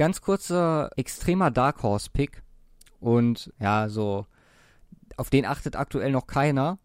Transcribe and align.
ganz 0.00 0.22
kurzer, 0.22 0.88
extremer 0.96 1.50
Dark 1.50 1.82
Horse 1.82 2.08
Pick. 2.10 2.42
Und 3.00 3.52
ja, 3.60 3.90
so, 3.90 4.24
auf 5.18 5.28
den 5.28 5.44
achtet 5.44 5.76
aktuell 5.76 6.10
noch 6.10 6.26
keiner. 6.26 6.78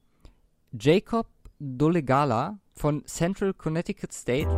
Jacob 0.78 1.26
Dolegala 1.58 2.60
von 2.74 3.06
Central 3.06 3.54
Connecticut 3.54 4.12
State. 4.12 4.50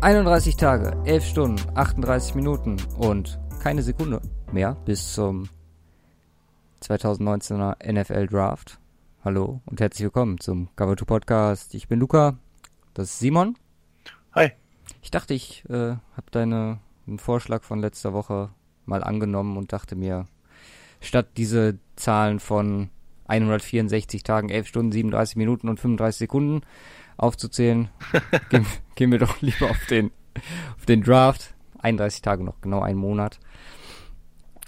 31 0.00 0.54
Tage, 0.54 0.96
11 1.06 1.24
Stunden, 1.24 1.60
38 1.74 2.36
Minuten 2.36 2.76
und 2.98 3.40
keine 3.60 3.82
Sekunde 3.82 4.22
mehr 4.52 4.76
bis 4.84 5.14
zum 5.14 5.48
2019er 6.84 7.76
NFL 7.90 8.26
Draft. 8.26 8.78
Hallo 9.24 9.62
und 9.64 9.80
herzlich 9.80 10.04
willkommen 10.04 10.38
zum 10.38 10.68
Cover 10.76 10.94
2 10.94 11.06
Podcast. 11.06 11.74
Ich 11.74 11.88
bin 11.88 11.98
Luca, 11.98 12.36
das 12.92 13.08
ist 13.08 13.20
Simon. 13.20 13.56
Hi. 14.34 14.52
Ich 15.00 15.10
dachte, 15.10 15.32
ich 15.32 15.64
äh, 15.70 15.96
habe 15.96 16.30
deinen 16.30 16.80
Vorschlag 17.16 17.62
von 17.62 17.80
letzter 17.80 18.12
Woche 18.12 18.50
mal 18.84 19.02
angenommen 19.02 19.56
und 19.56 19.72
dachte 19.72 19.96
mir, 19.96 20.26
statt 21.00 21.28
diese 21.38 21.78
Zahlen 21.96 22.38
von 22.38 22.90
164 23.28 24.22
Tagen, 24.22 24.50
11 24.50 24.68
Stunden, 24.68 24.92
37 24.92 25.36
Minuten 25.36 25.70
und 25.70 25.80
35 25.80 26.18
Sekunden 26.18 26.60
aufzuzählen, 27.16 27.88
gehen, 28.50 28.66
gehen, 28.94 29.10
wir 29.10 29.20
doch 29.20 29.40
lieber 29.40 29.70
auf 29.70 29.86
den, 29.86 30.10
auf 30.76 30.84
den 30.84 31.02
Draft. 31.02 31.54
31 31.78 32.20
Tage 32.20 32.44
noch, 32.44 32.60
genau 32.60 32.82
ein 32.82 32.96
Monat. 32.96 33.40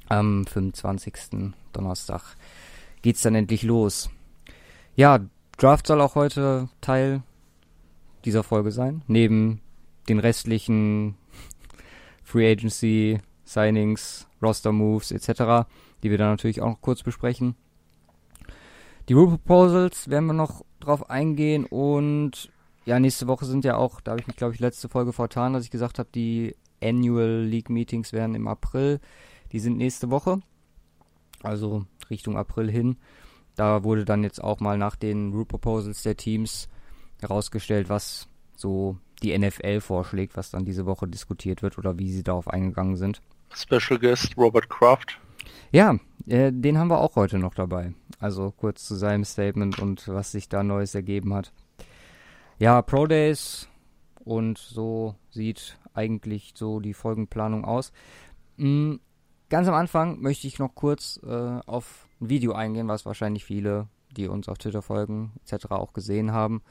Am 0.09 0.47
25. 0.47 1.53
Donnerstag 1.73 2.37
geht's 3.03 3.23
dann 3.23 3.35
endlich 3.35 3.63
los. 3.63 4.11
Ja, 4.95 5.21
Draft 5.59 5.87
soll 5.87 6.01
auch 6.01 6.15
heute 6.15 6.69
Teil 6.81 7.23
dieser 8.25 8.43
Folge 8.43 8.71
sein. 8.71 9.03
Neben 9.07 9.61
den 10.09 10.19
restlichen 10.19 11.17
Free 12.25 12.51
Agency, 12.51 13.21
Signings, 13.45 14.27
Roster 14.43 14.73
Moves 14.73 15.11
etc., 15.11 15.67
die 16.03 16.11
wir 16.11 16.19
dann 16.19 16.31
natürlich 16.31 16.61
auch 16.61 16.71
noch 16.71 16.81
kurz 16.81 17.03
besprechen. 17.03 17.57
Die 19.09 19.13
Rule 19.13 19.39
Proposals 19.39 20.09
werden 20.11 20.27
wir 20.27 20.33
noch 20.33 20.65
drauf 20.81 21.11
eingehen 21.11 21.65
und 21.65 22.51
ja, 22.85 23.01
nächste 23.01 23.27
Woche 23.27 23.45
sind 23.45 23.65
ja 23.65 23.77
auch, 23.77 24.01
da 24.01 24.13
habe 24.13 24.21
ich 24.21 24.27
mich 24.27 24.37
glaube 24.37 24.55
ich 24.55 24.61
letzte 24.61 24.89
Folge 24.89 25.13
vertan, 25.13 25.53
dass 25.53 25.65
ich 25.65 25.71
gesagt 25.71 25.99
habe, 25.99 26.09
die 26.15 26.55
Annual 26.83 27.43
League 27.45 27.71
Meetings 27.71 28.13
werden 28.13 28.35
im 28.35 28.49
April. 28.49 29.01
Die 29.53 29.59
sind 29.59 29.77
nächste 29.77 30.11
Woche, 30.11 30.41
also 31.43 31.85
Richtung 32.11 32.37
April 32.37 32.71
hin. 32.71 32.97
Da 33.55 33.85
wurde 33.85 34.05
dann 34.05 34.23
jetzt 34.23 34.43
auch 34.43 34.61
mal 34.61 34.77
nach 34.77 34.97
den 34.97 35.33
Rule 35.33 35.47
Proposals 35.47 36.03
der 36.03 36.17
Teams 36.17 36.69
herausgestellt, 37.21 37.89
was 37.89 38.29
so 38.55 38.99
die 39.23 39.37
NFL 39.37 39.81
vorschlägt, 39.81 40.37
was 40.37 40.51
dann 40.51 40.65
diese 40.65 40.87
Woche 40.87 41.09
diskutiert 41.09 41.63
wird 41.63 41.79
oder 41.79 41.99
wie 41.99 42.13
sie 42.13 42.23
darauf 42.23 42.49
eingegangen 42.49 42.97
sind. 42.97 43.23
Special 43.55 43.99
Guest 43.99 44.37
Robert 44.37 44.69
Kraft. 44.69 45.19
Ja, 45.73 45.99
äh, 46.27 46.53
den 46.53 46.79
haben 46.79 46.89
wir 46.89 47.01
auch 47.01 47.17
heute 47.17 47.39
noch 47.39 47.55
dabei. 47.55 47.95
Also 48.19 48.51
kurz 48.51 48.87
zu 48.87 48.95
seinem 48.95 49.25
Statement 49.25 49.79
und 49.79 50.07
was 50.09 50.33
sich 50.33 50.49
da 50.49 50.63
Neues 50.63 50.95
ergeben 50.95 51.35
hat. 51.35 51.53
Ja, 52.59 52.81
Pro 52.83 53.07
Days 53.07 53.69
und 54.25 54.59
so 54.59 55.15
sieht 55.31 55.79
eigentlich 55.95 56.53
so 56.55 56.81
die 56.81 56.95
Folgenplanung 56.95 57.65
aus. 57.65 57.93
Mhm, 58.57 59.01
ganz 59.49 59.69
am 59.69 59.75
Anfang 59.75 60.21
möchte 60.21 60.47
ich 60.47 60.59
noch 60.59 60.75
kurz 60.75 61.21
äh, 61.25 61.61
auf 61.67 62.09
ein 62.21 62.29
Video 62.29 62.53
eingehen, 62.53 62.89
was 62.89 63.07
wahrscheinlich 63.07 63.45
viele, 63.45 63.89
die 64.17 64.29
uns 64.29 64.49
auf 64.49 64.59
Twitter 64.59 64.83
folgen, 64.83 65.33
etc. 65.45 65.67
auch 65.71 65.93
gesehen 65.93 66.33
haben. 66.33 66.63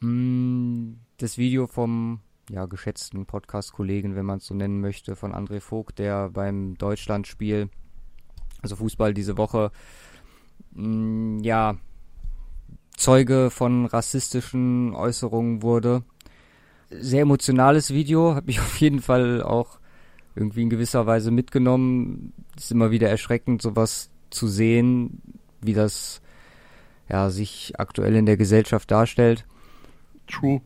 Mhm, 0.00 1.00
das 1.16 1.38
Video 1.38 1.66
vom 1.66 2.20
ja, 2.48 2.66
geschätzten 2.66 3.26
Podcast-Kollegen, 3.26 4.16
wenn 4.16 4.26
man 4.26 4.38
es 4.38 4.46
so 4.46 4.54
nennen 4.54 4.80
möchte, 4.80 5.16
von 5.16 5.32
André 5.34 5.60
Vogt, 5.60 5.98
der 5.98 6.30
beim 6.30 6.76
Deutschlandspiel 6.76 7.70
also 8.62 8.76
Fußball 8.76 9.14
diese 9.14 9.36
Woche, 9.36 9.70
mh, 10.72 10.86
mm, 10.86 11.38
ja, 11.42 11.76
Zeuge 12.96 13.50
von 13.50 13.86
rassistischen 13.86 14.94
Äußerungen 14.94 15.62
wurde. 15.62 16.02
Sehr 16.90 17.22
emotionales 17.22 17.94
Video, 17.94 18.34
habe 18.34 18.50
ich 18.50 18.60
auf 18.60 18.76
jeden 18.78 19.00
Fall 19.00 19.42
auch 19.42 19.79
irgendwie 20.40 20.62
in 20.62 20.70
gewisser 20.70 21.06
Weise 21.06 21.30
mitgenommen. 21.30 22.32
Ist 22.56 22.72
immer 22.72 22.90
wieder 22.90 23.08
erschreckend, 23.08 23.62
sowas 23.62 24.10
zu 24.30 24.48
sehen, 24.48 25.22
wie 25.60 25.74
das 25.74 26.20
ja 27.08 27.30
sich 27.30 27.74
aktuell 27.78 28.16
in 28.16 28.26
der 28.26 28.36
Gesellschaft 28.36 28.90
darstellt. 28.90 29.44
True. 30.26 30.60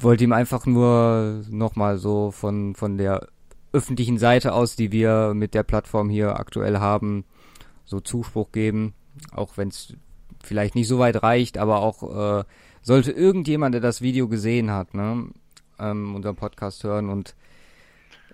Wollte 0.00 0.24
ihm 0.24 0.32
einfach 0.32 0.66
nur 0.66 1.42
nochmal 1.50 1.98
so 1.98 2.30
von, 2.30 2.74
von 2.74 2.96
der 2.96 3.28
öffentlichen 3.72 4.18
Seite 4.18 4.52
aus, 4.52 4.76
die 4.76 4.92
wir 4.92 5.32
mit 5.34 5.54
der 5.54 5.62
Plattform 5.62 6.08
hier 6.08 6.38
aktuell 6.38 6.78
haben, 6.78 7.24
so 7.84 8.00
Zuspruch 8.00 8.52
geben, 8.52 8.94
auch 9.32 9.56
wenn 9.56 9.68
es 9.68 9.94
vielleicht 10.42 10.74
nicht 10.74 10.88
so 10.88 10.98
weit 10.98 11.22
reicht, 11.22 11.58
aber 11.58 11.80
auch 11.80 12.40
äh, 12.40 12.44
sollte 12.82 13.12
irgendjemand, 13.12 13.74
der 13.74 13.80
das 13.80 14.00
Video 14.00 14.28
gesehen 14.28 14.70
hat, 14.70 14.94
ne, 14.94 15.28
ähm, 15.78 16.14
unseren 16.14 16.36
Podcast 16.36 16.84
hören 16.84 17.08
und 17.08 17.34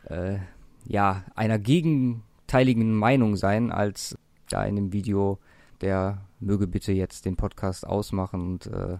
äh, 0.05 0.39
ja, 0.85 1.25
einer 1.35 1.59
gegenteiligen 1.59 2.95
Meinung 2.95 3.37
sein, 3.37 3.71
als 3.71 4.17
da 4.49 4.65
in 4.65 4.77
dem 4.77 4.93
Video, 4.93 5.39
der 5.81 6.27
möge 6.41 6.67
bitte 6.67 6.93
jetzt 6.93 7.25
den 7.25 7.37
Podcast 7.37 7.87
ausmachen 7.87 8.41
und 8.41 8.67
äh, 8.67 8.99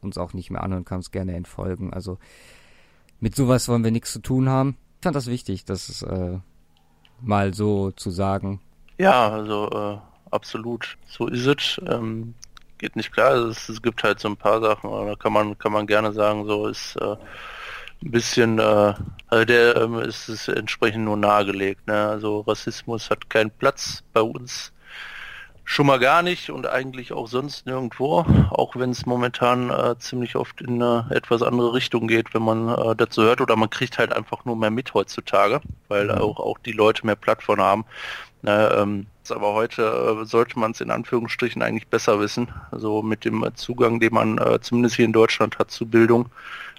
uns 0.00 0.18
auch 0.18 0.32
nicht 0.32 0.50
mehr 0.50 0.62
anhören 0.62 0.84
kann, 0.84 0.98
uns 0.98 1.10
gerne 1.10 1.34
entfolgen. 1.34 1.92
Also 1.92 2.18
mit 3.20 3.34
sowas 3.34 3.68
wollen 3.68 3.84
wir 3.84 3.90
nichts 3.90 4.12
zu 4.12 4.20
tun 4.20 4.48
haben 4.48 4.76
ich 4.98 5.04
fand 5.04 5.16
das 5.16 5.26
wichtig, 5.26 5.64
das 5.64 6.02
äh, 6.02 6.38
mal 7.20 7.54
so 7.54 7.90
zu 7.92 8.10
sagen. 8.10 8.60
Ja, 8.98 9.28
also 9.30 9.68
äh, 9.70 9.98
absolut. 10.30 10.96
So 11.06 11.28
ist 11.28 11.46
es. 11.46 11.80
Ähm, 11.86 12.34
geht 12.78 12.96
nicht 12.96 13.12
klar. 13.12 13.34
Es, 13.34 13.68
es, 13.68 13.82
gibt 13.82 14.02
halt 14.02 14.20
so 14.20 14.28
ein 14.28 14.36
paar 14.36 14.60
Sachen, 14.60 14.90
da 14.90 15.14
kann 15.14 15.32
man 15.32 15.58
kann 15.58 15.72
man 15.72 15.86
gerne 15.86 16.12
sagen, 16.12 16.46
so 16.46 16.66
ist 16.66 16.96
äh, 16.96 17.16
ein 18.02 18.10
bisschen, 18.10 18.58
äh, 18.58 18.94
also 19.28 19.44
der 19.44 19.76
ähm, 19.76 19.98
ist 20.00 20.28
es 20.28 20.48
entsprechend 20.48 21.04
nur 21.04 21.16
nahegelegt. 21.16 21.86
Ne? 21.86 22.08
Also 22.08 22.40
Rassismus 22.40 23.10
hat 23.10 23.30
keinen 23.30 23.50
Platz 23.50 24.02
bei 24.12 24.20
uns 24.20 24.72
schon 25.68 25.86
mal 25.86 25.98
gar 25.98 26.22
nicht 26.22 26.48
und 26.48 26.68
eigentlich 26.68 27.12
auch 27.12 27.26
sonst 27.26 27.66
nirgendwo, 27.66 28.24
auch 28.50 28.76
wenn 28.76 28.90
es 28.90 29.04
momentan 29.04 29.68
äh, 29.70 29.98
ziemlich 29.98 30.36
oft 30.36 30.60
in 30.60 30.80
eine 30.80 31.08
etwas 31.10 31.42
andere 31.42 31.74
Richtung 31.74 32.06
geht, 32.06 32.32
wenn 32.34 32.42
man 32.42 32.68
äh, 32.68 32.94
dazu 32.94 33.22
hört 33.22 33.40
oder 33.40 33.56
man 33.56 33.68
kriegt 33.68 33.98
halt 33.98 34.12
einfach 34.12 34.44
nur 34.44 34.54
mehr 34.54 34.70
mit 34.70 34.94
heutzutage, 34.94 35.60
weil 35.88 36.04
mhm. 36.04 36.12
auch, 36.12 36.38
auch 36.38 36.58
die 36.58 36.72
Leute 36.72 37.04
mehr 37.04 37.16
Plattform 37.16 37.60
haben. 37.60 37.84
Ne, 38.42 38.70
ähm, 38.76 39.06
aber 39.28 39.54
heute 39.54 40.20
äh, 40.22 40.24
sollte 40.24 40.56
man 40.56 40.70
es 40.70 40.80
in 40.80 40.92
Anführungsstrichen 40.92 41.62
eigentlich 41.62 41.88
besser 41.88 42.20
wissen, 42.20 42.48
so 42.70 43.02
mit 43.02 43.24
dem 43.24 43.44
Zugang, 43.56 43.98
den 43.98 44.14
man 44.14 44.38
äh, 44.38 44.60
zumindest 44.60 44.94
hier 44.94 45.04
in 45.04 45.12
Deutschland 45.12 45.58
hat 45.58 45.72
zu 45.72 45.84
Bildung 45.84 46.30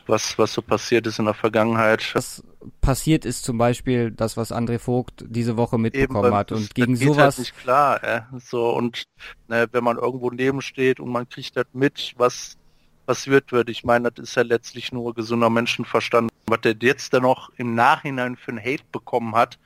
was, 0.07 0.38
was 0.38 0.53
so 0.53 0.62
passiert 0.62 1.07
ist 1.07 1.19
in 1.19 1.25
der 1.25 1.34
Vergangenheit. 1.34 2.13
Was 2.13 2.44
passiert 2.81 3.25
ist 3.25 3.44
zum 3.44 3.57
Beispiel 3.57 4.12
das, 4.12 4.38
was 4.38 4.51
André 4.51 4.79
Vogt 4.79 5.23
diese 5.28 5.57
Woche 5.57 5.78
mitbekommen 5.78 6.28
Eben, 6.28 6.35
hat. 6.35 6.51
Und 6.51 6.73
gegen 6.75 6.94
das 6.94 7.01
sowas. 7.03 7.38
Halt 7.38 7.40
nicht 7.40 7.57
klar, 7.59 8.03
äh? 8.03 8.22
so 8.40 8.69
und 8.69 9.03
ne, 9.47 9.68
wenn 9.72 9.84
man 9.84 9.97
irgendwo 9.97 10.29
neben 10.29 10.62
steht 10.62 11.00
und 11.00 11.09
man 11.09 11.28
kriegt 11.29 11.56
das 11.56 11.66
mit, 11.73 12.13
was 12.18 12.57
passiert 13.06 13.51
wird. 13.51 13.69
Ich 13.69 13.84
meine, 13.84 14.12
das 14.12 14.29
ist 14.29 14.35
ja 14.35 14.44
letztlich 14.44 14.91
nur 14.91 15.13
gesunder 15.13 15.50
Menschenverstand. 15.50 16.31
Was 16.47 16.62
der 16.62 16.75
jetzt 16.81 17.13
dann 17.13 17.24
noch 17.24 17.51
im 17.57 17.75
Nachhinein 17.75 18.35
für 18.35 18.51
ein 18.51 18.59
Hate 18.59 18.84
bekommen 18.91 19.35
hat, 19.35 19.57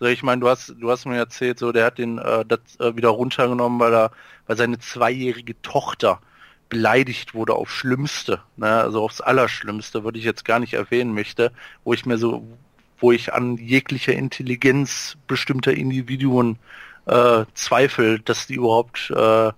so, 0.00 0.06
ich 0.06 0.22
meine, 0.22 0.40
du 0.40 0.48
hast, 0.48 0.74
du 0.78 0.90
hast 0.90 1.06
mir 1.06 1.16
erzählt, 1.16 1.58
so, 1.58 1.72
der 1.72 1.86
hat 1.86 1.98
den 1.98 2.18
äh, 2.18 2.44
das 2.44 2.60
äh, 2.78 2.94
wieder 2.96 3.08
runtergenommen, 3.08 3.80
weil 3.80 3.92
er, 3.92 4.10
weil 4.46 4.56
seine 4.56 4.78
zweijährige 4.78 5.60
Tochter 5.62 6.20
beleidigt 6.68 7.34
wurde 7.34 7.54
auf 7.54 7.70
Schlimmste, 7.70 8.42
ne? 8.56 8.68
also 8.68 9.02
aufs 9.02 9.20
Allerschlimmste, 9.20 10.04
würde 10.04 10.18
ich 10.18 10.24
jetzt 10.24 10.44
gar 10.44 10.58
nicht 10.58 10.74
erwähnen 10.74 11.14
möchte, 11.14 11.52
wo 11.84 11.94
ich 11.94 12.06
mir 12.06 12.18
so, 12.18 12.46
wo 12.98 13.12
ich 13.12 13.32
an 13.32 13.56
jeglicher 13.56 14.12
Intelligenz 14.12 15.16
bestimmter 15.26 15.72
Individuen 15.72 16.58
äh, 17.06 17.44
zweifle, 17.54 18.20
dass 18.20 18.46
die 18.46 18.54
überhaupt 18.54 19.10
äh, 19.10 19.52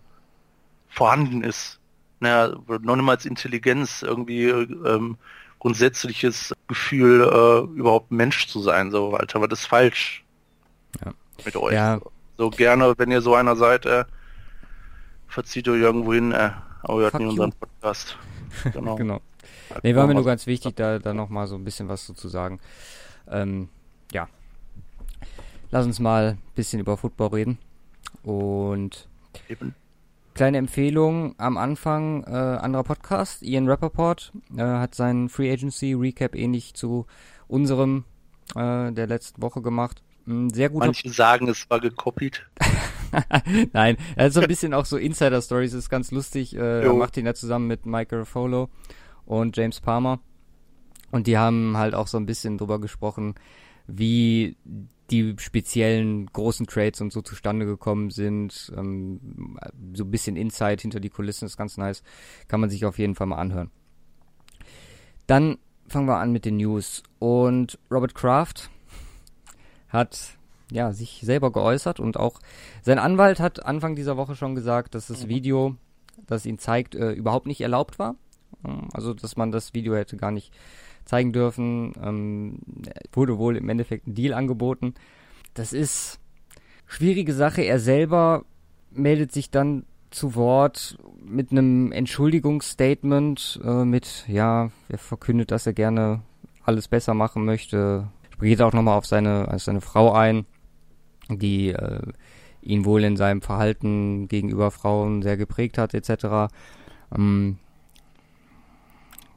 vorhanden 0.89 1.43
ist. 1.43 1.79
Naja, 2.21 2.55
noch 2.67 2.97
nicht 2.97 3.05
mal 3.05 3.13
als 3.13 3.27
Intelligenz 3.27 4.03
irgendwie 4.03 4.49
ähm, 4.49 5.17
grundsätzliches 5.59 6.55
Gefühl, 6.69 7.23
äh, 7.23 7.79
überhaupt 7.79 8.11
Mensch 8.11 8.47
zu 8.47 8.61
sein. 8.61 8.91
So, 8.91 9.15
Alter, 9.15 9.41
was 9.41 9.61
ist 9.61 9.67
falsch 9.67 10.25
ja. 11.05 11.13
mit 11.45 11.57
euch? 11.57 11.75
Ja. 11.75 12.01
So 12.37 12.51
gerne, 12.51 12.95
wenn 12.97 13.11
ihr 13.11 13.21
so 13.21 13.35
einer 13.35 13.57
seid, 13.57 13.87
äh, 13.87 14.05
verzieht 15.29 15.69
euch 15.69 15.81
irgendwo 15.81 16.13
hin, 16.13 16.33
äh, 16.33 16.51
aber 16.83 17.01
wir 17.01 17.07
hatten 17.07 17.29
unseren 17.29 17.53
Podcast. 17.53 18.17
Genau. 18.73 18.97
genau. 18.97 19.21
Nee, 19.85 19.95
war 19.95 20.09
mir 20.09 20.15
nur 20.15 20.25
ganz 20.25 20.49
wichtig, 20.49 20.75
da, 20.75 20.99
da 20.99 21.15
nochmal 21.15 21.47
so 21.47 21.55
ein 21.55 21.63
bisschen 21.63 21.89
was 21.89 22.05
zu 22.07 22.29
sagen. 22.29 22.59
Ähm, 23.29 23.69
ja. 24.11 24.29
Lass 25.71 25.87
uns 25.87 26.01
mal 26.01 26.31
ein 26.31 26.39
bisschen 26.57 26.81
über 26.81 26.97
Football 26.97 27.29
reden. 27.29 27.59
Und 28.25 29.09
Eben. 29.49 29.77
Kleine 30.35 30.59
Empfehlung 30.59 31.35
am 31.39 31.57
Anfang, 31.59 32.25
äh, 32.25 32.31
anderer 32.31 32.85
Podcast, 32.85 33.43
Ian 33.43 33.69
Rappaport 33.69 34.33
äh, 34.57 34.63
hat 34.63 34.95
seinen 34.95 35.29
Free 35.29 35.53
Agency 35.53 35.93
Recap 35.93 36.35
ähnlich 36.35 36.75
zu 36.75 37.07
unserem 37.47 38.05
äh, 38.55 38.93
der 38.93 39.07
letzten 39.07 39.43
Woche 39.43 39.61
gemacht. 39.61 40.03
Ein 40.27 40.51
sehr 40.51 40.71
guter 40.71 40.87
Manche 40.87 41.11
sagen, 41.11 41.49
es 41.49 41.69
war 41.69 41.81
gekopiert. 41.81 42.47
Nein, 43.73 43.97
er 44.17 44.27
hat 44.27 44.33
so 44.33 44.41
ein 44.41 44.49
bisschen 44.49 44.75
auch 44.75 44.85
so 44.85 44.97
Insider-Stories, 44.97 45.75
ist 45.75 45.91
ganz 45.91 46.11
lustig. 46.11 46.55
Äh, 46.55 46.85
er 46.85 46.95
macht 46.95 47.17
ihn 47.17 47.27
ja 47.27 47.35
zusammen 47.35 47.67
mit 47.67 47.87
Michael 47.87 48.25
Folo 48.25 48.69
und 49.27 49.57
James 49.57 49.81
Palmer. 49.81 50.21
Und 51.11 51.27
die 51.27 51.39
haben 51.39 51.77
halt 51.77 51.95
auch 51.95 52.07
so 52.07 52.19
ein 52.19 52.27
bisschen 52.27 52.59
drüber 52.59 52.81
gesprochen, 52.81 53.35
wie 53.87 54.57
die 55.11 55.35
speziellen 55.39 56.27
großen 56.27 56.67
Trades 56.67 57.01
und 57.01 57.13
so 57.13 57.21
zustande 57.21 57.67
gekommen 57.67 58.11
sind. 58.11 58.73
Ähm, 58.77 59.59
so 59.95 60.05
ein 60.05 60.11
bisschen 60.11 60.37
Insight 60.37 60.83
hinter 60.83 61.01
die 61.01 61.11
Kulissen 61.11 61.47
ist 61.47 61.57
ganz 61.57 61.77
nice. 61.77 62.03
Kann 62.47 62.61
man 62.61 62.71
sich 62.71 62.85
auf 62.85 62.99
jeden 62.99 63.17
Fall 63.17 63.27
mal 63.27 63.39
anhören. 63.39 63.71
Dann 65.27 65.59
fangen 65.89 66.07
wir 66.07 66.19
an 66.19 66.33
mit 66.33 66.45
den 66.45 66.59
News. 66.59 67.03
Und 67.19 67.79
Robert 67.91 68.15
Kraft 68.15 68.71
hat 69.89 70.39
ja 70.71 70.93
sich 70.93 71.21
selber 71.25 71.53
geäußert 71.53 72.01
und 72.01 72.17
auch 72.17 72.41
sein 72.83 72.99
Anwalt 72.99 73.41
hat 73.41 73.65
Anfang 73.65 73.97
dieser 73.97 74.17
Woche 74.17 74.37
schon 74.37 74.55
gesagt, 74.55 74.95
dass 74.95 75.09
das 75.09 75.25
mhm. 75.25 75.29
Video, 75.29 75.77
das 76.27 76.47
ihn 76.47 76.59
zeigt, 76.59 76.95
äh, 76.95 77.13
überhaupt 77.13 77.47
nicht 77.47 77.61
erlaubt 77.61 77.99
war. 77.99 78.17
Also, 78.93 79.15
dass 79.15 79.37
man 79.37 79.53
das 79.53 79.75
Video 79.75 79.95
hätte 79.95 80.17
gar 80.17 80.31
nicht 80.31 80.53
zeigen 81.05 81.33
dürfen. 81.33 81.93
Ähm, 82.03 82.59
wurde 83.13 83.39
wohl 83.39 83.57
im 83.57 83.69
Endeffekt 83.69 84.07
ein 84.07 84.15
Deal 84.15 84.35
angeboten. 84.35 84.95
Das 85.55 85.73
ist 85.73 86.19
schwierige 86.87 87.33
Sache. 87.33 87.63
Er 87.63 87.81
selber 87.81 88.45
meldet 88.91 89.33
sich 89.33 89.51
dann 89.51 89.85
zu 90.11 90.35
Wort 90.35 90.99
mit 91.25 91.53
einem 91.53 91.93
Entschuldigungsstatement, 91.93 93.61
äh, 93.65 93.85
mit, 93.85 94.25
ja, 94.27 94.71
er 94.89 94.99
verkündet, 94.99 95.53
dass 95.53 95.67
er 95.67 95.73
gerne 95.73 96.23
alles 96.65 96.89
besser 96.89 97.15
machen 97.15 97.45
möchte. 97.45 98.09
Geht 98.41 98.63
auch 98.63 98.73
nochmal 98.73 98.99
auf 98.99 99.07
seine, 99.07 99.53
auf 99.53 99.63
seine 99.63 99.81
Frau 99.81 100.13
ein, 100.13 100.47
die 101.39 101.71
äh, 101.71 102.01
ihn 102.63 102.85
wohl 102.85 103.05
in 103.05 103.17
seinem 103.17 103.43
Verhalten 103.43 104.29
gegenüber 104.29 104.71
Frauen 104.71 105.23
sehr 105.23 105.37
geprägt 105.37 105.79
hat, 105.79 105.95
etc. 105.95 106.53
Ähm, 107.15 107.59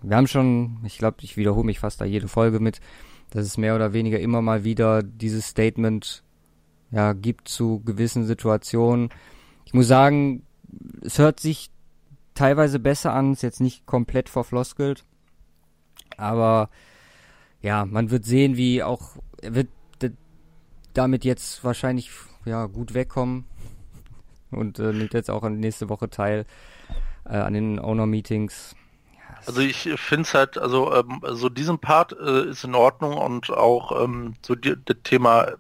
wir 0.01 0.17
haben 0.17 0.27
schon, 0.27 0.77
ich 0.85 0.97
glaube, 0.97 1.17
ich 1.21 1.37
wiederhole 1.37 1.65
mich 1.65 1.79
fast 1.79 2.01
da 2.01 2.05
jede 2.05 2.27
Folge 2.27 2.59
mit, 2.59 2.81
dass 3.29 3.45
es 3.45 3.57
mehr 3.57 3.75
oder 3.75 3.93
weniger 3.93 4.19
immer 4.19 4.41
mal 4.41 4.63
wieder 4.63 5.01
dieses 5.01 5.47
Statement 5.47 6.23
ja 6.91 7.13
gibt 7.13 7.47
zu 7.47 7.81
gewissen 7.83 8.25
Situationen. 8.25 9.09
Ich 9.65 9.73
muss 9.73 9.87
sagen, 9.87 10.43
es 11.01 11.17
hört 11.17 11.39
sich 11.39 11.71
teilweise 12.35 12.79
besser 12.79 13.13
an, 13.13 13.33
ist 13.33 13.43
jetzt 13.43 13.61
nicht 13.61 13.85
komplett 13.85 14.29
verfloskelt, 14.29 15.05
aber 16.17 16.69
ja, 17.61 17.85
man 17.85 18.11
wird 18.11 18.25
sehen, 18.25 18.57
wie 18.57 18.83
auch 18.83 19.17
er 19.41 19.55
wird 19.55 19.69
damit 20.93 21.25
jetzt 21.25 21.63
wahrscheinlich 21.63 22.11
ja 22.45 22.65
gut 22.65 22.93
wegkommen 22.93 23.45
und 24.51 24.79
äh, 24.79 24.93
nimmt 24.93 25.13
jetzt 25.13 25.29
auch 25.29 25.47
nächste 25.49 25.89
Woche 25.89 26.09
teil 26.09 26.45
äh, 27.25 27.37
an 27.37 27.53
den 27.53 27.79
Owner 27.79 28.05
Meetings. 28.05 28.75
Also 29.45 29.61
ich 29.61 29.89
finde 29.95 30.21
es 30.23 30.33
halt, 30.33 30.57
also 30.57 30.93
ähm, 30.93 31.21
so 31.31 31.49
diesen 31.49 31.79
Part 31.79 32.13
äh, 32.13 32.49
ist 32.49 32.63
in 32.63 32.75
Ordnung 32.75 33.17
und 33.17 33.49
auch 33.49 34.03
ähm, 34.03 34.35
so 34.41 34.55
das 34.55 34.75
Thema 35.03 35.53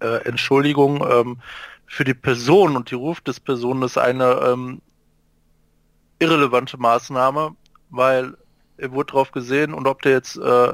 äh, 0.00 0.24
Entschuldigung 0.24 1.04
ähm, 1.08 1.38
für 1.86 2.04
die 2.04 2.14
Person 2.14 2.76
und 2.76 2.90
die 2.90 2.94
Ruf 2.94 3.20
des 3.20 3.38
Personen 3.38 3.82
ist 3.82 3.98
eine 3.98 4.40
ähm, 4.46 4.80
irrelevante 6.18 6.78
Maßnahme, 6.78 7.54
weil 7.90 8.36
er 8.78 8.92
wurde 8.92 9.12
drauf 9.12 9.30
gesehen 9.30 9.74
und 9.74 9.86
ob 9.86 10.02
der 10.02 10.12
jetzt 10.12 10.36
äh, 10.36 10.72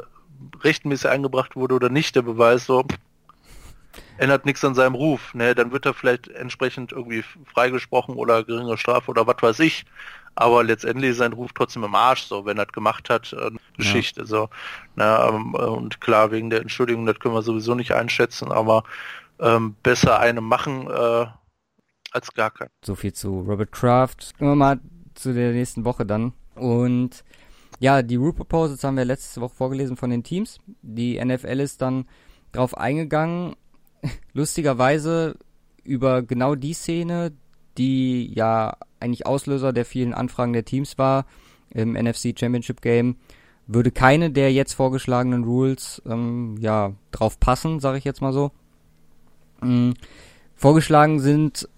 rechtmäßig 0.62 1.08
eingebracht 1.08 1.56
wurde 1.56 1.74
oder 1.74 1.88
nicht, 1.88 2.14
der 2.14 2.22
Beweis 2.22 2.66
so 2.66 2.84
ändert 4.22 4.46
nichts 4.46 4.64
an 4.64 4.74
seinem 4.74 4.94
Ruf. 4.94 5.34
Ne? 5.34 5.54
Dann 5.54 5.72
wird 5.72 5.86
er 5.86 5.94
vielleicht 5.94 6.28
entsprechend 6.28 6.92
irgendwie 6.92 7.24
freigesprochen 7.52 8.14
oder 8.14 8.44
geringe 8.44 8.78
Strafe 8.78 9.10
oder 9.10 9.26
was 9.26 9.36
weiß 9.40 9.60
ich 9.60 9.84
aber 10.34 10.64
letztendlich 10.64 11.10
ist 11.10 11.18
sein 11.18 11.32
Ruf 11.32 11.52
trotzdem 11.52 11.84
im 11.84 11.94
Arsch, 11.94 12.22
so, 12.22 12.44
wenn 12.46 12.58
er 12.58 12.66
es 12.66 12.72
gemacht 12.72 13.10
hat, 13.10 13.32
äh, 13.32 13.50
Geschichte, 13.76 14.20
ja. 14.20 14.26
so. 14.26 14.48
Na, 14.96 15.28
ähm, 15.28 15.54
und 15.54 16.00
klar, 16.00 16.30
wegen 16.30 16.50
der 16.50 16.62
Entschuldigung, 16.62 17.06
das 17.06 17.18
können 17.18 17.34
wir 17.34 17.42
sowieso 17.42 17.74
nicht 17.74 17.92
einschätzen, 17.92 18.50
aber 18.50 18.84
ähm, 19.40 19.76
besser 19.82 20.20
eine 20.20 20.40
machen 20.40 20.88
äh, 20.88 21.26
als 22.12 22.32
gar 22.34 22.50
keinen. 22.50 22.70
So 22.84 22.94
viel 22.94 23.12
zu 23.12 23.40
Robert 23.40 23.72
Kraft. 23.72 24.36
Gehen 24.38 24.48
wir 24.48 24.56
mal 24.56 24.80
zu 25.14 25.34
der 25.34 25.52
nächsten 25.52 25.84
Woche 25.84 26.06
dann. 26.06 26.32
Und 26.54 27.24
ja, 27.78 28.02
die 28.02 28.16
Rule 28.16 28.32
Proposals 28.32 28.84
haben 28.84 28.96
wir 28.96 29.04
letzte 29.04 29.40
Woche 29.40 29.54
vorgelesen 29.54 29.96
von 29.96 30.10
den 30.10 30.22
Teams. 30.22 30.60
Die 30.82 31.22
NFL 31.22 31.60
ist 31.60 31.82
dann 31.82 32.06
drauf 32.52 32.76
eingegangen, 32.76 33.56
lustigerweise 34.32 35.36
über 35.84 36.22
genau 36.22 36.54
die 36.54 36.74
Szene, 36.74 37.32
die 37.78 38.32
ja 38.32 38.76
eigentlich 39.00 39.26
Auslöser 39.26 39.72
der 39.72 39.84
vielen 39.84 40.14
Anfragen 40.14 40.52
der 40.52 40.64
Teams 40.64 40.98
war 40.98 41.26
im 41.70 41.92
NFC 41.92 42.38
Championship 42.38 42.82
Game, 42.82 43.16
würde 43.66 43.90
keine 43.90 44.30
der 44.30 44.52
jetzt 44.52 44.74
vorgeschlagenen 44.74 45.44
Rules 45.44 46.02
ähm, 46.06 46.56
ja 46.58 46.92
drauf 47.10 47.40
passen, 47.40 47.80
sage 47.80 47.98
ich 47.98 48.04
jetzt 48.04 48.20
mal 48.20 48.32
so. 48.32 48.50
Ähm, 49.62 49.94
vorgeschlagen 50.54 51.20
sind 51.20 51.68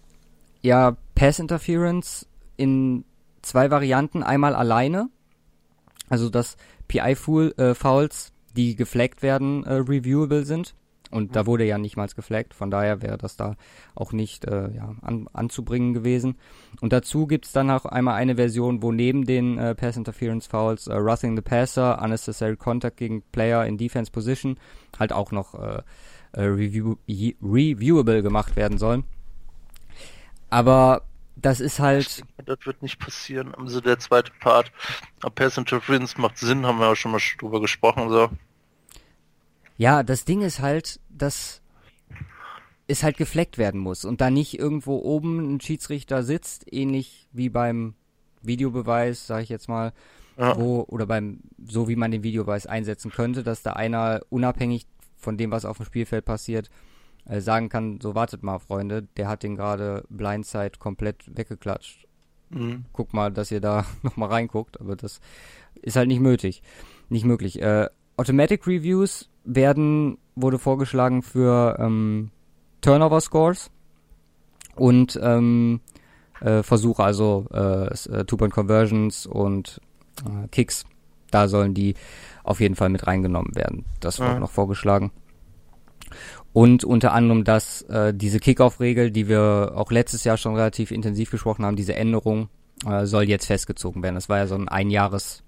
ja 0.62 0.96
Pass 1.14 1.38
Interference 1.38 2.26
in 2.56 3.04
zwei 3.42 3.70
Varianten, 3.70 4.22
einmal 4.22 4.54
alleine, 4.54 5.08
also 6.08 6.28
dass 6.28 6.56
PI 6.88 7.16
äh, 7.56 7.74
Fouls, 7.74 8.32
die 8.56 8.74
geflaggt 8.74 9.22
werden, 9.22 9.64
äh, 9.64 9.74
reviewable 9.74 10.44
sind 10.44 10.74
und 11.14 11.36
da 11.36 11.46
wurde 11.46 11.64
ja 11.64 11.78
nicht 11.78 11.96
mal 11.96 12.08
geflaggt, 12.08 12.54
von 12.54 12.70
daher 12.70 13.00
wäre 13.00 13.16
das 13.16 13.36
da 13.36 13.54
auch 13.94 14.12
nicht 14.12 14.44
äh, 14.46 14.70
ja, 14.74 14.96
an, 15.00 15.28
anzubringen 15.32 15.94
gewesen. 15.94 16.36
Und 16.80 16.92
dazu 16.92 17.28
gibt's 17.28 17.52
dann 17.52 17.70
auch 17.70 17.86
einmal 17.86 18.16
eine 18.16 18.34
Version, 18.34 18.82
wo 18.82 18.90
neben 18.90 19.24
den 19.24 19.56
äh, 19.56 19.76
Pass 19.76 19.96
Interference 19.96 20.48
Fouls 20.48 20.88
äh, 20.88 20.94
Roughing 20.94 21.36
the 21.36 21.42
Passer, 21.42 22.02
Unnecessary 22.02 22.56
Contact 22.56 22.96
gegen 22.96 23.22
Player 23.30 23.64
in 23.64 23.78
Defense 23.78 24.10
Position 24.10 24.58
halt 24.98 25.12
auch 25.12 25.30
noch 25.30 25.54
äh, 25.54 25.82
äh, 26.32 26.42
review 26.42 26.96
reviewable 27.08 28.22
gemacht 28.22 28.56
werden 28.56 28.78
sollen. 28.78 29.04
Aber 30.50 31.02
das 31.36 31.60
ist 31.60 31.78
halt. 31.78 32.24
Das 32.44 32.58
wird 32.64 32.82
nicht 32.82 32.98
passieren. 32.98 33.54
Also 33.54 33.80
der 33.80 34.00
zweite 34.00 34.32
Part. 34.40 34.72
Pass 35.36 35.58
Interference 35.58 36.18
macht 36.18 36.38
Sinn, 36.38 36.66
haben 36.66 36.80
wir 36.80 36.88
auch 36.88 36.96
schon 36.96 37.12
mal 37.12 37.20
drüber 37.38 37.60
gesprochen. 37.60 38.08
So. 38.08 38.30
Ja, 39.76 40.02
das 40.02 40.24
Ding 40.24 40.42
ist 40.42 40.60
halt, 40.60 41.00
dass 41.08 41.60
es 42.86 43.02
halt 43.02 43.16
gefleckt 43.16 43.58
werden 43.58 43.80
muss 43.80 44.04
und 44.04 44.20
da 44.20 44.30
nicht 44.30 44.58
irgendwo 44.58 44.98
oben 44.98 45.54
ein 45.54 45.60
Schiedsrichter 45.60 46.22
sitzt, 46.22 46.72
ähnlich 46.72 47.28
wie 47.32 47.48
beim 47.48 47.94
Videobeweis, 48.42 49.26
sage 49.26 49.42
ich 49.42 49.48
jetzt 49.48 49.68
mal, 49.68 49.92
ja. 50.36 50.58
wo 50.58 50.84
oder 50.88 51.06
beim 51.06 51.40
so 51.66 51.88
wie 51.88 51.96
man 51.96 52.10
den 52.10 52.22
Videobeweis 52.22 52.66
einsetzen 52.66 53.10
könnte, 53.10 53.42
dass 53.42 53.62
da 53.62 53.72
einer 53.72 54.20
unabhängig 54.28 54.86
von 55.16 55.38
dem, 55.38 55.50
was 55.50 55.64
auf 55.64 55.78
dem 55.78 55.86
Spielfeld 55.86 56.24
passiert, 56.24 56.70
äh, 57.26 57.40
sagen 57.40 57.70
kann, 57.70 58.00
so 58.02 58.14
wartet 58.14 58.42
mal, 58.42 58.58
Freunde, 58.58 59.06
der 59.16 59.28
hat 59.28 59.42
den 59.42 59.56
gerade 59.56 60.04
Blindside 60.10 60.78
komplett 60.78 61.24
weggeklatscht. 61.34 62.06
Mhm. 62.50 62.84
Guck 62.92 63.14
mal, 63.14 63.32
dass 63.32 63.50
ihr 63.50 63.60
da 63.60 63.86
nochmal 64.02 64.28
reinguckt, 64.28 64.80
aber 64.80 64.96
das 64.96 65.20
ist 65.80 65.96
halt 65.96 66.08
nicht 66.08 66.20
möglich. 66.20 66.62
Nicht 67.08 67.24
möglich. 67.24 67.60
Äh, 67.62 67.88
Automatic 68.16 68.66
Reviews 68.66 69.28
werden, 69.44 70.18
wurde 70.34 70.58
vorgeschlagen 70.58 71.22
für 71.22 71.76
ähm, 71.78 72.30
Turnover 72.80 73.20
Scores 73.20 73.70
und 74.76 75.18
ähm, 75.22 75.80
äh, 76.40 76.62
Versuche, 76.62 77.02
also 77.02 77.46
äh, 77.52 77.86
äh, 77.86 78.24
Two-Point-Conversions 78.24 79.26
und 79.26 79.80
äh, 80.24 80.48
Kicks. 80.48 80.84
Da 81.30 81.48
sollen 81.48 81.74
die 81.74 81.94
auf 82.44 82.60
jeden 82.60 82.76
Fall 82.76 82.90
mit 82.90 83.06
reingenommen 83.06 83.54
werden. 83.56 83.84
Das 84.00 84.20
wurde 84.20 84.32
ja. 84.32 84.38
noch 84.38 84.50
vorgeschlagen. 84.50 85.10
Und 86.52 86.84
unter 86.84 87.12
anderem, 87.12 87.42
dass 87.42 87.82
äh, 87.82 88.14
diese 88.14 88.38
Kickoff-Regel, 88.38 89.10
die 89.10 89.28
wir 89.28 89.72
auch 89.74 89.90
letztes 89.90 90.22
Jahr 90.22 90.36
schon 90.36 90.54
relativ 90.54 90.92
intensiv 90.92 91.30
gesprochen 91.30 91.64
haben, 91.64 91.74
diese 91.74 91.96
Änderung, 91.96 92.48
äh, 92.86 93.06
soll 93.06 93.24
jetzt 93.24 93.46
festgezogen 93.46 94.02
werden. 94.02 94.14
Das 94.14 94.28
war 94.28 94.38
ja 94.38 94.46
so 94.46 94.54
ein 94.54 94.68
Einjahres- 94.68 95.43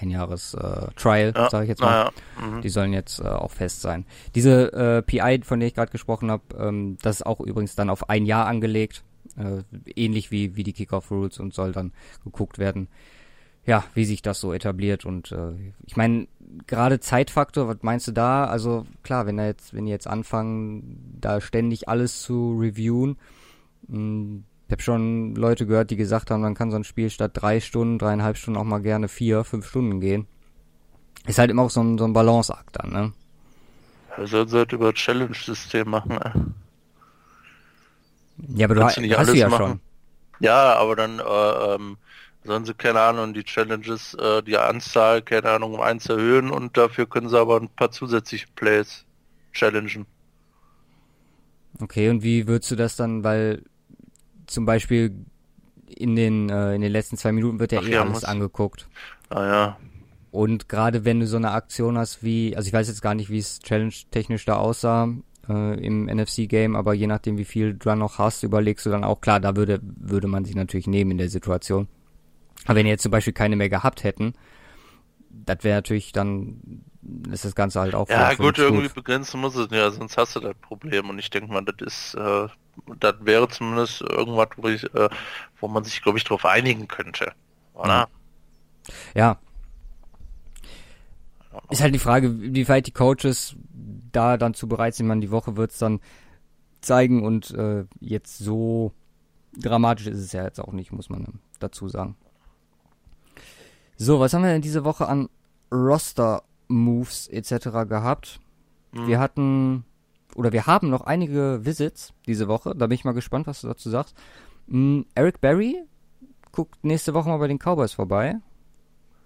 ein 0.00 0.10
Jahres 0.10 0.54
äh, 0.54 0.86
Trial, 0.96 1.32
ja, 1.34 1.50
sage 1.50 1.64
ich 1.64 1.68
jetzt 1.70 1.80
mal. 1.80 2.10
Ja, 2.40 2.46
mhm. 2.46 2.62
Die 2.62 2.68
sollen 2.68 2.92
jetzt 2.92 3.20
äh, 3.20 3.24
auch 3.24 3.50
fest 3.50 3.80
sein. 3.80 4.04
Diese 4.34 4.72
äh, 4.72 5.02
PI, 5.02 5.40
von 5.44 5.60
der 5.60 5.68
ich 5.68 5.74
gerade 5.74 5.92
gesprochen 5.92 6.30
habe, 6.30 6.42
ähm, 6.58 6.98
das 7.02 7.16
ist 7.16 7.26
auch 7.26 7.40
übrigens 7.40 7.74
dann 7.74 7.90
auf 7.90 8.08
ein 8.08 8.26
Jahr 8.26 8.46
angelegt, 8.46 9.02
äh, 9.36 9.62
ähnlich 9.94 10.30
wie 10.30 10.56
wie 10.56 10.62
die 10.62 10.72
Kickoff 10.72 11.10
Rules 11.10 11.38
und 11.38 11.54
soll 11.54 11.72
dann 11.72 11.92
geguckt 12.24 12.58
werden, 12.58 12.88
ja, 13.64 13.84
wie 13.94 14.04
sich 14.04 14.22
das 14.22 14.40
so 14.40 14.52
etabliert 14.52 15.04
und 15.04 15.32
äh, 15.32 15.52
ich 15.84 15.96
meine 15.96 16.28
gerade 16.66 17.00
Zeitfaktor, 17.00 17.68
was 17.68 17.78
meinst 17.82 18.06
du 18.06 18.12
da? 18.12 18.44
Also 18.44 18.86
klar, 19.02 19.26
wenn 19.26 19.38
er 19.38 19.46
jetzt 19.46 19.74
wenn 19.74 19.86
die 19.86 19.90
jetzt 19.90 20.06
anfangen, 20.06 21.18
da 21.20 21.40
ständig 21.40 21.88
alles 21.88 22.22
zu 22.22 22.56
reviewen, 22.58 23.18
mh, 23.88 23.96
hm, 23.96 24.44
Ich 24.66 24.72
habe 24.72 24.82
schon 24.82 25.34
Leute 25.36 25.66
gehört, 25.66 25.90
die 25.90 25.96
gesagt 25.96 26.30
haben, 26.30 26.40
man 26.40 26.54
kann 26.54 26.70
so 26.70 26.76
ein 26.76 26.84
Spiel 26.84 27.10
statt 27.10 27.32
drei 27.34 27.60
Stunden, 27.60 27.98
dreieinhalb 27.98 28.36
Stunden 28.36 28.58
auch 28.58 28.64
mal 28.64 28.80
gerne 28.82 29.08
vier, 29.08 29.44
fünf 29.44 29.68
Stunden 29.68 30.00
gehen. 30.00 30.26
Ist 31.26 31.38
halt 31.38 31.50
immer 31.50 31.62
auch 31.62 31.70
so 31.70 31.82
ein, 31.82 31.98
so 31.98 32.04
ein 32.04 32.12
Balanceakt 32.12 32.76
dann, 32.76 32.92
ne? 32.92 33.12
Sollen 34.24 34.48
sie 34.48 34.56
halt 34.58 34.72
über 34.72 34.92
Challenge-System 34.94 35.88
machen, 35.90 36.14
ne? 36.16 36.54
Ja, 38.54 38.66
aber 38.66 38.74
du, 38.74 38.80
Kannst 38.82 38.96
du 38.96 39.00
nicht 39.02 39.16
hast 39.16 39.32
du 39.32 39.32
alles 39.32 39.40
ja 39.40 39.48
machen? 39.48 39.66
schon. 39.66 39.80
Ja, 40.40 40.74
aber 40.74 40.96
dann 40.96 41.18
äh, 41.18 41.74
ähm, 41.74 41.96
sollen 42.44 42.64
sie, 42.64 42.74
keine 42.74 43.00
Ahnung, 43.00 43.34
die 43.34 43.44
Challenges, 43.44 44.14
äh, 44.14 44.42
die 44.42 44.56
Anzahl, 44.58 45.22
keine 45.22 45.50
Ahnung, 45.50 45.74
um 45.74 45.80
eins 45.80 46.06
erhöhen 46.08 46.50
und 46.50 46.76
dafür 46.76 47.06
können 47.08 47.28
sie 47.28 47.38
aber 47.38 47.60
ein 47.60 47.68
paar 47.68 47.90
zusätzliche 47.90 48.46
Plays 48.54 49.04
challengen. 49.52 50.06
Okay, 51.80 52.08
und 52.10 52.22
wie 52.22 52.46
würdest 52.46 52.70
du 52.70 52.76
das 52.76 52.96
dann, 52.96 53.22
weil 53.24 53.62
zum 54.46 54.66
Beispiel 54.66 55.14
in 55.88 56.16
den, 56.16 56.48
äh, 56.50 56.74
in 56.74 56.80
den 56.80 56.92
letzten 56.92 57.16
zwei 57.16 57.32
Minuten 57.32 57.58
wird 57.60 57.72
ja 57.72 57.80
Ach 57.80 57.86
eh 57.86 57.92
ja, 57.92 58.00
alles 58.02 58.12
muss- 58.12 58.24
angeguckt. 58.24 58.88
Ah 59.28 59.44
ja. 59.46 59.76
Und 60.30 60.68
gerade 60.68 61.04
wenn 61.04 61.20
du 61.20 61.26
so 61.26 61.36
eine 61.36 61.52
Aktion 61.52 61.96
hast 61.96 62.22
wie, 62.22 62.54
also 62.56 62.66
ich 62.66 62.72
weiß 62.72 62.88
jetzt 62.88 63.00
gar 63.00 63.14
nicht, 63.14 63.30
wie 63.30 63.38
es 63.38 63.60
challenge-technisch 63.60 64.44
da 64.44 64.56
aussah 64.56 65.08
äh, 65.48 65.84
im 65.84 66.08
NFC-Game, 66.08 66.76
aber 66.76 66.92
je 66.92 67.06
nachdem, 67.06 67.38
wie 67.38 67.44
viel 67.46 67.72
du 67.72 67.84
dann 67.88 68.00
noch 68.00 68.18
hast, 68.18 68.42
überlegst 68.42 68.84
du 68.84 68.90
dann 68.90 69.04
auch, 69.04 69.20
klar, 69.20 69.40
da 69.40 69.56
würde, 69.56 69.80
würde 69.82 70.26
man 70.26 70.44
sich 70.44 70.54
natürlich 70.54 70.88
nehmen 70.88 71.12
in 71.12 71.18
der 71.18 71.30
Situation. 71.30 71.88
Aber 72.66 72.74
wenn 72.76 72.86
ihr 72.86 72.92
jetzt 72.92 73.02
zum 73.02 73.12
Beispiel 73.12 73.32
keine 73.32 73.56
mehr 73.56 73.70
gehabt 73.70 74.04
hätten, 74.04 74.34
das 75.30 75.58
wäre 75.62 75.76
natürlich 75.78 76.12
dann, 76.12 76.82
ist 77.30 77.44
das 77.44 77.54
Ganze 77.54 77.80
halt 77.80 77.94
auch 77.94 78.08
Ja 78.08 78.34
gut, 78.34 78.58
irgendwie 78.58 78.88
begrenzen 78.88 79.40
muss 79.40 79.54
es 79.56 79.68
ja, 79.70 79.90
sonst 79.90 80.16
hast 80.18 80.36
du 80.36 80.40
das 80.40 80.56
Problem 80.60 81.08
und 81.08 81.18
ich 81.18 81.30
denke 81.30 81.52
mal, 81.52 81.62
das 81.64 81.76
ist, 81.86 82.14
äh, 82.14 82.48
das 82.98 83.14
wäre 83.20 83.48
zumindest 83.48 84.02
irgendwas, 84.02 84.48
wo 84.56 84.68
ich, 84.68 84.84
äh, 84.94 85.08
wo 85.60 85.68
man 85.68 85.84
sich, 85.84 86.02
glaube 86.02 86.18
ich, 86.18 86.24
darauf 86.24 86.44
einigen 86.44 86.88
könnte. 86.88 87.32
Oder? 87.74 88.08
Ja. 89.14 89.38
Ist 91.70 91.82
halt 91.82 91.94
die 91.94 92.00
Frage, 92.00 92.38
wie 92.38 92.68
weit 92.68 92.86
die 92.86 92.92
Coaches 92.92 93.56
da 94.12 94.36
dann 94.36 94.54
zu 94.54 94.68
bereit 94.68 94.94
sind. 94.94 95.06
Man, 95.06 95.20
die 95.20 95.30
Woche 95.30 95.56
wird's 95.56 95.78
dann 95.78 96.00
zeigen 96.80 97.24
und 97.24 97.50
äh, 97.52 97.84
jetzt 98.00 98.38
so 98.38 98.92
dramatisch 99.56 100.06
ist 100.06 100.18
es 100.18 100.32
ja 100.32 100.44
jetzt 100.44 100.60
auch 100.60 100.72
nicht, 100.72 100.92
muss 100.92 101.08
man 101.08 101.40
dazu 101.58 101.88
sagen. 101.88 102.16
So, 103.96 104.20
was 104.20 104.34
haben 104.34 104.42
wir 104.42 104.50
denn 104.50 104.62
diese 104.62 104.84
Woche 104.84 105.08
an 105.08 105.28
Roster-Moves 105.72 107.28
etc. 107.28 107.88
gehabt? 107.88 108.40
Hm. 108.92 109.06
Wir 109.08 109.18
hatten, 109.18 109.84
oder 110.36 110.52
wir 110.52 110.66
haben 110.66 110.90
noch 110.90 111.02
einige 111.02 111.64
Visits 111.64 112.12
diese 112.26 112.46
Woche. 112.46 112.74
Da 112.76 112.86
bin 112.86 112.94
ich 112.94 113.04
mal 113.04 113.12
gespannt, 113.12 113.46
was 113.46 113.62
du 113.62 113.68
dazu 113.68 113.88
sagst. 113.88 114.14
Mm, 114.66 115.02
Eric 115.14 115.40
Berry 115.40 115.82
guckt 116.52 116.84
nächste 116.84 117.14
Woche 117.14 117.28
mal 117.28 117.38
bei 117.38 117.48
den 117.48 117.58
Cowboys 117.58 117.94
vorbei. 117.94 118.36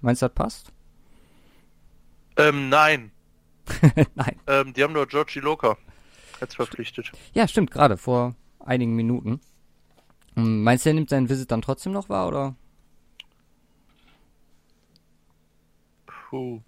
Meinst 0.01 0.23
du, 0.23 0.27
das 0.27 0.35
passt? 0.35 0.73
Ähm, 2.37 2.69
nein. 2.69 3.11
Nein. 4.15 4.37
Ähm, 4.49 4.73
die 4.73 4.83
haben 4.83 4.95
nur 4.95 5.07
Georgie 5.07 5.39
Loka 5.39 5.77
jetzt 6.41 6.57
verpflichtet. 6.57 7.13
Ja, 7.35 7.47
stimmt, 7.47 7.71
gerade 7.71 7.97
vor 7.97 8.35
einigen 8.59 8.97
Minuten. 8.97 9.41
Mm, 10.35 10.63
Meinst 10.63 10.85
du, 10.85 10.91
er 10.91 10.95
nimmt 10.95 11.11
seinen 11.11 11.29
Visit 11.29 11.51
dann 11.51 11.63
trotzdem 11.63 11.93
noch 11.93 12.09
wahr, 12.09 12.29
oder? 12.29 12.55
Puh. 16.07 16.63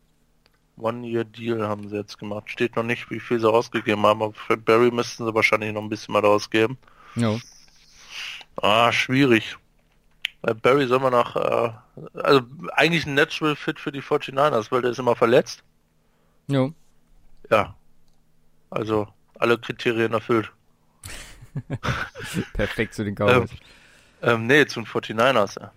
One-Year-Deal 0.76 1.66
haben 1.66 1.88
sie 1.88 1.96
jetzt 1.96 2.18
gemacht. 2.18 2.50
Steht 2.50 2.76
noch 2.76 2.82
nicht, 2.82 3.10
wie 3.10 3.20
viel 3.20 3.38
sie 3.38 3.50
ausgegeben 3.50 4.02
haben, 4.04 4.22
aber 4.22 4.32
für 4.32 4.56
Barry 4.56 4.90
müssten 4.90 5.24
sie 5.24 5.34
wahrscheinlich 5.34 5.72
noch 5.72 5.82
ein 5.82 5.88
bisschen 5.88 6.12
mal 6.12 6.24
ausgeben. 6.24 6.78
Jo. 7.14 7.38
Ah, 8.56 8.92
schwierig. 8.92 9.56
Bei 10.40 10.54
Barry 10.54 10.86
soll 10.86 10.98
man 10.98 11.12
nach, 11.12 11.36
äh, 11.36 11.72
also 12.14 12.42
eigentlich 12.72 13.06
ein 13.06 13.14
Natural 13.14 13.54
Fit 13.54 13.78
für 13.78 13.92
die 13.92 14.02
49ers, 14.02 14.72
weil 14.72 14.82
der 14.82 14.90
ist 14.90 14.98
immer 14.98 15.14
verletzt. 15.14 15.62
Jo. 16.48 16.72
Ja. 17.50 17.76
Also 18.70 19.08
alle 19.38 19.58
Kriterien 19.58 20.12
erfüllt. 20.12 20.50
Perfekt 22.54 22.94
zu 22.94 23.04
den 23.04 23.14
Cowboys. 23.14 23.50
Ähm, 24.22 24.46
nee, 24.46 24.66
zu 24.66 24.80
den 24.80 24.86
49ers. 24.86 25.60
Ja. 25.60 25.72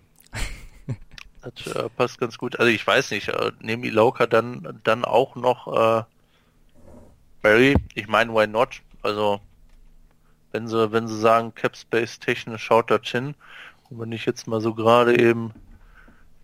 Das 1.54 1.74
äh, 1.74 1.88
passt 1.90 2.18
ganz 2.18 2.38
gut. 2.38 2.58
Also 2.58 2.70
ich 2.70 2.86
weiß 2.86 3.10
nicht, 3.10 3.28
äh, 3.28 3.52
nehmen 3.60 3.82
die 3.82 3.90
Lauka 3.90 4.26
dann 4.26 4.80
dann 4.84 5.04
auch 5.04 5.36
noch 5.36 5.66
äh, 5.68 6.02
Barry? 7.42 7.76
Ich 7.94 8.08
meine, 8.08 8.32
why 8.32 8.46
not? 8.46 8.80
Also 9.02 9.40
wenn 10.52 10.68
sie 10.68 10.92
wenn 10.92 11.08
sie 11.08 11.18
sagen 11.18 11.54
Capspace 11.54 12.18
technisch 12.18 12.64
schaut 12.64 12.90
das 12.90 13.08
hin 13.08 13.34
und 13.90 14.00
wenn 14.00 14.12
ich 14.12 14.26
jetzt 14.26 14.46
mal 14.46 14.60
so 14.60 14.74
gerade 14.74 15.18
eben 15.18 15.52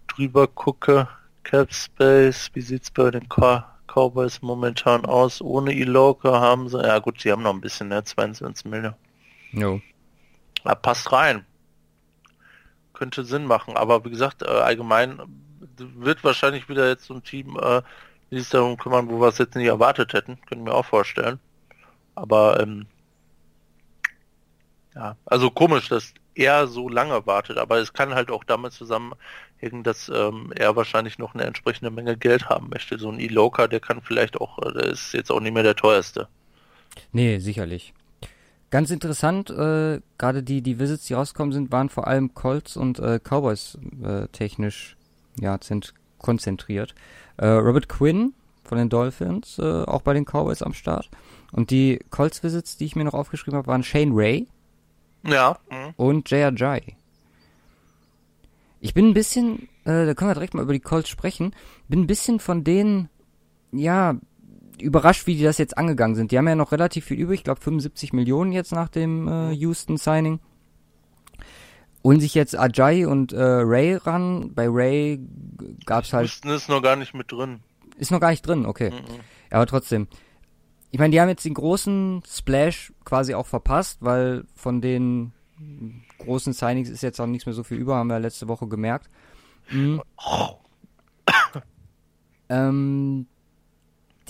drüber 0.08 0.46
gucke, 0.46 1.08
Capspace, 1.44 2.50
wie 2.54 2.60
sieht's 2.60 2.90
bei 2.90 3.10
den 3.10 3.28
Cow 3.28 3.62
Cowboys 3.86 4.40
momentan 4.40 5.04
aus? 5.04 5.42
Ohne 5.42 5.74
Iloka 5.74 6.40
haben 6.40 6.68
sie, 6.68 6.82
ja 6.82 6.98
gut, 6.98 7.20
sie 7.20 7.30
haben 7.30 7.42
noch 7.42 7.52
ein 7.52 7.60
bisschen, 7.60 7.88
ne, 7.88 8.02
22 8.02 8.64
Millionen. 8.66 8.94
Jo. 9.52 9.80
Ja, 10.64 10.74
passt 10.74 11.12
rein. 11.12 11.44
Könnte 13.02 13.24
Sinn 13.24 13.46
machen, 13.46 13.76
aber 13.76 14.04
wie 14.04 14.10
gesagt, 14.10 14.42
äh, 14.42 14.46
allgemein 14.46 15.18
äh, 15.18 15.24
wird 15.96 16.22
wahrscheinlich 16.22 16.68
wieder 16.68 16.86
jetzt 16.88 17.06
so 17.06 17.14
ein 17.14 17.24
Team, 17.24 17.58
äh, 17.60 17.82
sich 18.30 18.48
darum 18.48 18.76
kümmern, 18.76 19.10
wo 19.10 19.20
wir 19.20 19.26
es 19.26 19.38
jetzt 19.38 19.56
nicht 19.56 19.66
erwartet 19.66 20.12
hätten. 20.12 20.38
Können 20.48 20.64
wir 20.64 20.76
auch 20.76 20.84
vorstellen. 20.84 21.40
Aber 22.14 22.60
ähm, 22.60 22.86
ja, 24.94 25.16
also 25.24 25.50
komisch, 25.50 25.88
dass 25.88 26.14
er 26.36 26.68
so 26.68 26.88
lange 26.88 27.26
wartet, 27.26 27.58
aber 27.58 27.78
es 27.78 27.92
kann 27.92 28.14
halt 28.14 28.30
auch 28.30 28.44
damit 28.44 28.72
zusammenhängen, 28.72 29.82
dass 29.82 30.08
ähm, 30.08 30.52
er 30.54 30.76
wahrscheinlich 30.76 31.18
noch 31.18 31.34
eine 31.34 31.42
entsprechende 31.42 31.90
Menge 31.90 32.16
Geld 32.16 32.48
haben 32.48 32.68
möchte. 32.70 33.00
So 33.00 33.10
ein 33.10 33.18
Iloka, 33.18 33.66
der 33.66 33.80
kann 33.80 34.00
vielleicht 34.00 34.40
auch, 34.40 34.60
äh, 34.60 34.72
der 34.74 34.84
ist 34.84 35.12
jetzt 35.12 35.32
auch 35.32 35.40
nicht 35.40 35.54
mehr 35.54 35.64
der 35.64 35.74
teuerste. 35.74 36.28
Nee, 37.10 37.40
sicherlich. 37.40 37.94
Ganz 38.72 38.90
interessant, 38.90 39.50
äh, 39.50 40.00
gerade 40.16 40.42
die, 40.42 40.62
die 40.62 40.78
Visits, 40.78 41.04
die 41.04 41.12
rausgekommen 41.12 41.52
sind, 41.52 41.70
waren 41.70 41.90
vor 41.90 42.06
allem 42.06 42.32
Colts 42.32 42.78
und 42.78 42.98
äh, 43.00 43.20
Cowboys 43.22 43.76
äh, 44.02 44.28
technisch 44.28 44.96
ja, 45.38 45.58
sind 45.62 45.92
konzentriert. 46.16 46.94
Äh, 47.36 47.48
Robert 47.48 47.90
Quinn 47.90 48.32
von 48.64 48.78
den 48.78 48.88
Dolphins, 48.88 49.58
äh, 49.58 49.82
auch 49.82 50.00
bei 50.00 50.14
den 50.14 50.24
Cowboys 50.24 50.62
am 50.62 50.72
Start. 50.72 51.10
Und 51.52 51.68
die 51.68 52.00
Colts-Visits, 52.08 52.78
die 52.78 52.86
ich 52.86 52.96
mir 52.96 53.04
noch 53.04 53.12
aufgeschrieben 53.12 53.58
habe, 53.58 53.66
waren 53.66 53.82
Shane 53.82 54.12
Ray 54.14 54.48
Ja. 55.22 55.58
mhm. 55.70 55.92
und 55.98 56.30
Jay 56.30 56.42
Ajay. 56.42 56.96
Ich 58.80 58.94
bin 58.94 59.08
ein 59.08 59.14
bisschen, 59.14 59.68
äh, 59.84 60.06
da 60.06 60.14
können 60.14 60.30
wir 60.30 60.34
direkt 60.34 60.54
mal 60.54 60.62
über 60.62 60.72
die 60.72 60.80
Colts 60.80 61.10
sprechen, 61.10 61.54
bin 61.88 62.00
ein 62.00 62.06
bisschen 62.06 62.40
von 62.40 62.64
denen, 62.64 63.10
ja, 63.70 64.16
überrascht, 64.80 65.26
wie 65.26 65.36
die 65.36 65.42
das 65.42 65.58
jetzt 65.58 65.76
angegangen 65.76 66.14
sind. 66.14 66.30
Die 66.30 66.38
haben 66.38 66.48
ja 66.48 66.54
noch 66.54 66.72
relativ 66.72 67.04
viel 67.06 67.18
übrig, 67.18 67.40
ich 67.40 67.44
glaube 67.44 67.60
75 67.60 68.12
Millionen 68.12 68.52
jetzt 68.52 68.72
nach 68.72 68.88
dem 68.88 69.28
äh, 69.28 69.52
Houston-Signing. 69.52 70.40
Holen 72.04 72.20
sich 72.20 72.34
jetzt 72.34 72.58
Ajay 72.58 73.06
und 73.06 73.32
äh, 73.32 73.40
Ray 73.40 73.94
ran. 73.94 74.52
Bei 74.54 74.66
Ray 74.68 75.20
gab's 75.86 76.12
halt, 76.12 76.26
Houston 76.26 76.50
ist 76.50 76.68
noch 76.68 76.82
gar 76.82 76.96
nicht 76.96 77.14
mit 77.14 77.30
drin. 77.30 77.60
ist 77.96 78.10
noch 78.10 78.20
gar 78.20 78.30
nicht 78.30 78.46
drin, 78.46 78.66
okay. 78.66 78.90
Mhm. 78.90 79.20
Aber 79.50 79.66
trotzdem. 79.66 80.08
Ich 80.90 80.98
meine, 80.98 81.10
die 81.10 81.20
haben 81.20 81.28
jetzt 81.28 81.44
den 81.44 81.54
großen 81.54 82.22
Splash 82.28 82.92
quasi 83.04 83.34
auch 83.34 83.46
verpasst, 83.46 83.98
weil 84.00 84.44
von 84.54 84.80
den 84.80 85.32
großen 86.18 86.52
Signings 86.52 86.90
ist 86.90 87.02
jetzt 87.02 87.20
auch 87.20 87.26
nichts 87.26 87.46
mehr 87.46 87.54
so 87.54 87.62
viel 87.62 87.78
über, 87.78 87.96
haben 87.96 88.08
wir 88.08 88.18
letzte 88.18 88.48
Woche 88.48 88.66
gemerkt. 88.66 89.08
Mhm. 89.70 90.02
Ähm, 92.48 93.28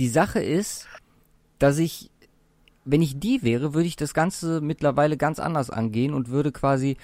die 0.02 0.08
Sache 0.08 0.42
ist, 0.42 0.88
dass 1.60 1.78
ich, 1.78 2.10
wenn 2.84 3.02
ich 3.02 3.20
die 3.20 3.44
wäre, 3.44 3.72
würde 3.72 3.86
ich 3.86 3.94
das 3.94 4.14
Ganze 4.14 4.60
mittlerweile 4.60 5.16
ganz 5.16 5.38
anders 5.38 5.70
angehen 5.70 6.12
und 6.12 6.28
würde 6.28 6.50
quasi 6.50 6.96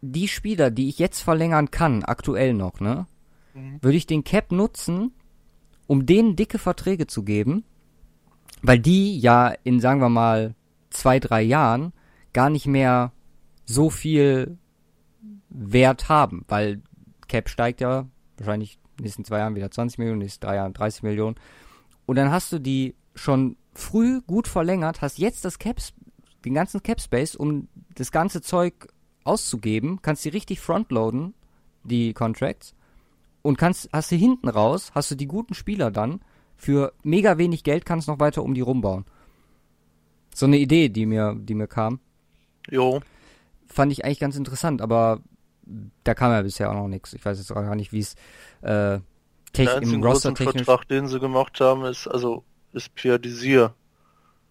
die 0.00 0.28
Spieler, 0.28 0.70
die 0.70 0.88
ich 0.88 1.00
jetzt 1.00 1.20
verlängern 1.22 1.72
kann, 1.72 2.04
aktuell 2.04 2.54
noch, 2.54 2.78
ne, 2.78 3.06
Mhm. 3.54 3.78
würde 3.82 3.96
ich 3.96 4.06
den 4.06 4.22
Cap 4.22 4.52
nutzen, 4.52 5.10
um 5.88 6.06
denen 6.06 6.36
dicke 6.36 6.58
Verträge 6.58 7.08
zu 7.08 7.24
geben, 7.24 7.64
weil 8.62 8.78
die 8.78 9.18
ja 9.18 9.52
in, 9.64 9.80
sagen 9.80 10.00
wir 10.00 10.08
mal, 10.08 10.54
zwei, 10.90 11.18
drei 11.18 11.42
Jahren 11.42 11.92
gar 12.32 12.48
nicht 12.48 12.66
mehr 12.66 13.10
so 13.66 13.90
viel 13.90 14.56
Wert 15.48 16.08
haben, 16.08 16.44
weil 16.46 16.80
Cap 17.26 17.48
steigt 17.48 17.80
ja 17.80 18.06
wahrscheinlich 18.38 18.78
in 18.92 18.98
den 18.98 19.04
nächsten 19.04 19.24
zwei 19.24 19.38
Jahren 19.38 19.56
wieder 19.56 19.70
20 19.70 19.98
Millionen, 19.98 20.14
in 20.16 20.20
den 20.20 20.26
nächsten 20.26 20.46
drei 20.46 20.54
Jahren 20.54 20.72
30 20.72 21.02
Millionen. 21.02 21.36
Und 22.12 22.16
dann 22.16 22.30
hast 22.30 22.52
du 22.52 22.58
die 22.58 22.94
schon 23.14 23.56
früh 23.72 24.20
gut 24.20 24.46
verlängert, 24.46 25.00
hast 25.00 25.16
jetzt 25.16 25.46
das 25.46 25.58
Cap, 25.58 25.78
den 26.44 26.52
ganzen 26.52 26.82
Cap 26.82 27.00
Space, 27.00 27.34
um 27.34 27.68
das 27.94 28.12
ganze 28.12 28.42
Zeug 28.42 28.88
auszugeben, 29.24 30.00
kannst 30.02 30.22
die 30.26 30.28
richtig 30.28 30.60
frontloaden, 30.60 31.32
die 31.84 32.12
Contracts, 32.12 32.74
und 33.40 33.56
kannst, 33.56 33.88
hast 33.94 34.12
du 34.12 34.16
hinten 34.16 34.50
raus, 34.50 34.92
hast 34.94 35.10
du 35.10 35.14
die 35.14 35.26
guten 35.26 35.54
Spieler 35.54 35.90
dann, 35.90 36.20
für 36.54 36.92
mega 37.02 37.38
wenig 37.38 37.64
Geld 37.64 37.86
kannst 37.86 38.08
noch 38.08 38.20
weiter 38.20 38.42
um 38.42 38.52
die 38.52 38.60
rumbauen. 38.60 39.06
So 40.34 40.44
eine 40.44 40.58
Idee, 40.58 40.90
die 40.90 41.06
mir, 41.06 41.34
die 41.34 41.54
mir 41.54 41.66
kam. 41.66 41.98
Jo. 42.68 43.00
fand 43.66 43.90
ich 43.90 44.04
eigentlich 44.04 44.20
ganz 44.20 44.36
interessant, 44.36 44.82
aber 44.82 45.22
da 46.04 46.12
kam 46.12 46.30
ja 46.30 46.42
bisher 46.42 46.70
auch 46.70 46.74
noch 46.74 46.88
nichts. 46.88 47.14
Ich 47.14 47.24
weiß 47.24 47.38
jetzt 47.38 47.52
auch 47.52 47.62
gar 47.62 47.74
nicht, 47.74 47.94
wie 47.94 48.00
es 48.00 48.16
äh, 48.60 49.00
tech 49.52 49.68
im 49.82 50.02
Roster 50.02 50.34
technisch. 50.34 50.64
Vertrag, 50.64 50.88
den 50.88 51.08
sie 51.08 51.20
gemacht 51.20 51.60
haben, 51.60 51.84
ist 51.84 52.06
also 52.06 52.44
ist 52.72 52.94
Pierre 52.94 53.20
Desir. 53.20 53.74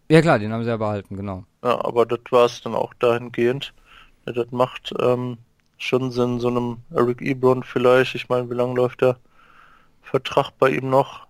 Ja 0.09 0.21
klar, 0.21 0.39
den 0.39 0.51
haben 0.51 0.63
sie 0.63 0.69
ja 0.69 0.77
behalten, 0.77 1.15
genau. 1.15 1.45
Ja, 1.63 1.83
aber 1.83 2.05
das 2.05 2.19
war 2.29 2.45
es 2.45 2.61
dann 2.61 2.75
auch 2.75 2.93
dahingehend. 2.95 3.73
Ja, 4.25 4.33
das 4.33 4.51
macht 4.51 4.93
ähm, 4.99 5.37
schon 5.77 6.11
Sinn, 6.11 6.39
so 6.39 6.49
einem 6.49 6.77
Eric 6.93 7.21
Ebron 7.21 7.63
vielleicht. 7.63 8.15
Ich 8.15 8.29
meine, 8.29 8.49
wie 8.49 8.55
lange 8.55 8.75
läuft 8.75 9.01
der 9.01 9.17
Vertrag 10.01 10.51
bei 10.59 10.69
ihm 10.69 10.89
noch? 10.89 11.27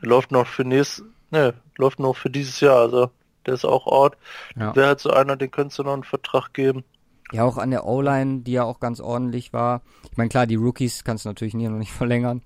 Der 0.00 0.08
läuft 0.08 0.32
noch 0.32 0.46
für 0.46 0.64
nächstes, 0.64 1.04
ne, 1.30 1.54
läuft 1.76 1.98
noch 1.98 2.16
für 2.16 2.30
dieses 2.30 2.60
Jahr, 2.60 2.80
also 2.80 3.10
der 3.46 3.54
ist 3.54 3.64
auch 3.64 3.86
Ort. 3.86 4.16
Ja. 4.56 4.74
Wäre 4.74 4.88
halt 4.88 5.00
so 5.00 5.10
einer, 5.10 5.36
den 5.36 5.50
könntest 5.50 5.78
du 5.78 5.84
noch 5.84 5.92
einen 5.92 6.04
Vertrag 6.04 6.52
geben. 6.52 6.84
Ja, 7.32 7.44
auch 7.44 7.58
an 7.58 7.70
der 7.70 7.86
O-Line, 7.86 8.40
die 8.40 8.52
ja 8.52 8.64
auch 8.64 8.80
ganz 8.80 9.00
ordentlich 9.00 9.52
war. 9.52 9.82
Ich 10.10 10.16
meine, 10.16 10.28
klar, 10.28 10.46
die 10.46 10.54
Rookies 10.54 11.04
kannst 11.04 11.24
du 11.24 11.28
natürlich 11.28 11.54
nie 11.54 11.68
noch 11.68 11.78
nicht 11.78 11.92
verlängern. 11.92 12.42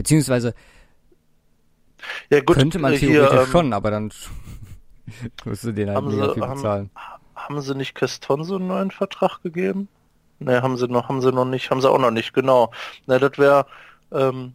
Beziehungsweise 0.00 0.54
ja, 2.30 2.40
gut, 2.40 2.56
könnte 2.56 2.78
man 2.78 2.94
theoretisch 2.94 3.30
hier, 3.32 3.42
ähm, 3.42 3.46
schon, 3.48 3.72
aber 3.74 3.90
dann 3.90 4.10
musst 5.44 5.64
du 5.64 5.72
den 5.72 5.90
halt 5.90 6.02
mega 6.06 6.32
viel 6.32 6.42
bezahlen. 6.42 6.90
Haben, 6.94 7.24
haben 7.34 7.60
sie 7.60 7.74
nicht 7.74 7.94
Keston 7.94 8.40
einen 8.40 8.66
neuen 8.66 8.90
Vertrag 8.90 9.42
gegeben? 9.42 9.88
Ne, 10.38 10.62
haben 10.62 10.78
sie 10.78 10.88
noch, 10.88 11.10
haben 11.10 11.20
sie 11.20 11.32
noch 11.32 11.44
nicht, 11.44 11.70
haben 11.70 11.82
sie 11.82 11.90
auch 11.90 11.98
noch 11.98 12.12
nicht, 12.12 12.32
genau. 12.32 12.72
Ne, 13.06 13.18
das 13.18 13.36
wäre 13.36 13.66
ähm, 14.10 14.54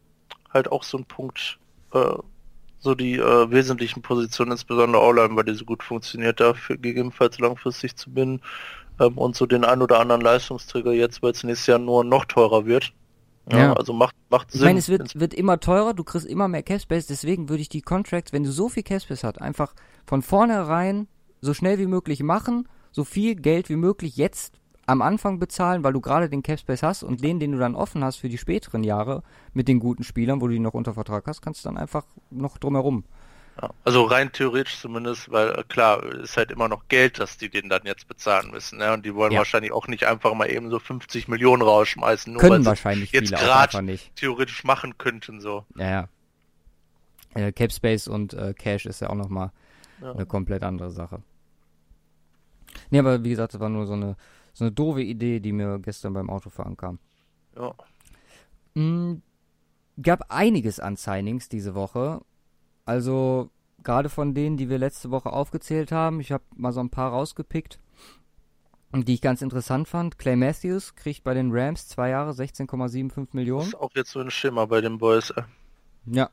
halt 0.52 0.72
auch 0.72 0.82
so 0.82 0.98
ein 0.98 1.06
Punkt, 1.06 1.60
äh, 1.94 2.16
so 2.80 2.96
die 2.96 3.18
äh, 3.18 3.52
wesentlichen 3.52 4.02
Positionen, 4.02 4.54
insbesondere 4.54 5.04
O-Line, 5.04 5.36
weil 5.36 5.44
die 5.44 5.54
so 5.54 5.66
gut 5.66 5.84
funktioniert, 5.84 6.40
dafür 6.40 6.78
gegebenenfalls 6.78 7.38
langfristig 7.38 7.96
zu 7.98 8.10
binden 8.10 8.42
ähm, 9.00 9.16
und 9.20 9.36
so 9.36 9.46
den 9.46 9.64
ein 9.64 9.84
oder 9.84 10.00
anderen 10.00 10.22
Leistungsträger 10.22 10.94
jetzt, 10.94 11.22
weil 11.22 11.34
es 11.34 11.44
nächstes 11.44 11.68
Jahr 11.68 11.78
nur 11.78 12.04
noch 12.04 12.26
teurer 12.26 12.66
wird. 12.66 12.94
Ja, 13.52 13.58
ja. 13.58 13.74
also 13.74 13.94
macht, 13.94 14.16
macht 14.30 14.52
Sinn. 14.52 14.62
Ich 14.62 14.66
meine, 14.66 14.80
es 14.80 14.90
wird, 14.90 15.20
wird 15.20 15.34
immer 15.34 15.60
teurer, 15.60 15.94
du 15.94 16.04
kriegst 16.04 16.26
immer 16.26 16.48
mehr 16.48 16.64
Capspace, 16.64 17.08
deswegen 17.08 17.50
würde 17.50 17.62
ich 17.62 17.70
die 17.70 17.82
Contracts, 17.82 18.34
wenn 18.34 18.44
du 18.44 18.52
so 18.52 18.70
viel 18.70 18.84
Capspace 18.84 19.24
hast, 19.24 19.42
einfach 19.42 19.74
von 20.06 20.22
vornherein 20.22 21.08
so 21.42 21.54
schnell 21.54 21.78
wie 21.78 21.86
möglich 21.86 22.24
machen, 22.24 22.68
so 22.92 23.04
viel 23.04 23.36
Geld 23.36 23.70
wie 23.70 23.76
möglich 23.76 24.18
jetzt 24.18 24.60
am 24.88 25.02
Anfang 25.02 25.40
bezahlen, 25.40 25.84
weil 25.84 25.94
du 25.94 26.02
gerade 26.02 26.30
den 26.30 26.44
Capspace 26.44 26.84
hast 26.84 27.04
und 27.04 27.24
den, 27.24 27.40
den 27.40 27.52
du 27.52 27.58
dann 27.58 27.76
offen 27.76 28.04
hast 28.04 28.18
für 28.18 28.30
die 28.30 28.38
späteren 28.38 28.84
Jahre 28.84 29.24
mit 29.54 29.68
den 29.68 29.80
guten 29.80 30.04
Spielern, 30.04 30.42
wo 30.42 30.48
du 30.48 30.54
die 30.54 30.60
noch 30.60 30.74
unter 30.74 30.94
Vertrag 30.94 31.26
hast, 31.28 31.42
kannst 31.42 31.66
du 31.66 31.70
dann 31.70 31.78
einfach 31.78 32.06
noch 32.30 32.58
drumherum. 32.58 33.04
Also 33.84 34.04
rein 34.04 34.32
theoretisch 34.32 34.80
zumindest, 34.80 35.32
weil 35.32 35.50
äh, 35.52 35.64
klar, 35.68 36.04
ist 36.04 36.36
halt 36.36 36.52
immer 36.52 36.68
noch 36.68 36.88
Geld, 36.90 37.20
dass 37.20 37.38
die 37.38 37.50
den 37.50 37.70
dann 37.70 37.82
jetzt 37.86 38.08
bezahlen 38.08 38.52
müssen. 38.52 38.80
Ne? 38.80 38.92
Und 38.92 39.06
die 39.06 39.16
wollen 39.16 39.32
ja. 39.32 39.38
wahrscheinlich 39.38 39.72
auch 39.72 39.88
nicht 39.88 40.06
einfach 40.06 40.34
mal 40.34 40.52
eben 40.52 40.70
so 40.70 40.80
50 40.80 41.28
Millionen 41.28 41.62
rausschmeißen, 41.62 42.34
nur 42.34 42.42
Können 42.42 42.66
wahrscheinlich 42.66 43.12
jetzt 43.12 43.32
gerade 43.32 43.98
theoretisch 44.16 44.64
machen 44.66 44.98
könnten. 44.98 45.40
so. 45.40 45.66
Ja, 45.78 45.90
ja. 45.90 46.10
Äh, 47.34 47.52
Capspace 47.54 48.08
und 48.08 48.34
äh, 48.34 48.54
Cash 48.54 48.86
ist 48.86 49.02
ja 49.02 49.10
auch 49.10 49.16
nochmal 49.16 49.52
ja. 50.02 50.12
eine 50.12 50.26
komplett 50.26 50.64
andere 50.64 50.92
Sache. 50.92 51.22
Nee, 52.90 53.00
aber 53.00 53.24
wie 53.24 53.30
gesagt, 53.30 53.54
das 53.54 53.62
war 53.62 53.70
nur 53.70 53.88
so 53.88 53.94
eine 53.94 54.18
so 54.56 54.64
eine 54.64 54.72
doofe 54.72 55.02
Idee, 55.02 55.42
die 55.42 55.52
mir 55.52 55.80
gestern 55.80 56.14
beim 56.14 56.30
Autofahren 56.30 56.78
kam. 56.78 56.98
Ja. 57.58 57.74
Mhm, 58.74 59.22
gab 60.02 60.32
einiges 60.32 60.80
an 60.80 60.96
Signings 60.96 61.50
diese 61.50 61.76
Woche. 61.76 62.22
Also 62.86 63.50
gerade 63.86 64.10
von 64.10 64.34
denen, 64.34 64.58
die 64.58 64.70
wir 64.70 64.78
letzte 64.78 65.12
Woche 65.12 65.32
aufgezählt 65.32 65.92
haben. 65.92 66.20
Ich 66.20 66.32
habe 66.32 66.44
mal 66.56 66.72
so 66.72 66.82
ein 66.82 66.90
paar 66.90 67.12
rausgepickt, 67.12 67.80
die 68.94 69.14
ich 69.14 69.22
ganz 69.22 69.42
interessant 69.42 69.88
fand. 69.88 70.18
Clay 70.18 70.36
Matthews 70.36 70.96
kriegt 70.96 71.24
bei 71.24 71.34
den 71.34 71.52
Rams 71.52 71.88
zwei 71.88 72.10
Jahre 72.10 72.32
16,75 72.32 73.30
Millionen. 73.32 73.60
Das 73.62 73.68
ist 73.70 73.80
auch 73.80 73.92
jetzt 73.96 74.12
so 74.12 74.20
ein 74.20 74.32
Schimmer 74.32 74.68
bei 74.68 74.82
den 74.82 74.98
Boys. 74.98 75.32
Äh. 75.32 75.44
Ja. 76.06 76.30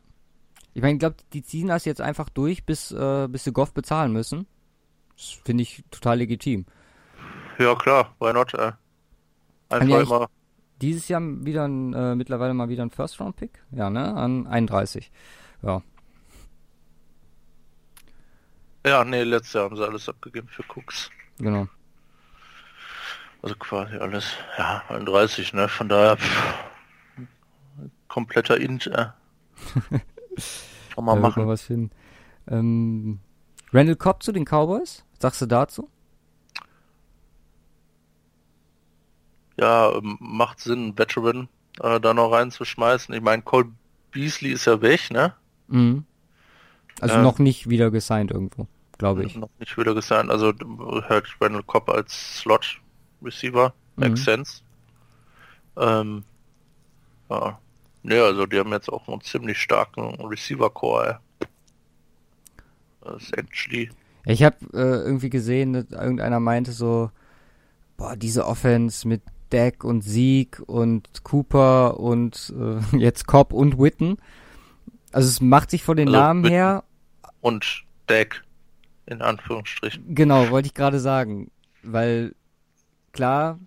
Ich 0.74 0.80
meine, 0.80 0.94
ich 0.94 1.00
glaube, 1.00 1.16
die 1.32 1.42
ziehen 1.42 1.68
das 1.68 1.84
jetzt 1.84 2.00
einfach 2.00 2.30
durch, 2.30 2.64
bis, 2.64 2.90
äh, 2.92 3.28
bis 3.28 3.44
sie 3.44 3.52
Goff 3.52 3.74
bezahlen 3.74 4.12
müssen. 4.12 4.46
Das 5.16 5.38
finde 5.44 5.62
ich 5.62 5.84
total 5.90 6.18
legitim. 6.18 6.64
Ja, 7.58 7.74
klar, 7.74 8.14
why 8.18 8.32
not? 8.32 8.54
Äh. 8.54 8.72
Einfach 9.68 9.88
ja 9.88 10.00
immer. 10.00 10.28
Dieses 10.80 11.08
Jahr 11.08 11.20
wieder 11.22 11.68
ein, 11.68 11.92
äh, 11.92 12.14
mittlerweile 12.14 12.54
mal 12.54 12.68
wieder 12.68 12.82
ein 12.82 12.90
First-Round-Pick. 12.90 13.62
Ja, 13.70 13.90
ne? 13.90 14.14
An 14.14 14.46
31. 14.46 15.12
Ja. 15.62 15.82
Ja, 18.84 19.04
nee, 19.04 19.22
letztes 19.22 19.54
Jahr 19.54 19.64
haben 19.64 19.76
sie 19.76 19.86
alles 19.86 20.08
abgegeben 20.08 20.48
für 20.48 20.64
Cooks. 20.68 21.10
Genau. 21.38 21.68
Also 23.42 23.56
quasi 23.56 23.96
alles, 23.96 24.32
ja, 24.58 24.82
31, 24.88 25.52
ne? 25.52 25.68
Von 25.68 25.88
daher 25.88 26.16
pff, 26.16 26.54
kompletter 28.08 28.58
Int, 28.58 28.86
äh. 28.88 29.06
Kann 30.94 31.04
man 31.04 31.20
machen. 31.20 31.44
Mal 31.44 31.48
was 31.48 31.62
finden. 31.62 31.90
Ähm, 32.48 33.20
Randall 33.72 33.96
Cobb 33.96 34.22
zu 34.22 34.32
den 34.32 34.44
Cowboys? 34.44 35.04
Sagst 35.18 35.40
du 35.40 35.46
dazu? 35.46 35.88
ja, 39.62 39.92
ähm, 39.92 40.16
macht 40.20 40.60
Sinn, 40.60 40.98
Veteran 40.98 41.48
äh, 41.80 42.00
da 42.00 42.14
noch 42.14 42.32
reinzuschmeißen. 42.32 43.14
Ich 43.14 43.22
meine, 43.22 43.42
Cole 43.42 43.70
Beasley 44.10 44.52
ist 44.52 44.64
ja 44.66 44.80
weg, 44.82 45.10
ne? 45.10 45.34
Mhm. 45.68 46.04
Also 47.02 47.16
äh, 47.16 47.22
noch 47.22 47.40
nicht 47.40 47.68
wieder 47.68 47.90
gesigned 47.90 48.30
irgendwo, 48.30 48.68
glaube 48.96 49.24
ich. 49.24 49.36
Noch 49.36 49.50
nicht 49.58 49.76
wieder 49.76 49.92
gesigned, 49.92 50.30
also 50.30 50.52
hört 51.08 51.26
Randall 51.40 51.64
Cobb 51.64 51.90
als 51.90 52.38
Slot 52.38 52.80
Receiver, 53.20 53.74
makes 53.96 54.20
mhm. 54.20 54.24
sense. 54.24 54.62
Ähm, 55.76 56.22
ja. 57.28 57.58
Ne, 58.04 58.22
also 58.22 58.46
die 58.46 58.58
haben 58.58 58.70
jetzt 58.70 58.88
auch 58.88 59.08
einen 59.08 59.20
ziemlich 59.20 59.58
starken 59.58 60.14
Receiver-Core. 60.24 61.18
Das 63.00 63.22
ist 63.22 63.36
actually. 63.36 63.90
Ich 64.24 64.44
habe 64.44 64.56
äh, 64.72 65.04
irgendwie 65.04 65.30
gesehen, 65.30 65.72
dass 65.72 65.90
irgendeiner 65.90 66.38
meinte 66.38 66.70
so, 66.70 67.10
boah, 67.96 68.14
diese 68.14 68.46
Offense 68.46 69.08
mit 69.08 69.22
Deck 69.50 69.82
und 69.82 70.02
Sieg 70.02 70.62
und 70.66 71.24
Cooper 71.24 71.98
und 71.98 72.54
äh, 72.56 72.96
jetzt 72.96 73.26
Cobb 73.26 73.52
und 73.52 73.78
Witten. 73.80 74.18
Also 75.10 75.28
es 75.28 75.40
macht 75.40 75.72
sich 75.72 75.82
von 75.82 75.96
den 75.96 76.08
also 76.08 76.20
Namen 76.20 76.44
Witten 76.44 76.54
her. 76.54 76.84
Und 77.42 77.84
Deck, 78.08 78.42
in 79.04 79.20
Anführungsstrichen. 79.20 80.14
Genau, 80.14 80.48
wollte 80.48 80.68
ich 80.68 80.74
gerade 80.74 81.00
sagen. 81.00 81.50
Weil 81.82 82.34
klar, 83.12 83.58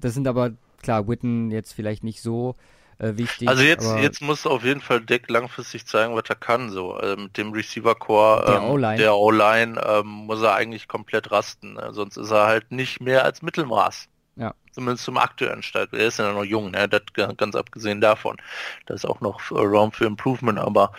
das 0.00 0.14
sind 0.14 0.26
aber, 0.26 0.52
klar, 0.82 1.06
Witten 1.08 1.50
jetzt 1.50 1.72
vielleicht 1.72 2.04
nicht 2.04 2.22
so 2.22 2.56
äh, 2.98 3.16
wichtig. 3.16 3.48
Also 3.48 3.62
jetzt, 3.62 3.94
jetzt 3.98 4.22
muss 4.22 4.46
auf 4.46 4.64
jeden 4.64 4.80
Fall 4.80 5.00
Deck 5.00 5.28
langfristig 5.28 5.86
zeigen, 5.86 6.14
was 6.14 6.24
er 6.28 6.36
kann. 6.36 6.70
So 6.70 6.94
also 6.94 7.16
mit 7.16 7.36
dem 7.36 7.52
Receiver 7.52 7.94
Core 7.94 8.44
ähm, 8.46 8.96
der 8.96 9.16
O-Line 9.16 9.80
ähm, 9.84 10.06
muss 10.06 10.40
er 10.42 10.54
eigentlich 10.54 10.88
komplett 10.88 11.30
rasten. 11.30 11.74
Ne? 11.74 11.88
Sonst 11.92 12.16
ist 12.16 12.30
er 12.30 12.46
halt 12.46 12.70
nicht 12.70 13.00
mehr 13.00 13.24
als 13.24 13.42
Mittelmaß. 13.42 14.08
Ja. 14.36 14.54
Zumindest 14.70 15.04
zum 15.04 15.16
aktuellen 15.16 15.62
Start. 15.62 15.92
Er 15.92 16.06
ist 16.06 16.18
ja 16.18 16.30
noch 16.30 16.44
jung, 16.44 16.70
ne? 16.70 16.88
Das 16.88 17.02
ganz 17.36 17.54
abgesehen 17.54 18.00
davon. 18.00 18.36
Da 18.84 18.94
ist 18.94 19.06
auch 19.06 19.20
noch 19.20 19.40
Raum 19.50 19.92
für 19.92 20.04
Improvement, 20.04 20.58
aber 20.58 20.92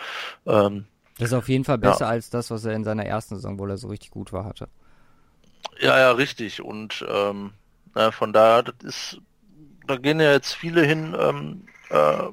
ähm, 0.46 0.86
das 1.18 1.28
ist 1.28 1.34
auf 1.34 1.48
jeden 1.48 1.64
Fall 1.64 1.78
besser 1.78 2.06
ja. 2.06 2.10
als 2.10 2.30
das, 2.30 2.50
was 2.50 2.64
er 2.64 2.74
in 2.74 2.84
seiner 2.84 3.04
ersten 3.04 3.36
Saison, 3.36 3.58
wo 3.58 3.66
er 3.66 3.76
so 3.76 3.88
richtig 3.88 4.10
gut 4.10 4.32
war, 4.32 4.44
hatte. 4.44 4.68
Ja, 5.80 5.98
ja, 5.98 6.12
richtig. 6.12 6.62
Und 6.62 7.04
ähm, 7.08 7.52
na, 7.94 8.10
von 8.10 8.32
daher, 8.32 8.62
das 8.62 8.76
ist, 8.82 9.20
da 9.86 9.96
gehen 9.96 10.20
ja 10.20 10.32
jetzt 10.32 10.54
viele 10.54 10.84
hin, 10.84 11.16
ähm, 11.18 11.64
äh, 11.90 12.28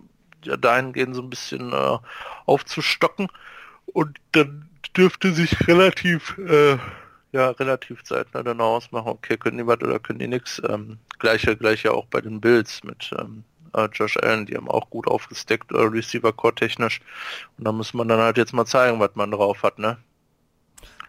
ja, 0.45 0.57
dahingehend 0.57 1.15
so 1.15 1.21
ein 1.21 1.29
bisschen 1.29 1.73
äh, 1.73 1.97
aufzustocken. 2.45 3.27
Und 3.87 4.17
dann 4.31 4.69
dürfte 4.95 5.33
sich 5.33 5.67
relativ 5.67 6.37
äh, 6.37 6.77
ja 7.35 7.49
relativ 7.49 8.03
zeitnah 8.03 8.43
dann 8.43 8.61
ausmachen, 8.61 9.09
okay, 9.09 9.37
können 9.37 9.57
die 9.57 9.67
was 9.67 9.81
oder 9.81 9.99
können 9.99 10.19
die 10.19 10.27
nichts. 10.27 10.61
Ähm, 10.67 10.97
gleiche, 11.19 11.57
gleiche 11.57 11.93
auch 11.93 12.05
bei 12.05 12.21
den 12.21 12.39
Bills 12.39 12.83
mit 12.83 13.11
ähm, 13.19 13.43
äh, 13.75 13.89
Josh 13.91 14.17
Allen, 14.17 14.45
die 14.45 14.55
haben 14.55 14.69
auch 14.69 14.89
gut 14.89 15.07
aufgesteckt, 15.07 15.71
äh, 15.71 15.77
Receiver 15.77 16.31
Core 16.33 16.55
technisch. 16.55 17.01
Und 17.57 17.65
da 17.65 17.71
muss 17.71 17.93
man 17.93 18.07
dann 18.07 18.19
halt 18.19 18.37
jetzt 18.37 18.53
mal 18.53 18.65
zeigen, 18.65 18.99
was 18.99 19.15
man 19.15 19.31
drauf 19.31 19.63
hat, 19.63 19.79
ne? 19.79 19.97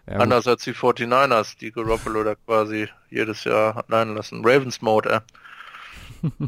Ja, 0.07 0.17
Anders 0.17 0.45
gut. 0.45 0.51
als 0.51 0.63
die 0.63 0.73
49ers, 0.73 1.57
die 1.57 1.71
Garoppolo 1.71 2.23
da 2.23 2.35
quasi 2.35 2.87
jedes 3.09 3.43
Jahr 3.43 3.75
hat 3.75 3.89
leiden 3.89 4.15
lassen. 4.15 4.41
Ravens 4.45 4.81
Mode, 4.81 5.21
äh. 6.23 6.29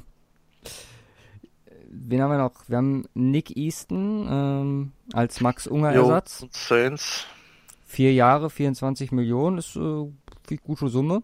Wen 1.91 2.21
haben 2.21 2.31
wir 2.31 2.37
noch? 2.37 2.53
Wir 2.67 2.77
haben 2.77 3.05
Nick 3.13 3.57
Easton 3.57 4.27
ähm, 4.29 4.91
als 5.13 5.41
Max 5.41 5.67
Unger 5.67 5.91
Ersatz. 5.91 6.45
Saints. 6.51 7.25
Vier 7.85 8.13
Jahre, 8.13 8.49
24 8.49 9.11
Millionen 9.11 9.57
ist 9.57 9.75
äh, 9.75 9.79
eine 9.79 10.57
gute 10.63 10.87
Summe. 10.87 11.23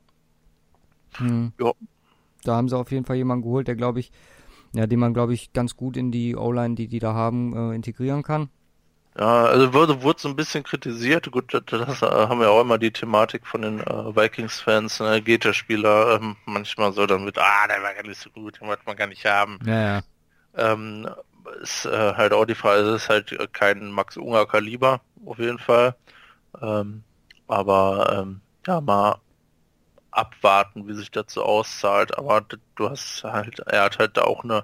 Hm. 1.17 1.53
Ja. 1.59 1.71
Da 2.43 2.55
haben 2.55 2.67
sie 2.67 2.77
auf 2.77 2.91
jeden 2.91 3.05
Fall 3.05 3.15
jemanden 3.15 3.43
geholt, 3.43 3.67
der 3.67 3.75
glaube 3.75 3.99
ich, 3.99 4.11
ja, 4.75 4.87
den 4.87 4.99
man 4.99 5.13
glaube 5.13 5.33
ich 5.33 5.53
ganz 5.53 5.75
gut 5.75 5.97
in 5.97 6.11
die 6.11 6.35
O-Line, 6.35 6.75
die 6.75 6.87
die 6.87 6.99
da 6.99 7.13
haben, 7.13 7.55
äh, 7.55 7.75
integrieren 7.75 8.23
kann. 8.23 8.49
Ja, 9.17 9.45
also 9.45 9.73
wurde, 9.73 10.01
wurde 10.01 10.19
so 10.19 10.27
ein 10.27 10.35
bisschen 10.35 10.63
kritisiert. 10.63 11.31
Gut, 11.31 11.53
das, 11.53 11.63
das 11.65 12.01
haben 12.01 12.41
wir 12.41 12.51
auch 12.51 12.61
immer 12.61 12.77
die 12.77 12.91
Thematik 12.91 13.47
von 13.47 13.61
den 13.61 13.79
äh, 13.79 14.15
Vikings-Fans. 14.15 14.99
Ne? 14.99 15.21
Geht 15.21 15.45
der 15.45 15.53
Spieler 15.53 16.19
ähm, 16.19 16.35
manchmal 16.45 16.91
so 16.91 17.05
dann 17.05 17.23
mit, 17.23 17.37
ah, 17.37 17.67
der 17.67 17.81
war 17.81 17.93
gar 17.93 18.03
nicht 18.03 18.19
so 18.19 18.29
gut, 18.29 18.59
den 18.59 18.67
wollte 18.67 18.83
man 18.85 18.97
gar 18.97 19.07
nicht 19.07 19.25
haben. 19.25 19.59
Ja, 19.65 19.81
ja. 19.81 20.01
Ähm, 20.57 21.07
ist 21.61 21.85
äh, 21.85 22.13
halt 22.15 22.33
auch 22.33 22.45
die 22.45 22.55
Frage, 22.55 22.81
es 22.81 23.03
ist 23.03 23.09
halt 23.09 23.53
kein 23.53 23.89
Max 23.89 24.17
Unger 24.17 24.45
Kaliber, 24.45 24.99
auf 25.25 25.39
jeden 25.39 25.59
Fall. 25.59 25.95
Ähm, 26.61 27.03
aber 27.47 28.19
ähm, 28.19 28.41
ja, 28.67 28.81
mal 28.81 29.19
abwarten, 30.15 30.87
wie 30.87 30.93
sich 30.93 31.11
so 31.27 31.43
auszahlt. 31.43 32.17
Aber 32.17 32.45
du 32.75 32.89
hast 32.89 33.23
halt, 33.23 33.59
er 33.59 33.83
hat 33.83 33.99
halt 33.99 34.19
auch 34.19 34.43
eine 34.43 34.63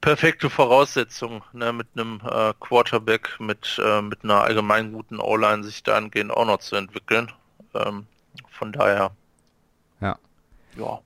perfekte 0.00 0.50
Voraussetzung, 0.50 1.42
ne, 1.52 1.72
mit 1.72 1.86
einem 1.94 2.20
äh, 2.28 2.52
Quarterback, 2.60 3.38
mit, 3.38 3.80
äh, 3.82 4.02
mit 4.02 4.24
einer 4.24 4.42
allgemein 4.42 4.92
guten 4.92 5.20
O-Line 5.20 5.64
sich 5.64 5.82
dahingehend 5.82 6.32
auch 6.32 6.44
noch 6.44 6.58
zu 6.58 6.76
entwickeln. 6.76 7.32
Ähm, 7.74 8.06
von 8.50 8.72
daher. 8.72 9.12
Ja. 10.00 10.18
Ja. 10.76 11.00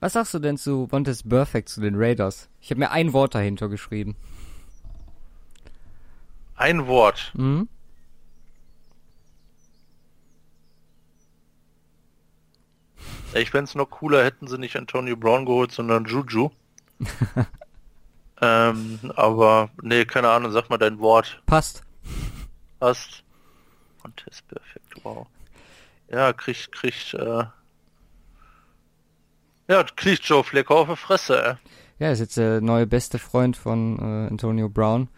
Was 0.00 0.14
sagst 0.14 0.34
du 0.34 0.38
denn 0.38 0.56
zu 0.56 0.86
Vontes 0.88 1.28
Perfect 1.28 1.68
zu 1.68 1.80
den 1.80 1.94
Raiders? 1.96 2.48
Ich 2.60 2.70
habe 2.70 2.80
mir 2.80 2.90
ein 2.90 3.12
Wort 3.12 3.34
dahinter 3.34 3.68
geschrieben. 3.68 4.16
Ein 6.56 6.86
Wort. 6.86 7.32
Mhm. 7.34 7.68
Ich 13.34 13.50
fände 13.50 13.64
es 13.64 13.74
noch 13.74 13.86
cooler, 13.86 14.24
hätten 14.24 14.46
sie 14.46 14.58
nicht 14.58 14.76
Antonio 14.76 15.16
Brown 15.16 15.46
geholt, 15.46 15.72
sondern 15.72 16.04
Juju. 16.04 16.50
ähm, 18.42 19.00
aber, 19.16 19.70
nee, 19.80 20.04
keine 20.04 20.28
Ahnung, 20.28 20.52
sag 20.52 20.68
mal 20.68 20.78
dein 20.78 20.98
Wort. 20.98 21.42
Passt. 21.46 21.82
Passt. 22.78 23.24
Und 24.02 24.24
ist 24.28 24.46
perfekt, 24.48 24.94
wow. 25.02 25.26
Ja, 26.10 26.32
kriegt, 26.32 26.72
kriegt, 26.72 27.14
äh, 27.14 27.44
ja, 29.68 29.84
kriegt 29.96 30.24
Joe 30.24 30.44
Fleck 30.44 30.70
auf 30.70 30.88
die 30.88 30.96
Fresse, 30.96 31.42
ey. 31.42 31.54
Ja, 31.98 32.10
ist 32.10 32.18
jetzt 32.18 32.36
der 32.36 32.60
neue 32.60 32.86
beste 32.86 33.18
Freund 33.18 33.56
von 33.56 33.98
äh, 33.98 34.28
Antonio 34.28 34.68
Brown. 34.68 35.08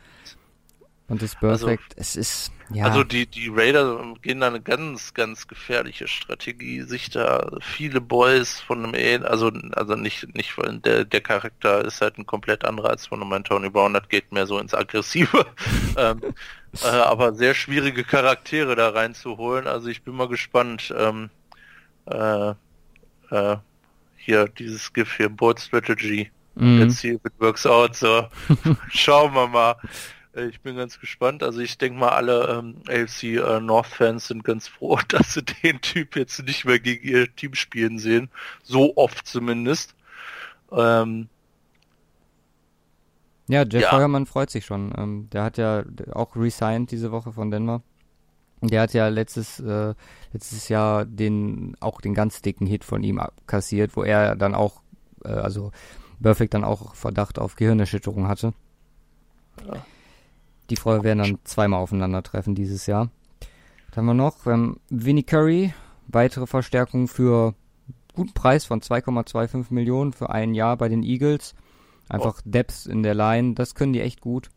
Und 1.06 1.22
ist 1.22 1.38
perfekt. 1.38 1.94
Also, 1.96 2.00
es 2.00 2.16
ist, 2.16 2.52
ja. 2.70 2.86
Also 2.86 3.04
die, 3.04 3.26
die 3.26 3.48
Raider 3.48 4.02
gehen 4.22 4.40
da 4.40 4.46
eine 4.46 4.60
ganz, 4.60 5.12
ganz 5.12 5.46
gefährliche 5.46 6.08
Strategie, 6.08 6.80
sich 6.80 7.10
da 7.10 7.50
viele 7.60 8.00
Boys 8.00 8.58
von 8.60 8.84
einem 8.84 9.22
also, 9.24 9.52
also 9.72 9.96
nicht, 9.96 10.34
nicht, 10.34 10.54
der, 10.84 11.04
der 11.04 11.20
Charakter 11.20 11.84
ist 11.84 12.00
halt 12.00 12.16
ein 12.16 12.24
komplett 12.24 12.64
anderer 12.64 12.90
als 12.90 13.06
von 13.06 13.22
einem 13.22 13.44
Tony 13.44 13.68
Brown, 13.68 13.92
das 13.92 14.08
geht 14.08 14.32
mehr 14.32 14.46
so 14.46 14.58
ins 14.58 14.72
Aggressive. 14.72 15.44
ähm, 15.98 16.22
äh, 16.82 16.86
aber 16.86 17.34
sehr 17.34 17.52
schwierige 17.54 18.02
Charaktere 18.02 18.74
da 18.74 18.88
reinzuholen. 18.88 19.66
Also 19.66 19.88
ich 19.88 20.02
bin 20.02 20.14
mal 20.14 20.28
gespannt. 20.28 20.92
Ähm, 20.96 21.28
äh, 22.06 22.54
äh, 23.30 23.56
hier 24.16 24.46
dieses 24.46 24.92
GIF 24.92 25.16
hier, 25.16 25.28
Board 25.28 25.60
Strategy. 25.60 26.30
Mhm. 26.54 26.80
Jetzt 26.80 27.00
hier 27.00 27.14
it 27.14 27.32
works 27.38 27.66
out, 27.66 27.94
so. 27.94 28.26
Schauen 28.88 29.34
wir 29.34 29.46
mal. 29.48 29.76
Äh, 30.34 30.46
ich 30.46 30.60
bin 30.60 30.76
ganz 30.76 31.00
gespannt. 31.00 31.42
Also 31.42 31.60
ich 31.60 31.78
denke 31.78 31.98
mal, 31.98 32.10
alle 32.10 32.48
ähm, 32.48 32.76
AFC 32.88 33.24
äh, 33.24 33.60
North-Fans 33.60 34.28
sind 34.28 34.44
ganz 34.44 34.68
froh, 34.68 34.98
dass 35.08 35.34
sie 35.34 35.42
den 35.42 35.80
Typ 35.80 36.16
jetzt 36.16 36.42
nicht 36.44 36.64
mehr 36.64 36.78
gegen 36.78 37.06
ihr 37.06 37.34
Team 37.34 37.54
spielen 37.54 37.98
sehen. 37.98 38.30
So 38.62 38.96
oft 38.96 39.26
zumindest. 39.26 39.94
Ähm, 40.72 41.28
ja, 43.46 43.62
Jeff 43.62 43.82
ja. 43.82 43.90
Feuermann 43.90 44.26
freut 44.26 44.50
sich 44.50 44.64
schon. 44.64 44.92
Ähm, 44.96 45.28
der 45.30 45.44
hat 45.44 45.58
ja 45.58 45.84
auch 46.12 46.34
resigned 46.36 46.90
diese 46.90 47.12
Woche 47.12 47.32
von 47.32 47.50
Denver. 47.50 47.82
Der 48.62 48.80
hat 48.80 48.94
ja 48.94 49.08
letztes, 49.08 49.60
äh, 49.60 49.94
letztes 50.32 50.70
Jahr 50.70 51.04
den, 51.04 51.76
auch 51.80 52.00
den 52.00 52.14
ganz 52.14 52.40
dicken 52.40 52.66
Hit 52.66 52.84
von 52.84 53.02
ihm 53.02 53.20
kassiert, 53.46 53.94
wo 53.94 54.02
er 54.02 54.36
dann 54.36 54.54
auch, 54.54 54.80
äh, 55.24 55.28
also 55.28 55.70
Perfect 56.22 56.54
dann 56.54 56.64
auch 56.64 56.94
Verdacht 56.94 57.38
auf 57.38 57.56
Gehirnerschütterung 57.56 58.28
hatte. 58.28 58.54
Ja. 59.66 59.84
Die 60.70 60.76
Freunde 60.76 61.04
werden 61.04 61.18
dann 61.18 61.38
zweimal 61.44 61.80
aufeinandertreffen 61.80 62.54
dieses 62.54 62.86
Jahr. 62.86 63.10
Dann 63.90 63.96
haben 63.96 64.06
wir 64.06 64.14
noch 64.14 64.46
ähm, 64.46 64.78
Vinnie 64.88 65.22
Curry, 65.22 65.72
weitere 66.08 66.46
Verstärkung 66.46 67.06
für 67.08 67.54
guten 68.14 68.32
Preis 68.32 68.64
von 68.64 68.80
2,25 68.80 69.66
Millionen 69.70 70.12
für 70.12 70.30
ein 70.30 70.54
Jahr 70.54 70.76
bei 70.76 70.88
den 70.88 71.02
Eagles. 71.02 71.54
Einfach 72.08 72.38
oh. 72.38 72.42
Depth 72.44 72.86
in 72.86 73.02
der 73.02 73.14
Line, 73.14 73.54
das 73.54 73.74
können 73.74 73.92
die 73.92 74.00
echt 74.00 74.20
gut. 74.20 74.50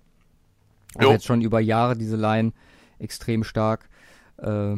Also 0.96 1.12
jetzt 1.12 1.26
schon 1.26 1.42
über 1.42 1.60
Jahre 1.60 1.98
diese 1.98 2.16
Line 2.16 2.54
extrem 3.00 3.44
stark. 3.44 3.90
Äh, 4.38 4.78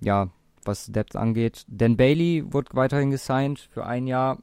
ja, 0.00 0.28
was 0.64 0.86
Depth 0.86 1.16
angeht. 1.16 1.64
Dan 1.68 1.96
Bailey 1.96 2.52
wird 2.52 2.74
weiterhin 2.74 3.10
gesigned 3.10 3.58
für 3.58 3.86
ein 3.86 4.06
Jahr. 4.06 4.38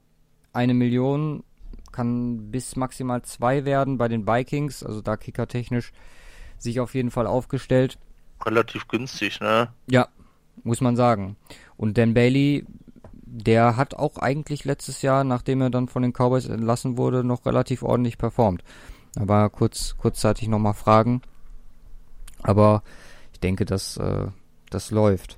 Eine 0.53 0.73
Million 0.73 1.43
kann 1.91 2.51
bis 2.51 2.75
maximal 2.75 3.21
zwei 3.23 3.65
werden 3.65 3.97
bei 3.97 4.07
den 4.07 4.27
Vikings, 4.27 4.83
also 4.83 5.01
da 5.01 5.17
kickertechnisch 5.17 5.91
sich 6.61 6.79
auf 6.79 6.93
jeden 6.93 7.11
Fall 7.11 7.27
aufgestellt. 7.27 7.97
Relativ 8.45 8.87
günstig, 8.87 9.39
ne? 9.39 9.69
Ja, 9.87 10.07
muss 10.63 10.81
man 10.81 10.95
sagen. 10.95 11.37
Und 11.77 11.97
Dan 11.97 12.13
Bailey, 12.13 12.65
der 13.13 13.77
hat 13.77 13.93
auch 13.93 14.17
eigentlich 14.17 14.65
letztes 14.65 15.01
Jahr, 15.01 15.23
nachdem 15.23 15.61
er 15.61 15.69
dann 15.69 15.87
von 15.87 16.01
den 16.01 16.13
Cowboys 16.13 16.47
entlassen 16.47 16.97
wurde, 16.97 17.23
noch 17.23 17.45
relativ 17.45 17.83
ordentlich 17.83 18.17
performt. 18.17 18.63
Aber 19.17 19.49
kurz, 19.49 19.95
kurzzeitig 19.97 20.47
nochmal 20.47 20.73
fragen. 20.73 21.21
Aber 22.41 22.83
ich 23.33 23.39
denke, 23.39 23.65
dass 23.65 23.97
äh, 23.97 24.27
das 24.69 24.91
läuft. 24.91 25.37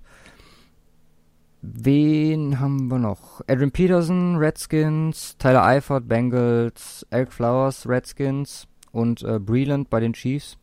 Wen 1.61 2.59
haben 2.59 2.91
wir 2.91 2.99
noch? 2.99 3.41
Adrian 3.47 3.71
Peterson, 3.71 4.35
Redskins, 4.35 5.37
Tyler 5.37 5.63
Eifert, 5.63 6.07
Bengals, 6.07 7.07
Eric 7.09 7.31
Flowers, 7.31 7.87
Redskins 7.87 8.67
und 8.91 9.23
äh, 9.23 9.39
Breland 9.39 9.89
bei 9.89 10.01
den 10.01 10.13
Chiefs 10.13 10.57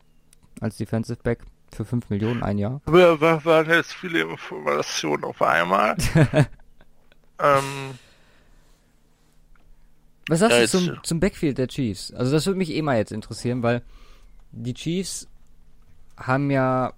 als 0.61 0.77
Defensive 0.77 1.19
Back 1.21 1.39
für 1.73 1.83
5 1.83 2.09
Millionen 2.09 2.43
ein 2.43 2.57
Jahr. 2.57 2.81
Wir 2.85 3.19
waren 3.19 3.69
jetzt 3.69 3.93
viele 3.93 4.21
Informationen 4.21 5.23
auf 5.23 5.41
einmal. 5.41 5.97
ähm, 7.39 7.91
Was 10.27 10.39
sagst 10.39 10.57
ja, 10.57 10.61
du 10.61 10.67
zum, 10.67 11.03
zum 11.03 11.19
Backfield 11.19 11.57
der 11.57 11.67
Chiefs? 11.67 12.13
Also 12.13 12.31
das 12.31 12.45
würde 12.45 12.57
mich 12.57 12.71
eh 12.71 12.81
mal 12.81 12.97
jetzt 12.97 13.11
interessieren, 13.11 13.63
weil 13.63 13.81
die 14.51 14.73
Chiefs 14.73 15.27
haben 16.17 16.51
ja 16.51 16.93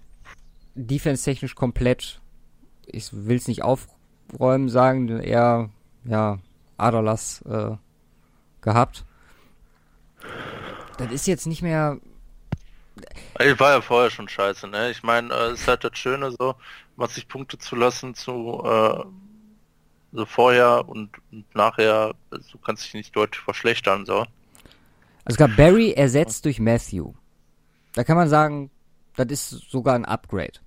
defense-technisch 0.74 1.54
komplett, 1.54 2.20
ich 2.86 3.08
will 3.12 3.36
es 3.36 3.48
nicht 3.48 3.62
aufräumen 3.62 4.68
sagen, 4.68 5.08
eher 5.08 5.70
ja 6.04 6.38
Aderlass 6.76 7.42
äh, 7.42 7.76
gehabt. 8.60 9.04
Das 10.98 11.12
ist 11.12 11.26
jetzt 11.26 11.46
nicht 11.46 11.62
mehr 11.62 11.98
ich 13.40 13.60
war 13.60 13.72
ja 13.72 13.80
vorher 13.80 14.10
schon 14.10 14.28
scheiße, 14.28 14.68
ne? 14.68 14.90
Ich 14.90 15.02
meine, 15.02 15.32
äh, 15.32 15.50
es 15.50 15.62
ist 15.62 15.68
halt 15.68 15.84
das 15.84 15.98
Schöne 15.98 16.30
so, 16.32 16.54
mal 16.96 17.08
sich 17.08 17.28
Punkte 17.28 17.58
zu 17.58 17.76
lassen 17.76 18.14
zu 18.14 18.62
äh, 18.64 19.04
so 20.12 20.26
vorher 20.26 20.88
und, 20.88 21.10
und 21.32 21.44
nachher, 21.54 22.14
also 22.30 22.52
du 22.52 22.58
kannst 22.58 22.84
dich 22.84 22.94
nicht 22.94 23.16
deutlich 23.16 23.40
verschlechtern, 23.40 24.06
so. 24.06 24.24
Also 25.24 25.38
gab 25.38 25.56
Barry 25.56 25.92
ersetzt 25.92 26.44
durch 26.44 26.60
Matthew. 26.60 27.14
Da 27.94 28.04
kann 28.04 28.16
man 28.16 28.28
sagen, 28.28 28.70
das 29.16 29.26
ist 29.30 29.48
sogar 29.70 29.94
ein 29.94 30.04
Upgrade. 30.04 30.60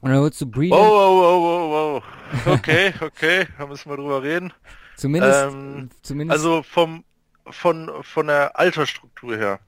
Und 0.00 0.10
dann 0.10 0.20
wird 0.20 0.34
zu 0.34 0.50
Breeden. 0.50 0.76
Oh, 0.76 0.82
oh, 0.82 1.22
oh, 1.22 2.02
oh, 2.02 2.02
oh. 2.46 2.50
Okay, 2.50 2.92
okay, 3.00 3.46
da 3.56 3.66
müssen 3.66 3.88
wir 3.88 3.96
drüber 3.96 4.22
reden. 4.22 4.52
Zumindest, 4.96 5.44
ähm, 5.44 5.90
zumindest. 6.02 6.38
Also 6.38 6.62
vom, 6.62 7.04
von, 7.46 7.90
von 8.02 8.26
der 8.26 8.58
Altersstruktur 8.58 9.36
her. 9.36 9.60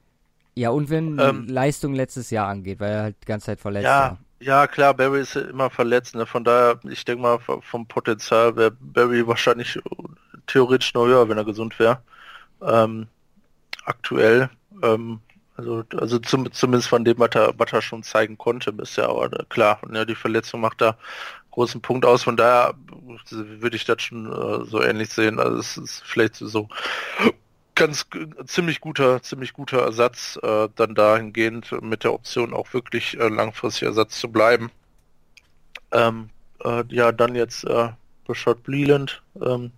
Ja, 0.55 0.69
und 0.69 0.89
wenn 0.89 1.19
ähm, 1.19 1.47
Leistung 1.47 1.93
letztes 1.93 2.29
Jahr 2.29 2.47
angeht, 2.47 2.79
weil 2.79 2.91
er 2.91 3.01
halt 3.03 3.15
die 3.21 3.25
ganze 3.25 3.47
Zeit 3.47 3.59
verletzt 3.59 3.83
ja, 3.83 3.99
war. 3.99 4.19
Ja, 4.39 4.67
klar, 4.67 4.93
Barry 4.93 5.21
ist 5.21 5.35
immer 5.35 5.69
verletzt, 5.69 6.15
ne? 6.15 6.25
Von 6.25 6.43
daher, 6.45 6.79
ich 6.83 7.03
denke 7.03 7.21
mal, 7.21 7.39
vom 7.39 7.87
Potenzial 7.87 8.55
wäre 8.55 8.71
Barry 8.71 9.27
wahrscheinlich 9.27 9.79
theoretisch 10.47 10.93
noch 10.93 11.05
höher, 11.05 11.27
wenn 11.27 11.37
er 11.37 11.45
gesund 11.45 11.77
wäre. 11.77 11.99
Ähm, 12.61 13.07
aktuell, 13.83 14.49
ähm, 14.81 15.19
also, 15.57 15.83
also 15.95 16.19
zum, 16.19 16.51
zumindest 16.51 16.89
von 16.89 17.03
dem, 17.05 17.19
was 17.19 17.31
er, 17.33 17.53
was 17.57 17.73
er 17.73 17.81
schon 17.81 18.03
zeigen 18.03 18.37
konnte 18.37 18.71
bisher, 18.73 19.09
aber 19.09 19.29
klar, 19.49 19.79
ne, 19.87 20.05
die 20.05 20.15
Verletzung 20.15 20.61
macht 20.61 20.81
da 20.81 20.97
großen 21.51 21.81
Punkt 21.81 22.05
aus, 22.05 22.23
von 22.23 22.35
daher 22.35 22.73
würde 23.29 23.75
ich 23.77 23.85
das 23.85 24.01
schon 24.01 24.31
äh, 24.31 24.65
so 24.65 24.81
ähnlich 24.81 25.09
sehen. 25.09 25.39
Also 25.39 25.57
es 25.57 25.77
ist 25.77 26.03
vielleicht 26.05 26.35
so 26.35 26.67
ganz 27.75 28.07
ziemlich 28.45 28.81
guter, 28.81 29.21
ziemlich 29.21 29.53
guter 29.53 29.79
Ersatz, 29.81 30.39
äh, 30.41 30.69
dann 30.75 30.95
dahingehend 30.95 31.71
mit 31.81 32.03
der 32.03 32.13
Option 32.13 32.53
auch 32.53 32.73
wirklich 32.73 33.19
äh, 33.19 33.27
langfristig 33.27 33.83
Ersatz 33.83 34.19
zu 34.19 34.31
bleiben. 34.31 34.71
Ähm, 35.91 36.29
äh, 36.63 36.83
ja, 36.89 37.11
dann 37.11 37.35
jetzt 37.35 37.63
äh, 37.65 37.89
Bashard 38.25 38.63
Bleland. 38.63 39.21
Ähm, 39.41 39.71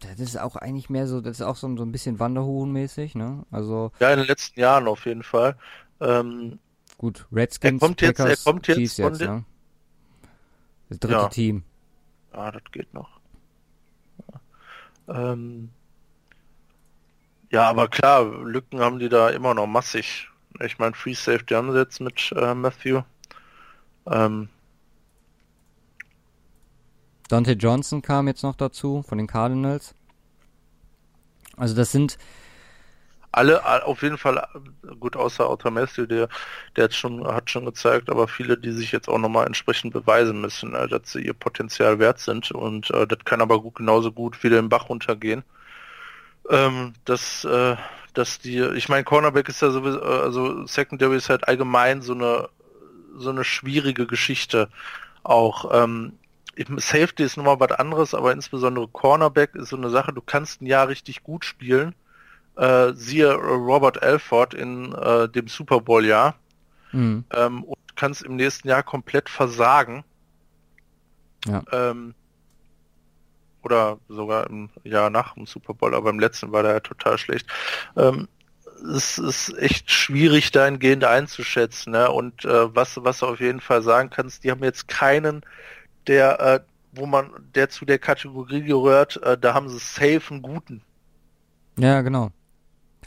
das 0.00 0.20
ist 0.20 0.38
auch 0.38 0.56
eigentlich 0.56 0.90
mehr 0.90 1.06
so, 1.06 1.20
das 1.20 1.40
ist 1.40 1.46
auch 1.46 1.56
so, 1.56 1.74
so 1.76 1.82
ein 1.82 1.92
bisschen 1.92 2.18
Wanderhuhn-mäßig, 2.18 3.14
ne? 3.14 3.44
Also. 3.50 3.90
Ja, 4.00 4.10
in 4.10 4.18
den 4.18 4.26
letzten 4.26 4.60
Jahren 4.60 4.86
auf 4.86 5.06
jeden 5.06 5.22
Fall. 5.22 5.56
Ähm, 6.00 6.58
Gut, 6.98 7.26
Redskins, 7.32 7.82
er 7.82 7.86
kommt 7.86 8.00
jetzt, 8.02 8.18
Packers, 8.18 8.38
er 8.38 8.52
kommt 8.52 8.68
jetzt, 8.68 8.76
Chiefs 8.76 8.96
jetzt, 8.98 9.20
ne? 9.20 9.44
Das 10.88 10.98
dritte 11.00 11.14
Ja. 11.14 11.28
Team. 11.28 11.64
Ja, 12.32 12.52
das 12.52 12.62
geht 12.70 12.92
noch. 12.92 13.08
Ähm, 15.08 15.70
ja, 17.54 17.68
aber 17.68 17.88
klar, 17.88 18.24
Lücken 18.44 18.80
haben 18.80 18.98
die 18.98 19.08
da 19.08 19.30
immer 19.30 19.54
noch 19.54 19.66
massig. 19.66 20.28
Ich 20.60 20.78
meine, 20.78 20.94
Free 20.94 21.14
Safety 21.14 21.54
haben 21.54 21.72
sie 21.72 21.78
jetzt 21.78 22.00
mit 22.00 22.32
äh, 22.36 22.54
Matthew. 22.54 23.02
Ähm, 24.06 24.48
Dante 27.28 27.52
Johnson 27.52 28.00
kam 28.00 28.28
jetzt 28.28 28.42
noch 28.42 28.56
dazu 28.56 29.02
von 29.02 29.18
den 29.18 29.26
Cardinals. 29.26 29.94
Also 31.56 31.74
das 31.74 31.92
sind, 31.92 32.18
alle 33.32 33.64
all- 33.64 33.82
auf 33.82 34.02
jeden 34.02 34.18
Fall 34.18 34.38
äh, 34.84 34.94
gut 34.96 35.16
außer 35.16 35.48
Matthew, 35.70 36.06
der 36.06 36.28
der 36.76 36.84
hat 36.84 36.94
schon 36.94 37.26
hat 37.26 37.50
schon 37.50 37.64
gezeigt, 37.66 38.08
aber 38.10 38.28
viele, 38.28 38.56
die 38.58 38.72
sich 38.72 38.92
jetzt 38.92 39.08
auch 39.08 39.18
nochmal 39.18 39.46
entsprechend 39.46 39.92
beweisen 39.92 40.40
müssen, 40.40 40.74
äh, 40.74 40.88
dass 40.88 41.12
sie 41.12 41.22
ihr 41.24 41.34
Potenzial 41.34 41.98
wert 41.98 42.20
sind 42.20 42.50
und 42.52 42.90
äh, 42.90 43.06
das 43.06 43.18
kann 43.24 43.40
aber 43.42 43.60
gut 43.60 43.76
genauso 43.76 44.12
gut 44.12 44.42
wieder 44.44 44.58
im 44.58 44.68
Bach 44.68 44.88
runtergehen. 44.88 45.42
Ähm, 46.50 46.92
dass 47.04 47.44
äh, 47.44 47.76
dass 48.12 48.38
die, 48.38 48.60
ich 48.60 48.88
meine 48.88 49.04
Cornerback 49.04 49.48
ist 49.48 49.62
ja 49.62 49.70
sowieso, 49.70 50.00
äh, 50.00 50.04
also 50.04 50.66
Secondary 50.66 51.16
ist 51.16 51.30
halt 51.30 51.48
allgemein 51.48 52.02
so 52.02 52.14
eine 52.14 52.48
so 53.16 53.30
eine 53.30 53.44
schwierige 53.44 54.06
Geschichte 54.06 54.68
auch. 55.22 55.70
Ähm, 55.72 56.18
Safety 56.76 57.24
ist 57.24 57.36
nochmal 57.36 57.58
was 57.58 57.72
anderes, 57.72 58.14
aber 58.14 58.32
insbesondere 58.32 58.86
Cornerback 58.86 59.56
ist 59.56 59.70
so 59.70 59.76
eine 59.76 59.90
Sache, 59.90 60.12
du 60.12 60.20
kannst 60.20 60.62
ein 60.62 60.66
Jahr 60.66 60.86
richtig 60.88 61.24
gut 61.24 61.44
spielen 61.44 61.94
äh, 62.56 62.92
siehe 62.94 63.34
Robert 63.34 64.02
Alford 64.02 64.54
in 64.54 64.92
äh, 64.92 65.28
dem 65.28 65.48
Super 65.48 65.80
Bowl 65.80 66.04
Jahr 66.04 66.36
mh, 66.92 67.24
ähm, 67.32 67.64
und 67.64 67.96
kannst 67.96 68.22
im 68.22 68.36
nächsten 68.36 68.68
Jahr 68.68 68.82
komplett 68.82 69.28
versagen. 69.28 70.04
Ja. 71.46 71.62
Ähm, 71.72 72.14
oder 73.64 73.98
sogar 74.08 74.48
im 74.48 74.70
Jahr 74.84 75.10
nach 75.10 75.34
dem 75.34 75.46
Super 75.46 75.74
Bowl, 75.74 75.94
aber 75.94 76.10
im 76.10 76.18
letzten 76.18 76.52
war 76.52 76.62
der 76.62 76.72
ja 76.72 76.80
total 76.80 77.18
schlecht. 77.18 77.46
Ähm, 77.96 78.28
es 78.94 79.18
ist 79.18 79.56
echt 79.58 79.90
schwierig 79.90 80.50
dahingehend 80.50 81.04
einzuschätzen. 81.04 81.92
Ne? 81.92 82.10
Und 82.10 82.44
äh, 82.44 82.74
was, 82.74 82.98
was 83.02 83.20
du 83.20 83.26
auf 83.26 83.40
jeden 83.40 83.60
Fall 83.60 83.82
sagen 83.82 84.10
kannst, 84.10 84.44
die 84.44 84.50
haben 84.50 84.62
jetzt 84.62 84.88
keinen, 84.88 85.42
der, 86.06 86.40
äh, 86.40 86.60
wo 86.92 87.06
man, 87.06 87.30
der 87.54 87.70
zu 87.70 87.84
der 87.84 87.98
Kategorie 87.98 88.62
gehört, 88.62 89.22
äh, 89.22 89.38
da 89.38 89.54
haben 89.54 89.68
sie 89.68 89.78
safe 89.78 90.22
einen 90.30 90.42
guten. 90.42 90.82
ja, 91.78 92.02
genau. 92.02 92.30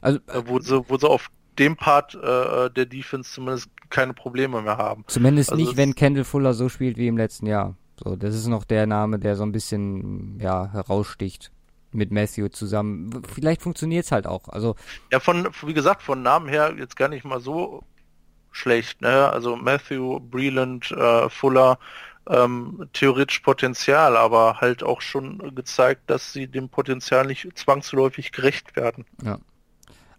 Also 0.01 0.19
äh, 0.27 0.43
wo 0.45 0.59
sie, 0.59 0.89
wo 0.89 0.97
sie 0.97 1.09
auf 1.09 1.29
dem 1.57 1.75
Part 1.75 2.15
äh, 2.15 2.69
der 2.69 2.85
Defense 2.85 3.31
zumindest 3.31 3.69
keine 3.89 4.13
Probleme 4.13 4.61
mehr 4.61 4.77
haben. 4.77 5.03
zumindest 5.07 5.51
also 5.51 5.63
nicht, 5.63 5.77
wenn 5.77 5.95
Kendall 5.95 6.23
Fuller 6.23 6.53
so 6.53 6.69
spielt 6.69 6.97
wie 6.97 7.07
im 7.07 7.17
letzten 7.17 7.47
Jahr. 7.47 7.75
So, 8.03 8.15
das 8.15 8.35
ist 8.35 8.47
noch 8.47 8.63
der 8.63 8.85
Name, 8.85 9.19
der 9.19 9.35
so 9.35 9.43
ein 9.43 9.51
bisschen, 9.51 10.39
ja, 10.39 10.71
heraussticht 10.71 11.51
mit 11.91 12.11
Matthew 12.11 12.49
zusammen. 12.49 13.23
Vielleicht 13.33 13.61
funktioniert's 13.61 14.11
halt 14.11 14.27
auch. 14.27 14.49
Also, 14.49 14.75
Ja, 15.11 15.19
von, 15.19 15.47
wie 15.65 15.73
gesagt, 15.73 16.03
von 16.03 16.21
Namen 16.21 16.47
her 16.47 16.75
jetzt 16.77 16.95
gar 16.95 17.07
nicht 17.07 17.25
mal 17.25 17.39
so 17.39 17.83
schlecht, 18.51 19.01
ne? 19.01 19.29
Also 19.31 19.55
Matthew, 19.55 20.19
Breland, 20.19 20.91
äh, 20.91 21.29
Fuller, 21.29 21.79
ähm, 22.29 22.87
theoretisch 22.93 23.39
Potenzial, 23.39 24.17
aber 24.17 24.59
halt 24.59 24.83
auch 24.83 25.01
schon 25.01 25.55
gezeigt, 25.55 26.01
dass 26.07 26.33
sie 26.33 26.47
dem 26.47 26.67
Potenzial 26.69 27.25
nicht 27.25 27.47
zwangsläufig 27.57 28.31
gerecht 28.31 28.75
werden. 28.75 29.05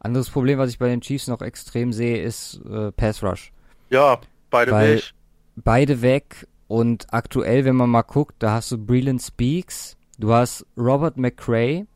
anderes 0.01 0.31
Problem, 0.31 0.59
was 0.59 0.71
ich 0.71 0.79
bei 0.79 0.89
den 0.89 1.01
Chiefs 1.01 1.27
noch 1.27 1.43
extrem 1.43 1.93
sehe, 1.93 2.23
ist 2.23 2.61
äh, 2.71 2.93
Pass 2.93 3.23
Rush. 3.23 3.53
Ja, 3.91 4.21
beide 4.51 4.73
Weil- 4.73 4.97
Weg. 4.97 5.13
beide 5.57 6.01
weg 6.03 6.47
und 6.69 7.13
aktuell, 7.13 7.65
wenn 7.65 7.77
man 7.77 7.91
mal 7.91 8.03
guckt, 8.03 8.37
da 8.39 8.53
hast 8.53 8.71
du 8.71 8.79
Breland 8.79 9.23
Speaks, 9.23 9.97
du 10.19 10.33
hast 10.33 10.67
Robert 10.77 11.17
McCray, 11.17 11.87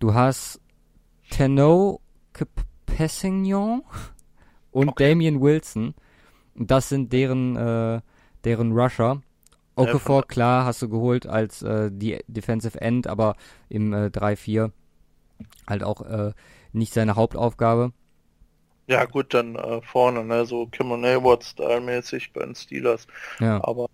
du 0.00 0.12
hast 0.12 0.60
Teno 1.30 2.00
Passignon 2.84 3.82
und 4.72 4.90
Okay. 4.90 5.10
Damian 5.10 5.40
Wilson. 5.40 5.94
Das 6.54 6.88
sind 6.88 7.12
deren, 7.12 7.56
äh, 7.56 8.00
deren 8.44 8.72
Rusher. 8.72 9.22
Okafor, 9.74 10.26
klar, 10.26 10.66
hast 10.66 10.82
du 10.82 10.88
geholt 10.90 11.26
als 11.26 11.62
äh, 11.62 11.90
die 11.90 12.18
Defensive 12.26 12.78
End, 12.78 13.06
aber 13.06 13.36
im 13.70 13.94
äh, 13.94 14.06
3-4 14.08 14.70
halt 15.66 15.82
auch 15.82 16.02
äh, 16.02 16.32
nicht 16.72 16.92
seine 16.92 17.16
Hauptaufgabe. 17.16 17.92
Ja 18.92 19.06
gut, 19.06 19.32
dann 19.32 19.56
äh, 19.56 19.80
vorne, 19.80 20.22
ne? 20.22 20.44
So 20.44 20.66
Cameron 20.66 21.02
Hayward-Style-mäßig 21.04 22.34
bei 22.34 22.44
den 22.44 22.54
Steelers. 22.54 23.06
Ja, 23.40 23.64
Aber 23.64 23.88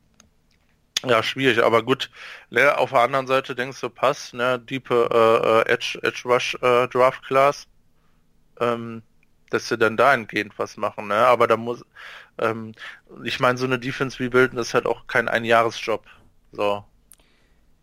ja, 1.06 1.22
schwierig, 1.22 1.62
aber 1.62 1.84
gut. 1.84 2.10
Ne, 2.50 2.76
auf 2.76 2.90
der 2.90 3.02
anderen 3.02 3.28
Seite 3.28 3.54
denkst 3.54 3.80
du, 3.80 3.88
passt, 3.88 4.34
ne, 4.34 4.58
diepe 4.58 5.08
äh, 5.12 5.70
äh, 5.70 5.72
Edge, 5.72 6.00
Edge 6.02 6.22
Rush 6.24 6.56
äh, 6.60 6.88
Draft 6.88 7.22
Class, 7.22 7.68
ähm, 8.58 9.02
dass 9.50 9.68
sie 9.68 9.78
dann 9.78 9.96
dahingehend 9.96 10.58
was 10.58 10.76
machen, 10.76 11.06
ne? 11.06 11.14
Aber 11.14 11.46
da 11.46 11.56
muss, 11.56 11.84
ähm, 12.38 12.72
ich 13.22 13.38
meine, 13.38 13.56
so 13.56 13.66
eine 13.66 13.78
Defense 13.78 14.18
rebuilden 14.18 14.58
ist 14.58 14.74
halt 14.74 14.86
auch 14.86 15.06
kein 15.06 15.28
Einjahresjob. 15.28 16.04
So. 16.50 16.84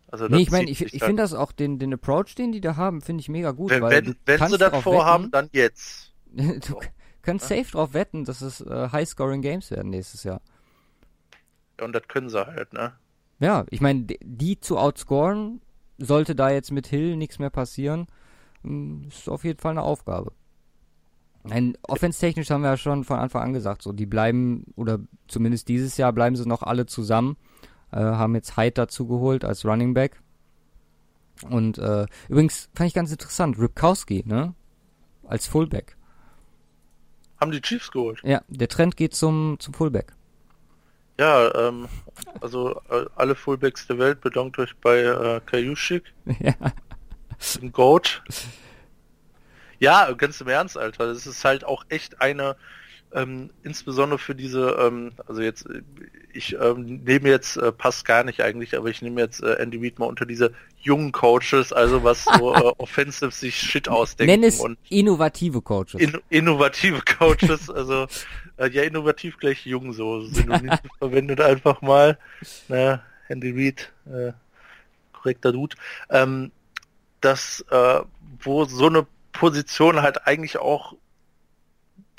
Also 0.09 0.27
nee, 0.27 0.41
ich 0.41 0.51
meine, 0.51 0.69
ich, 0.69 0.81
ich 0.81 1.01
finde 1.01 1.23
das 1.23 1.33
auch, 1.33 1.53
den, 1.53 1.79
den 1.79 1.93
Approach, 1.93 2.35
den 2.35 2.51
die 2.51 2.61
da 2.61 2.75
haben, 2.75 3.01
finde 3.01 3.21
ich 3.21 3.29
mega 3.29 3.51
gut, 3.51 3.69
wenn, 3.69 3.81
weil 3.81 3.91
wenn, 3.91 4.05
du 4.05 4.13
wenn 4.25 4.49
sie 4.49 4.57
das 4.57 4.83
vorhaben, 4.83 5.25
wetten, 5.25 5.31
dann 5.31 5.49
jetzt. 5.53 6.11
du 6.33 6.59
So. 6.61 6.81
K- 7.25 7.31
kannst 7.31 7.47
safe 7.47 7.71
drauf 7.71 7.93
wetten, 7.93 8.23
dass 8.25 8.41
es 8.41 8.61
äh, 8.61 8.89
High-Scoring-Games 8.91 9.71
werden 9.71 9.89
nächstes 9.89 10.23
Jahr. 10.23 10.41
Und 11.81 11.93
das 11.93 12.07
können 12.07 12.29
sie 12.29 12.45
halt, 12.45 12.71
ne? 12.73 12.93
Ja, 13.39 13.65
ich 13.69 13.81
meine, 13.81 14.03
die, 14.03 14.19
die 14.23 14.59
zu 14.59 14.77
outscoren, 14.77 15.61
sollte 15.97 16.35
da 16.35 16.49
jetzt 16.49 16.71
mit 16.71 16.87
Hill 16.87 17.17
nichts 17.17 17.37
mehr 17.39 17.49
passieren, 17.49 18.07
mm, 18.63 19.07
ist 19.07 19.27
auf 19.29 19.43
jeden 19.43 19.59
Fall 19.59 19.71
eine 19.71 19.81
Aufgabe. 19.81 20.31
Ein 21.43 21.77
Offense-technisch 21.83 22.49
haben 22.49 22.61
wir 22.61 22.71
ja 22.71 22.77
schon 22.77 23.03
von 23.03 23.19
Anfang 23.19 23.43
an 23.43 23.53
gesagt, 23.53 23.81
so 23.83 23.91
die 23.93 24.05
bleiben, 24.07 24.65
oder 24.75 24.99
zumindest 25.27 25.67
dieses 25.67 25.95
Jahr 25.97 26.11
bleiben 26.11 26.35
sie 26.35 26.47
noch 26.47 26.63
alle 26.63 26.85
zusammen, 26.87 27.37
äh, 27.91 27.97
haben 27.97 28.33
jetzt 28.35 28.57
Hyde 28.57 28.71
dazu 28.71 29.05
geholt 29.05 29.45
als 29.45 29.63
Running 29.65 29.93
Back. 29.93 30.21
Und 31.49 31.77
äh, 31.77 32.05
übrigens 32.29 32.69
fand 32.73 32.87
ich 32.87 32.93
ganz 32.93 33.11
interessant, 33.11 33.59
Ripkowski, 33.59 34.23
ne? 34.25 34.55
Als 35.27 35.45
Fullback. 35.47 35.97
Haben 37.39 37.51
die 37.51 37.61
Chiefs 37.61 37.91
geholt. 37.91 38.19
Ja, 38.23 38.41
der 38.47 38.67
Trend 38.67 38.97
geht 38.97 39.13
zum, 39.13 39.57
zum 39.59 39.73
Fullback. 39.73 40.13
Ja, 41.17 41.53
ähm, 41.67 41.87
also 42.41 42.81
äh, 42.89 43.05
alle 43.15 43.35
Fullbacks 43.35 43.87
der 43.87 43.97
Welt 43.97 44.21
bedankt 44.21 44.59
euch 44.59 44.75
bei 44.77 44.99
äh, 44.99 45.41
Kajuschik. 45.45 46.03
ja. 46.39 46.53
Ein 47.61 47.71
Goat. 47.71 48.21
Ja, 49.79 50.11
ganz 50.13 50.41
im 50.41 50.47
Ernst, 50.47 50.77
Alter. 50.77 51.07
Das 51.07 51.25
ist 51.25 51.43
halt 51.45 51.63
auch 51.63 51.85
echt 51.89 52.21
eine, 52.21 52.55
ähm, 53.15 53.49
insbesondere 53.63 54.19
für 54.19 54.35
diese, 54.35 54.77
ähm, 54.79 55.13
also 55.25 55.41
jetzt, 55.41 55.65
äh, 55.69 55.81
ich 56.33 56.57
ähm, 56.59 57.01
nehme 57.05 57.29
jetzt, 57.29 57.55
äh, 57.55 57.71
passt 57.71 58.03
gar 58.03 58.23
nicht 58.25 58.41
eigentlich, 58.41 58.77
aber 58.77 58.89
ich 58.89 59.01
nehme 59.01 59.21
jetzt 59.21 59.41
äh, 59.41 59.53
Andy 59.53 59.77
Reid 59.77 59.99
mal 59.99 60.05
unter 60.05 60.25
diese 60.25 60.53
jungen 60.77 61.13
Coaches, 61.13 61.71
also 61.71 62.03
was 62.03 62.25
so 62.25 62.53
äh, 62.55 62.73
offensive 62.77 63.31
sich 63.31 63.55
Shit 63.55 63.87
ausdenken 63.87 64.41
Nenn 64.41 64.43
es 64.47 64.59
und 64.59 64.77
innovative 64.89 65.61
Coaches. 65.61 66.01
in, 66.01 66.19
innovative 66.29 67.01
Coaches, 67.01 67.69
also 67.69 68.05
äh, 68.57 68.69
ja, 68.69 68.83
innovativ 68.83 69.37
gleich 69.37 69.65
jung 69.65 69.93
so, 69.93 70.21
Synonym 70.25 70.73
verwendet 70.99 71.39
einfach 71.39 71.81
mal. 71.81 72.17
Ne, 72.67 73.01
Andy 73.29 73.51
Reid, 73.51 73.91
äh, 74.07 74.33
korrekter 75.13 75.53
Dude. 75.53 75.77
Ähm, 76.09 76.51
dass, 77.21 77.65
äh, 77.71 78.01
wo 78.43 78.65
so 78.65 78.87
eine 78.87 79.07
Position 79.31 80.01
halt 80.01 80.27
eigentlich 80.27 80.57
auch 80.57 80.93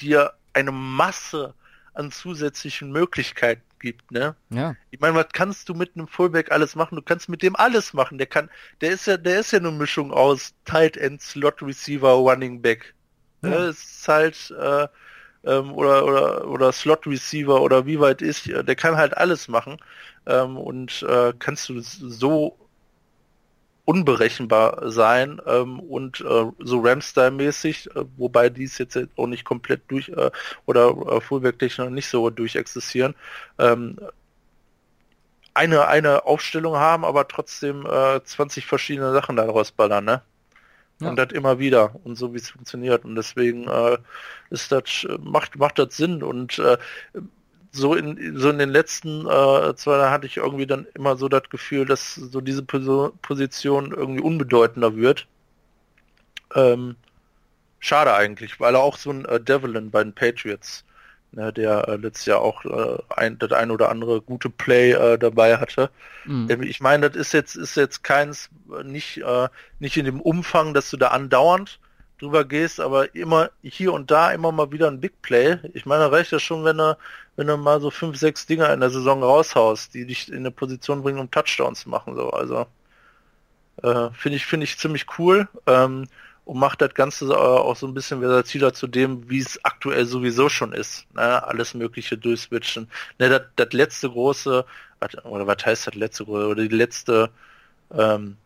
dir 0.00 0.32
eine 0.56 0.72
Masse 0.72 1.54
an 1.94 2.10
zusätzlichen 2.10 2.90
Möglichkeiten 2.90 3.62
gibt, 3.78 4.10
ne? 4.10 4.34
ja. 4.50 4.74
Ich 4.90 5.00
meine, 5.00 5.14
was 5.14 5.28
kannst 5.32 5.68
du 5.68 5.74
mit 5.74 5.94
einem 5.94 6.08
Fullback 6.08 6.50
alles 6.50 6.74
machen? 6.74 6.96
Du 6.96 7.02
kannst 7.02 7.28
mit 7.28 7.42
dem 7.42 7.54
alles 7.56 7.92
machen. 7.92 8.18
Der 8.18 8.26
kann, 8.26 8.50
der 8.80 8.90
ist 8.90 9.06
ja, 9.06 9.16
der 9.16 9.40
ist 9.40 9.52
ja 9.52 9.58
eine 9.58 9.70
Mischung 9.70 10.12
aus 10.12 10.54
Tight 10.64 10.96
End, 10.96 11.20
Slot 11.20 11.62
Receiver, 11.62 12.12
Running 12.12 12.60
Back. 12.60 12.94
Ja. 13.42 13.50
Ne? 13.50 13.56
Ist 13.66 14.08
halt 14.08 14.54
äh, 14.58 14.88
ähm, 15.44 15.72
oder 15.72 16.04
oder 16.04 16.48
oder 16.48 16.72
Slot 16.72 17.06
Receiver 17.06 17.60
oder 17.60 17.86
wie 17.86 18.00
weit 18.00 18.22
ist, 18.22 18.46
der 18.46 18.76
kann 18.76 18.96
halt 18.96 19.16
alles 19.16 19.48
machen 19.48 19.76
ähm, 20.26 20.56
und 20.56 21.02
äh, 21.02 21.32
kannst 21.38 21.68
du 21.68 21.80
so 21.80 22.58
unberechenbar 23.86 24.90
sein 24.90 25.40
ähm, 25.46 25.78
und 25.80 26.20
äh, 26.20 26.44
so 26.58 26.80
Ramstyle-mäßig, 26.80 27.96
äh, 27.96 28.04
wobei 28.16 28.50
die 28.50 28.64
es 28.64 28.78
jetzt 28.78 28.98
auch 29.16 29.28
nicht 29.28 29.44
komplett 29.44 29.82
durch 29.88 30.08
äh, 30.08 30.30
oder 30.66 30.88
äh, 30.88 31.20
Fullback-technisch 31.20 31.78
noch 31.78 31.90
nicht 31.90 32.08
so 32.08 32.28
durchexistieren, 32.28 33.14
ähm, 33.58 33.96
eine, 35.54 35.86
eine 35.86 36.26
Aufstellung 36.26 36.76
haben, 36.76 37.04
aber 37.04 37.28
trotzdem 37.28 37.86
äh, 37.86 38.22
20 38.22 38.66
verschiedene 38.66 39.12
Sachen 39.12 39.36
daraus 39.36 39.70
ballern, 39.70 40.04
ne? 40.04 40.22
Ja. 41.00 41.10
Und 41.10 41.16
das 41.16 41.30
immer 41.32 41.58
wieder 41.58 41.94
und 42.04 42.16
so 42.16 42.32
wie 42.32 42.38
es 42.38 42.50
funktioniert. 42.50 43.04
Und 43.04 43.16
deswegen 43.16 43.68
äh, 43.68 43.98
ist 44.48 44.72
das, 44.72 45.06
macht, 45.20 45.56
macht 45.56 45.78
das 45.78 45.94
Sinn. 45.94 46.22
Und 46.22 46.58
äh, 46.58 46.78
so 47.76 47.94
in 47.94 48.38
so 48.38 48.50
in 48.50 48.58
den 48.58 48.70
letzten 48.70 49.26
äh, 49.26 49.74
zwei 49.76 49.98
Jahren 49.98 50.10
hatte 50.10 50.26
ich 50.26 50.38
irgendwie 50.38 50.66
dann 50.66 50.86
immer 50.94 51.16
so 51.16 51.28
das 51.28 51.48
Gefühl, 51.50 51.86
dass 51.86 52.14
so 52.14 52.40
diese 52.40 52.62
Position 52.62 53.92
irgendwie 53.92 54.22
unbedeutender 54.22 54.96
wird. 54.96 55.26
Ähm, 56.54 56.96
schade 57.78 58.14
eigentlich, 58.14 58.58
weil 58.60 58.74
er 58.74 58.82
auch 58.82 58.96
so 58.96 59.10
ein 59.10 59.24
äh, 59.26 59.40
Devlin 59.40 59.90
bei 59.90 60.02
den 60.02 60.12
Patriots, 60.12 60.84
ne, 61.32 61.52
der 61.52 61.88
äh, 61.88 61.96
letztes 61.96 62.26
Jahr 62.26 62.40
auch 62.40 62.64
äh, 62.64 62.98
ein, 63.14 63.38
das 63.38 63.52
ein 63.52 63.70
oder 63.70 63.90
andere 63.90 64.20
gute 64.22 64.50
Play 64.50 64.92
äh, 64.92 65.18
dabei 65.18 65.58
hatte. 65.58 65.90
Mhm. 66.24 66.50
Ähm, 66.50 66.62
ich 66.62 66.80
meine, 66.80 67.10
das 67.10 67.16
ist 67.16 67.32
jetzt 67.32 67.56
ist 67.56 67.76
jetzt 67.76 68.02
keins 68.02 68.50
äh, 68.76 68.84
nicht 68.84 69.18
äh, 69.18 69.48
nicht 69.78 69.96
in 69.96 70.04
dem 70.06 70.20
Umfang, 70.20 70.74
dass 70.74 70.90
du 70.90 70.96
da 70.96 71.08
andauernd 71.08 71.78
drüber 72.18 72.44
gehst, 72.44 72.80
aber 72.80 73.14
immer 73.14 73.50
hier 73.62 73.92
und 73.92 74.10
da 74.10 74.32
immer 74.32 74.52
mal 74.52 74.72
wieder 74.72 74.88
ein 74.88 75.00
Big 75.00 75.20
Play. 75.22 75.58
Ich 75.74 75.86
meine, 75.86 76.10
reicht 76.10 76.32
ja 76.32 76.38
schon, 76.38 76.64
wenn 76.64 76.78
du, 76.78 76.96
wenn 77.36 77.46
du 77.46 77.56
mal 77.56 77.80
so 77.80 77.90
fünf, 77.90 78.16
sechs 78.16 78.46
Dinger 78.46 78.72
in 78.72 78.80
der 78.80 78.90
Saison 78.90 79.22
raushaust, 79.22 79.94
die 79.94 80.06
dich 80.06 80.28
in 80.28 80.38
eine 80.38 80.50
Position 80.50 81.02
bringen, 81.02 81.18
um 81.18 81.30
Touchdowns 81.30 81.80
zu 81.80 81.88
machen. 81.90 82.14
So, 82.14 82.30
also 82.30 82.66
äh, 83.82 84.10
finde 84.12 84.36
ich 84.36 84.46
finde 84.46 84.64
ich 84.64 84.78
ziemlich 84.78 85.06
cool 85.18 85.48
ähm, 85.66 86.08
und 86.44 86.58
macht 86.58 86.80
das 86.80 86.94
Ganze 86.94 87.26
äh, 87.26 87.34
auch 87.34 87.76
so 87.76 87.86
ein 87.86 87.94
bisschen 87.94 88.20
versatiler 88.20 88.72
zu 88.72 88.86
dem, 88.86 89.28
wie 89.28 89.38
es 89.40 89.62
aktuell 89.64 90.06
sowieso 90.06 90.48
schon 90.48 90.72
ist. 90.72 91.06
Ne? 91.14 91.42
Alles 91.44 91.74
Mögliche 91.74 92.16
durchswitchen. 92.16 92.88
Ne, 93.18 93.28
das, 93.28 93.42
das 93.56 93.72
letzte 93.72 94.10
große 94.10 94.64
oder 95.24 95.46
was 95.46 95.66
heißt 95.66 95.88
das 95.88 95.94
letzte 95.94 96.24
große 96.24 96.46
oder 96.48 96.62
die 96.62 96.74
letzte 96.76 97.30
ähm, 97.92 98.36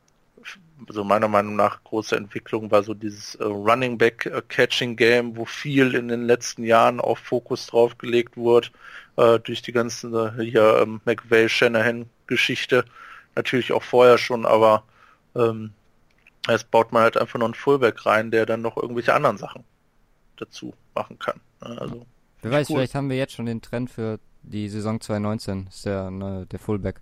so 0.92 1.04
meiner 1.04 1.28
Meinung 1.28 1.56
nach 1.56 1.82
große 1.84 2.16
Entwicklung 2.16 2.70
war 2.70 2.82
so 2.82 2.94
dieses 2.94 3.36
äh, 3.36 3.44
Running 3.44 3.96
Back 3.96 4.26
äh, 4.26 4.42
Catching 4.48 4.96
Game, 4.96 5.36
wo 5.36 5.44
viel 5.44 5.94
in 5.94 6.08
den 6.08 6.24
letzten 6.24 6.64
Jahren 6.64 7.00
auf 7.00 7.18
Fokus 7.18 7.66
drauf 7.66 7.96
gelegt 7.98 8.36
wurde 8.36 8.68
äh, 9.16 9.38
durch 9.38 9.62
die 9.62 9.72
ganzen 9.72 10.14
äh, 10.14 10.42
hier 10.42 10.80
ähm, 10.82 11.00
McVay 11.04 11.48
Shanahan 11.48 12.08
Geschichte 12.26 12.84
natürlich 13.36 13.72
auch 13.72 13.82
vorher 13.82 14.18
schon, 14.18 14.44
aber 14.46 14.84
ähm, 15.34 15.72
jetzt 16.48 16.70
baut 16.70 16.92
man 16.92 17.02
halt 17.02 17.16
einfach 17.16 17.38
noch 17.38 17.46
einen 17.46 17.54
Fullback 17.54 18.04
rein, 18.06 18.30
der 18.30 18.46
dann 18.46 18.62
noch 18.62 18.76
irgendwelche 18.76 19.14
anderen 19.14 19.38
Sachen 19.38 19.64
dazu 20.36 20.74
machen 20.94 21.18
kann. 21.18 21.40
Ne? 21.62 21.80
Also 21.80 22.06
Wer 22.42 22.50
weiß, 22.52 22.70
cool. 22.70 22.76
vielleicht 22.76 22.94
haben 22.94 23.10
wir 23.10 23.16
jetzt 23.16 23.34
schon 23.34 23.46
den 23.46 23.60
Trend 23.60 23.90
für 23.90 24.18
die 24.42 24.68
Saison 24.68 25.00
2019, 25.00 25.66
ist 25.68 25.84
der, 25.84 26.10
ne, 26.10 26.46
der 26.50 26.58
Fullback. 26.58 27.00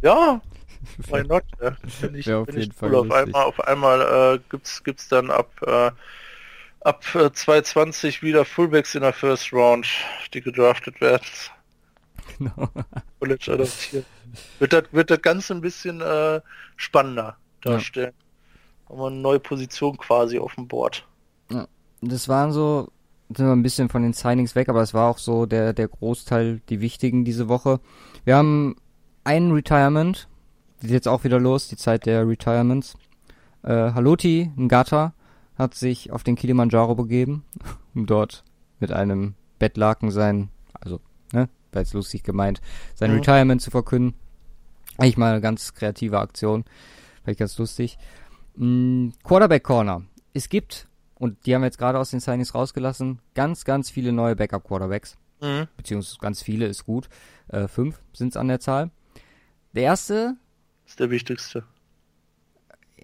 Ja, 0.00 0.40
Why 1.08 1.22
not? 1.24 1.44
Ja, 1.60 1.76
finde 1.88 2.18
ich, 2.18 2.26
ja, 2.26 2.44
find 2.44 2.58
ich 2.58 2.70
cool. 2.80 2.94
Auf 2.94 3.10
einmal, 3.10 3.44
auf 3.44 3.60
einmal 3.60 4.34
äh, 4.36 4.40
gibt's, 4.50 4.82
gibt's 4.82 5.08
dann 5.08 5.30
ab, 5.30 5.50
äh, 5.62 5.90
ab 6.80 7.04
äh, 7.14 7.32
220 7.32 8.22
wieder 8.22 8.44
Fullbacks 8.44 8.94
in 8.94 9.02
der 9.02 9.12
First 9.12 9.52
Round, 9.52 9.86
die 10.34 10.40
gedraftet 10.40 11.00
werden. 11.00 11.26
Genau. 12.38 12.68
College 13.20 13.52
adaptiert. 13.52 14.06
Wird 14.58 14.72
das, 14.72 14.84
wird 14.92 15.10
das 15.10 15.22
Ganze 15.22 15.54
ein 15.54 15.60
bisschen 15.60 16.00
äh, 16.00 16.40
spannender 16.76 17.36
darstellen. 17.60 18.12
Ja. 18.16 18.88
Haben 18.90 18.98
wir 19.00 19.06
eine 19.06 19.16
neue 19.16 19.40
Position 19.40 19.96
quasi 19.96 20.38
auf 20.38 20.54
dem 20.54 20.68
Board. 20.68 21.06
Ja. 21.50 21.66
Das 22.00 22.28
waren 22.28 22.50
so, 22.52 22.90
sind 23.28 23.46
wir 23.46 23.52
ein 23.52 23.62
bisschen 23.62 23.88
von 23.88 24.02
den 24.02 24.12
Signings 24.12 24.54
weg, 24.54 24.68
aber 24.68 24.82
es 24.82 24.92
war 24.92 25.08
auch 25.08 25.18
so 25.18 25.46
der, 25.46 25.72
der 25.72 25.88
Großteil, 25.88 26.60
die 26.68 26.80
wichtigen 26.80 27.24
diese 27.24 27.48
Woche. 27.48 27.80
Wir 28.24 28.36
haben 28.36 28.76
ein 29.24 29.52
Retirement, 29.52 30.28
geht 30.82 30.90
jetzt 30.90 31.08
auch 31.08 31.24
wieder 31.24 31.40
los, 31.40 31.68
die 31.68 31.76
Zeit 31.76 32.06
der 32.06 32.26
Retirements. 32.26 32.96
Äh, 33.62 33.92
Haloti 33.92 34.50
Ngata 34.56 35.14
hat 35.56 35.74
sich 35.74 36.10
auf 36.10 36.22
den 36.24 36.36
Kilimanjaro 36.36 36.94
begeben, 36.94 37.44
um 37.94 38.06
dort 38.06 38.44
mit 38.80 38.92
einem 38.92 39.34
Bettlaken 39.58 40.10
sein, 40.10 40.48
also, 40.80 41.00
ne, 41.32 41.48
war 41.72 41.82
jetzt 41.82 41.94
lustig 41.94 42.22
gemeint, 42.22 42.60
sein 42.94 43.10
mhm. 43.10 43.18
Retirement 43.18 43.62
zu 43.62 43.70
verkünden. 43.70 44.14
Eigentlich 44.98 45.16
mal 45.16 45.32
eine 45.32 45.40
ganz 45.40 45.72
kreative 45.74 46.18
Aktion. 46.18 46.64
Vielleicht 47.22 47.38
ganz 47.38 47.56
lustig. 47.58 47.96
Mhm, 48.56 49.12
Quarterback 49.22 49.62
Corner. 49.62 50.02
Es 50.34 50.48
gibt, 50.48 50.88
und 51.14 51.46
die 51.46 51.54
haben 51.54 51.62
wir 51.62 51.66
jetzt 51.66 51.78
gerade 51.78 51.98
aus 51.98 52.10
den 52.10 52.20
Signings 52.20 52.54
rausgelassen, 52.54 53.20
ganz, 53.34 53.64
ganz 53.64 53.90
viele 53.90 54.12
neue 54.12 54.36
Backup 54.36 54.64
Quarterbacks. 54.64 55.16
Mhm. 55.40 55.68
Beziehungsweise 55.76 56.18
ganz 56.20 56.42
viele 56.42 56.66
ist 56.66 56.84
gut. 56.84 57.08
Äh, 57.48 57.68
fünf 57.68 58.00
sind 58.12 58.28
es 58.28 58.36
an 58.36 58.48
der 58.48 58.60
Zahl. 58.60 58.90
Der 59.74 59.84
erste 59.84 60.36
ist 60.86 61.00
der 61.00 61.10
wichtigste. 61.10 61.64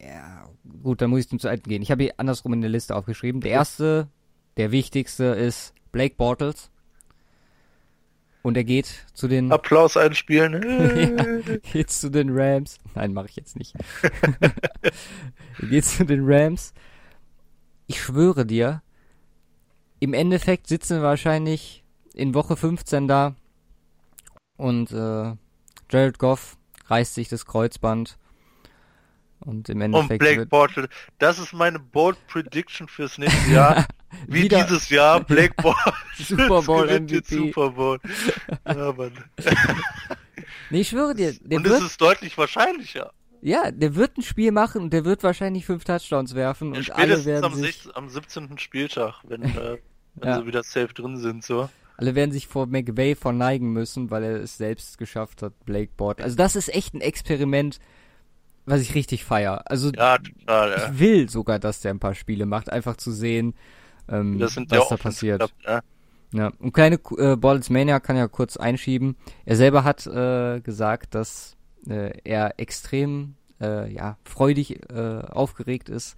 Ja, 0.01 0.49
gut, 0.83 1.01
dann 1.01 1.11
muss 1.11 1.21
ich 1.21 1.29
zum 1.29 1.38
zweiten 1.38 1.69
gehen. 1.69 1.83
Ich 1.83 1.91
habe 1.91 2.05
hier 2.05 2.14
andersrum 2.19 2.53
in 2.53 2.61
der 2.61 2.71
Liste 2.71 2.95
aufgeschrieben. 2.95 3.41
Der 3.41 3.51
erste, 3.51 4.09
der 4.57 4.71
wichtigste 4.71 5.25
ist 5.25 5.75
Blake 5.93 6.14
Bortles. 6.17 6.71
Und 8.43 8.57
er 8.57 8.64
geht 8.64 9.07
zu 9.14 9.27
den. 9.27 9.51
Applaus 9.51 9.97
einspielen. 9.97 10.62
ja, 11.43 11.59
geht 11.73 11.91
zu 11.91 12.11
den 12.11 12.31
Rams. 12.31 12.79
Nein, 12.95 13.12
mache 13.12 13.27
ich 13.27 13.37
jetzt 13.37 13.57
nicht. 13.57 13.75
geht 15.69 15.85
zu 15.85 16.05
den 16.05 16.21
Rams. 16.25 16.73
Ich 17.88 18.01
schwöre 18.01 18.47
dir, 18.47 18.83
im 19.99 20.14
Endeffekt 20.14 20.69
sitzen 20.69 20.99
wir 20.99 21.03
wahrscheinlich 21.03 21.83
in 22.14 22.35
Woche 22.35 22.57
15 22.57 23.09
da 23.09 23.35
und 24.57 24.93
äh, 24.93 25.35
Jared 25.91 26.19
Goff 26.19 26.58
reißt 26.88 27.14
sich 27.14 27.29
das 27.29 27.46
Kreuzband. 27.46 28.18
Und 29.40 29.68
im 29.68 29.81
Endeffekt. 29.81 30.11
Und 30.11 30.18
Blake 30.18 30.46
Bortles, 30.46 30.88
das 31.18 31.38
ist 31.38 31.53
meine 31.53 31.79
Bold 31.79 32.16
Prediction 32.27 32.88
fürs 32.88 33.18
nächste 33.18 33.53
Jahr. 33.53 33.87
Wie 34.27 34.44
Wieder, 34.44 34.64
dieses 34.64 34.88
Jahr, 34.88 35.20
Blake 35.24 35.55
Bortles. 35.62 36.29
Super 36.29 36.62
Bowl 36.62 36.87
MVP. 37.01 37.37
Super 37.37 37.70
Bowl. 37.70 38.01
Ja, 38.66 38.92
Mann. 38.92 39.12
nee, 40.70 40.81
ich 40.81 40.88
schwöre 40.88 41.14
dir. 41.14 41.35
und 41.51 41.66
es 41.66 41.83
ist 41.83 42.01
deutlich 42.01 42.37
wahrscheinlicher. 42.37 43.12
Ja, 43.40 43.70
der 43.70 43.94
wird 43.94 44.18
ein 44.18 44.22
Spiel 44.22 44.51
machen 44.51 44.83
und 44.83 44.92
der 44.92 45.05
wird 45.05 45.22
wahrscheinlich 45.22 45.64
fünf 45.64 45.85
Touchdowns 45.85 46.35
werfen 46.35 46.74
ja, 46.74 46.81
und 46.81 46.90
alle 46.90 47.24
werden 47.24 47.44
am, 47.44 47.55
sich... 47.55 47.88
am 47.94 48.09
17. 48.09 48.59
Spieltag, 48.59 49.22
wenn, 49.22 49.42
äh, 49.44 49.79
wenn 50.16 50.29
ja. 50.29 50.40
sie 50.40 50.46
wieder 50.46 50.64
safe 50.64 50.92
drin 50.92 51.16
sind, 51.16 51.44
so. 51.44 51.68
Alle 51.99 52.15
werden 52.15 52.31
sich 52.31 52.47
vor 52.47 52.67
McVay 52.67 53.17
verneigen 53.17 53.73
müssen, 53.73 54.13
weil 54.13 54.23
er 54.23 54.37
es 54.37 54.57
selbst 54.57 54.99
geschafft 54.99 55.43
hat, 55.43 55.53
Blake 55.65 55.91
Bort. 55.97 56.23
Also 56.23 56.37
das 56.37 56.55
ist 56.55 56.73
echt 56.73 56.95
ein 56.95 57.01
Experiment, 57.01 57.81
was 58.67 58.83
ich 58.83 58.95
richtig 58.95 59.25
feier. 59.25 59.63
Also 59.65 59.91
ja, 59.91 60.17
total, 60.19 60.71
ja. 60.71 60.77
ich 60.77 61.01
will 61.01 61.29
sogar, 61.29 61.59
dass 61.59 61.81
der 61.81 61.93
ein 61.93 61.99
paar 61.99 62.15
Spiele 62.15 62.47
macht, 62.47 62.71
einfach 62.71 62.97
zu 62.97 63.11
sehen, 63.11 63.55
ähm, 64.09 64.39
was 64.39 64.55
da 64.69 64.97
passiert. 64.97 65.41
Gehabt, 65.41 65.55
ja. 65.67 65.81
ja. 66.33 66.53
Und 66.61 66.73
kleine 66.73 67.01
äh, 67.17 67.35
Balls 67.35 67.69
Mania 67.69 67.99
kann 67.99 68.17
ja 68.17 68.29
kurz 68.29 68.57
einschieben. 68.57 69.17
Er 69.45 69.57
selber 69.57 69.83
hat 69.83 70.07
äh, 70.07 70.61
gesagt, 70.61 71.17
dass 71.17 71.57
äh, 71.89 72.13
er 72.23 72.61
extrem 72.61 73.35
äh, 73.61 73.93
ja 73.93 74.19
freudig 74.23 74.89
äh, 74.89 75.19
aufgeregt 75.31 75.89
ist 75.89 76.17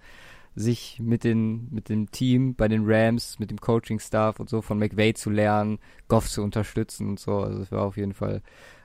sich 0.55 0.99
mit, 0.99 1.23
den, 1.23 1.69
mit 1.71 1.89
dem 1.89 2.11
Team 2.11 2.55
bei 2.55 2.67
den 2.67 2.83
Rams, 2.85 3.39
mit 3.39 3.51
dem 3.51 3.59
Coaching-Staff 3.59 4.39
und 4.39 4.49
so 4.49 4.61
von 4.61 4.77
McVay 4.77 5.13
zu 5.13 5.29
lernen, 5.29 5.79
Goff 6.07 6.29
zu 6.29 6.43
unterstützen 6.43 7.09
und 7.09 7.19
so. 7.19 7.39
Also 7.39 7.61
es 7.61 7.71
war 7.71 7.83
auf 7.83 7.97
jeden 7.97 8.13
Fall 8.13 8.41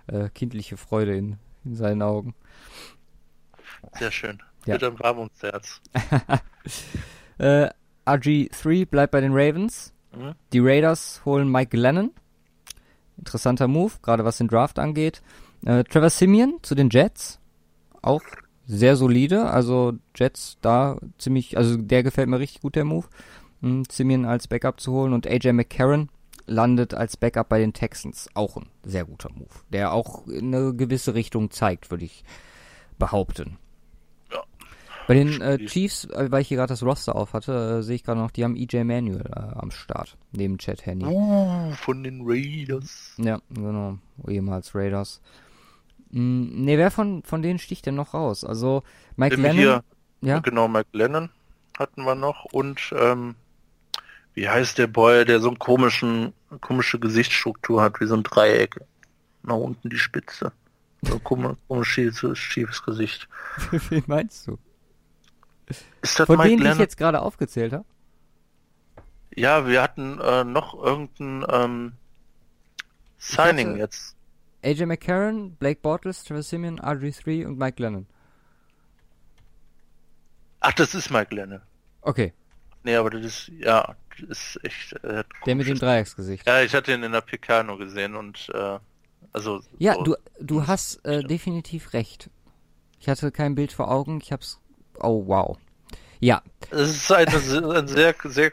äh, 0.07 0.29
kindliche 0.31 0.77
Freude 0.77 1.17
in, 1.17 1.37
in 1.65 1.75
seinen 1.75 2.03
Augen. 2.03 2.35
Sehr 3.99 4.11
schön. 4.11 4.43
Ja. 4.67 4.75
Bitte 4.75 4.99
warm 4.99 5.19
ums 5.19 5.43
Herz. 5.43 5.81
äh, 7.39 7.69
RG3 8.07 8.87
bleibt 8.87 9.13
bei 9.13 9.21
den 9.21 9.33
Ravens. 9.33 9.93
Mhm. 10.15 10.35
Die 10.53 10.61
Raiders 10.61 11.23
holen 11.25 11.51
Mike 11.51 11.77
Lennon. 11.77 12.13
Interessanter 13.19 13.67
Move, 13.67 13.95
gerade 14.03 14.25
was 14.25 14.39
den 14.39 14.49
Draft 14.49 14.79
angeht. 14.79 15.23
Äh, 15.65 15.85
Trevor 15.85 16.11
Simeon 16.11 16.59
zu 16.63 16.75
den 16.75 16.91
Jets. 16.91 17.41
Auch 18.03 18.23
sehr 18.67 18.97
solide. 18.97 19.51
Also 19.51 19.95
Jets 20.15 20.59
da 20.61 20.99
ziemlich, 21.19 21.57
also 21.57 21.77
der 21.77 22.03
gefällt 22.03 22.29
mir 22.29 22.39
richtig 22.39 22.63
gut, 22.63 22.75
der 22.75 22.85
Move. 22.85 23.07
Hm, 23.63 23.85
Simeon 23.91 24.25
als 24.25 24.49
Backup 24.49 24.81
zu 24.81 24.93
holen 24.93 25.13
und 25.13 25.27
AJ 25.27 25.53
McCarron 25.53 26.11
landet 26.47 26.95
als 26.95 27.17
Backup 27.17 27.49
bei 27.49 27.59
den 27.59 27.73
Texans. 27.73 28.29
Auch 28.35 28.57
ein 28.57 28.67
sehr 28.85 29.05
guter 29.05 29.31
Move, 29.33 29.55
der 29.71 29.93
auch 29.93 30.27
in 30.27 30.55
eine 30.55 30.75
gewisse 30.75 31.15
Richtung 31.15 31.51
zeigt, 31.51 31.91
würde 31.91 32.05
ich 32.05 32.25
behaupten. 32.99 33.59
Ja. 34.33 34.43
Bei 35.07 35.15
den 35.15 35.41
äh, 35.41 35.59
Chiefs, 35.59 36.05
äh, 36.05 36.31
weil 36.31 36.43
ich 36.43 36.49
hier 36.49 36.59
gerade 36.59 36.73
das 36.73 36.83
Roster 36.83 37.17
auf 37.17 37.33
hatte, 37.33 37.79
äh, 37.79 37.83
sehe 37.83 37.97
ich 37.97 38.05
gerade 38.05 38.21
noch, 38.21 38.31
die 38.31 38.45
haben 38.45 38.57
EJ 38.57 38.85
Manuel 38.85 39.25
äh, 39.27 39.41
am 39.55 39.71
Start, 39.71 40.17
neben 40.33 40.59
Chad 40.59 40.87
Henney. 40.87 41.07
Uh, 41.07 41.73
von 41.73 42.03
den 42.03 42.23
Raiders. 42.25 43.15
Ja, 43.19 43.41
genau, 43.51 43.99
ehemals 44.29 44.75
Raiders. 44.75 45.21
Ne, 46.11 46.79
wer 46.79 46.91
von, 46.91 47.23
von 47.25 47.43
denen 47.43 47.59
sticht 47.59 47.87
denn 47.87 47.95
noch 47.97 48.15
raus? 48.15 48.45
Also 48.45 48.83
Mike 49.17 49.37
Lennon. 49.37 49.57
Hier, 49.57 49.85
ja? 50.21 50.39
Genau, 50.41 50.69
Mike 50.69 50.89
Lennon 50.93 51.31
hatten 51.79 52.05
wir 52.05 52.15
noch 52.15 52.45
und 52.47 52.93
ähm, 52.97 53.35
wie 54.35 54.49
heißt 54.49 54.79
der 54.79 54.87
Boy, 54.87 55.25
der 55.25 55.41
so 55.41 55.49
einen 55.49 55.59
komischen, 55.59 56.33
komische 56.61 56.99
Gesichtsstruktur 56.99 57.83
hat, 57.83 58.01
wie 58.01 58.07
so 58.07 58.15
ein 58.17 58.23
Dreieck. 58.23 58.81
Nach 59.43 59.57
unten 59.57 59.89
die 59.91 59.99
Spitze. 59.99 60.53
So 61.03 61.15
ein 61.15 61.25
komisch, 61.25 61.57
komisch 61.69 61.89
schiefes, 61.89 62.39
schiefes 62.39 62.83
Gesicht. 62.83 63.29
Wie 63.91 64.03
meinst 64.07 64.47
du? 64.47 64.59
Ist 66.03 66.19
das 66.19 66.27
Von 66.27 66.37
Mike 66.39 66.49
denen, 66.51 66.59
die 66.59 66.63
ich 66.65 66.69
Lennon? 66.71 66.81
jetzt 66.81 66.97
gerade 66.97 67.21
aufgezählt 67.23 67.73
habe? 67.73 67.85
Ja, 69.35 69.67
wir 69.67 69.83
hatten 69.83 70.19
äh, 70.21 70.45
noch 70.45 70.75
irgendein 70.83 71.45
ähm, 71.51 71.93
Signing 73.19 73.71
hatte- 73.71 73.79
jetzt. 73.79 74.16
AJ 74.63 74.87
McCarron, 74.87 75.57
Blake 75.59 75.81
Bortles, 75.83 76.25
Travis 76.25 76.49
Simeon, 76.49 76.81
RG3 76.81 77.47
und 77.47 77.59
Mike 77.59 77.83
Lennon. 77.83 78.07
Ach, 80.61 80.73
das 80.73 80.95
ist 80.95 81.11
Mike 81.11 81.35
Lennon. 81.35 81.61
Okay, 82.01 82.33
Nee, 82.87 82.95
aber 82.95 83.11
das 83.11 83.25
ist, 83.25 83.51
ja, 83.59 83.97
das 84.29 84.39
ist 84.39 84.65
echt. 84.65 84.93
Äh, 85.03 85.25
der 85.45 85.55
mit 85.57 85.67
dem 85.67 85.77
Dreiecksgesicht. 85.77 86.47
Ja, 86.47 86.63
ich 86.63 86.73
hatte 86.73 86.93
ihn 86.93 87.03
in 87.03 87.11
der 87.11 87.65
nur 87.65 87.79
gesehen 87.79 88.15
und 88.15 88.49
äh, 88.55 88.79
also. 89.33 89.61
Ja, 89.79 89.95
so, 89.95 90.05
du, 90.05 90.17
du 90.39 90.67
hast 90.69 91.05
äh, 91.05 91.25
definitiv 91.25 91.95
recht. 91.95 92.31
Ich 93.01 93.09
hatte 93.09 93.33
kein 93.33 93.57
Bild 93.57 93.73
vor 93.73 93.91
Augen, 93.91 94.21
ich 94.23 94.31
hab's. 94.31 94.61
Oh, 95.01 95.27
wow. 95.27 95.59
Ja, 96.21 96.43
Es 96.71 96.91
ist 96.91 97.13
ein, 97.13 97.29
ein 97.29 97.89
sehr, 97.89 98.15
sehr, 98.25 98.53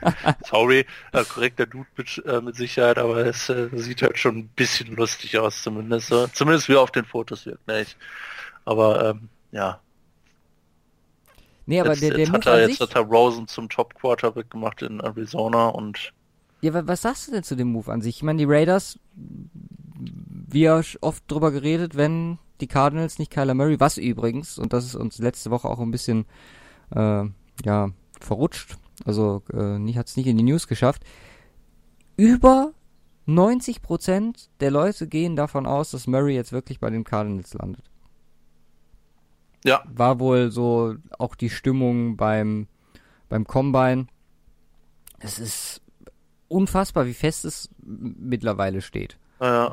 sorry, 0.42 0.86
äh, 1.12 1.24
korrekter 1.24 1.66
Dude 1.66 1.88
mit, 1.96 2.22
äh, 2.26 2.40
mit 2.40 2.56
Sicherheit, 2.56 2.98
aber 2.98 3.24
es 3.26 3.48
äh, 3.48 3.68
sieht 3.74 4.02
halt 4.02 4.18
schon 4.18 4.36
ein 4.38 4.48
bisschen 4.50 4.94
lustig 4.94 5.38
aus, 5.38 5.62
zumindest. 5.62 6.08
So. 6.08 6.26
Zumindest 6.28 6.68
wie 6.68 6.76
auf 6.76 6.90
den 6.90 7.04
Fotos 7.04 7.46
wirkt, 7.46 7.66
ne? 7.66 7.82
Ich, 7.82 7.96
aber 8.64 9.10
ähm, 9.10 9.30
ja, 9.52 9.80
nee, 11.66 11.80
aber 11.80 11.94
jetzt, 11.94 12.02
der, 12.02 12.10
der 12.12 12.18
jetzt, 12.18 12.32
hat 12.32 12.46
er, 12.46 12.60
jetzt 12.60 12.78
sich, 12.78 12.80
hat 12.80 12.94
er 12.94 13.02
Rosen 13.02 13.46
zum 13.48 13.68
Top 13.68 13.94
Quarterback 13.94 14.50
gemacht 14.50 14.82
in 14.82 15.00
Arizona 15.00 15.68
und 15.68 16.12
Ja, 16.60 16.74
wa- 16.74 16.82
was 16.86 17.02
sagst 17.02 17.28
du 17.28 17.32
denn 17.32 17.42
zu 17.42 17.56
dem 17.56 17.68
Move 17.72 17.92
an 17.92 18.00
sich? 18.02 18.16
Ich 18.16 18.22
meine, 18.22 18.38
die 18.38 18.44
Raiders, 18.46 18.98
wir 19.94 20.82
oft 21.00 21.24
drüber 21.30 21.50
geredet, 21.50 21.96
wenn 21.96 22.38
die 22.60 22.66
Cardinals 22.68 23.18
nicht 23.18 23.30
Kyler 23.30 23.54
Murray, 23.54 23.78
was 23.80 23.98
übrigens, 23.98 24.58
und 24.58 24.72
das 24.72 24.84
ist 24.84 24.94
uns 24.94 25.18
letzte 25.18 25.50
Woche 25.50 25.68
auch 25.68 25.80
ein 25.80 25.90
bisschen, 25.90 26.24
äh, 26.90 27.24
ja, 27.64 27.90
verrutscht, 28.20 28.76
also 29.04 29.42
äh, 29.52 29.78
nicht, 29.78 29.98
hat's 29.98 30.16
nicht 30.16 30.26
in 30.26 30.36
die 30.36 30.44
News 30.44 30.66
geschafft, 30.68 31.02
über 32.16 32.72
90 33.26 33.82
Prozent 33.82 34.50
der 34.60 34.70
Leute 34.70 35.06
gehen 35.08 35.36
davon 35.36 35.66
aus, 35.66 35.90
dass 35.90 36.06
Murray 36.06 36.34
jetzt 36.34 36.52
wirklich 36.52 36.80
bei 36.80 36.90
den 36.90 37.04
Cardinals 37.04 37.54
landet. 37.54 37.84
ja, 39.64 39.82
War 39.86 40.20
wohl 40.20 40.50
so 40.50 40.94
auch 41.18 41.34
die 41.34 41.50
Stimmung 41.50 42.16
beim, 42.16 42.68
beim 43.28 43.44
Combine. 43.46 44.06
Es 45.18 45.38
ist 45.38 45.82
unfassbar, 46.48 47.06
wie 47.06 47.14
fest 47.14 47.44
es 47.44 47.68
mittlerweile 47.82 48.80
steht. 48.80 49.18
äh, 49.40 49.70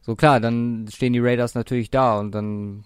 So 0.00 0.16
klar, 0.16 0.40
dann 0.40 0.88
stehen 0.90 1.12
die 1.12 1.20
Raiders 1.20 1.54
natürlich 1.54 1.90
da 1.90 2.18
und 2.18 2.32
dann 2.32 2.84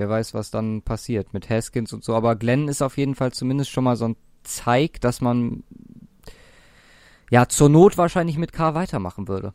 wer 0.00 0.08
weiß, 0.08 0.34
was 0.34 0.50
dann 0.50 0.82
passiert 0.82 1.32
mit 1.32 1.48
Haskins 1.48 1.92
und 1.92 2.02
so. 2.02 2.16
Aber 2.16 2.34
Glenn 2.34 2.66
ist 2.66 2.82
auf 2.82 2.96
jeden 2.96 3.14
Fall 3.14 3.32
zumindest 3.32 3.70
schon 3.70 3.84
mal 3.84 3.96
so 3.96 4.08
ein 4.08 4.16
Zeig, 4.42 5.00
dass 5.02 5.20
man 5.20 5.62
ja 7.30 7.46
zur 7.46 7.68
Not 7.68 7.98
wahrscheinlich 7.98 8.38
mit 8.38 8.52
K 8.52 8.74
weitermachen 8.74 9.28
würde. 9.28 9.52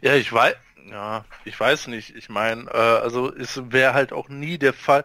Ja, 0.00 0.14
ich 0.14 0.32
weiß, 0.32 0.54
ja, 0.90 1.24
ich 1.44 1.60
weiß 1.60 1.88
nicht. 1.88 2.16
Ich 2.16 2.30
meine, 2.30 2.62
äh, 2.70 2.76
also 3.02 3.32
es 3.32 3.60
wäre 3.70 3.92
halt 3.92 4.12
auch 4.12 4.30
nie 4.30 4.56
der 4.56 4.72
Fall, 4.72 5.04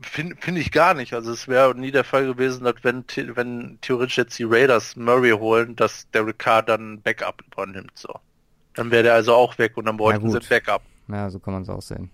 finde 0.00 0.36
find 0.40 0.56
ich 0.56 0.72
gar 0.72 0.94
nicht. 0.94 1.12
Also 1.12 1.30
es 1.30 1.46
wäre 1.46 1.74
nie 1.74 1.90
der 1.90 2.04
Fall 2.04 2.24
gewesen, 2.24 2.64
dass 2.64 2.76
wenn, 2.82 3.04
wenn 3.36 3.78
theoretisch 3.82 4.16
jetzt 4.16 4.38
die 4.38 4.44
Raiders 4.44 4.96
Murray 4.96 5.32
holen, 5.32 5.76
dass 5.76 6.10
Derek 6.12 6.38
Carr 6.38 6.62
dann 6.62 7.02
Backup 7.02 7.42
übernimmt, 7.46 7.92
so. 7.94 8.18
Dann 8.74 8.90
wäre 8.90 9.02
der 9.02 9.14
also 9.14 9.34
auch 9.34 9.58
weg 9.58 9.76
und 9.76 9.84
dann 9.84 9.98
bräuchten 9.98 10.30
sie 10.30 10.40
Backup. 10.48 10.82
Ja, 11.08 11.28
so 11.28 11.38
kann 11.38 11.52
man 11.52 11.64
es 11.64 11.68
auch 11.68 11.82
sehen. 11.82 12.10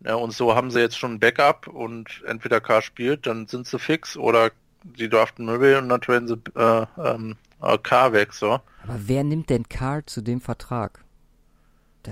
Ja, 0.00 0.14
und 0.16 0.32
so 0.32 0.54
haben 0.54 0.70
sie 0.70 0.80
jetzt 0.80 0.98
schon 0.98 1.14
ein 1.14 1.20
Backup 1.20 1.66
und 1.66 2.22
entweder 2.26 2.60
Carr 2.60 2.82
spielt, 2.82 3.26
dann 3.26 3.46
sind 3.46 3.66
sie 3.66 3.78
fix 3.78 4.16
oder 4.16 4.50
sie 4.98 5.08
draften 5.08 5.46
Murray 5.46 5.76
und 5.76 5.88
dann 5.88 6.00
traden 6.00 6.28
sie 6.28 6.36
äh, 6.56 6.86
ähm, 6.98 7.36
äh, 7.62 7.78
Carr 7.78 8.12
weg, 8.12 8.34
so. 8.34 8.52
Aber 8.82 8.98
wer 9.06 9.24
nimmt 9.24 9.48
denn 9.48 9.68
Carr 9.68 10.06
zu 10.06 10.20
dem 10.20 10.40
Vertrag? 10.40 11.02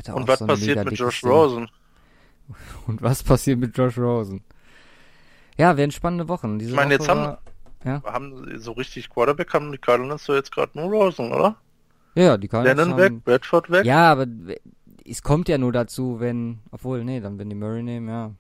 Ja 0.07 0.15
Und 0.15 0.27
was 0.27 0.39
so 0.39 0.47
passiert 0.47 0.83
mit 0.85 0.99
Josh 0.99 1.21
Ding. 1.21 1.31
Rosen? 1.31 1.71
Und 2.87 3.03
was 3.03 3.23
passiert 3.23 3.59
mit 3.59 3.77
Josh 3.77 3.99
Rosen? 3.99 4.43
Ja, 5.59 5.77
werden 5.77 5.91
spannende 5.91 6.29
Wochen. 6.29 6.59
Diese 6.59 6.71
Ich 6.71 6.77
meine, 6.77 6.95
jetzt 6.95 7.09
haben- 7.09 7.37
war- 7.85 8.03
Haben 8.05 8.47
sie 8.49 8.59
so 8.59 8.73
richtig 8.73 9.11
Quarterback 9.11 9.53
haben 9.53 9.71
die 9.73 9.79
Cardinals 9.79 10.25
so 10.25 10.35
jetzt 10.35 10.53
gerade 10.53 10.71
nur 10.79 10.89
Rosen, 10.89 11.31
oder? 11.33 11.57
Ja, 12.15 12.23
ja, 12.25 12.37
die 12.39 12.49
Cardinals 12.49 12.79
Lennon 12.79 12.93
haben, 12.95 13.17
weg, 13.17 13.25
Bradford 13.25 13.71
weg. 13.71 13.85
Ja, 13.85 14.13
aber 14.13 14.27
es 15.05 15.23
kommt 15.23 15.49
ja 15.49 15.59
nur 15.59 15.73
dazu, 15.73 16.21
wenn, 16.21 16.61
obwohl, 16.71 17.05
nee, 17.05 17.21
dann 17.21 17.39
wenn 17.39 17.49
die 17.51 17.57
Murray 17.57 17.83
nehmen, 17.83 18.09
ja. 18.09 18.33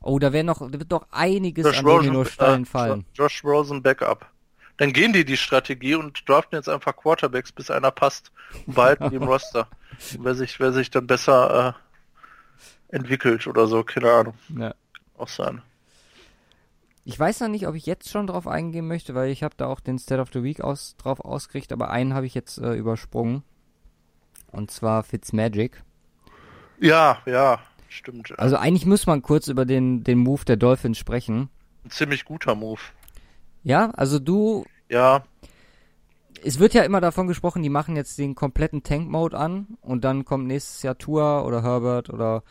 Oh, 0.00 0.18
da 0.18 0.30
noch, 0.42 0.58
da 0.70 0.78
wird 0.78 0.92
doch 0.92 1.06
einiges 1.10 1.64
Josh 1.64 1.78
an 1.78 1.86
Rosen, 1.86 2.06
Dominosteinen 2.08 2.62
äh, 2.64 2.66
fallen. 2.66 3.04
Josh 3.14 3.42
Rosen 3.42 3.82
Backup. 3.82 4.26
Dann 4.76 4.92
gehen 4.92 5.12
die 5.12 5.24
die 5.24 5.36
Strategie 5.36 5.94
und 5.94 6.28
draften 6.28 6.56
jetzt 6.56 6.68
einfach 6.68 6.94
Quarterbacks, 6.96 7.52
bis 7.52 7.70
einer 7.70 7.90
passt 7.90 8.32
und 8.66 8.74
behalten 8.74 9.08
die 9.10 9.16
im 9.16 9.22
Roster. 9.24 9.68
Wer 10.18 10.34
sich, 10.34 10.60
wer 10.60 10.72
sich 10.72 10.90
dann 10.90 11.06
besser 11.06 11.74
äh, 12.90 12.94
entwickelt 12.96 13.46
oder 13.46 13.66
so, 13.66 13.82
keine 13.84 14.10
Ahnung, 14.12 14.34
Ja. 14.56 14.74
auch 15.16 15.28
sein. 15.28 15.62
Ich 17.06 17.18
weiß 17.18 17.40
noch 17.40 17.48
nicht, 17.48 17.66
ob 17.66 17.74
ich 17.74 17.86
jetzt 17.86 18.10
schon 18.10 18.26
drauf 18.26 18.46
eingehen 18.48 18.88
möchte, 18.88 19.14
weil 19.14 19.30
ich 19.30 19.42
habe 19.42 19.54
da 19.56 19.66
auch 19.66 19.80
den 19.80 19.98
State 19.98 20.20
of 20.20 20.30
the 20.32 20.42
Week 20.42 20.60
aus, 20.62 20.96
drauf 20.96 21.20
ausgerichtet, 21.20 21.72
aber 21.72 21.90
einen 21.90 22.14
habe 22.14 22.26
ich 22.26 22.34
jetzt 22.34 22.58
äh, 22.58 22.74
übersprungen. 22.74 23.42
Und 24.54 24.70
zwar 24.70 25.02
Fitzmagic. 25.02 25.82
Ja, 26.80 27.18
ja, 27.26 27.60
stimmt. 27.88 28.38
Also 28.38 28.56
eigentlich 28.56 28.86
muss 28.86 29.06
man 29.06 29.22
kurz 29.22 29.48
über 29.48 29.64
den, 29.64 30.04
den 30.04 30.18
Move 30.18 30.44
der 30.44 30.56
Dolphins 30.56 30.98
sprechen. 30.98 31.48
Ein 31.84 31.90
ziemlich 31.90 32.24
guter 32.24 32.54
Move. 32.54 32.80
Ja, 33.62 33.90
also 33.90 34.18
du, 34.18 34.64
Ja, 34.88 35.24
es 36.44 36.58
wird 36.58 36.74
ja 36.74 36.82
immer 36.82 37.00
davon 37.00 37.26
gesprochen, 37.26 37.62
die 37.62 37.70
machen 37.70 37.96
jetzt 37.96 38.18
den 38.18 38.34
kompletten 38.34 38.82
Tank-Mode 38.82 39.36
an 39.36 39.78
und 39.80 40.04
dann 40.04 40.24
kommt 40.24 40.46
nächstes 40.46 40.82
Jahr 40.82 40.98
Tour 40.98 41.44
oder 41.46 41.62
Herbert 41.62 42.10
oder 42.10 42.42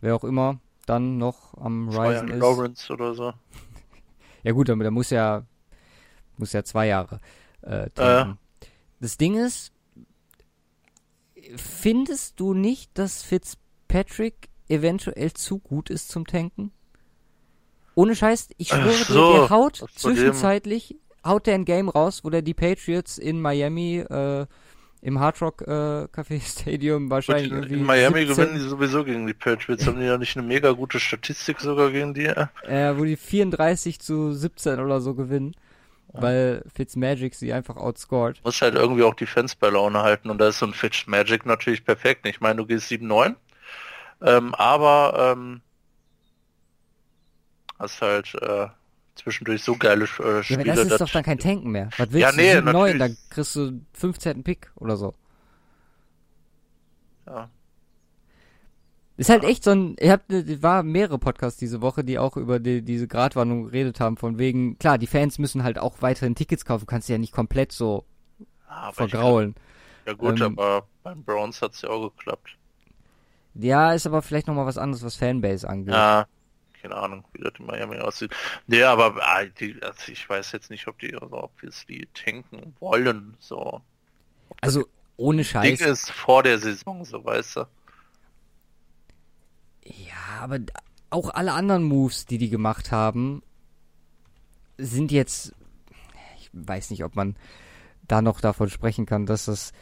wer 0.00 0.14
auch 0.14 0.24
immer 0.24 0.58
dann 0.86 1.18
noch 1.18 1.56
am 1.58 1.88
Ryzen 1.88 2.28
ist. 2.28 2.40
Lawrence 2.40 2.92
oder 2.92 3.14
so. 3.14 3.32
Ja 4.44 4.50
gut, 4.50 4.68
aber 4.70 4.82
der 4.82 4.90
muss 4.90 5.10
ja 5.10 5.44
muss 6.36 6.52
ja 6.52 6.64
zwei 6.64 6.88
Jahre 6.88 7.20
äh, 7.60 7.88
tanken. 7.90 8.30
Ja. 8.32 8.36
Das 8.98 9.16
Ding 9.16 9.36
ist, 9.36 9.72
findest 11.56 12.40
du 12.40 12.54
nicht, 12.54 12.90
dass 12.94 13.22
Fitzpatrick 13.22 14.48
eventuell 14.68 15.32
zu 15.32 15.58
gut 15.58 15.90
ist 15.90 16.08
zum 16.08 16.26
Tanken? 16.26 16.72
Ohne 17.94 18.16
Scheiß, 18.16 18.48
ich 18.56 18.68
schwöre 18.68 18.92
so, 18.92 19.32
dir, 19.32 19.38
der 19.40 19.50
haut 19.50 19.84
zwischenzeitlich, 19.94 20.96
haut 21.26 21.46
der 21.46 21.54
ein 21.54 21.64
Game 21.64 21.88
raus, 21.88 22.24
wo 22.24 22.30
der 22.30 22.42
die 22.42 22.54
Patriots 22.54 23.18
in 23.18 23.40
Miami 23.40 23.98
äh, 23.98 24.46
im 25.02 25.18
Hard 25.18 25.42
Rock 25.42 25.62
äh, 25.62 26.04
Café 26.06 26.40
Stadium 26.60 27.10
wahrscheinlich 27.10 27.50
Gut, 27.50 27.58
irgendwie 27.58 27.74
in 27.74 27.84
Miami 27.84 28.26
17, 28.26 28.36
gewinnen 28.36 28.58
die 28.58 28.68
sowieso 28.68 29.04
gegen 29.04 29.26
die 29.26 29.34
Patriots. 29.34 29.86
Haben 29.86 29.98
die 30.00 30.06
ja 30.06 30.16
nicht 30.16 30.36
eine 30.36 30.46
mega 30.46 30.72
gute 30.72 31.00
Statistik 31.00 31.60
sogar 31.60 31.90
gegen 31.90 32.14
die? 32.14 32.26
äh, 32.26 32.96
wo 32.96 33.04
die 33.04 33.16
34 33.16 34.00
zu 34.00 34.32
17 34.32 34.80
oder 34.80 35.00
so 35.00 35.14
gewinnen, 35.14 35.54
weil 36.12 36.62
Fitzmagic 36.74 37.34
sie 37.34 37.52
einfach 37.52 37.76
outscored. 37.76 38.42
muss 38.44 38.60
halt 38.60 38.74
irgendwie 38.74 39.02
auch 39.02 39.14
die 39.14 39.26
Fans 39.26 39.54
bei 39.54 39.68
Laune 39.68 40.02
halten 40.02 40.30
und 40.30 40.38
da 40.38 40.48
ist 40.48 40.58
so 40.58 40.66
ein 40.66 40.74
Fitch 40.74 41.06
Magic 41.06 41.46
natürlich 41.46 41.84
perfekt. 41.84 42.26
Ich 42.26 42.40
meine, 42.40 42.56
du 42.56 42.66
gehst 42.66 42.90
7-9, 42.90 43.34
ähm, 44.22 44.54
aber 44.54 45.32
ähm, 45.36 45.60
hast 47.78 48.00
halt 48.02 48.34
äh, 48.40 48.68
zwischendurch 49.16 49.62
so 49.62 49.76
geile 49.76 50.04
äh, 50.04 50.36
Ja, 50.36 50.42
Spiele. 50.42 50.64
das 50.64 50.78
ist 50.84 51.00
doch 51.00 51.10
dann 51.10 51.22
kein 51.24 51.38
Tanken 51.38 51.70
mehr. 51.70 51.88
Was 51.96 52.12
willst 52.12 52.20
Ja, 52.20 52.30
du? 52.30 52.36
nee, 52.36 52.52
7, 52.52 52.64
9, 52.64 52.72
natürlich. 52.72 52.98
dann 52.98 53.16
kriegst 53.30 53.56
du 53.56 53.80
15. 53.94 54.42
Pick 54.44 54.70
oder 54.76 54.96
so. 54.96 55.14
ja. 57.26 57.48
Ist 59.16 59.28
halt 59.28 59.44
echt 59.44 59.62
so 59.62 59.70
ein, 59.72 59.96
ich 59.98 60.10
hab, 60.10 60.30
es 60.30 60.62
war 60.62 60.82
mehrere 60.82 61.18
Podcasts 61.18 61.58
diese 61.58 61.82
Woche, 61.82 62.02
die 62.02 62.18
auch 62.18 62.36
über 62.36 62.58
die, 62.58 62.82
diese 62.82 63.06
Gratwanderung 63.06 63.66
geredet 63.66 64.00
haben, 64.00 64.16
von 64.16 64.38
wegen, 64.38 64.78
klar, 64.78 64.96
die 64.98 65.06
Fans 65.06 65.38
müssen 65.38 65.62
halt 65.62 65.78
auch 65.78 66.00
weiterhin 66.00 66.34
Tickets 66.34 66.64
kaufen, 66.64 66.80
du 66.80 66.86
kannst 66.86 67.06
sie 67.06 67.12
ja 67.12 67.18
nicht 67.18 67.32
komplett 67.32 67.72
so 67.72 68.04
Ah, 68.66 68.88
aber 68.88 68.94
vergraulen. 68.94 69.54
Ja 70.06 70.14
gut, 70.14 70.40
Ähm, 70.40 70.58
aber 70.58 70.86
beim 71.02 71.22
Browns 71.22 71.60
hat's 71.60 71.82
ja 71.82 71.90
auch 71.90 72.08
geklappt. 72.16 72.56
Ja, 73.54 73.92
ist 73.92 74.06
aber 74.06 74.22
vielleicht 74.22 74.46
nochmal 74.46 74.66
was 74.66 74.78
anderes, 74.78 75.04
was 75.04 75.16
Fanbase 75.16 75.68
angeht. 75.68 75.94
Ja, 75.94 76.26
keine 76.80 76.96
Ahnung, 76.96 77.24
wie 77.32 77.42
das 77.42 77.52
in 77.58 77.66
Miami 77.66 77.98
aussieht. 77.98 78.34
Nee, 78.66 78.82
aber 78.82 79.14
ah, 79.20 79.44
die, 79.44 79.76
also 79.82 80.10
ich 80.10 80.28
weiß 80.28 80.52
jetzt 80.52 80.70
nicht, 80.70 80.88
ob 80.88 80.98
die, 80.98 81.14
also, 81.14 81.44
ob 81.44 81.50
wir 81.60 81.68
es 81.68 81.86
die 81.86 82.08
tanken 82.14 82.74
wollen. 82.80 83.36
So. 83.38 83.82
Also, 84.60 84.86
ohne 85.16 85.42
Ding 85.42 85.44
Scheiß. 85.44 85.80
ist 85.82 86.10
vor 86.10 86.42
der 86.42 86.58
Saison, 86.58 87.04
so 87.04 87.24
weißt 87.24 87.56
du. 87.56 87.66
Ja, 89.84 90.40
aber 90.42 90.60
auch 91.10 91.30
alle 91.30 91.52
anderen 91.52 91.84
Moves, 91.84 92.26
die 92.26 92.38
die 92.38 92.50
gemacht 92.50 92.90
haben, 92.92 93.42
sind 94.78 95.12
jetzt, 95.12 95.54
ich 96.38 96.50
weiß 96.52 96.90
nicht, 96.90 97.04
ob 97.04 97.16
man 97.16 97.36
da 98.08 98.22
noch 98.22 98.40
davon 98.40 98.70
sprechen 98.70 99.06
kann, 99.06 99.26
dass 99.26 99.46
das, 99.46 99.72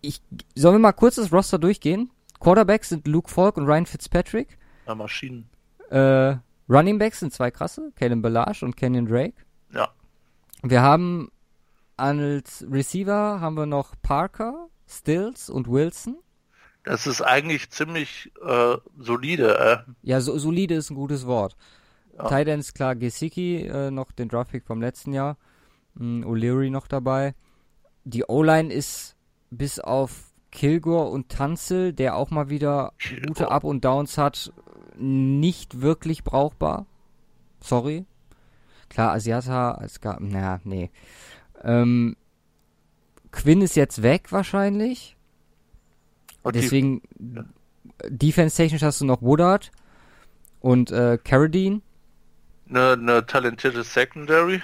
ich, 0.00 0.22
sollen 0.54 0.76
wir 0.76 0.80
mal 0.80 0.92
kurz 0.92 1.16
das 1.16 1.32
Roster 1.32 1.58
durchgehen? 1.58 2.10
Quarterbacks 2.40 2.88
sind 2.88 3.06
Luke 3.06 3.30
Falk 3.30 3.56
und 3.56 3.66
Ryan 3.66 3.86
Fitzpatrick. 3.86 4.58
Ja, 4.86 4.94
Maschinen. 4.94 5.48
Äh, 5.90 6.36
Running 6.68 6.98
Backs 6.98 7.20
sind 7.20 7.32
zwei 7.32 7.50
krasse, 7.50 7.92
Kalen 7.96 8.22
Balage 8.22 8.64
und 8.64 8.76
Kenyon 8.76 9.06
Drake. 9.06 9.34
Ja. 9.72 9.90
Wir 10.62 10.82
haben 10.82 11.30
als 11.96 12.64
Receiver 12.68 13.40
haben 13.40 13.56
wir 13.56 13.66
noch 13.66 13.94
Parker, 14.02 14.68
Stills 14.88 15.50
und 15.50 15.68
Wilson. 15.68 16.16
Das 16.84 17.06
ist 17.06 17.22
eigentlich 17.22 17.70
ziemlich 17.70 18.32
äh, 18.44 18.76
solide. 18.98 19.84
Äh. 19.86 19.92
Ja, 20.02 20.20
so, 20.20 20.36
solide 20.38 20.74
ist 20.74 20.90
ein 20.90 20.96
gutes 20.96 21.26
Wort. 21.26 21.56
Ja. 22.16 22.38
Ends, 22.38 22.74
klar, 22.74 22.96
Gesicki, 22.96 23.66
äh, 23.66 23.90
noch 23.90 24.12
den 24.12 24.28
Draftpick 24.28 24.64
vom 24.66 24.80
letzten 24.80 25.12
Jahr. 25.12 25.36
Mm, 25.94 26.24
O'Leary 26.24 26.70
noch 26.70 26.86
dabei. 26.86 27.34
Die 28.04 28.24
O-Line 28.24 28.72
ist 28.72 29.16
bis 29.50 29.78
auf 29.78 30.32
Kilgore 30.50 31.08
und 31.08 31.28
Tanzel, 31.28 31.92
der 31.92 32.16
auch 32.16 32.30
mal 32.30 32.50
wieder 32.50 32.92
Kilgore. 32.98 33.28
gute 33.28 33.50
Up 33.50 33.64
und 33.64 33.84
Downs 33.84 34.18
hat, 34.18 34.52
nicht 34.96 35.80
wirklich 35.80 36.24
brauchbar. 36.24 36.86
Sorry. 37.60 38.04
Klar, 38.88 39.12
Asiata, 39.12 39.80
es 39.82 40.00
gab, 40.00 40.20
naja, 40.20 40.60
nee. 40.64 40.90
Ähm, 41.62 42.16
Quinn 43.30 43.62
ist 43.62 43.76
jetzt 43.76 44.02
weg 44.02 44.30
wahrscheinlich. 44.30 45.16
Und 46.42 46.56
Deswegen, 46.56 47.02
defense-technisch 48.08 48.82
hast 48.82 49.00
du 49.00 49.04
noch 49.04 49.22
Woodard 49.22 49.70
und 50.60 50.90
äh, 50.90 51.18
Carradine. 51.22 51.82
eine, 52.68 52.92
eine 52.92 53.26
talentierte 53.26 53.84
Secondary. 53.84 54.60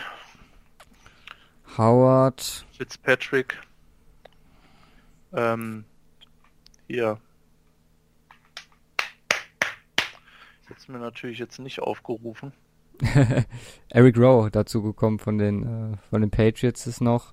Howard. 1.77 2.67
Fitzpatrick. 2.77 3.59
Ähm, 5.33 5.85
hier. 6.89 7.19
Jetzt 10.69 10.89
mir 10.89 10.99
natürlich 10.99 11.39
jetzt 11.39 11.59
nicht 11.59 11.81
aufgerufen. 11.81 12.53
Eric 13.91 14.19
Rowe 14.19 14.51
dazu 14.51 14.83
gekommen 14.83 15.19
von 15.19 15.39
den, 15.39 15.63
äh, 15.63 15.97
von 16.11 16.21
den 16.21 16.31
Patriots 16.31 16.87
ist 16.87 17.01
noch. 17.01 17.33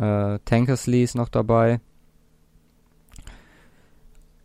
Äh, 0.00 0.38
Tankersley 0.44 1.02
ist 1.02 1.14
noch 1.14 1.28
dabei. 1.28 1.80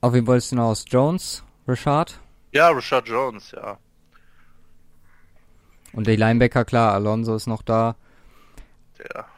Auf 0.01 0.13
wen 0.13 0.25
wolltest 0.27 0.51
du 0.51 0.55
noch 0.55 0.69
aus? 0.69 0.85
Jones? 0.87 1.43
Richard? 1.67 2.19
Ja, 2.51 2.69
Richard 2.69 3.07
Jones, 3.07 3.51
ja. 3.51 3.77
Und 5.93 6.07
der 6.07 6.17
Linebacker, 6.17 6.65
klar, 6.65 6.93
Alonso 6.93 7.35
ist 7.35 7.47
noch 7.47 7.61
da. 7.61 7.95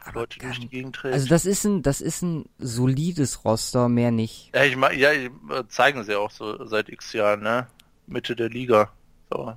Aber 0.04 0.20
Leute 0.20 0.40
durch 0.40 0.58
die 0.58 0.68
Gegend 0.68 0.96
trägt. 0.96 1.14
Also 1.14 1.28
das 1.28 1.46
ist 1.46 1.64
ein, 1.64 1.82
das 1.82 2.00
ist 2.00 2.22
ein 2.22 2.46
solides 2.58 3.44
Roster, 3.44 3.88
mehr 3.88 4.10
nicht. 4.10 4.50
ja, 4.54 4.64
ich 4.64 4.76
meine, 4.76 4.98
ja, 4.98 5.12
die, 5.12 5.26
äh, 5.52 5.66
zeigen 5.68 6.02
sie 6.02 6.16
auch 6.16 6.32
so 6.32 6.66
seit 6.66 6.88
x 6.88 7.12
Jahren, 7.12 7.42
ne? 7.42 7.68
Mitte 8.08 8.34
der 8.34 8.48
Liga. 8.48 8.90
So. 9.30 9.56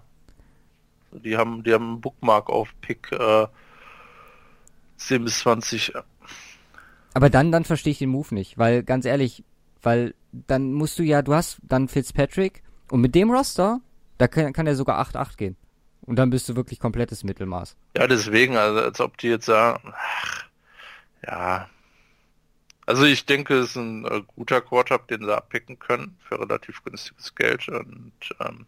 So, 1.12 1.20
Die 1.20 1.36
haben, 1.38 1.64
die 1.64 1.74
haben 1.74 1.88
einen 1.94 2.02
Bookmark 2.02 2.50
auf 2.50 2.70
Pick 2.82 3.12
äh, 3.12 3.48
10 4.98 5.24
bis 5.24 5.40
20. 5.40 5.94
Aber 7.16 7.30
dann, 7.32 7.52
dann 7.52 7.64
verstehe 7.66 7.92
ich 7.92 7.98
den 7.98 8.10
Move 8.10 8.34
nicht, 8.36 8.58
weil 8.60 8.84
ganz 8.84 9.06
ehrlich, 9.06 9.44
weil 9.86 10.16
dann 10.32 10.74
musst 10.74 11.00
du 11.00 11.04
ja, 11.04 11.22
du 11.22 11.34
hast 11.34 11.60
dann 11.64 11.88
Fitzpatrick 11.88 12.64
und 12.90 13.02
mit 13.02 13.16
dem 13.16 13.32
Roster, 13.32 13.80
da 14.18 14.28
kann, 14.28 14.52
kann 14.52 14.68
er 14.68 14.76
sogar 14.76 15.00
8-8 15.06 15.38
gehen. 15.38 15.56
Und 16.02 16.18
dann 16.18 16.30
bist 16.30 16.48
du 16.50 16.56
wirklich 16.56 16.80
komplettes 16.80 17.24
Mittelmaß. 17.24 17.76
Ja, 17.98 18.08
deswegen, 18.08 18.58
also 18.58 18.80
als 18.80 19.00
ob 19.00 19.18
die 19.18 19.28
jetzt 19.28 19.46
sagen, 19.46 19.94
ach, 19.96 20.46
ja. 21.26 21.70
Also 22.86 23.04
ich 23.06 23.26
denke, 23.26 23.56
es 23.56 23.72
ist 23.72 23.76
ein 23.78 24.06
äh, 24.06 24.22
guter 24.36 24.62
Quarterback, 24.62 25.08
den 25.08 25.26
sie 25.26 25.36
abpicken 25.36 25.80
können 25.80 26.18
für 26.28 26.40
relativ 26.40 26.84
günstiges 26.84 27.34
Geld 27.34 27.68
und 27.70 28.14
ähm, 28.40 28.66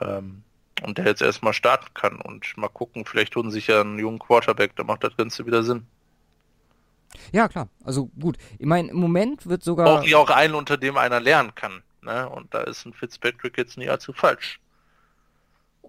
ähm, 0.00 0.42
und 0.82 0.98
der 0.98 1.04
jetzt 1.04 1.22
erstmal 1.22 1.52
starten 1.52 1.92
kann 1.94 2.20
und 2.20 2.56
mal 2.56 2.68
gucken, 2.68 3.04
vielleicht 3.04 3.36
holen 3.36 3.50
sich 3.50 3.66
ja 3.66 3.82
einen 3.82 3.98
jungen 3.98 4.18
Quarterback, 4.18 4.74
da 4.76 4.84
macht 4.84 5.04
das 5.04 5.16
Ganze 5.16 5.46
wieder 5.46 5.62
Sinn. 5.62 5.86
Ja, 7.32 7.48
klar. 7.48 7.68
Also 7.84 8.06
gut. 8.20 8.36
Ich 8.58 8.66
meine, 8.66 8.90
im 8.90 8.96
Moment 8.96 9.46
wird 9.46 9.62
sogar. 9.62 10.00
Auch 10.00 10.04
ja 10.04 10.18
auch 10.18 10.30
einen, 10.30 10.54
unter 10.54 10.76
dem 10.76 10.96
einer 10.96 11.20
lernen 11.20 11.54
kann. 11.54 11.82
Ne? 12.02 12.28
Und 12.28 12.54
da 12.54 12.62
ist 12.62 12.86
ein 12.86 12.92
Fitzpatrick 12.92 13.58
jetzt 13.58 13.76
nicht 13.76 13.90
allzu 13.90 14.12
falsch. 14.12 14.60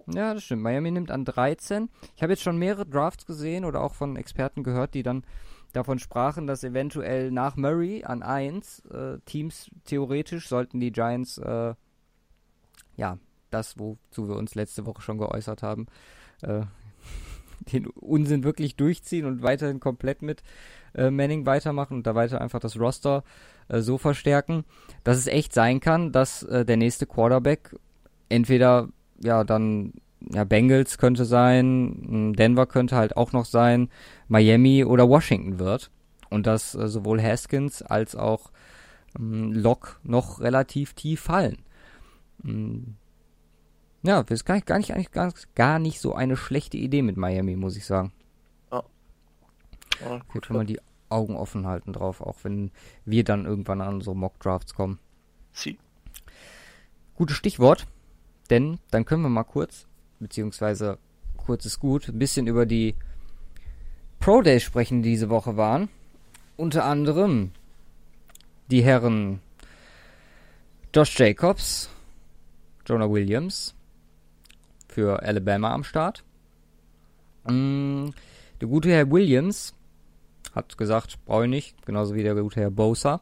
Ja, 0.06 0.34
das 0.34 0.44
stimmt. 0.44 0.62
Miami 0.62 0.90
nimmt 0.90 1.10
an 1.10 1.24
13. 1.24 1.88
Ich 2.16 2.22
habe 2.22 2.32
jetzt 2.32 2.42
schon 2.42 2.58
mehrere 2.58 2.86
Drafts 2.86 3.24
gesehen 3.24 3.64
oder 3.64 3.80
auch 3.80 3.94
von 3.94 4.16
Experten 4.16 4.62
gehört, 4.62 4.94
die 4.94 5.02
dann 5.02 5.24
davon 5.72 5.98
sprachen, 5.98 6.46
dass 6.46 6.64
eventuell 6.64 7.30
nach 7.30 7.56
Murray 7.56 8.04
an 8.04 8.22
1 8.22 8.80
äh, 8.86 9.18
Teams 9.24 9.70
theoretisch 9.84 10.48
sollten 10.48 10.80
die 10.80 10.92
Giants, 10.92 11.38
äh, 11.38 11.74
ja, 12.96 13.18
das, 13.50 13.78
wozu 13.78 14.28
wir 14.28 14.36
uns 14.36 14.54
letzte 14.54 14.86
Woche 14.86 15.02
schon 15.02 15.18
geäußert 15.18 15.62
haben, 15.62 15.86
äh, 16.42 16.62
den 17.72 17.86
Unsinn 17.86 18.44
wirklich 18.44 18.76
durchziehen 18.76 19.26
und 19.26 19.42
weiterhin 19.42 19.80
komplett 19.80 20.22
mit 20.22 20.42
äh, 20.94 21.10
Manning 21.10 21.46
weitermachen 21.46 21.98
und 21.98 22.06
da 22.06 22.14
weiter 22.14 22.40
einfach 22.40 22.60
das 22.60 22.78
Roster 22.78 23.24
äh, 23.68 23.80
so 23.80 23.98
verstärken, 23.98 24.64
dass 25.04 25.18
es 25.18 25.26
echt 25.26 25.52
sein 25.52 25.80
kann, 25.80 26.12
dass 26.12 26.42
äh, 26.42 26.64
der 26.64 26.76
nächste 26.76 27.06
Quarterback 27.06 27.74
entweder 28.28 28.88
ja 29.22 29.44
dann 29.44 29.92
ja 30.30 30.44
Bengals 30.44 30.98
könnte 30.98 31.24
sein, 31.24 32.04
m, 32.08 32.36
Denver 32.36 32.66
könnte 32.66 32.96
halt 32.96 33.16
auch 33.16 33.32
noch 33.32 33.44
sein, 33.44 33.88
Miami 34.28 34.84
oder 34.84 35.08
Washington 35.08 35.58
wird 35.58 35.90
und 36.30 36.46
dass 36.46 36.74
äh, 36.74 36.88
sowohl 36.88 37.22
Haskins 37.22 37.82
als 37.82 38.16
auch 38.16 38.50
ähm, 39.18 39.52
Locke 39.52 39.96
noch 40.02 40.40
relativ 40.40 40.94
tief 40.94 41.20
fallen. 41.20 41.58
Mm. 42.42 42.94
Ja, 44.02 44.22
das 44.22 44.40
ist 44.40 44.44
gar 44.44 44.54
nicht, 44.54 44.66
gar 44.66 44.78
nicht, 44.78 44.92
eigentlich 44.92 45.12
gar, 45.12 45.32
gar 45.54 45.78
nicht 45.78 46.00
so 46.00 46.14
eine 46.14 46.36
schlechte 46.36 46.76
Idee 46.76 47.02
mit 47.02 47.16
Miami, 47.16 47.54
muss 47.54 47.76
ich 47.76 47.86
sagen. 47.86 48.12
Ja, 50.00 50.20
Hier 50.32 50.40
kann 50.40 50.56
man 50.56 50.66
die 50.66 50.80
Augen 51.08 51.36
offen 51.36 51.66
halten 51.66 51.92
drauf, 51.92 52.20
auch 52.20 52.38
wenn 52.42 52.72
wir 53.04 53.22
dann 53.22 53.46
irgendwann 53.46 53.80
an 53.80 53.94
unsere 53.94 54.16
Mock 54.16 54.40
Drafts 54.40 54.74
kommen. 54.74 54.98
Sie. 55.52 55.78
Gutes 57.14 57.36
Stichwort, 57.36 57.86
denn 58.50 58.78
dann 58.90 59.04
können 59.04 59.22
wir 59.22 59.28
mal 59.28 59.44
kurz, 59.44 59.86
beziehungsweise 60.18 60.98
kurz 61.36 61.66
ist 61.66 61.78
gut, 61.78 62.08
ein 62.08 62.18
bisschen 62.18 62.46
über 62.46 62.66
die 62.66 62.96
Pro 64.18 64.42
Days 64.42 64.62
sprechen, 64.62 65.02
die 65.02 65.10
diese 65.10 65.30
Woche 65.30 65.56
waren. 65.56 65.88
Unter 66.56 66.84
anderem 66.84 67.52
die 68.68 68.82
Herren 68.82 69.40
Josh 70.94 71.18
Jacobs, 71.18 71.90
Jonah 72.86 73.10
Williams 73.10 73.74
für 74.92 75.22
Alabama 75.22 75.72
am 75.74 75.84
Start. 75.84 76.22
Mm, 77.48 78.10
der 78.60 78.68
gute 78.68 78.90
Herr 78.90 79.10
Williams 79.10 79.74
hat 80.54 80.76
gesagt, 80.78 81.18
brauche 81.24 81.44
ich 81.44 81.50
nicht, 81.50 81.86
genauso 81.86 82.14
wie 82.14 82.22
der 82.22 82.34
gute 82.34 82.60
Herr 82.60 82.70
Bosa, 82.70 83.20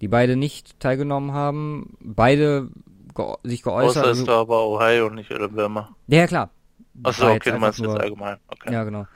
die 0.00 0.08
beide 0.08 0.36
nicht 0.36 0.78
teilgenommen 0.80 1.32
haben, 1.32 1.96
beide 2.00 2.70
ge 3.14 3.34
sich 3.42 3.62
geäußert. 3.62 3.98
Außer 3.98 4.08
also- 4.08 4.20
ist 4.22 4.28
da 4.28 4.40
aber 4.40 4.64
Ohio 4.66 5.06
und 5.06 5.16
nicht 5.16 5.30
Alabama. 5.30 5.94
ja, 6.06 6.18
ja, 6.20 6.26
klar. 6.26 6.50
Achso, 7.02 7.30
okay, 7.30 7.52
du 7.52 7.58
meinst 7.58 7.78
jetzt 7.78 7.88
nur- 7.88 8.00
allgemein. 8.00 8.38
Okay. 8.48 8.72
Ja, 8.72 8.84
genau. 8.84 9.06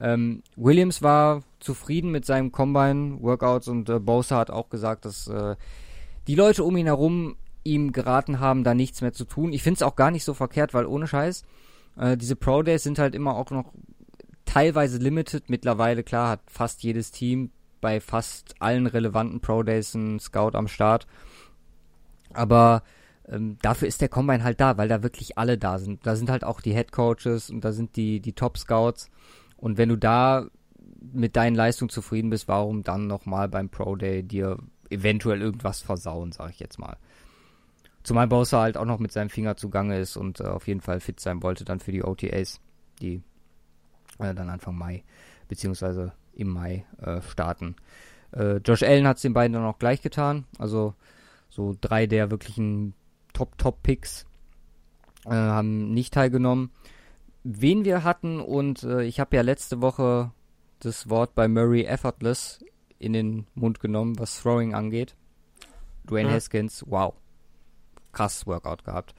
Ähm, 0.00 0.42
Williams 0.56 1.02
war 1.02 1.42
zufrieden 1.60 2.10
mit 2.10 2.24
seinem 2.24 2.52
Combine-Workouts 2.52 3.68
und 3.68 3.88
äh, 3.88 3.98
Bosa 3.98 4.38
hat 4.38 4.50
auch 4.50 4.68
gesagt, 4.70 5.04
dass 5.04 5.26
äh, 5.26 5.56
die 6.28 6.34
Leute 6.34 6.62
um 6.64 6.76
ihn 6.76 6.86
herum 6.86 7.36
ihm 7.64 7.92
geraten 7.92 8.40
haben, 8.40 8.64
da 8.64 8.74
nichts 8.74 9.00
mehr 9.00 9.12
zu 9.12 9.24
tun. 9.24 9.52
Ich 9.52 9.62
finde 9.62 9.78
es 9.78 9.82
auch 9.82 9.96
gar 9.96 10.10
nicht 10.10 10.24
so 10.24 10.34
verkehrt, 10.34 10.74
weil 10.74 10.86
ohne 10.86 11.06
Scheiß, 11.06 11.44
äh, 11.96 12.16
diese 12.16 12.36
Pro 12.36 12.62
Days 12.62 12.82
sind 12.82 12.98
halt 12.98 13.14
immer 13.14 13.36
auch 13.36 13.50
noch 13.50 13.72
teilweise 14.44 14.98
limited. 14.98 15.50
Mittlerweile, 15.50 16.02
klar, 16.02 16.30
hat 16.30 16.40
fast 16.46 16.82
jedes 16.82 17.10
Team 17.10 17.50
bei 17.80 18.00
fast 18.00 18.54
allen 18.60 18.86
relevanten 18.86 19.40
Pro 19.40 19.62
Days 19.62 19.94
einen 19.94 20.18
Scout 20.18 20.52
am 20.54 20.68
Start. 20.68 21.06
Aber 22.32 22.82
ähm, 23.28 23.58
dafür 23.62 23.88
ist 23.88 24.00
der 24.00 24.08
Combine 24.08 24.42
halt 24.42 24.60
da, 24.60 24.76
weil 24.78 24.88
da 24.88 25.02
wirklich 25.02 25.38
alle 25.38 25.58
da 25.58 25.78
sind. 25.78 26.06
Da 26.06 26.16
sind 26.16 26.30
halt 26.30 26.44
auch 26.44 26.60
die 26.60 26.72
Head 26.72 26.92
Coaches 26.92 27.50
und 27.50 27.64
da 27.64 27.72
sind 27.72 27.96
die, 27.96 28.20
die 28.20 28.32
Top 28.32 28.58
Scouts. 28.58 29.10
Und 29.56 29.76
wenn 29.76 29.88
du 29.88 29.96
da 29.96 30.46
mit 31.12 31.36
deinen 31.36 31.54
Leistungen 31.54 31.90
zufrieden 31.90 32.30
bist, 32.30 32.48
warum 32.48 32.82
dann 32.82 33.06
nochmal 33.06 33.48
beim 33.48 33.68
Pro 33.68 33.96
Day 33.96 34.22
dir 34.22 34.58
eventuell 34.90 35.42
irgendwas 35.42 35.80
versauen, 35.80 36.32
sag 36.32 36.50
ich 36.50 36.60
jetzt 36.60 36.78
mal. 36.78 36.96
Zumal 38.02 38.26
Bowser 38.26 38.60
halt 38.60 38.76
auch 38.76 38.84
noch 38.84 38.98
mit 38.98 39.12
seinem 39.12 39.30
Finger 39.30 39.56
zugange 39.56 39.98
ist 39.98 40.16
und 40.16 40.40
äh, 40.40 40.44
auf 40.44 40.66
jeden 40.66 40.80
Fall 40.80 41.00
fit 41.00 41.20
sein 41.20 41.42
wollte 41.42 41.64
dann 41.64 41.80
für 41.80 41.92
die 41.92 42.04
OTAs, 42.04 42.60
die 43.00 43.22
äh, 44.18 44.34
dann 44.34 44.48
Anfang 44.48 44.76
Mai, 44.76 45.04
beziehungsweise 45.48 46.12
im 46.32 46.48
Mai 46.48 46.86
äh, 47.02 47.20
starten. 47.22 47.76
Äh, 48.32 48.58
Josh 48.58 48.82
Allen 48.82 49.06
hat 49.06 49.16
es 49.16 49.22
den 49.22 49.34
beiden 49.34 49.52
dann 49.52 49.64
auch 49.64 49.78
gleich 49.78 50.02
getan. 50.02 50.44
Also 50.58 50.94
so 51.48 51.74
drei 51.80 52.06
der 52.06 52.30
wirklichen 52.30 52.94
Top-Top-Picks 53.32 54.26
äh, 55.26 55.30
haben 55.30 55.92
nicht 55.92 56.14
teilgenommen. 56.14 56.70
Wen 57.44 57.84
wir 57.84 58.04
hatten 58.04 58.40
und 58.40 58.82
äh, 58.82 59.02
ich 59.04 59.20
habe 59.20 59.36
ja 59.36 59.42
letzte 59.42 59.80
Woche 59.80 60.32
das 60.80 61.08
Wort 61.08 61.34
bei 61.34 61.48
Murray 61.48 61.84
effortless 61.84 62.64
in 62.98 63.12
den 63.12 63.46
Mund 63.54 63.80
genommen, 63.80 64.18
was 64.18 64.40
Throwing 64.40 64.74
angeht. 64.74 65.14
Dwayne 66.08 66.28
Mhm. 66.28 66.34
Haskins, 66.34 66.84
wow. 66.86 67.14
Krasses 68.18 68.46
Workout 68.48 68.84
gehabt. 68.84 69.14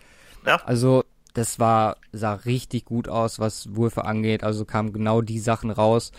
Ja. 0.45 0.57
Also, 0.65 1.05
das 1.33 1.57
war, 1.57 1.95
sah 2.11 2.33
richtig 2.33 2.83
gut 2.83 3.07
aus, 3.07 3.39
was 3.39 3.73
Würfe 3.75 4.03
angeht. 4.03 4.43
Also 4.43 4.65
kamen 4.65 4.91
genau 4.91 5.21
die 5.21 5.39
Sachen 5.39 5.71
raus. 5.71 6.11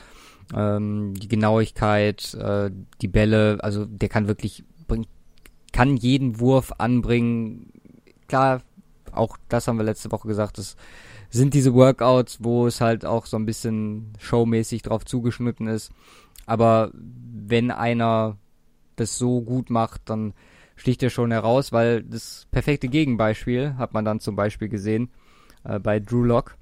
Ähm, 0.55 1.13
die 1.15 1.29
Genauigkeit, 1.29 2.35
äh, 2.35 2.71
die 3.03 3.09
Bälle, 3.09 3.59
also 3.61 3.85
der 3.85 4.09
kann 4.09 4.29
wirklich, 4.29 4.65
bringt, 4.89 5.09
kann 5.73 5.97
jeden 5.97 6.41
Wurf 6.41 6.73
anbringen. 6.79 7.71
Klar, 8.29 8.63
auch 9.13 9.37
das 9.49 9.69
haben 9.69 9.77
wir 9.77 9.85
letzte 9.85 10.11
Woche 10.11 10.27
gesagt, 10.27 10.57
das 10.57 10.77
sind 11.29 11.53
diese 11.55 11.75
Workouts, 11.75 12.39
wo 12.43 12.67
es 12.67 12.81
halt 12.81 13.05
auch 13.05 13.27
so 13.27 13.37
ein 13.37 13.47
bisschen 13.47 14.15
showmäßig 14.19 14.83
drauf 14.83 15.05
zugeschnitten 15.05 15.69
ist. 15.69 15.93
Aber 16.47 16.91
wenn 16.95 17.71
einer 17.71 18.39
das 18.97 19.19
so 19.19 19.43
gut 19.43 19.71
macht, 19.71 20.03
dann 20.07 20.35
sticht 20.81 21.03
er 21.03 21.11
schon 21.11 21.31
heraus, 21.31 21.73
weil 21.73 22.03
das 22.03 22.47
perfekte 22.51 22.89
Gegenbeispiel 22.89 23.77
hat 23.77 23.93
man 23.93 24.07
dann 24.07 24.19
zum 24.19 24.35
Beispiel 24.35 24.71
gesehen 24.71 25.11
äh, 25.63 25.79
bei 25.79 26.01
Drew 26.01 26.25
Lock. 26.25 26.57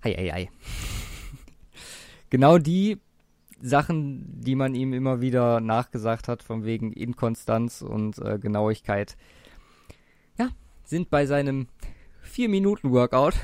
Ei, 0.00 0.16
ei, 0.16 0.32
ei. 0.32 0.50
genau 2.30 2.56
die 2.56 2.98
Sachen, 3.60 4.40
die 4.40 4.54
man 4.54 4.74
ihm 4.74 4.94
immer 4.94 5.20
wieder 5.20 5.60
nachgesagt 5.60 6.28
hat, 6.28 6.42
von 6.42 6.64
wegen 6.64 6.92
Inkonstanz 6.92 7.82
und 7.82 8.18
äh, 8.20 8.38
Genauigkeit, 8.38 9.18
ja, 10.38 10.48
sind 10.82 11.10
bei 11.10 11.26
seinem 11.26 11.68
4-Minuten-Workout, 12.24 13.34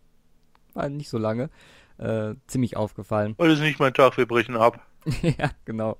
war 0.74 0.88
nicht 0.88 1.10
so 1.10 1.18
lange, 1.18 1.50
äh, 1.98 2.34
ziemlich 2.46 2.78
aufgefallen. 2.78 3.34
Heute 3.38 3.52
ist 3.52 3.60
nicht 3.60 3.80
mein 3.80 3.92
Tag, 3.92 4.16
wir 4.16 4.26
brechen 4.26 4.56
ab. 4.56 4.80
ja, 5.22 5.50
genau. 5.66 5.98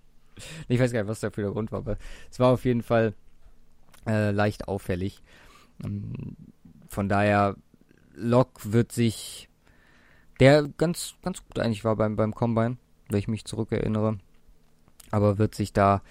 Ich 0.68 0.78
weiß 0.78 0.93
gar 0.93 1.01
nicht, 1.01 1.09
was 1.09 1.20
dafür 1.20 1.45
der 1.45 1.53
Grund 1.53 1.72
war, 1.72 1.80
aber 1.80 1.97
es 2.30 2.39
war 2.39 2.53
auf 2.53 2.64
jeden 2.64 2.82
Fall 2.82 3.14
äh, 4.07 4.30
leicht 4.30 4.68
auffällig. 4.68 5.22
Ähm, 5.84 6.37
von 6.89 7.09
daher, 7.09 7.57
Lok 8.14 8.72
wird 8.72 8.93
sich, 8.93 9.49
der 10.41 10.68
ganz, 10.68 11.14
ganz 11.22 11.45
gut 11.45 11.59
eigentlich 11.59 11.84
war 11.84 11.97
beim, 11.97 12.16
beim 12.16 12.34
Combine, 12.34 12.78
wenn 13.09 13.18
ich 13.18 13.28
mich 13.28 13.45
zurückerinnere, 13.45 14.18
aber 15.11 15.39
wird 15.39 15.55
sich 15.55 15.72
da, 15.72 16.03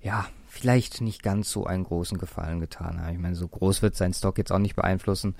ja, 0.00 0.26
vielleicht 0.48 1.00
nicht 1.00 1.22
ganz 1.22 1.50
so 1.50 1.66
einen 1.66 1.84
großen 1.84 2.18
Gefallen 2.18 2.60
getan 2.60 3.00
haben. 3.00 3.12
Ich 3.12 3.18
meine, 3.18 3.34
so 3.34 3.48
groß 3.48 3.82
wird 3.82 3.96
sein 3.96 4.12
Stock 4.12 4.36
jetzt 4.38 4.52
auch 4.52 4.58
nicht 4.58 4.76
beeinflussen, 4.76 5.34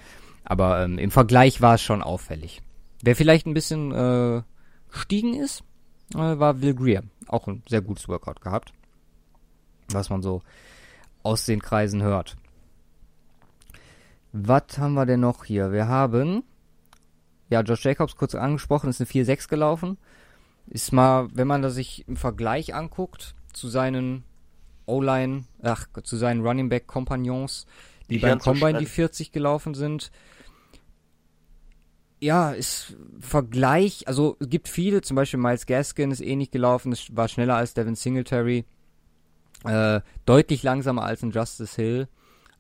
aber 0.44 0.82
ähm, 0.82 0.98
im 0.98 1.10
Vergleich 1.10 1.60
war 1.60 1.74
es 1.74 1.82
schon 1.82 2.02
auffällig. 2.02 2.62
Wer 3.02 3.16
vielleicht 3.16 3.46
ein 3.46 3.54
bisschen 3.54 3.92
äh, 3.92 4.42
gestiegen 4.90 5.34
ist, 5.34 5.64
äh, 6.14 6.38
war 6.38 6.60
Will 6.62 6.74
Greer. 6.74 7.02
Auch 7.32 7.48
ein 7.48 7.62
sehr 7.68 7.80
gutes 7.80 8.08
Workout 8.08 8.40
gehabt. 8.40 8.72
Was 9.88 10.10
man 10.10 10.22
so 10.22 10.42
aus 11.22 11.46
den 11.46 11.62
Kreisen 11.62 12.02
hört. 12.02 12.36
Was 14.32 14.78
haben 14.78 14.94
wir 14.94 15.06
denn 15.06 15.20
noch 15.20 15.44
hier? 15.44 15.72
Wir 15.72 15.88
haben, 15.88 16.42
ja, 17.50 17.60
Josh 17.60 17.84
Jacobs 17.84 18.16
kurz 18.16 18.34
angesprochen, 18.34 18.90
ist 18.90 19.00
eine 19.00 19.08
4-6 19.08 19.48
gelaufen. 19.48 19.98
Ist 20.66 20.92
mal, 20.92 21.28
wenn 21.34 21.46
man 21.46 21.62
das 21.62 21.74
sich 21.74 22.06
im 22.08 22.16
Vergleich 22.16 22.74
anguckt 22.74 23.34
zu 23.52 23.68
seinen 23.68 24.24
O-Line, 24.86 25.44
ach, 25.62 25.86
zu 26.02 26.16
seinen 26.16 26.46
Running 26.46 26.68
Back 26.68 26.86
Kompagnons, 26.86 27.66
die, 28.08 28.14
die 28.14 28.20
beim 28.20 28.38
Combine 28.38 28.74
so 28.74 28.78
die 28.78 28.86
40 28.86 29.32
gelaufen 29.32 29.74
sind, 29.74 30.10
ja, 32.22 32.52
ist 32.52 32.96
Vergleich, 33.18 34.06
also 34.06 34.36
es 34.38 34.48
gibt 34.48 34.68
viele, 34.68 35.00
zum 35.02 35.16
Beispiel 35.16 35.40
Miles 35.40 35.66
Gaskin 35.66 36.12
ist 36.12 36.20
ähnlich 36.20 36.52
gelaufen, 36.52 36.92
es 36.92 37.14
war 37.16 37.26
schneller 37.26 37.56
als 37.56 37.74
Devin 37.74 37.96
Singletary, 37.96 38.64
äh, 39.64 40.00
deutlich 40.24 40.62
langsamer 40.62 41.02
als 41.02 41.24
ein 41.24 41.32
Justice 41.32 41.74
Hill, 41.74 42.08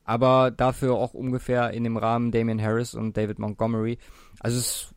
aber 0.02 0.50
dafür 0.50 0.94
auch 0.94 1.14
ungefähr 1.14 1.70
in 1.70 1.84
dem 1.84 1.96
Rahmen 1.96 2.32
Damian 2.32 2.60
Harris 2.60 2.96
und 2.96 3.16
David 3.16 3.38
Montgomery. 3.38 3.98
Also 4.40 4.58
es 4.58 4.66
ist 4.66 4.94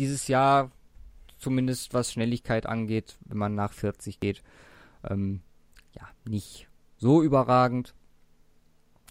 dieses 0.00 0.26
Jahr, 0.26 0.72
zumindest 1.38 1.94
was 1.94 2.10
Schnelligkeit 2.10 2.66
angeht, 2.66 3.16
wenn 3.26 3.38
man 3.38 3.54
nach 3.54 3.72
40 3.72 4.18
geht, 4.18 4.42
ähm, 5.08 5.40
ja, 5.92 6.08
nicht 6.24 6.66
so 6.96 7.22
überragend. 7.22 7.94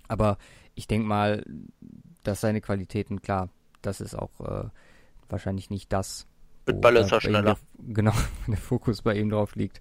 Aber 0.09 0.37
ich 0.75 0.87
denke 0.87 1.07
mal, 1.07 1.45
dass 2.23 2.41
seine 2.41 2.59
Qualitäten 2.59 3.21
klar 3.21 3.49
das 3.85 4.01
ist 4.01 4.15
auch 4.15 4.39
äh, 4.41 4.69
wahrscheinlich 5.29 5.69
nicht 5.69 5.91
das. 5.93 6.27
Mit 6.65 6.81
Ball 6.81 6.95
ist 6.97 7.11
er 7.11 7.21
schneller. 7.21 7.43
Der, 7.43 7.57
genau, 7.93 8.13
der 8.47 8.57
Fokus 8.57 9.01
bei 9.01 9.15
ihm 9.15 9.29
drauf 9.29 9.55
liegt. 9.55 9.79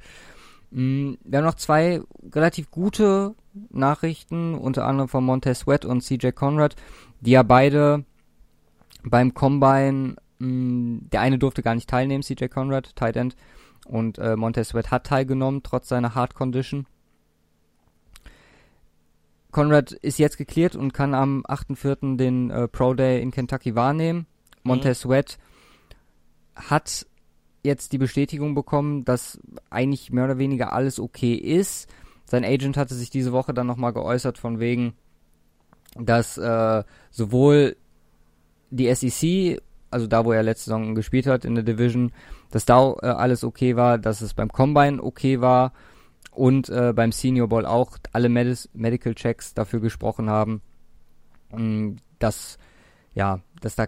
Mm, 0.70 1.14
wir 1.22 1.38
haben 1.38 1.44
noch 1.44 1.54
zwei 1.54 2.00
relativ 2.32 2.70
gute 2.70 3.34
Nachrichten, 3.70 4.54
unter 4.54 4.86
anderem 4.86 5.08
von 5.08 5.24
Montez 5.24 5.60
Sweat 5.60 5.84
und 5.84 6.02
CJ 6.02 6.30
Conrad, 6.30 6.76
die 7.20 7.32
ja 7.32 7.42
beide 7.42 8.04
beim 9.04 9.34
Combine, 9.34 10.16
mm, 10.38 11.10
der 11.12 11.20
eine 11.20 11.38
durfte 11.38 11.62
gar 11.62 11.74
nicht 11.74 11.88
teilnehmen, 11.88 12.22
CJ 12.22 12.46
Conrad, 12.46 12.96
Tight 12.96 13.16
End, 13.16 13.36
und 13.86 14.18
äh, 14.18 14.36
Montez 14.36 14.68
Sweat 14.68 14.90
hat 14.90 15.06
teilgenommen, 15.06 15.62
trotz 15.62 15.88
seiner 15.88 16.14
Hard 16.14 16.34
Condition. 16.34 16.86
Conrad 19.52 19.92
ist 19.92 20.18
jetzt 20.18 20.38
geklärt 20.38 20.74
und 20.74 20.92
kann 20.92 21.14
am 21.14 21.44
8.4. 21.46 22.16
den 22.16 22.50
äh, 22.50 22.66
Pro 22.66 22.94
Day 22.94 23.22
in 23.22 23.30
Kentucky 23.30 23.74
wahrnehmen. 23.74 24.26
Montez 24.64 25.04
mhm. 25.04 25.10
Sweat 25.10 25.38
hat 26.56 27.06
jetzt 27.62 27.92
die 27.92 27.98
Bestätigung 27.98 28.54
bekommen, 28.54 29.04
dass 29.04 29.38
eigentlich 29.70 30.10
mehr 30.10 30.24
oder 30.24 30.38
weniger 30.38 30.72
alles 30.72 30.98
okay 30.98 31.34
ist. 31.34 31.88
Sein 32.24 32.44
Agent 32.44 32.76
hatte 32.76 32.94
sich 32.94 33.10
diese 33.10 33.32
Woche 33.32 33.54
dann 33.54 33.66
nochmal 33.66 33.92
geäußert 33.92 34.38
von 34.38 34.58
wegen, 34.58 34.94
dass 35.96 36.38
äh, 36.38 36.82
sowohl 37.10 37.76
die 38.70 38.92
SEC, 38.94 39.62
also 39.90 40.06
da, 40.06 40.24
wo 40.24 40.32
er 40.32 40.42
letzte 40.42 40.70
Saison 40.70 40.94
gespielt 40.94 41.26
hat 41.26 41.44
in 41.44 41.54
der 41.54 41.64
Division, 41.64 42.12
dass 42.50 42.64
da 42.64 42.94
äh, 43.02 43.06
alles 43.06 43.44
okay 43.44 43.76
war, 43.76 43.98
dass 43.98 44.22
es 44.22 44.32
beim 44.32 44.50
Combine 44.50 45.02
okay 45.02 45.42
war 45.42 45.72
und 46.32 46.68
äh, 46.68 46.92
beim 46.94 47.12
Senior 47.12 47.48
Bowl 47.48 47.66
auch 47.66 47.98
alle 48.12 48.28
Medis 48.28 48.68
Medical 48.72 49.14
Checks 49.14 49.54
dafür 49.54 49.80
gesprochen 49.80 50.28
haben, 50.28 50.60
mh, 51.52 51.60
mm, 51.60 51.96
dass 52.18 52.58
ja, 53.14 53.40
dass 53.60 53.76
da 53.76 53.86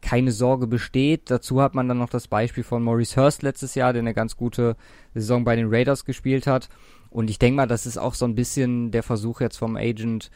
keine 0.00 0.32
Sorge 0.32 0.66
besteht. 0.66 1.30
Dazu 1.30 1.62
hat 1.62 1.74
man 1.74 1.88
dann 1.88 1.98
noch 1.98 2.08
das 2.08 2.28
Beispiel 2.28 2.64
von 2.64 2.82
Maurice 2.82 3.20
Hurst 3.20 3.42
letztes 3.42 3.74
Jahr, 3.74 3.92
der 3.92 4.00
eine 4.00 4.14
ganz 4.14 4.36
gute 4.36 4.76
Saison 5.14 5.44
bei 5.44 5.54
den 5.56 5.68
Raiders 5.68 6.04
gespielt 6.04 6.46
hat. 6.46 6.68
Und 7.10 7.30
ich 7.30 7.38
denke 7.38 7.56
mal, 7.56 7.66
das 7.66 7.86
ist 7.86 7.98
auch 7.98 8.14
so 8.14 8.24
ein 8.24 8.34
bisschen 8.34 8.90
der 8.90 9.02
Versuch 9.02 9.40
jetzt 9.40 9.58
vom 9.58 9.76
Agent, 9.76 10.30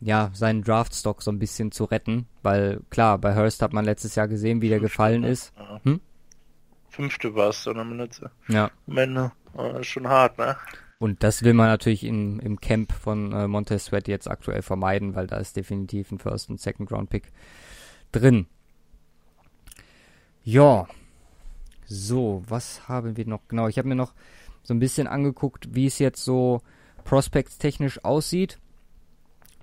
ja, 0.00 0.30
seinen 0.34 0.62
Draftstock 0.62 1.22
so 1.22 1.30
ein 1.30 1.38
bisschen 1.38 1.72
zu 1.72 1.84
retten, 1.84 2.26
weil 2.42 2.80
klar, 2.90 3.18
bei 3.18 3.34
Hurst 3.34 3.62
hat 3.62 3.72
man 3.72 3.84
letztes 3.84 4.14
Jahr 4.14 4.28
gesehen, 4.28 4.60
wie 4.60 4.68
der 4.68 4.78
Fünfte, 4.78 4.92
gefallen 4.92 5.20
ne? 5.22 5.30
ist. 5.30 5.52
Hm? 5.82 6.00
Fünfte 6.88 7.34
war 7.34 7.50
es 7.50 7.64
dann 7.64 7.78
am 7.78 7.92
Ende. 7.92 8.30
Ja. 8.48 8.70
Am 8.86 8.98
Ende. 9.58 9.78
Oh, 9.78 9.82
schon 9.82 10.08
hart, 10.08 10.38
ne? 10.38 10.56
Und 10.98 11.22
das 11.22 11.42
will 11.42 11.52
man 11.52 11.66
natürlich 11.66 12.04
in, 12.04 12.38
im 12.38 12.58
Camp 12.60 12.92
von 12.92 13.32
äh, 13.32 13.46
Montez 13.46 13.86
Sweat 13.86 14.08
jetzt 14.08 14.30
aktuell 14.30 14.62
vermeiden, 14.62 15.14
weil 15.14 15.26
da 15.26 15.36
ist 15.36 15.56
definitiv 15.56 16.10
ein 16.10 16.18
First- 16.18 16.48
und 16.48 16.60
Second-Round-Pick 16.60 17.32
drin. 18.12 18.46
Ja. 20.42 20.86
So, 21.86 22.42
was 22.48 22.88
haben 22.88 23.16
wir 23.16 23.26
noch? 23.26 23.42
Genau, 23.48 23.68
ich 23.68 23.78
habe 23.78 23.88
mir 23.88 23.94
noch 23.94 24.14
so 24.62 24.72
ein 24.72 24.78
bisschen 24.78 25.06
angeguckt, 25.06 25.74
wie 25.74 25.86
es 25.86 25.98
jetzt 25.98 26.24
so 26.24 26.62
prospects-technisch 27.04 28.02
aussieht. 28.04 28.58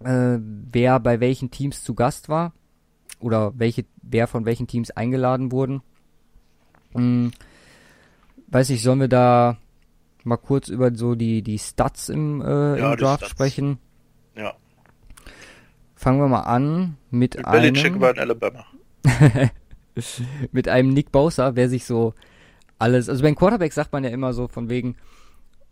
Äh, 0.03 0.37
wer 0.39 0.99
bei 0.99 1.19
welchen 1.19 1.49
Teams 1.49 1.83
zu 1.83 1.95
Gast 1.95 2.29
war. 2.29 2.53
Oder 3.19 3.57
welche, 3.57 3.85
wer 4.01 4.27
von 4.27 4.45
welchen 4.45 4.67
Teams 4.67 4.91
eingeladen 4.91 5.51
wurden. 5.51 5.81
Hm, 6.93 7.31
weiß 8.47 8.69
ich, 8.69 8.83
sollen 8.83 8.99
wir 8.99 9.07
da 9.07 9.57
mal 10.23 10.37
kurz 10.37 10.69
über 10.69 10.93
so 10.95 11.15
die, 11.15 11.41
die 11.41 11.59
Stats 11.59 12.09
im, 12.09 12.41
äh, 12.41 12.79
ja, 12.79 12.93
im 12.93 12.97
Draft 12.97 13.27
sprechen. 13.27 13.77
Ja. 14.35 14.53
Fangen 15.95 16.19
wir 16.19 16.27
mal 16.27 16.41
an 16.41 16.97
mit, 17.09 17.35
mit 17.35 17.45
einem. 17.45 17.73
Belichick 17.73 17.99
war 17.99 18.11
in 18.11 18.19
Alabama. 18.19 18.65
mit 20.51 20.67
einem 20.67 20.89
Nick 20.89 21.11
Bosa, 21.11 21.55
wer 21.55 21.69
sich 21.69 21.85
so 21.85 22.13
alles. 22.79 23.09
Also 23.09 23.23
beim 23.23 23.35
Quarterback 23.35 23.73
sagt 23.73 23.93
man 23.93 24.03
ja 24.03 24.09
immer 24.09 24.33
so 24.33 24.47
von 24.47 24.69
wegen, 24.69 24.95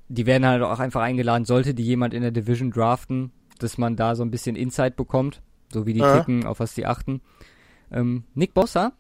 die 0.10 0.26
werden 0.26 0.46
halt 0.46 0.62
auch 0.62 0.80
einfach 0.80 1.02
eingeladen, 1.02 1.46
sollte 1.46 1.74
die 1.74 1.84
jemand 1.84 2.14
in 2.14 2.22
der 2.22 2.32
Division 2.32 2.72
draften, 2.72 3.32
dass 3.60 3.78
man 3.78 3.96
da 3.96 4.16
so 4.16 4.24
ein 4.24 4.32
bisschen 4.32 4.56
Insight 4.56 4.96
bekommt, 4.96 5.42
so 5.72 5.86
wie 5.86 5.94
die 5.94 6.00
ja. 6.00 6.18
kicken, 6.18 6.46
auf 6.46 6.60
was 6.60 6.74
die 6.74 6.86
achten. 6.86 7.22
Ähm, 7.92 8.26
Nick 8.34 8.54
Bosa, 8.54 8.94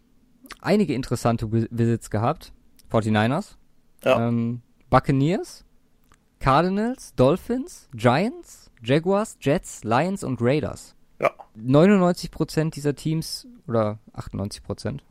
einige 0.62 0.93
interessante 0.93 1.52
Visits 1.52 2.10
gehabt. 2.10 2.54
49ers. 2.91 3.56
Ja. 4.04 4.28
Ähm, 4.28 4.62
Buccaneers, 4.92 5.64
Cardinals, 6.42 7.16
Dolphins, 7.16 7.89
Giants, 7.96 8.70
Jaguars, 8.84 9.38
Jets, 9.39 9.86
Lions 9.86 10.24
und 10.24 10.42
Raiders. 10.42 10.96
Ja. 11.20 11.32
99% 11.58 12.72
dieser 12.72 12.94
Teams, 12.94 13.48
oder 13.68 14.00
98%, 14.14 14.89
nehmen 14.89 15.02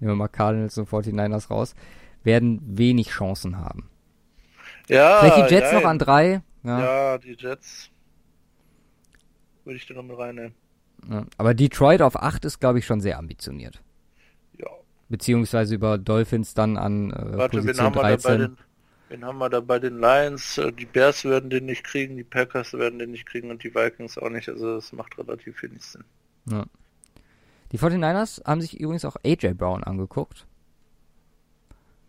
wir 0.00 0.14
mal 0.16 0.28
Cardinals 0.28 0.76
und 0.76 0.88
49ers 0.88 1.48
raus, 1.48 1.76
werden 2.24 2.60
wenig 2.66 3.10
Chancen 3.10 3.58
haben. 3.58 3.88
Ja. 4.88 5.20
Vielleicht 5.20 5.50
die 5.50 5.54
Jets 5.54 5.72
ja, 5.72 5.80
noch 5.80 5.88
an 5.88 5.98
drei. 6.00 6.42
Ja. 6.64 6.80
ja, 6.80 7.18
die 7.18 7.36
Jets 7.38 7.90
würde 9.64 9.76
ich 9.76 9.86
da 9.86 9.94
noch 9.94 10.02
mit 10.02 10.18
reinnehmen. 10.18 10.54
Ja, 11.08 11.26
aber 11.38 11.54
Detroit 11.54 12.02
auf 12.02 12.20
8 12.20 12.44
ist, 12.44 12.58
glaube 12.58 12.80
ich, 12.80 12.86
schon 12.86 13.00
sehr 13.00 13.18
ambitioniert. 13.18 13.80
Ja. 14.58 14.66
Beziehungsweise 15.08 15.76
über 15.76 15.96
Dolphins 15.96 16.54
dann 16.54 16.76
an 16.76 17.12
äh, 17.12 17.36
Warte, 17.36 17.58
Position 17.58 17.86
haben, 17.86 17.94
wir 17.94 18.02
da 18.02 18.08
bei 18.08 18.16
13. 18.16 18.56
den, 19.08 19.20
wen 19.20 19.24
haben 19.24 19.38
wir 19.38 19.48
da 19.48 19.60
bei 19.60 19.78
den 19.78 19.98
Lions? 20.00 20.58
Äh, 20.58 20.72
Die 20.72 20.86
Bears 20.86 21.24
werden 21.24 21.50
den 21.50 21.66
nicht 21.66 21.84
kriegen, 21.84 22.16
die 22.16 22.24
Packers 22.24 22.72
werden 22.72 22.98
den 22.98 23.10
nicht 23.10 23.26
kriegen 23.26 23.50
und 23.50 23.62
die 23.62 23.74
Vikings 23.74 24.18
auch 24.18 24.30
nicht. 24.30 24.48
Also 24.48 24.76
das 24.76 24.92
macht 24.92 25.18
relativ 25.18 25.62
wenig 25.62 25.82
Sinn. 25.82 26.04
Ja. 26.50 26.64
Die 27.72 27.78
49ers 27.78 28.44
haben 28.44 28.60
sich 28.60 28.78
übrigens 28.78 29.04
auch 29.04 29.16
AJ 29.24 29.54
Brown 29.54 29.82
angeguckt. 29.84 30.46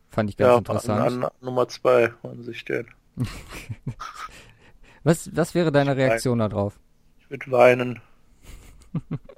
Fand 0.09 0.29
ich 0.29 0.37
ganz 0.37 0.51
ja, 0.51 0.57
interessant. 0.57 1.01
An, 1.01 1.23
an 1.23 1.31
Nummer 1.41 1.67
zwei 1.67 2.13
wollen 2.21 2.43
sich 2.43 2.59
stellen. 2.59 2.87
Was, 5.03 5.33
was 5.33 5.55
wäre 5.55 5.71
deine 5.71 5.95
Reaktion 5.95 6.39
darauf? 6.39 6.77
Ich 7.19 7.29
würde 7.29 7.49
weinen. 7.49 8.01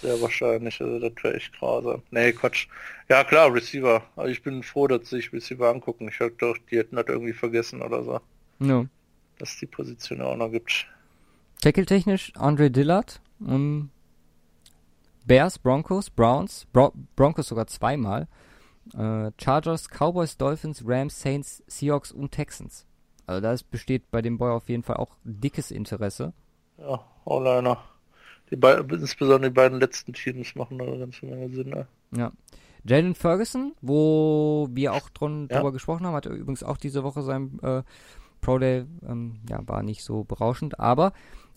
Sehr 0.00 0.20
wahrscheinlich, 0.20 0.80
also 0.80 0.98
das 0.98 1.12
wäre 1.22 1.34
echt 1.34 1.58
grausam. 1.58 2.02
Nee, 2.10 2.32
Quatsch. 2.32 2.66
Ja 3.08 3.24
klar, 3.24 3.52
Receiver. 3.52 4.02
Aber 4.16 4.28
ich 4.28 4.42
bin 4.42 4.62
froh, 4.62 4.86
dass 4.86 5.08
sich 5.08 5.32
Receiver 5.32 5.68
angucken. 5.68 6.08
Ich 6.08 6.20
hab 6.20 6.36
doch, 6.38 6.56
die 6.70 6.78
hätten 6.78 6.96
das 6.96 7.06
irgendwie 7.08 7.32
vergessen 7.32 7.82
oder 7.82 8.02
so, 8.04 8.20
No. 8.58 8.86
dass 9.38 9.50
es 9.50 9.58
die 9.58 9.66
Position 9.66 10.20
auch 10.22 10.36
noch 10.36 10.50
gibt. 10.50 10.86
Tackle-technisch 11.62 12.32
Andre 12.36 12.70
Dillard. 12.70 13.20
Um, 13.40 13.90
Bears, 15.26 15.58
Broncos, 15.58 16.08
Browns, 16.10 16.66
Bro 16.72 16.92
Broncos 17.16 17.48
sogar 17.48 17.66
zweimal. 17.66 18.28
Äh, 18.96 19.32
Chargers, 19.38 19.88
Cowboys, 19.90 20.36
Dolphins, 20.36 20.82
Rams, 20.86 21.20
Saints, 21.20 21.62
Seahawks 21.66 22.12
und 22.12 22.30
Texans. 22.30 22.86
Also 23.26 23.40
da 23.40 23.56
besteht 23.70 24.10
bei 24.12 24.22
dem 24.22 24.38
Boy 24.38 24.52
auf 24.52 24.68
jeden 24.68 24.84
Fall 24.84 24.96
auch 24.98 25.16
dickes 25.24 25.70
Interesse. 25.72 26.32
Ja, 26.78 27.04
O-Liner. 27.24 27.78
Die 28.50 28.56
beiden, 28.56 28.88
insbesondere 28.90 29.50
die 29.50 29.54
beiden 29.54 29.80
letzten 29.80 30.12
Teams 30.12 30.54
machen 30.54 30.78
da 30.78 30.84
eine 30.84 30.98
ganze 30.98 31.26
Menge 31.26 31.50
Sinn. 31.54 31.70
Ne? 31.70 31.86
Ja. 32.16 32.32
Jalen 32.84 33.14
Ferguson, 33.16 33.72
wo 33.80 34.68
wir 34.70 34.92
auch 34.92 35.08
drum, 35.10 35.48
Ja. 35.50 35.56
drüber 35.58 35.72
gesprochen 35.72 36.06
haben, 36.06 36.14
hatte 36.14 36.28
übrigens 36.28 36.62
auch 36.62 36.76
diese 36.76 37.02
Woche 37.02 37.22
sein 37.22 37.58
äh, 37.62 37.82
Pro 38.40 38.58
Day, 38.58 38.84
ähm, 39.08 39.40
ja, 39.50 39.60
war 39.66 39.82
nicht 39.82 40.04
so 40.04 40.22
berauschend, 40.22 40.78
aber 40.78 41.12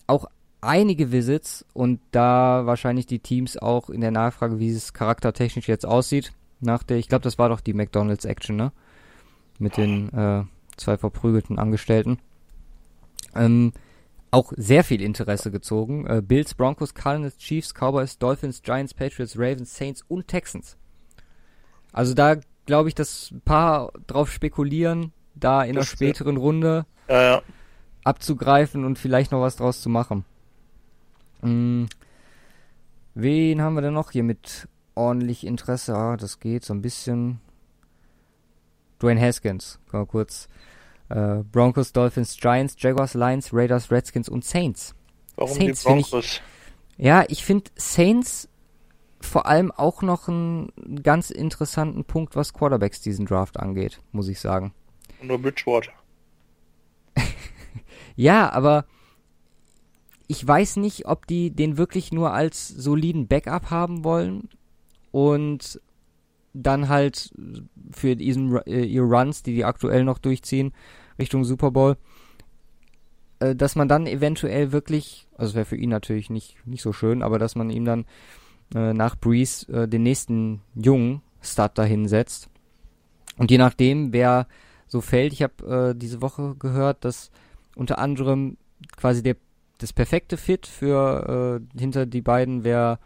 auch 0.08 0.24
einige 0.60 1.12
Visits 1.12 1.64
und 1.72 2.00
da 2.10 2.66
wahrscheinlich 2.66 3.06
die 3.06 3.20
Teams 3.20 3.56
auch 3.56 3.90
in 3.90 4.00
der 4.00 4.10
Nachfrage, 4.10 4.58
wie 4.58 4.70
es 4.70 4.92
charaktertechnisch 4.92 5.68
jetzt 5.68 5.86
aussieht, 5.86 6.32
nach 6.58 6.82
der, 6.82 6.98
ich 6.98 7.08
glaube, 7.08 7.22
das 7.22 7.38
war 7.38 7.48
doch 7.48 7.60
die 7.60 7.74
McDonalds 7.74 8.24
Action, 8.24 8.56
ne? 8.56 8.72
Mit 9.58 9.76
den 9.76 10.12
äh, 10.12 10.44
zwei 10.76 10.98
verprügelten 10.98 11.58
Angestellten. 11.58 12.18
Ähm, 13.36 13.72
auch 14.30 14.52
sehr 14.56 14.84
viel 14.84 15.02
Interesse 15.02 15.50
gezogen. 15.50 16.06
Äh, 16.06 16.22
Bills, 16.22 16.54
Broncos, 16.54 16.94
Cardinals, 16.94 17.36
Chiefs, 17.38 17.74
Cowboys, 17.74 18.18
Dolphins, 18.18 18.62
Giants, 18.62 18.94
Patriots, 18.94 19.36
Ravens, 19.36 19.76
Saints 19.76 20.04
und 20.08 20.28
Texans. 20.28 20.76
Also 21.92 22.14
da 22.14 22.36
glaube 22.66 22.88
ich, 22.88 22.94
dass 22.94 23.30
ein 23.32 23.40
paar 23.40 23.92
drauf 24.06 24.30
spekulieren, 24.30 25.12
da 25.34 25.62
in 25.64 25.70
einer 25.70 25.80
äh, 25.80 25.84
späteren 25.84 26.36
Runde 26.36 26.86
Ja, 27.08 27.22
ja. 27.22 27.42
abzugreifen 28.04 28.84
und 28.84 28.98
vielleicht 28.98 29.32
noch 29.32 29.40
was 29.40 29.56
draus 29.56 29.80
zu 29.80 29.88
machen. 29.88 30.24
Mm, 31.42 31.86
wen 33.14 33.60
haben 33.62 33.74
wir 33.74 33.82
denn 33.82 33.94
noch 33.94 34.12
hier 34.12 34.22
mit 34.22 34.68
ordentlich 34.94 35.44
Interesse? 35.46 35.96
Ah, 35.96 36.16
das 36.16 36.38
geht 36.38 36.64
so 36.64 36.74
ein 36.74 36.82
bisschen. 36.82 37.40
Dwayne 39.00 39.20
Haskins, 39.20 39.80
mal 39.92 40.06
kurz. 40.06 40.46
Äh, 41.10 41.42
Broncos, 41.52 41.92
Dolphins, 41.92 42.36
Giants, 42.38 42.76
Jaguars, 42.78 43.14
Lions, 43.14 43.52
Raiders, 43.52 43.90
Redskins 43.90 44.28
und 44.28 44.44
Saints. 44.44 44.94
Warum 45.36 45.54
Saints 45.54 45.82
die 45.82 45.88
find 45.88 46.00
ich- 46.00 46.10
Broncos? 46.10 46.40
Ja, 46.96 47.24
ich 47.28 47.44
finde 47.44 47.70
Saints 47.76 48.48
vor 49.20 49.46
allem 49.46 49.70
auch 49.72 50.00
noch 50.02 50.28
einen 50.28 50.70
ganz 51.02 51.30
interessanten 51.30 52.04
Punkt, 52.04 52.36
was 52.36 52.52
Quarterbacks 52.54 53.00
diesen 53.02 53.26
Draft 53.26 53.58
angeht, 53.58 54.00
muss 54.12 54.28
ich 54.28 54.40
sagen. 54.40 54.72
Nur 55.22 55.38
Bridgewater. 55.38 55.92
Ja, 58.16 58.50
aber 58.52 58.84
ich 60.26 60.46
weiß 60.46 60.76
nicht, 60.76 61.06
ob 61.06 61.26
die 61.26 61.50
den 61.50 61.78
wirklich 61.78 62.12
nur 62.12 62.32
als 62.32 62.68
soliden 62.68 63.28
Backup 63.28 63.70
haben 63.70 64.04
wollen 64.04 64.48
und 65.10 65.80
dann 66.52 66.88
halt 66.88 67.32
für 67.92 68.16
diesen 68.16 68.56
äh, 68.66 68.84
ihre 68.84 69.06
Runs, 69.06 69.42
die 69.42 69.54
die 69.54 69.64
aktuell 69.64 70.04
noch 70.04 70.18
durchziehen 70.18 70.72
Richtung 71.20 71.44
Super 71.44 71.70
Bowl, 71.70 71.96
äh, 73.38 73.54
dass 73.54 73.76
man 73.76 73.88
dann 73.88 74.06
eventuell 74.06 74.72
wirklich, 74.72 75.28
also 75.36 75.54
wäre 75.54 75.64
für 75.64 75.76
ihn 75.76 75.90
natürlich 75.90 76.30
nicht 76.30 76.56
nicht 76.66 76.82
so 76.82 76.92
schön, 76.92 77.22
aber 77.22 77.38
dass 77.38 77.54
man 77.54 77.70
ihm 77.70 77.84
dann 77.84 78.06
äh, 78.74 78.92
nach 78.92 79.16
Breeze 79.16 79.70
äh, 79.72 79.88
den 79.88 80.02
nächsten 80.02 80.62
jungen 80.74 81.22
Start 81.42 81.78
dahin 81.78 82.08
setzt. 82.08 82.48
Und 83.36 83.50
je 83.50 83.58
nachdem, 83.58 84.12
wer 84.12 84.46
so 84.86 85.00
fällt, 85.00 85.32
ich 85.32 85.42
habe 85.42 85.92
äh, 85.94 85.98
diese 85.98 86.20
Woche 86.20 86.56
gehört, 86.58 87.04
dass 87.04 87.30
unter 87.76 87.98
anderem 87.98 88.56
quasi 88.96 89.22
der 89.22 89.36
das 89.78 89.92
perfekte 89.94 90.36
Fit 90.36 90.66
für 90.66 91.60
äh, 91.74 91.78
hinter 91.78 92.04
die 92.04 92.20
beiden 92.20 92.64
wäre 92.64 92.98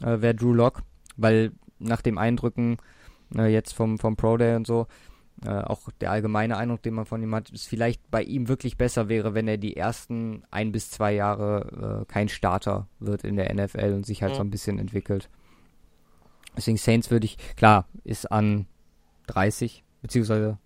äh, 0.00 0.20
wär 0.20 0.32
Drew 0.32 0.52
Lock, 0.52 0.82
weil 1.16 1.52
nach 1.80 2.02
dem 2.02 2.18
Eindrücken 2.18 2.76
äh, 3.36 3.52
jetzt 3.52 3.72
vom 3.72 3.98
vom 3.98 4.16
Pro 4.16 4.36
Day 4.36 4.54
und 4.54 4.66
so 4.66 4.86
äh, 5.44 5.50
auch 5.50 5.90
der 6.00 6.10
allgemeine 6.10 6.56
Eindruck, 6.56 6.82
den 6.82 6.94
man 6.94 7.06
von 7.06 7.22
ihm 7.22 7.34
hat, 7.34 7.50
ist 7.50 7.66
vielleicht 7.68 8.10
bei 8.10 8.22
ihm 8.22 8.48
wirklich 8.48 8.76
besser 8.76 9.08
wäre, 9.08 9.34
wenn 9.34 9.48
er 9.48 9.56
die 9.56 9.76
ersten 9.76 10.42
ein 10.50 10.72
bis 10.72 10.90
zwei 10.90 11.12
Jahre 11.14 12.02
äh, 12.02 12.12
kein 12.12 12.28
Starter 12.28 12.86
wird 12.98 13.24
in 13.24 13.36
der 13.36 13.52
NFL 13.54 13.92
und 13.94 14.04
sich 14.06 14.22
halt 14.22 14.32
Mhm. 14.32 14.36
so 14.36 14.42
ein 14.42 14.50
bisschen 14.50 14.78
entwickelt. 14.78 15.28
Deswegen 16.56 16.76
Saints 16.76 17.10
würde 17.10 17.26
ich, 17.26 17.38
klar, 17.56 17.86
ist 18.04 18.30
an 18.30 18.66
30, 19.28 19.84
beziehungsweise 20.02 20.58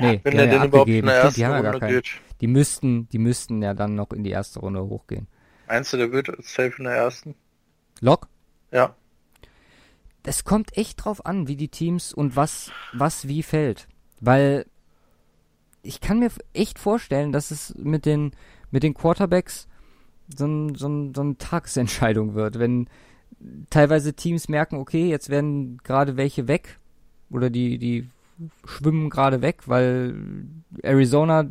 Nee, 0.00 0.20
Wenn 0.22 0.32
die 0.32 0.38
er 0.38 0.44
haben 0.44 0.52
ja 0.52 0.58
denn 0.60 0.68
überhaupt 0.68 0.88
in 0.88 1.04
der 1.06 1.14
ersten 1.16 1.34
die 1.40 1.44
haben 1.44 1.52
ja 1.52 1.60
gar 1.62 1.72
Runde 1.72 1.86
keinen. 1.86 1.94
geht. 1.96 2.10
die 2.40 2.46
müssten, 2.46 3.08
die 3.10 3.18
müssten 3.18 3.62
ja 3.62 3.74
dann 3.74 3.94
noch 3.94 4.10
in 4.12 4.24
die 4.24 4.30
erste 4.30 4.60
Runde 4.60 4.82
hochgehen. 4.84 5.26
Du, 5.90 5.96
der 5.96 6.12
wird 6.12 6.28
safe 6.44 6.72
in 6.78 6.84
der 6.84 6.94
ersten? 6.94 7.34
Lock? 8.00 8.28
Ja. 8.70 8.94
Das 10.22 10.44
kommt 10.44 10.76
echt 10.76 11.04
drauf 11.04 11.26
an, 11.26 11.48
wie 11.48 11.56
die 11.56 11.68
Teams 11.68 12.12
und 12.14 12.36
was, 12.36 12.70
was 12.92 13.26
wie 13.28 13.42
fällt. 13.42 13.88
Weil 14.22 14.66
ich 15.82 16.00
kann 16.00 16.20
mir 16.20 16.30
echt 16.54 16.78
vorstellen, 16.78 17.32
dass 17.32 17.50
es 17.50 17.74
mit 17.76 18.06
den, 18.06 18.30
mit 18.70 18.84
den 18.84 18.94
Quarterbacks 18.94 19.66
so, 20.34 20.46
ein, 20.46 20.76
so, 20.76 20.88
ein, 20.88 21.12
so 21.12 21.20
eine 21.22 21.36
Tagesentscheidung 21.36 22.34
wird. 22.34 22.60
Wenn 22.60 22.88
teilweise 23.68 24.14
Teams 24.14 24.48
merken, 24.48 24.76
okay, 24.76 25.08
jetzt 25.10 25.28
werden 25.28 25.78
gerade 25.78 26.16
welche 26.16 26.46
weg 26.46 26.78
oder 27.30 27.50
die, 27.50 27.78
die 27.78 28.08
schwimmen 28.64 29.10
gerade 29.10 29.42
weg, 29.42 29.62
weil 29.66 30.14
Arizona 30.82 31.44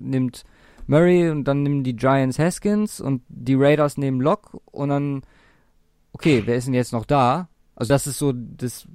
nimmt 0.00 0.44
Murray 0.86 1.28
und 1.28 1.44
dann 1.44 1.64
nehmen 1.64 1.82
die 1.82 1.96
Giants 1.96 2.38
Haskins 2.38 3.00
und 3.00 3.22
die 3.28 3.56
Raiders 3.56 3.96
nehmen 3.96 4.20
Lock 4.20 4.60
und 4.66 4.90
dann, 4.90 5.22
okay, 6.12 6.44
wer 6.46 6.54
ist 6.54 6.68
denn 6.68 6.74
jetzt 6.74 6.92
noch 6.92 7.04
da? 7.04 7.48
Also 7.74 7.92
das 7.92 8.06
ist 8.06 8.18
so 8.18 8.32
das 8.32 8.86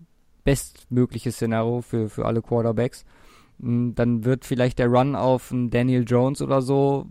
bestmögliche 0.43 1.31
Szenario 1.31 1.81
für, 1.81 2.09
für 2.09 2.25
alle 2.25 2.41
Quarterbacks. 2.41 3.05
Mm, 3.59 3.91
Dann 3.93 4.25
wird 4.25 4.45
vielleicht 4.45 4.79
der 4.79 4.87
Run 4.87 5.15
auf 5.15 5.53
Daniel 5.53 6.03
Jones 6.07 6.41
oder 6.41 6.61
so 6.61 7.07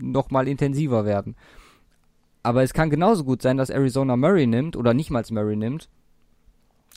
nochmal 0.00 0.48
intensiver 0.48 1.04
werden. 1.04 1.36
Aber 2.42 2.62
es 2.62 2.74
kann 2.74 2.90
genauso 2.90 3.24
gut 3.24 3.40
sein, 3.42 3.56
dass 3.56 3.70
Arizona 3.70 4.16
Murray 4.16 4.46
nimmt 4.46 4.76
oder 4.76 4.92
nicht 4.92 5.10
mal 5.10 5.24
Murray 5.30 5.56
nimmt. 5.56 5.88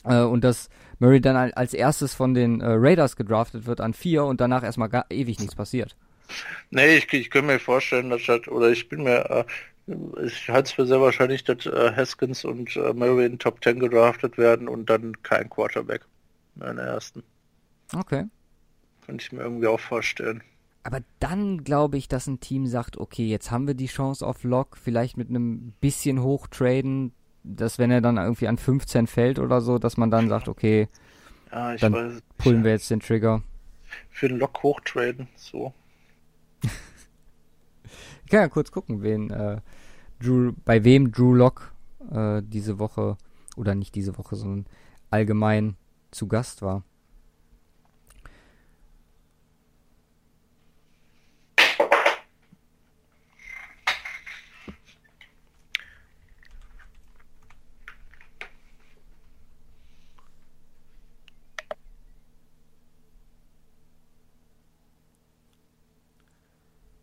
Äh, 0.04 0.22
und 0.22 0.44
dass 0.44 0.68
Murray 0.98 1.20
dann 1.20 1.36
al- 1.36 1.52
als 1.54 1.74
erstes 1.74 2.14
von 2.14 2.34
den 2.34 2.60
äh, 2.60 2.66
Raiders 2.68 3.16
gedraftet 3.16 3.66
wird 3.66 3.80
an 3.80 3.94
vier 3.94 4.24
und 4.24 4.40
danach 4.40 4.62
erstmal 4.62 4.90
ewig 5.10 5.38
nichts 5.38 5.54
passiert. 5.54 5.96
Nee, 6.70 6.96
ich, 6.96 7.12
ich 7.12 7.30
kann 7.30 7.46
mir 7.46 7.58
vorstellen, 7.58 8.10
dass 8.10 8.24
das, 8.26 8.46
oder 8.48 8.70
ich 8.70 8.88
bin 8.88 9.02
mir, 9.04 9.30
äh, 9.30 9.44
ich 10.22 10.48
halte 10.48 10.68
es 10.68 10.72
für 10.72 10.86
sehr 10.86 11.00
wahrscheinlich, 11.00 11.44
dass 11.44 11.66
äh, 11.66 11.92
Haskins 11.94 12.44
und 12.44 12.76
äh, 12.76 12.92
Murray 12.92 13.26
in 13.26 13.38
Top 13.38 13.62
10 13.62 13.78
gedraftet 13.78 14.36
werden 14.36 14.68
und 14.68 14.90
dann 14.90 15.22
kein 15.22 15.48
Quarterback 15.48 16.04
in 16.56 16.76
der 16.76 16.86
ersten. 16.86 17.22
Okay. 17.94 18.26
Könnte 19.06 19.24
ich 19.24 19.32
mir 19.32 19.40
irgendwie 19.40 19.66
auch 19.66 19.80
vorstellen. 19.80 20.42
Aber 20.82 21.00
dann 21.18 21.64
glaube 21.64 21.96
ich, 21.96 22.08
dass 22.08 22.26
ein 22.26 22.40
Team 22.40 22.66
sagt, 22.66 22.96
okay, 22.98 23.26
jetzt 23.26 23.50
haben 23.50 23.66
wir 23.66 23.74
die 23.74 23.86
Chance 23.86 24.26
auf 24.26 24.44
Lock, 24.44 24.76
vielleicht 24.76 25.16
mit 25.16 25.28
einem 25.28 25.72
bisschen 25.80 26.22
hochtraden, 26.22 27.12
dass 27.42 27.78
wenn 27.78 27.90
er 27.90 28.00
dann 28.00 28.16
irgendwie 28.16 28.48
an 28.48 28.58
15 28.58 29.06
fällt 29.06 29.38
oder 29.38 29.60
so, 29.60 29.78
dass 29.78 29.96
man 29.96 30.10
dann 30.10 30.28
sagt, 30.28 30.48
okay, 30.48 30.88
Ja, 31.50 31.76
Dann 31.76 31.92
weiß 31.92 32.22
pullen 32.36 32.64
wir 32.64 32.72
jetzt 32.72 32.90
den 32.90 33.00
Trigger. 33.00 33.42
Für 34.10 34.28
den 34.28 34.38
Lock 34.38 34.62
hochtraden, 34.62 35.28
so. 35.36 35.72
Ich 38.24 38.30
kann 38.30 38.40
ja 38.42 38.48
kurz 38.48 38.70
gucken, 38.70 39.02
wen 39.02 39.30
äh, 39.30 39.62
Drew, 40.20 40.52
bei 40.64 40.84
wem 40.84 41.12
Drew 41.12 41.34
Lock 41.34 41.72
äh, 42.10 42.42
diese 42.44 42.78
Woche 42.78 43.16
oder 43.56 43.74
nicht 43.74 43.94
diese 43.94 44.18
Woche, 44.18 44.36
sondern 44.36 44.66
allgemein 45.10 45.76
zu 46.10 46.28
Gast 46.28 46.62
war. 46.62 46.82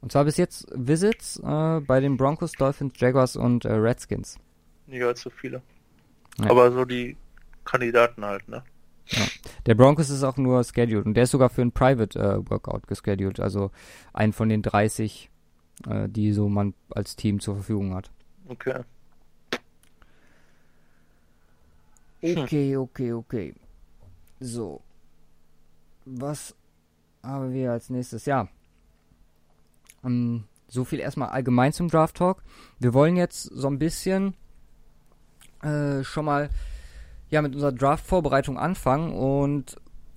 Und 0.06 0.12
zwar 0.12 0.26
bis 0.26 0.38
jetzt 0.38 0.68
Visits 0.72 1.40
äh, 1.40 1.80
bei 1.80 2.00
den 2.00 2.16
Broncos, 2.16 2.52
Dolphins, 2.52 2.94
Jaguars 3.00 3.36
und 3.36 3.66
äh, 3.66 3.74
Redskins. 3.74 4.38
Nicht 4.86 5.02
allzu 5.02 5.32
viele. 5.32 5.64
Ja. 6.38 6.52
Aber 6.52 6.72
so 6.72 6.86
die 6.86 7.18
Kandidaten 7.64 8.24
halt, 8.24 8.48
ne? 8.48 8.62
Ja. 9.08 9.26
Der 9.66 9.74
Broncos 9.74 10.12
ist 10.12 10.22
auch 10.22 10.38
nur 10.38 10.64
scheduled 10.64 11.08
und 11.08 11.16
der 11.16 11.24
ist 11.24 11.32
sogar 11.32 11.50
für 11.50 11.64
ein 11.64 11.72
Private 11.72 12.20
äh, 12.20 12.52
Workout 12.52 12.86
gescheduled, 12.86 13.40
also 13.40 13.72
ein 14.14 14.32
von 14.32 14.48
den 14.48 14.62
30, 14.62 15.32
äh, 15.90 16.08
die 16.08 16.34
so 16.34 16.50
man 16.50 16.76
als 16.92 17.16
Team 17.16 17.40
zur 17.40 17.56
Verfügung 17.56 17.96
hat. 17.96 18.12
Okay. 18.48 18.82
Okay, 22.22 22.78
okay, 22.78 23.12
okay. 23.12 23.56
So. 24.40 24.82
Was 26.06 26.54
haben 27.24 27.52
wir 27.52 27.72
als 27.72 27.90
nächstes? 27.90 28.28
Ja. 28.28 28.48
Ähm, 30.06 30.46
so 30.68 30.84
viel 30.84 31.00
erstmal 31.00 31.30
allgemein 31.30 31.74
zum 31.74 31.90
Draft 31.90 32.18
Talk. 32.18 32.44
Wir 32.80 32.94
wollen 32.94 33.16
jetzt 33.16 33.44
so 33.44 33.68
ein 33.68 33.80
bisschen 33.80 34.34
äh, 35.62 36.04
schon 36.04 36.26
mal 36.26 36.50
ja 37.30 37.42
mit 37.42 37.54
unserer 37.54 37.72
Draft-Vorbereitung 37.72 38.58
anfangen 38.58 39.14
und 39.14 39.76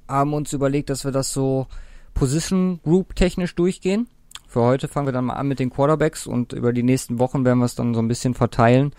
haben 0.08 0.34
uns 0.34 0.52
überlegt, 0.52 0.90
dass 0.90 1.04
wir 1.04 1.12
das 1.12 1.32
so 1.32 1.66
Position 2.14 2.80
Group 2.82 3.14
technisch 3.14 3.54
durchgehen. 3.54 4.08
Für 4.46 4.62
heute 4.62 4.88
fangen 4.88 5.06
wir 5.06 5.12
dann 5.12 5.26
mal 5.26 5.34
an 5.34 5.48
mit 5.48 5.58
den 5.58 5.70
Quarterbacks 5.70 6.26
und 6.26 6.52
über 6.52 6.72
die 6.72 6.82
nächsten 6.82 7.18
Wochen 7.18 7.44
werden 7.44 7.58
wir 7.58 7.66
es 7.66 7.74
dann 7.74 7.94
so 7.94 8.00
ein 8.00 8.08
bisschen 8.08 8.34
verteilen 8.34 8.94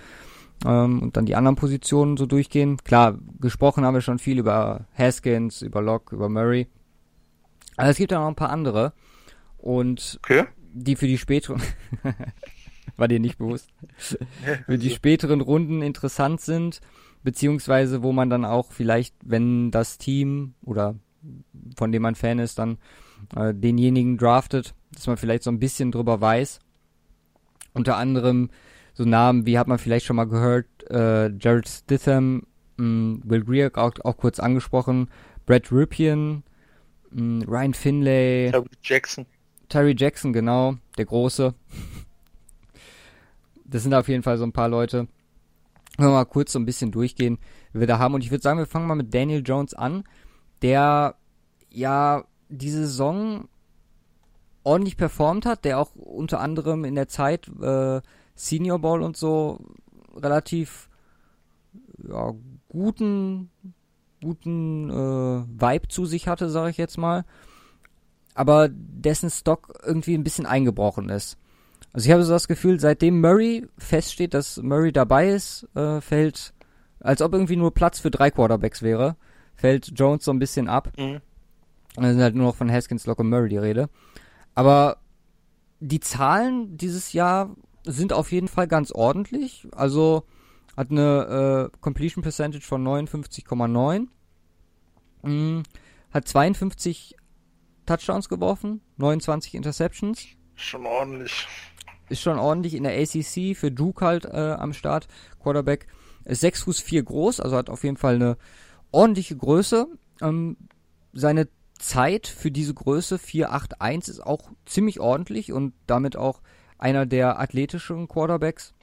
ähm, 0.66 1.02
und 1.02 1.18
dann 1.18 1.26
die 1.26 1.36
anderen 1.36 1.56
Positionen 1.56 2.18
so 2.18 2.28
durchgehen. 2.28 2.78
Klar, 2.78 3.18
gesprochen 3.40 3.84
haben 3.84 3.96
wir 3.96 4.02
schon 4.02 4.20
viel 4.20 4.38
über 4.38 4.86
Haskins, 4.96 5.64
über 5.64 5.82
Locke, 5.82 6.16
über 6.16 6.30
Murray. 6.30 6.68
Aber 7.78 7.90
es 7.90 7.98
gibt 7.98 8.12
ja 8.12 8.20
noch 8.20 8.28
ein 8.28 8.36
paar 8.36 8.52
andere 8.52 8.94
und 9.58 10.20
okay. 10.24 10.46
Die 10.72 10.96
für 10.96 11.08
die 11.08 11.18
späteren 11.18 11.62
war 12.98 13.08
dir 13.08 13.20
nicht 13.20 13.38
bewusst, 13.38 13.70
für 14.66 14.78
die 14.78 14.90
späteren 14.90 15.42
Runden 15.42 15.82
interessant 15.82 16.42
sind 16.42 16.82
beziehungsweise 17.24 18.04
wo 18.04 18.12
man 18.12 18.30
dann 18.30 18.46
auch 18.46 18.72
vielleicht, 18.72 19.16
wenn 19.24 19.72
das 19.72 19.98
Team 19.98 20.54
oder 20.64 20.96
von 21.76 21.92
dem 21.92 22.02
man 22.02 22.16
Fan 22.16 22.40
ist, 22.40 22.60
dann 22.60 22.78
äh, 23.36 23.54
denjenigen 23.54 24.18
draftet, 24.18 24.74
dass 24.94 25.08
man 25.08 25.18
vielleicht 25.18 25.44
so 25.44 25.52
ein 25.52 25.60
bisschen 25.60 25.92
drüber 25.92 26.22
weiß. 26.22 26.60
Unter 27.74 27.98
anderem 27.98 28.50
so 28.94 29.04
Namen 29.04 29.46
wie 29.46 29.58
hat 29.58 29.68
man 29.68 29.80
vielleicht 29.80 30.06
schon 30.06 30.16
mal 30.16 30.28
gehört, 30.28 30.68
äh, 30.90 31.30
Jared 31.38 31.68
Stitham, 31.68 32.44
mh, 32.78 32.86
mm, 32.86 33.22
Will 33.26 33.44
Greer 33.44 33.72
auch, 33.76 33.94
auch 34.04 34.18
kurz 34.18 34.40
angesprochen, 34.40 35.10
Brad 35.46 35.72
Ripien, 35.72 36.44
mh, 37.12 37.22
mm, 37.22 37.42
Ryan 37.50 37.74
Finlay, 37.74 38.52
Jackson. 38.82 39.26
Terry 39.70 39.96
Jackson, 39.98 40.34
genau, 40.34 40.76
der 40.98 41.06
Große. 41.06 41.54
Das 43.66 43.84
sind 43.84 43.94
auf 43.94 44.08
jeden 44.08 44.24
Fall 44.24 44.38
so 44.38 44.44
ein 44.44 44.52
paar 44.52 44.68
Leute 44.68 45.08
wir 46.00 46.10
mal 46.10 46.26
kurz 46.26 46.54
so 46.54 46.60
ein 46.60 46.66
bisschen 46.66 46.92
durchgehen, 46.92 47.38
wie 47.74 47.82
wir 47.82 47.88
da 47.88 48.00
haben. 48.00 48.14
Und 48.14 48.24
ich 48.24 48.32
würde 48.32 48.42
sagen, 48.42 48.60
wir 48.60 48.66
fangen 48.66 48.88
mal 48.88 48.96
mit 48.96 49.14
Daniel 49.14 49.44
Jones 49.46 49.74
an, 49.74 50.04
der 50.62 51.16
ja 51.70 52.24
diese 52.50 52.86
Saison 52.86 53.48
ordentlich 54.64 54.98
performt 54.98 55.46
hat, 55.46 55.66
der 55.66 55.80
auch 55.80 55.96
unter 55.96 56.40
anderem 56.40 56.86
in 56.86 56.96
der 56.96 57.08
Zeit 57.08 57.48
äh, 57.62 58.02
Senior 58.36 58.80
Ball 58.80 59.02
und 59.02 59.18
so 59.18 59.60
relativ 60.16 60.90
ja, 62.08 62.34
guten 62.68 63.50
guten 64.22 64.90
äh, 64.90 64.94
Vibe 65.62 65.88
zu 65.88 66.06
sich 66.06 66.28
hatte, 66.28 66.50
sage 66.50 66.72
ich 66.72 66.78
jetzt 66.78 66.98
mal, 66.98 67.24
aber 68.40 68.70
dessen 68.70 69.30
Stock 69.30 69.82
irgendwie 69.86 70.14
ein 70.14 70.24
bisschen 70.24 70.46
eingebrochen 70.46 71.10
ist. 71.10 71.38
Also 71.92 72.08
ich 72.08 72.14
habe 72.14 72.24
so 72.24 72.32
das 72.32 72.48
Gefühl, 72.48 72.80
seitdem 72.80 73.20
Murray 73.20 73.68
feststeht, 73.78 74.34
dass 74.34 74.62
Murray 74.62 74.94
dabei 74.94 75.28
ist, 75.28 75.68
äh, 75.76 76.00
fällt, 76.00 76.54
als 77.02 77.22
ob 77.22 77.34
irgendwie 77.34 77.58
nur 77.58 77.74
Platz 77.74 78.00
für 78.00 78.10
drei 78.10 78.32
Quarterbacks 78.32 78.82
wäre, 78.82 79.18
fällt 79.56 79.92
Jones 79.94 80.24
so 80.24 80.32
ein 80.32 80.40
bisschen 80.40 80.70
ab. 80.70 80.94
Mhm. 80.98 81.20
Und 81.98 82.04
dann 82.04 82.14
sind 82.14 82.22
halt 82.22 82.36
nur 82.36 82.46
noch 82.46 82.56
von 82.56 82.72
Haskins, 82.72 83.06
Locke 83.06 83.24
und 83.24 83.30
Murray 83.30 83.50
die 83.50 83.58
Rede. 83.58 83.90
Aber 84.56 85.00
die 85.82 86.00
Zahlen 86.00 86.78
dieses 86.78 87.12
Jahr 87.12 87.54
sind 87.84 88.14
auf 88.14 88.32
jeden 88.32 88.48
Fall 88.48 88.70
ganz 88.70 88.94
ordentlich. 88.94 89.68
Also 89.74 90.24
hat 90.78 90.92
eine 90.92 91.72
äh, 91.74 91.78
Completion 91.82 92.24
Percentage 92.24 92.66
von 92.66 92.88
59,9. 92.88 94.08
Mhm. 95.24 95.64
Hat 96.14 96.26
52 96.26 97.18
Touchdowns 97.90 98.30
geworfen, 98.30 98.82
29 98.98 99.56
Interceptions. 99.56 100.26
Schon 100.56 100.86
ordentlich 100.86 101.48
ist 102.10 102.22
schon 102.22 102.40
ordentlich 102.40 102.74
in 102.74 102.84
der 102.84 103.00
ACC 103.00 103.56
für 103.56 103.72
Duke 103.72 104.06
halt 104.06 104.26
äh, 104.26 104.56
am 104.58 104.74
Start. 104.74 105.08
Quarterback 105.42 105.88
ist 106.26 106.42
6 106.42 106.64
Fuß 106.64 106.80
4 106.82 107.04
groß, 107.04 107.40
also 107.40 107.56
hat 107.56 107.70
auf 107.70 107.84
jeden 107.84 107.98
Fall 107.98 108.16
eine 108.16 108.38
ordentliche 108.92 109.38
Größe. 109.38 109.88
Ähm, 110.22 110.58
seine 111.14 111.48
Zeit 111.78 112.28
für 112.28 112.52
diese 112.52 112.74
Größe 112.74 113.18
481 113.18 114.16
ist 114.16 114.26
auch 114.26 114.50
ziemlich 114.66 115.00
ordentlich 115.00 115.54
und 115.54 115.74
damit 115.88 116.18
auch 116.18 116.42
einer 116.78 117.06
der 117.06 117.40
athletischen 117.40 118.08
Quarterbacks. 118.08 118.74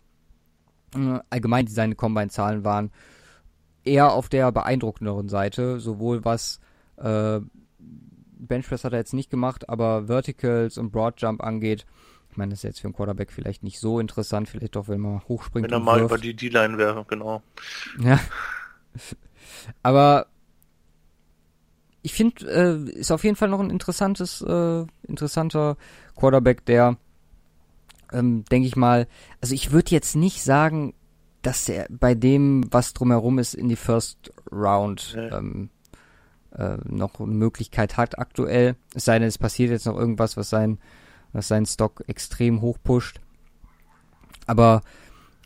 Äh, 0.95 1.19
allgemein 1.29 1.67
seine 1.67 1.95
Combine-Zahlen 1.95 2.65
waren 2.65 2.91
eher 3.85 4.13
auf 4.13 4.29
der 4.29 4.51
beeindruckenderen 4.51 5.29
Seite, 5.29 5.79
sowohl 5.79 6.25
was 6.25 6.61
äh, 6.97 7.41
Benchpress 8.37 8.85
hat 8.85 8.93
er 8.93 8.99
jetzt 8.99 9.15
nicht 9.15 9.31
gemacht, 9.31 9.69
aber 9.69 10.07
Verticals 10.07 10.79
und 10.79 10.91
Broadjump 10.91 11.43
angeht, 11.43 11.87
ich 12.31 12.37
meine, 12.37 12.51
das 12.51 12.61
ist 12.61 12.65
jetzt 12.65 12.81
für 12.81 12.89
einen 12.89 12.95
Quarterback 12.95 13.33
vielleicht 13.33 13.63
nicht 13.63 13.81
so 13.81 13.99
interessant, 13.99 14.49
vielleicht 14.49 14.77
doch, 14.77 14.89
wenn 14.89 15.01
man 15.01 15.23
hochspringt. 15.27 15.65
Wenn 15.65 15.73
er 15.73 15.81
mal 15.81 16.01
wirft. 16.01 16.11
über 16.11 16.19
die 16.19 16.35
D-Line 16.35 16.77
wäre, 16.77 17.05
genau. 17.09 17.43
Ja. 17.99 18.21
Aber 19.83 20.27
ich 22.03 22.13
finde, 22.13 22.47
äh, 22.47 22.91
ist 22.91 23.11
auf 23.11 23.25
jeden 23.25 23.37
Fall 23.37 23.49
noch 23.49 23.61
ein 23.61 23.71
interessantes, 23.71 24.43
äh, 24.43 24.85
interessanter 25.09 25.77
Quarterback, 26.15 26.65
der, 26.67 26.99
ähm, 28.13 28.45
denke 28.45 28.69
ich 28.69 28.77
mal, 28.77 29.09
also 29.41 29.55
ich 29.55 29.73
würde 29.73 29.91
jetzt 29.91 30.15
nicht 30.15 30.43
sagen, 30.43 30.95
dass 31.43 31.69
er 31.69 31.87
bei 31.89 32.15
dem, 32.15 32.67
was 32.71 32.93
drumherum 32.93 33.39
ist, 33.39 33.55
in 33.55 33.69
die 33.69 33.77
First 33.77 34.33
Round 34.53 35.15
nee. 35.17 35.29
ähm, 35.29 35.71
äh, 36.57 36.77
noch 36.85 37.21
eine 37.21 37.29
Möglichkeit 37.29 37.97
hat 37.97 38.19
aktuell. 38.19 38.77
Es 38.95 39.05
sei 39.05 39.19
denn, 39.19 39.29
es 39.29 39.39
passiert 39.39 39.71
jetzt 39.71 39.87
noch 39.87 39.97
irgendwas, 39.97 40.37
was 40.37 40.51
sein 40.51 40.79
was 41.33 41.49
seinen 41.49 41.67
Stock 41.67 42.03
extrem 42.07 42.61
hoch 42.61 42.79
pusht. 42.83 43.21
Aber 44.47 44.83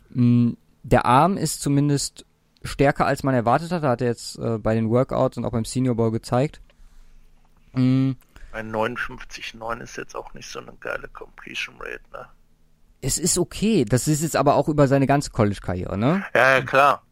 mh, 0.09 0.23
mm, 0.23 0.57
der 0.83 1.05
Arm 1.05 1.37
ist 1.37 1.61
zumindest 1.61 2.25
stärker 2.63 3.05
als 3.05 3.23
man 3.23 3.35
erwartet 3.35 3.71
hat. 3.71 3.83
Hat 3.83 4.01
er 4.01 4.07
jetzt 4.07 4.39
äh, 4.39 4.57
bei 4.57 4.73
den 4.73 4.89
Workouts 4.89 5.37
und 5.37 5.45
auch 5.45 5.51
beim 5.51 5.65
Senior 5.65 5.95
Bowl 5.95 6.11
gezeigt. 6.11 6.61
Mhm. 7.73 8.15
Ein 8.53 8.71
59,9 8.71 9.81
ist 9.81 9.95
jetzt 9.97 10.15
auch 10.15 10.33
nicht 10.33 10.49
so 10.49 10.59
eine 10.59 10.73
geile 10.79 11.07
Completion 11.07 11.75
Rate, 11.79 12.01
ne? 12.11 12.27
Es 13.01 13.17
ist 13.17 13.37
okay. 13.37 13.85
Das 13.85 14.07
ist 14.07 14.21
jetzt 14.21 14.35
aber 14.35 14.55
auch 14.55 14.67
über 14.67 14.87
seine 14.87 15.07
ganze 15.07 15.31
College-Karriere, 15.31 15.97
ne? 15.97 16.23
Ja, 16.35 16.57
ja, 16.57 16.61
klar. 16.61 17.03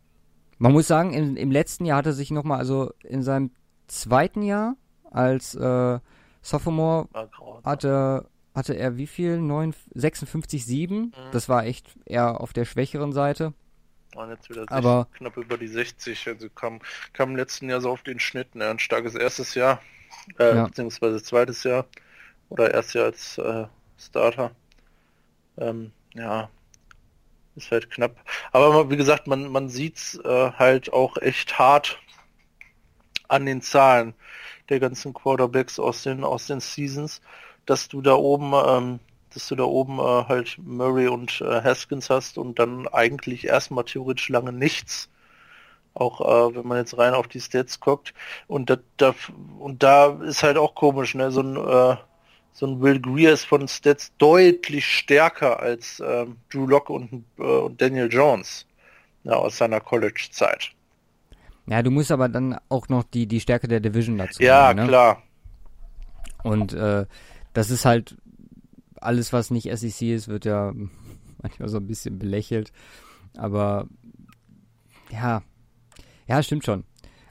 Man 0.58 0.74
muss 0.74 0.88
sagen, 0.88 1.14
im, 1.14 1.38
im 1.38 1.52
letzten 1.52 1.86
Jahr 1.86 2.00
hat 2.00 2.06
er 2.06 2.14
sich 2.14 2.30
nochmal, 2.32 2.60
also 2.60 2.94
in 3.04 3.24
seinem 3.24 3.52
zweiten 3.90 4.42
Jahr 4.42 4.76
als 5.12 5.56
äh, 5.56 6.00
Sophomore 6.42 7.08
hat 7.64 7.84
er 7.84 8.26
hatte 8.56 8.74
er 8.74 8.98
wie 8.98 9.08
viel? 9.08 9.38
9, 9.38 9.74
56, 9.94 10.66
7. 10.66 10.98
Mhm. 10.98 11.14
Das 11.32 11.50
war 11.50 11.66
echt 11.66 11.88
eher 12.06 12.42
auf 12.42 12.52
der 12.54 12.66
schwächeren 12.66 13.14
Seite. 13.14 13.54
Waren 14.14 14.32
jetzt 14.32 14.50
wieder 14.50 14.66
aber 14.70 15.08
knapp 15.14 15.38
über 15.38 15.58
die 15.58 15.68
60. 15.68 16.28
Also 16.28 16.50
kam, 16.50 16.80
kam 17.14 17.32
im 17.32 17.36
letzten 17.36 17.70
Jahr 17.70 17.80
so 17.80 17.92
auf 17.92 18.02
den 18.02 18.20
Schnitt. 18.20 18.56
Ne? 18.56 18.68
Ein 18.68 18.80
starkes 18.80 19.16
erstes 19.16 19.54
Jahr, 19.56 19.82
äh, 20.40 20.56
ja. 20.56 20.66
beziehungsweise 20.66 21.22
zweites 21.22 21.64
Jahr 21.64 21.86
oder 22.50 22.74
erstes 22.74 22.94
Jahr 22.94 23.06
als 23.06 23.38
äh, 23.38 23.68
Starter. 23.98 24.52
Ähm, 25.58 25.92
ja, 26.16 26.50
ist 27.56 27.72
halt 27.72 27.92
knapp. 27.92 28.16
Aber 28.52 28.90
wie 28.90 28.98
gesagt, 28.98 29.28
man, 29.28 29.52
man 29.52 29.70
sieht's 29.70 30.20
äh, 30.24 30.52
halt 30.54 30.92
auch 30.92 31.18
echt 31.18 31.60
hart 31.60 32.00
an 33.30 33.46
den 33.46 33.62
Zahlen 33.62 34.14
der 34.70 34.80
ganzen 34.80 35.14
Quarterbacks 35.14 35.80
aus 35.80 36.04
den, 36.04 36.24
aus 36.24 36.48
den 36.48 36.60
Seasons 36.60 37.22
dass 37.70 37.88
du 37.88 38.02
da 38.02 38.16
oben, 38.16 38.54
ähm, 38.54 39.00
dass 39.34 39.48
du 39.48 39.56
da 39.56 39.64
oben 39.64 40.00
äh, 40.00 40.26
halt 40.28 40.58
Murray 40.58 41.08
und 41.08 41.40
äh, 41.42 41.62
Haskins 41.62 42.10
hast 42.10 42.38
und 42.38 42.58
dann 42.58 42.88
eigentlich 42.88 43.46
erstmal 43.46 43.84
theoretisch 43.86 44.30
lange 44.30 44.52
nichts. 44.52 45.10
Auch 45.94 46.22
äh, 46.22 46.56
wenn 46.56 46.68
man 46.68 46.78
jetzt 46.80 46.98
rein 46.98 47.14
auf 47.14 47.28
die 47.28 47.42
Stats 47.42 47.80
guckt. 47.80 48.14
Und 48.48 48.70
da, 48.70 48.78
da 48.98 49.14
und 49.60 49.84
da 49.84 50.20
ist 50.24 50.44
halt 50.44 50.58
auch 50.58 50.76
komisch, 50.76 51.16
ne? 51.16 51.32
So 51.32 51.42
ein 51.42 51.58
äh, 51.58 51.98
so 52.54 52.66
ein 52.66 52.82
Will 52.82 53.00
Greer 53.00 53.34
ist 53.34 53.46
von 53.46 53.68
Stats 53.68 54.12
deutlich 54.18 54.86
stärker 54.86 55.60
als 55.60 56.02
ähm, 56.06 56.38
Drew 56.52 56.66
Locke 56.66 56.92
und, 56.94 57.26
äh, 57.40 57.70
Daniel 57.78 58.12
Jones 58.12 58.66
ja, 59.24 59.34
aus 59.34 59.58
seiner 59.58 59.80
College-Zeit. 59.80 60.72
Ja, 61.70 61.84
du 61.84 61.92
musst 61.92 62.12
aber 62.12 62.30
dann 62.30 62.58
auch 62.70 62.90
noch 62.90 63.04
die, 63.04 63.28
die 63.28 63.40
Stärke 63.40 63.68
der 63.68 63.80
Division 63.80 64.18
dazu 64.18 64.42
Ja, 64.42 64.70
haben, 64.70 64.78
ne? 64.80 64.88
klar. 64.88 65.24
Und 66.44 66.74
äh, 66.74 67.06
das 67.54 67.70
ist 67.70 67.86
halt 67.86 68.18
alles, 68.96 69.32
was 69.34 69.52
nicht 69.52 69.70
SEC 69.78 70.02
ist, 70.02 70.28
wird 70.28 70.46
ja 70.46 70.74
manchmal 71.42 71.70
so 71.70 71.78
ein 71.78 71.86
bisschen 71.88 72.18
belächelt. 72.18 72.72
Aber 73.38 73.88
ja, 75.12 75.44
ja, 76.28 76.42
stimmt 76.42 76.66
schon. 76.66 76.84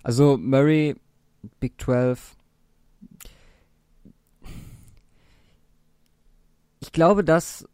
Also 0.03 0.37
Murray, 0.39 0.95
Big 1.59 1.81
12. 1.81 2.37
Ich 6.81 6.93
glaube, 6.93 7.25
dass 7.25 7.69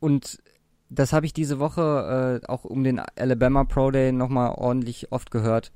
und 0.00 0.38
das 0.90 1.12
habe 1.12 1.26
ich 1.26 1.32
diese 1.32 1.58
Woche 1.58 2.40
äh, 2.42 2.46
auch 2.46 2.64
um 2.64 2.82
den 2.84 3.00
Alabama 3.16 3.64
Pro 3.64 3.90
Day 3.90 4.12
nochmal 4.12 4.54
ordentlich 4.56 5.12
oft 5.12 5.30
gehört. 5.30 5.72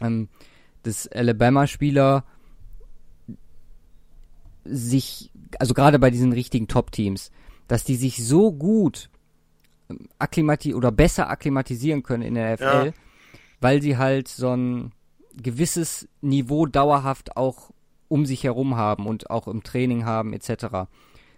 Ähm, 0.00 0.28
dass 0.82 1.08
Alabama-Spieler 1.08 2.24
sich, 4.64 5.30
also 5.58 5.74
gerade 5.74 5.98
bei 5.98 6.10
diesen 6.10 6.32
richtigen 6.32 6.68
Top-Teams, 6.68 7.30
dass 7.68 7.84
die 7.84 7.96
sich 7.96 8.24
so 8.24 8.52
gut 8.52 9.10
ähm, 9.90 10.08
akklimati 10.18 10.74
oder 10.74 10.92
besser 10.92 11.28
akklimatisieren 11.28 12.02
können 12.02 12.22
in 12.22 12.34
der 12.34 12.54
NFL, 12.54 12.86
ja. 12.86 12.92
weil 13.60 13.82
sie 13.82 13.96
halt 13.96 14.28
so 14.28 14.54
ein 14.54 14.92
gewisses 15.36 16.08
Niveau 16.20 16.66
dauerhaft 16.66 17.36
auch 17.36 17.70
um 18.08 18.26
sich 18.26 18.44
herum 18.44 18.76
haben 18.76 19.06
und 19.06 19.30
auch 19.30 19.48
im 19.48 19.62
Training 19.62 20.04
haben 20.04 20.32
etc. 20.32 20.86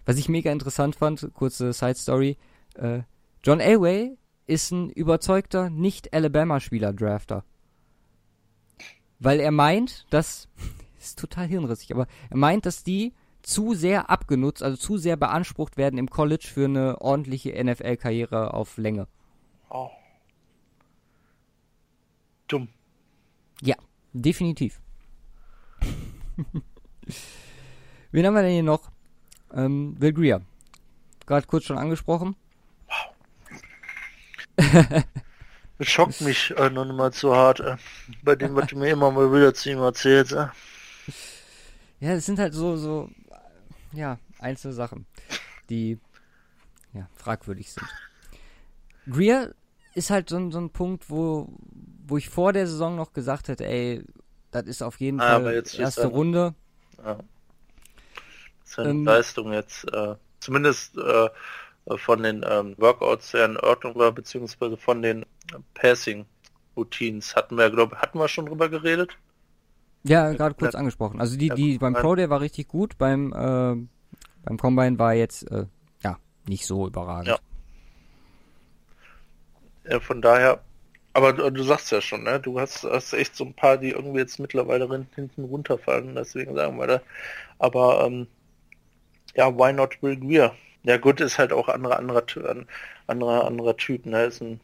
Was 0.05 0.17
ich 0.17 0.29
mega 0.29 0.51
interessant 0.51 0.95
fand, 0.95 1.29
kurze 1.33 1.73
Side 1.73 1.95
Story, 1.95 2.37
äh, 2.77 3.03
John 3.43 3.59
Elway 3.59 4.17
ist 4.45 4.71
ein 4.71 4.89
überzeugter 4.89 5.69
Nicht-Alabama-Spieler-Drafter. 5.69 7.43
Weil 9.19 9.39
er 9.39 9.51
meint, 9.51 10.05
dass, 10.09 10.47
ist 10.99 11.19
total 11.19 11.47
hirnrissig, 11.47 11.93
aber 11.93 12.07
er 12.29 12.37
meint, 12.37 12.65
dass 12.65 12.83
die 12.83 13.13
zu 13.41 13.73
sehr 13.73 14.09
abgenutzt, 14.09 14.63
also 14.63 14.77
zu 14.77 14.97
sehr 14.97 15.15
beansprucht 15.15 15.77
werden 15.77 15.97
im 15.97 16.09
College 16.09 16.47
für 16.51 16.65
eine 16.65 16.99
ordentliche 17.01 17.51
NFL-Karriere 17.63 18.53
auf 18.53 18.77
Länge. 18.77 19.07
Oh. 19.69 19.89
Dumm. 22.47 22.67
Ja, 23.61 23.75
definitiv. 24.13 24.81
Wen 28.11 28.25
haben 28.25 28.33
wir 28.33 28.41
denn 28.41 28.51
hier 28.51 28.63
noch? 28.63 28.91
Ähm, 29.53 29.95
Will 29.99 30.13
Greer. 30.13 30.41
Gerade 31.25 31.47
kurz 31.47 31.65
schon 31.65 31.77
angesprochen. 31.77 32.35
Das 35.79 35.87
schockt 35.89 36.21
mich 36.21 36.55
äh, 36.57 36.69
noch 36.71 36.85
nicht 36.85 36.95
mal 36.95 37.13
zu 37.13 37.35
hart, 37.35 37.59
äh, 37.59 37.77
bei 38.23 38.35
dem, 38.35 38.55
was 38.55 38.67
du 38.67 38.77
mir 38.77 38.89
immer 38.89 39.11
mal 39.11 39.31
wieder 39.31 39.53
zu 39.53 39.69
ihm 39.69 39.79
erzählst. 39.79 40.31
Äh. 40.31 40.47
Ja, 41.99 42.13
es 42.13 42.25
sind 42.25 42.39
halt 42.39 42.53
so, 42.53 42.77
so, 42.77 43.09
ja, 43.91 44.17
einzelne 44.39 44.73
Sachen, 44.73 45.05
die, 45.69 45.99
ja, 46.93 47.07
fragwürdig 47.15 47.71
sind. 47.71 47.87
Greer 49.09 49.53
ist 49.93 50.09
halt 50.09 50.29
so, 50.29 50.49
so 50.49 50.59
ein 50.59 50.71
Punkt, 50.71 51.09
wo, 51.09 51.47
wo 52.07 52.17
ich 52.17 52.29
vor 52.29 52.53
der 52.53 52.65
Saison 52.65 52.95
noch 52.95 53.13
gesagt 53.13 53.47
hätte, 53.47 53.65
ey, 53.65 54.03
das 54.51 54.65
ist 54.65 54.81
auf 54.81 54.99
jeden 54.99 55.19
ah, 55.19 55.39
Fall 55.39 55.53
erste 55.53 56.01
eine, 56.01 56.11
Runde. 56.11 56.55
Ja. 56.97 57.17
Das 58.61 58.71
ist 58.71 58.79
eine 58.79 58.89
ähm, 58.89 59.05
Leistung 59.05 59.53
jetzt, 59.53 59.85
äh, 59.93 60.15
zumindest 60.39 60.97
äh, 60.97 61.29
von 61.95 62.23
den 62.23 62.45
ähm, 62.47 62.75
Workouts 62.77 63.33
her 63.33 63.45
in 63.45 63.57
Ordnung 63.57 63.95
war, 63.95 64.11
beziehungsweise 64.11 64.77
von 64.77 65.01
den 65.01 65.25
Passing 65.73 66.25
Routines 66.75 67.35
hatten 67.35 67.57
wir, 67.57 67.69
glaube 67.69 67.97
hatten 67.97 68.19
wir 68.19 68.27
schon 68.27 68.45
drüber 68.45 68.69
geredet. 68.69 69.17
Ja, 70.03 70.31
gerade 70.31 70.55
kurz 70.55 70.73
ja. 70.73 70.79
angesprochen. 70.79 71.19
Also 71.19 71.37
die, 71.37 71.49
die 71.49 71.77
beim 71.77 71.93
Pro 71.93 72.15
Day 72.15 72.29
war 72.29 72.41
richtig 72.41 72.67
gut, 72.67 72.97
beim 72.97 73.33
äh, 73.33 73.75
beim 74.43 74.57
Combine 74.57 74.97
war 74.97 75.13
jetzt 75.13 75.49
äh, 75.51 75.65
ja 76.03 76.17
nicht 76.47 76.65
so 76.65 76.87
überragend. 76.87 77.27
Ja. 77.27 77.39
ja 79.89 79.99
von 79.99 80.21
daher, 80.21 80.61
aber 81.13 81.33
du, 81.33 81.49
du, 81.49 81.63
sagst 81.63 81.91
ja 81.91 81.99
schon, 81.99 82.23
ne? 82.23 82.39
Du 82.39 82.59
hast, 82.59 82.83
hast 82.83 83.11
echt 83.13 83.35
so 83.35 83.43
ein 83.43 83.53
paar, 83.53 83.77
die 83.77 83.89
irgendwie 83.89 84.19
jetzt 84.19 84.39
mittlerweile 84.39 84.87
hinten 85.15 85.43
runterfallen, 85.43 86.15
deswegen 86.15 86.55
sagen 86.55 86.77
wir 86.77 86.87
da. 86.87 87.01
Aber 87.59 88.05
ähm, 88.05 88.27
ja, 89.35 89.53
why 89.53 89.73
not 89.73 90.01
Will 90.01 90.15
Greer? 90.15 90.53
Ja 90.87 90.95
gut, 90.95 91.19
ist 91.19 91.37
halt 91.37 91.51
auch 91.51 91.67
anderer 91.67 91.99
anderer 91.99 92.23
anderer 93.07 93.45
anderer 93.45 93.75
Typ, 93.75 94.05
ne? 94.05 94.23
Ist 94.23 94.41
ein 94.41 94.61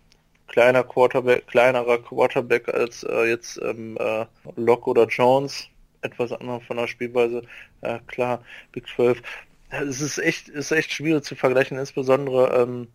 kleiner 0.48 0.84
Quarterback, 0.86 1.48
kleinerer 1.48 1.98
Quarterback 2.02 2.70
als 2.70 3.04
äh, 3.04 3.26
jetzt 3.26 3.60
ähm, 3.62 3.98
äh, 4.00 4.26
Locke 4.56 4.90
oder 4.90 5.06
Jones, 5.08 5.68
etwas 6.02 6.32
anderer 6.32 6.62
von 6.62 6.78
der 6.78 6.88
Spielweise. 6.88 7.44
Ja 7.82 8.00
klar, 8.08 8.42
Big 8.72 8.88
12. 8.88 9.22
Es 9.70 10.00
ist 10.00 10.18
echt, 10.18 10.48
ist 10.48 10.72
echt 10.72 10.94
schwierig 10.94 11.26
zu 11.26 11.36
vergleichen, 11.36 11.78
insbesondere 11.78 12.62
ähm, 12.62 12.88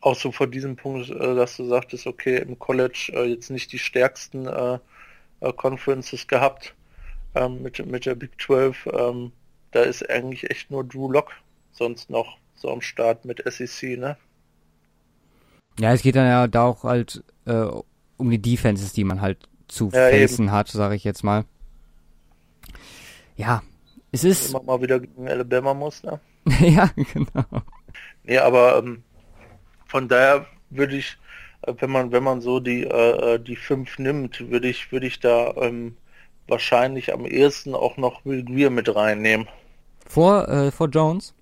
auch 0.00 0.14
so 0.14 0.30
vor 0.30 0.46
diesem 0.46 0.76
Punkt, 0.76 1.10
äh, 1.10 1.34
dass 1.34 1.56
du 1.56 1.66
sagtest, 1.66 2.06
okay, 2.06 2.38
im 2.38 2.56
College 2.56 3.10
äh, 3.14 3.24
jetzt 3.24 3.50
nicht 3.50 3.72
die 3.72 3.80
stärksten 3.80 4.46
äh, 4.46 4.78
äh 5.40 5.52
Conferences 5.54 6.28
gehabt 6.28 6.72
ähm, 7.34 7.62
mit, 7.62 7.84
mit 7.84 8.06
der 8.06 8.14
Big 8.14 8.40
12. 8.40 8.86
Ähm, 8.92 9.32
da 9.72 9.82
ist 9.82 10.08
eigentlich 10.08 10.48
echt 10.50 10.70
nur 10.70 10.84
Drew 10.84 11.10
Lock 11.10 11.32
sonst 11.76 12.10
noch 12.10 12.38
so 12.54 12.70
am 12.70 12.80
Start 12.80 13.24
mit 13.24 13.42
SEC, 13.46 13.98
ne? 13.98 14.16
Ja, 15.78 15.92
es 15.92 16.02
geht 16.02 16.16
dann 16.16 16.26
ja 16.26 16.46
da 16.48 16.64
auch 16.64 16.84
halt 16.84 17.22
äh, 17.44 17.66
um 18.16 18.30
die 18.30 18.40
Defenses, 18.40 18.92
die 18.92 19.04
man 19.04 19.20
halt 19.20 19.48
zu 19.68 19.90
ja, 19.92 20.08
facen 20.08 20.46
eben. 20.46 20.52
hat, 20.52 20.68
sage 20.68 20.94
ich 20.94 21.04
jetzt 21.04 21.22
mal. 21.22 21.44
Ja, 23.36 23.62
es 24.12 24.24
ist. 24.24 24.50
Immer 24.50 24.62
mal 24.62 24.80
wieder 24.80 25.00
gegen 25.00 25.28
Alabama 25.28 25.74
muss, 25.74 26.02
ne? 26.02 26.20
ja, 26.60 26.90
genau. 27.12 27.62
Nee, 28.24 28.38
aber 28.38 28.78
ähm, 28.78 29.02
von 29.86 30.08
daher 30.08 30.46
würde 30.70 30.96
ich, 30.96 31.18
äh, 31.62 31.74
wenn 31.78 31.90
man, 31.90 32.12
wenn 32.12 32.22
man 32.22 32.40
so 32.40 32.60
die, 32.60 32.84
äh, 32.84 33.34
äh, 33.34 33.38
die 33.38 33.56
fünf 33.56 33.98
nimmt, 33.98 34.50
würde 34.50 34.68
ich, 34.68 34.90
würde 34.92 35.06
ich 35.06 35.20
da 35.20 35.52
ähm, 35.56 35.96
wahrscheinlich 36.48 37.12
am 37.12 37.26
ehesten 37.26 37.74
auch 37.74 37.96
noch 37.96 38.24
Will 38.24 38.44
Greer 38.44 38.70
mit 38.70 38.94
reinnehmen. 38.94 39.48
Vor, 40.06 40.48
äh, 40.48 40.70
vor 40.70 40.88
Jones? 40.88 41.34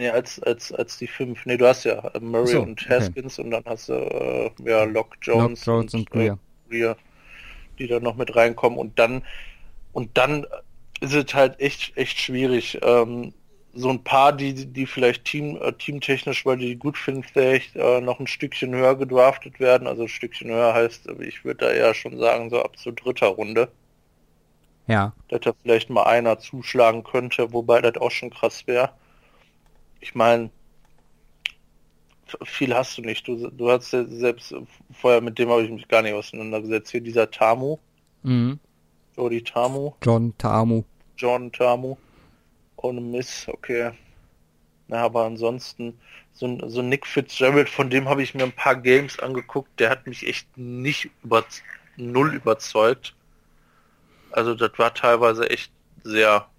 Nee, 0.00 0.08
als, 0.08 0.42
als, 0.44 0.72
als 0.72 0.96
die 0.96 1.06
fünf. 1.06 1.44
Nee, 1.44 1.58
du 1.58 1.66
hast 1.66 1.84
ja 1.84 1.98
äh, 2.14 2.20
Murray 2.20 2.52
so, 2.52 2.62
und 2.62 2.88
Haskins 2.88 3.38
okay. 3.38 3.44
und 3.44 3.50
dann 3.50 3.64
hast 3.66 3.90
du 3.90 3.92
äh, 3.92 4.50
ja 4.64 4.84
Locke 4.84 5.18
Jones, 5.20 5.66
Lock, 5.66 5.74
Jones 5.74 5.92
und, 5.92 6.00
und 6.00 6.10
Greer. 6.10 6.32
Äh, 6.32 6.70
Greer, 6.70 6.96
die 7.78 7.86
dann 7.86 8.02
noch 8.02 8.16
mit 8.16 8.34
reinkommen 8.34 8.78
und 8.78 8.98
dann 8.98 9.22
und 9.92 10.16
dann 10.16 10.46
ist 11.02 11.12
es 11.12 11.34
halt 11.34 11.60
echt 11.60 11.98
echt 11.98 12.18
schwierig. 12.18 12.78
Ähm, 12.82 13.34
so 13.74 13.90
ein 13.90 14.02
paar, 14.02 14.32
die 14.32 14.72
die 14.72 14.86
vielleicht 14.86 15.26
team 15.26 15.58
äh, 15.60 15.70
teamtechnisch, 15.74 16.46
weil 16.46 16.56
die 16.56 16.76
gut 16.76 16.96
finden, 16.96 17.22
vielleicht 17.22 17.76
äh, 17.76 18.00
noch 18.00 18.20
ein 18.20 18.26
Stückchen 18.26 18.74
höher 18.74 18.96
gedraftet 18.96 19.60
werden. 19.60 19.86
Also 19.86 20.04
ein 20.04 20.08
Stückchen 20.08 20.48
höher 20.48 20.72
heißt, 20.72 21.10
ich 21.20 21.44
würde 21.44 21.66
da 21.66 21.72
eher 21.72 21.92
schon 21.92 22.16
sagen, 22.16 22.48
so 22.48 22.62
ab 22.62 22.78
zu 22.78 22.90
dritter 22.90 23.26
Runde. 23.26 23.68
Ja. 24.86 25.12
Dass 25.28 25.40
da 25.40 25.52
vielleicht 25.62 25.90
mal 25.90 26.04
einer 26.04 26.38
zuschlagen 26.38 27.04
könnte, 27.04 27.52
wobei 27.52 27.82
das 27.82 27.98
auch 27.98 28.10
schon 28.10 28.30
krass 28.30 28.66
wäre 28.66 28.92
ich 30.00 30.14
meine, 30.14 30.50
viel 32.44 32.74
hast 32.74 32.96
du 32.98 33.02
nicht. 33.02 33.26
Du, 33.26 33.50
du 33.50 33.70
hast 33.70 33.92
ja 33.92 34.04
selbst 34.04 34.54
vorher 34.92 35.20
mit 35.20 35.38
dem 35.38 35.48
habe 35.50 35.62
ich 35.62 35.70
mich 35.70 35.88
gar 35.88 36.02
nicht 36.02 36.14
auseinandergesetzt. 36.14 36.90
Hier 36.90 37.00
dieser 37.00 37.30
Tamu. 37.30 37.78
Mhm. 38.22 38.58
Jody 39.16 39.42
Tamu. 39.42 39.92
John 40.02 40.36
Tamu. 40.38 40.84
John 41.16 41.52
Tamu. 41.52 41.96
Ohne 42.76 43.00
Miss, 43.00 43.46
okay. 43.48 43.92
Na, 44.88 45.04
aber 45.04 45.24
ansonsten, 45.24 45.98
so, 46.32 46.58
so 46.68 46.82
Nick 46.82 47.06
Fitzgerald, 47.06 47.68
von 47.68 47.90
dem 47.90 48.08
habe 48.08 48.22
ich 48.22 48.34
mir 48.34 48.44
ein 48.44 48.52
paar 48.52 48.76
Games 48.76 49.18
angeguckt, 49.18 49.68
der 49.78 49.90
hat 49.90 50.06
mich 50.06 50.26
echt 50.26 50.48
nicht 50.56 51.10
über 51.22 51.44
null 51.96 52.34
überzeugt. 52.34 53.14
Also 54.32 54.54
das 54.54 54.72
war 54.78 54.94
teilweise 54.94 55.48
echt 55.50 55.70
sehr 56.02 56.49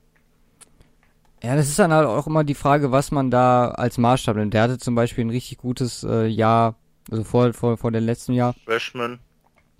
ja, 1.43 1.55
das 1.55 1.67
ist 1.67 1.79
dann 1.79 1.91
halt 1.91 2.07
auch 2.07 2.27
immer 2.27 2.43
die 2.43 2.53
Frage, 2.53 2.91
was 2.91 3.11
man 3.11 3.31
da 3.31 3.69
als 3.69 3.97
Maßstab 3.97 4.35
nimmt. 4.35 4.53
Der 4.53 4.63
hatte 4.63 4.77
zum 4.77 4.93
Beispiel 4.93 5.25
ein 5.25 5.31
richtig 5.31 5.57
gutes 5.57 6.03
äh, 6.03 6.27
Jahr, 6.27 6.75
also 7.09 7.23
vor, 7.23 7.51
vor, 7.53 7.77
vor 7.77 7.91
dem 7.91 8.05
letzten 8.05 8.33
Jahr. 8.33 8.53
Freshman. 8.65 9.19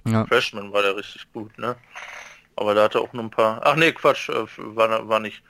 Ja. 0.08 0.26
Freshman 0.26 0.74
war 0.74 0.82
der 0.82 0.96
richtig 0.96 1.32
gut, 1.32 1.56
ne? 1.60 1.76
Aber 2.56 2.74
da 2.74 2.84
hatte 2.84 3.00
auch 3.00 3.14
nur 3.14 3.24
ein 3.24 3.30
paar. 3.30 3.62
Ach 3.64 3.76
nee, 3.76 3.92
Quatsch, 3.92 4.30
äh, 4.30 4.46
war, 4.58 5.08
war 5.08 5.20
nicht. 5.20 5.44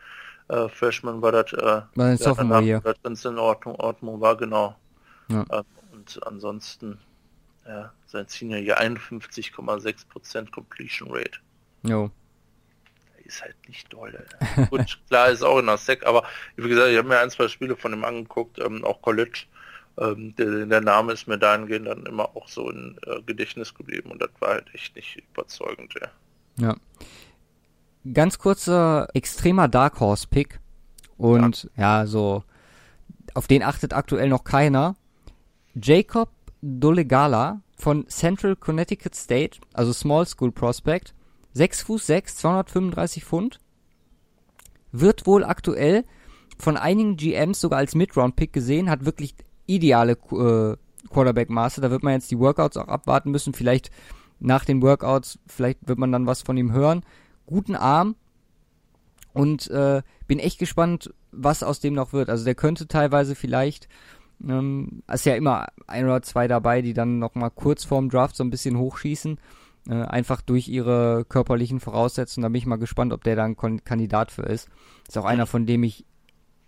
Äh, 0.49 0.67
Freshman 0.67 1.21
war 1.21 1.31
das. 1.31 1.53
Äh, 1.53 1.81
war 1.95 2.05
ein 2.05 2.17
Sophomore 2.17 2.61
hier. 2.61 2.81
Es 3.03 3.25
in 3.25 3.37
Ordnung, 3.37 3.75
Ordnung 3.75 4.19
war, 4.19 4.35
genau. 4.35 4.75
Ja. 5.29 5.45
Äh, 5.49 5.63
und 5.93 6.19
ansonsten, 6.27 6.99
ja, 7.65 7.91
sein 8.05 8.25
Senior 8.27 8.59
hier 8.59 8.81
51,6% 8.81 10.51
Completion 10.51 11.09
Rate. 11.09 11.39
Jo 11.83 12.11
ist 13.31 13.41
halt 13.41 13.55
nicht 13.67 13.91
doll. 13.91 14.25
Gut, 14.69 14.99
klar 15.07 15.29
ist 15.29 15.43
auch 15.43 15.59
in 15.59 15.65
der 15.65 15.77
Sec, 15.77 16.05
aber 16.05 16.23
wie 16.55 16.67
gesagt, 16.67 16.89
ich 16.89 16.97
habe 16.97 17.07
mir 17.07 17.19
ein, 17.19 17.29
zwei 17.29 17.47
Spiele 17.47 17.75
von 17.75 17.93
ihm 17.93 18.03
angeguckt, 18.03 18.59
ähm, 18.59 18.83
auch 18.83 19.01
College. 19.01 19.45
Ähm, 19.97 20.35
der, 20.35 20.65
der, 20.65 20.81
Name 20.81 21.13
ist 21.13 21.27
mir 21.27 21.37
dahingehend 21.37 21.87
dann 21.87 22.05
immer 22.05 22.35
auch 22.35 22.47
so 22.47 22.69
in 22.69 22.97
äh, 23.05 23.21
Gedächtnis 23.23 23.73
geblieben 23.73 24.11
und 24.11 24.21
das 24.21 24.29
war 24.39 24.49
halt 24.49 24.73
echt 24.73 24.95
nicht 24.95 25.21
überzeugend, 25.31 25.93
ja. 25.99 26.07
Ja. 26.57 26.75
Ganz 28.13 28.39
kurzer, 28.39 29.07
extremer 29.13 29.67
Dark 29.67 29.99
Horse 29.99 30.27
Pick 30.27 30.59
Und 31.17 31.69
ja. 31.75 31.99
ja, 32.01 32.07
so, 32.07 32.43
auf 33.33 33.47
den 33.47 33.63
achtet 33.63 33.93
aktuell 33.93 34.29
noch 34.29 34.43
keiner. 34.43 34.95
Jacob 35.75 36.29
Dolegala 36.61 37.61
von 37.77 38.07
Central 38.07 38.55
Connecticut 38.55 39.15
State, 39.15 39.59
also 39.73 39.93
Small 39.93 40.25
School 40.25 40.51
Prospect, 40.51 41.13
6 41.53 41.83
Fuß 41.83 42.07
6, 42.07 42.35
235 42.37 43.25
Pfund, 43.25 43.59
wird 44.91 45.25
wohl 45.25 45.43
aktuell 45.43 46.05
von 46.57 46.77
einigen 46.77 47.17
GMs 47.17 47.59
sogar 47.59 47.79
als 47.79 47.95
Mid-Round-Pick 47.95 48.53
gesehen, 48.53 48.89
hat 48.89 49.05
wirklich 49.05 49.35
ideale 49.65 50.13
äh, 50.13 50.77
Quarterback-Maße. 51.09 51.81
Da 51.81 51.91
wird 51.91 52.03
man 52.03 52.13
jetzt 52.13 52.31
die 52.31 52.39
Workouts 52.39 52.77
auch 52.77 52.87
abwarten 52.87 53.31
müssen. 53.31 53.53
Vielleicht 53.53 53.91
nach 54.39 54.65
den 54.65 54.81
Workouts, 54.81 55.39
vielleicht 55.47 55.87
wird 55.87 55.99
man 55.99 56.11
dann 56.11 56.27
was 56.27 56.41
von 56.41 56.57
ihm 56.57 56.71
hören. 56.71 57.03
Guten 57.45 57.75
Arm 57.75 58.15
und 59.33 59.69
äh, 59.69 60.01
bin 60.27 60.39
echt 60.39 60.59
gespannt, 60.59 61.13
was 61.31 61.63
aus 61.63 61.79
dem 61.79 61.93
noch 61.93 62.13
wird. 62.13 62.29
Also 62.29 62.45
der 62.45 62.55
könnte 62.55 62.87
teilweise 62.87 63.35
vielleicht 63.35 63.87
ähm, 64.47 65.03
ist 65.11 65.25
ja 65.25 65.35
immer 65.35 65.67
ein 65.87 66.05
oder 66.05 66.21
zwei 66.21 66.47
dabei, 66.47 66.81
die 66.81 66.93
dann 66.93 67.19
noch 67.19 67.35
mal 67.35 67.49
kurz 67.49 67.83
vorm 67.83 68.09
Draft 68.09 68.35
so 68.35 68.43
ein 68.43 68.49
bisschen 68.49 68.77
hochschießen, 68.77 69.39
äh, 69.87 69.93
einfach 69.93 70.41
durch 70.41 70.67
ihre 70.67 71.25
körperlichen 71.27 71.79
Voraussetzungen. 71.79 72.43
Da 72.43 72.49
bin 72.49 72.59
ich 72.59 72.65
mal 72.65 72.77
gespannt, 72.77 73.13
ob 73.13 73.23
der 73.23 73.35
da 73.35 73.45
ein 73.45 73.55
Kandidat 73.55 74.31
für 74.31 74.43
ist. 74.43 74.69
Ist 75.07 75.17
auch 75.17 75.25
einer, 75.25 75.45
von 75.45 75.65
dem 75.65 75.83
ich 75.83 76.05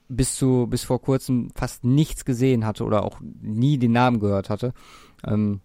bis 0.09 0.35
zu 0.35 0.67
bis 0.69 0.83
vor 0.83 1.01
kurzem 1.01 1.51
fast 1.55 1.83
nichts 1.83 2.25
gesehen 2.25 2.65
hatte 2.65 2.83
oder 2.83 3.03
auch 3.03 3.19
nie 3.41 3.77
den 3.77 3.91
Namen 3.91 4.19
gehört 4.19 4.49
hatte. 4.49 4.73
Ähm, 5.25 5.61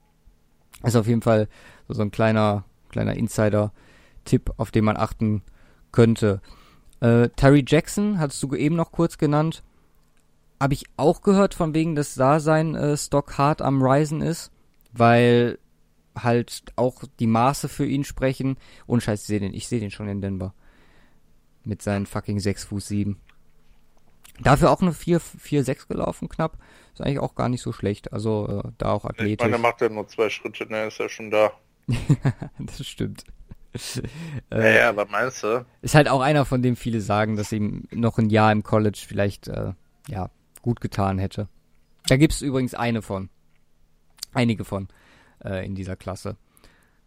ist 0.83 0.97
auf 0.97 1.07
jeden 1.07 1.23
Fall 1.23 1.49
so, 1.89 1.95
so 1.95 2.03
ein 2.03 2.11
kleiner 2.11 2.65
kleiner 2.89 3.17
Insider-Tipp, 3.17 4.53
auf 4.57 4.71
den 4.71 4.85
man 4.85 4.97
achten 4.97 5.43
könnte. 5.93 6.41
Äh, 7.01 7.29
Terry 7.31 7.65
Jackson 7.67 8.19
hattest 8.19 8.43
du 8.43 8.55
eben 8.55 8.77
noch 8.77 8.93
kurz 8.93 9.19
genannt. 9.19 9.63
Habe 10.61 10.75
ich 10.75 10.87
auch 10.97 11.23
gehört, 11.23 11.55
von 11.55 11.75
wegen, 11.75 11.95
dass 11.95 12.15
da 12.15 12.41
sein 12.41 12.75
äh, 12.75 12.97
Stock 12.97 13.39
hart 13.39 13.63
am 13.63 13.83
Risen 13.83 14.21
ist, 14.21 14.51
weil 14.93 15.59
halt 16.23 16.63
auch 16.77 17.05
die 17.19 17.27
Maße 17.27 17.69
für 17.69 17.87
ihn 17.87 18.05
sprechen. 18.05 18.57
Und 18.87 19.03
scheiße, 19.03 19.23
ich 19.23 19.27
sehe 19.27 19.41
den, 19.41 19.55
ich 19.55 19.69
sehe 19.69 19.81
den 19.81 19.91
schon 19.91 20.09
in 20.09 20.21
Denver. 20.21 20.55
Mit 21.65 21.83
seinen 21.83 22.07
fucking 22.07 22.41
6 22.41 22.65
Fuß 22.65 22.89
7. 22.89 23.21
Dafür 24.41 24.71
auch 24.71 24.81
eine 24.81 24.93
4, 24.93 25.21
4, 25.21 25.65
6 25.65 25.89
gelaufen 25.89 26.29
knapp. 26.29 26.59
Ist 26.95 27.01
eigentlich 27.01 27.19
auch 27.19 27.35
gar 27.35 27.49
nicht 27.49 27.63
so 27.63 27.73
schlecht. 27.73 28.13
Also 28.13 28.63
äh, 28.65 28.71
da 28.79 28.93
auch 28.93 29.05
athletisch. 29.05 29.45
Ich 29.45 29.51
meine, 29.51 29.63
macht 29.63 29.81
ja 29.81 29.89
nur 29.89 30.07
zwei 30.09 30.31
Schritte, 30.31 30.67
ne, 30.67 30.87
ist 30.87 30.99
ja 30.99 31.09
schon 31.09 31.31
da. 31.31 31.53
das 32.59 32.87
stimmt. 32.87 33.25
äh, 34.51 34.79
ja, 34.79 34.89
aber 34.89 35.07
meinst 35.07 35.43
du? 35.43 35.65
Ist 35.83 35.95
halt 35.95 36.09
auch 36.09 36.21
einer, 36.21 36.45
von 36.45 36.63
dem 36.63 36.77
viele 36.77 37.01
sagen, 37.01 37.37
dass 37.37 37.53
ihm 37.53 37.87
noch 37.91 38.19
ein 38.19 38.31
Jahr 38.31 38.53
im 38.53 38.63
College 38.63 39.05
vielleicht, 39.07 39.49
äh, 39.49 39.73
ja, 40.09 40.31
gut 40.63 40.81
getan 40.81 41.19
hätte. 41.19 41.49
Da 42.07 42.17
gibt 42.17 42.33
es 42.33 42.43
übrigens 42.43 42.75
eine 42.75 43.03
von. 43.03 43.29
Einige 44.33 44.65
von 44.65 44.89
äh, 45.45 45.65
in 45.65 45.75
dieser 45.75 45.97
Klasse. 45.97 46.37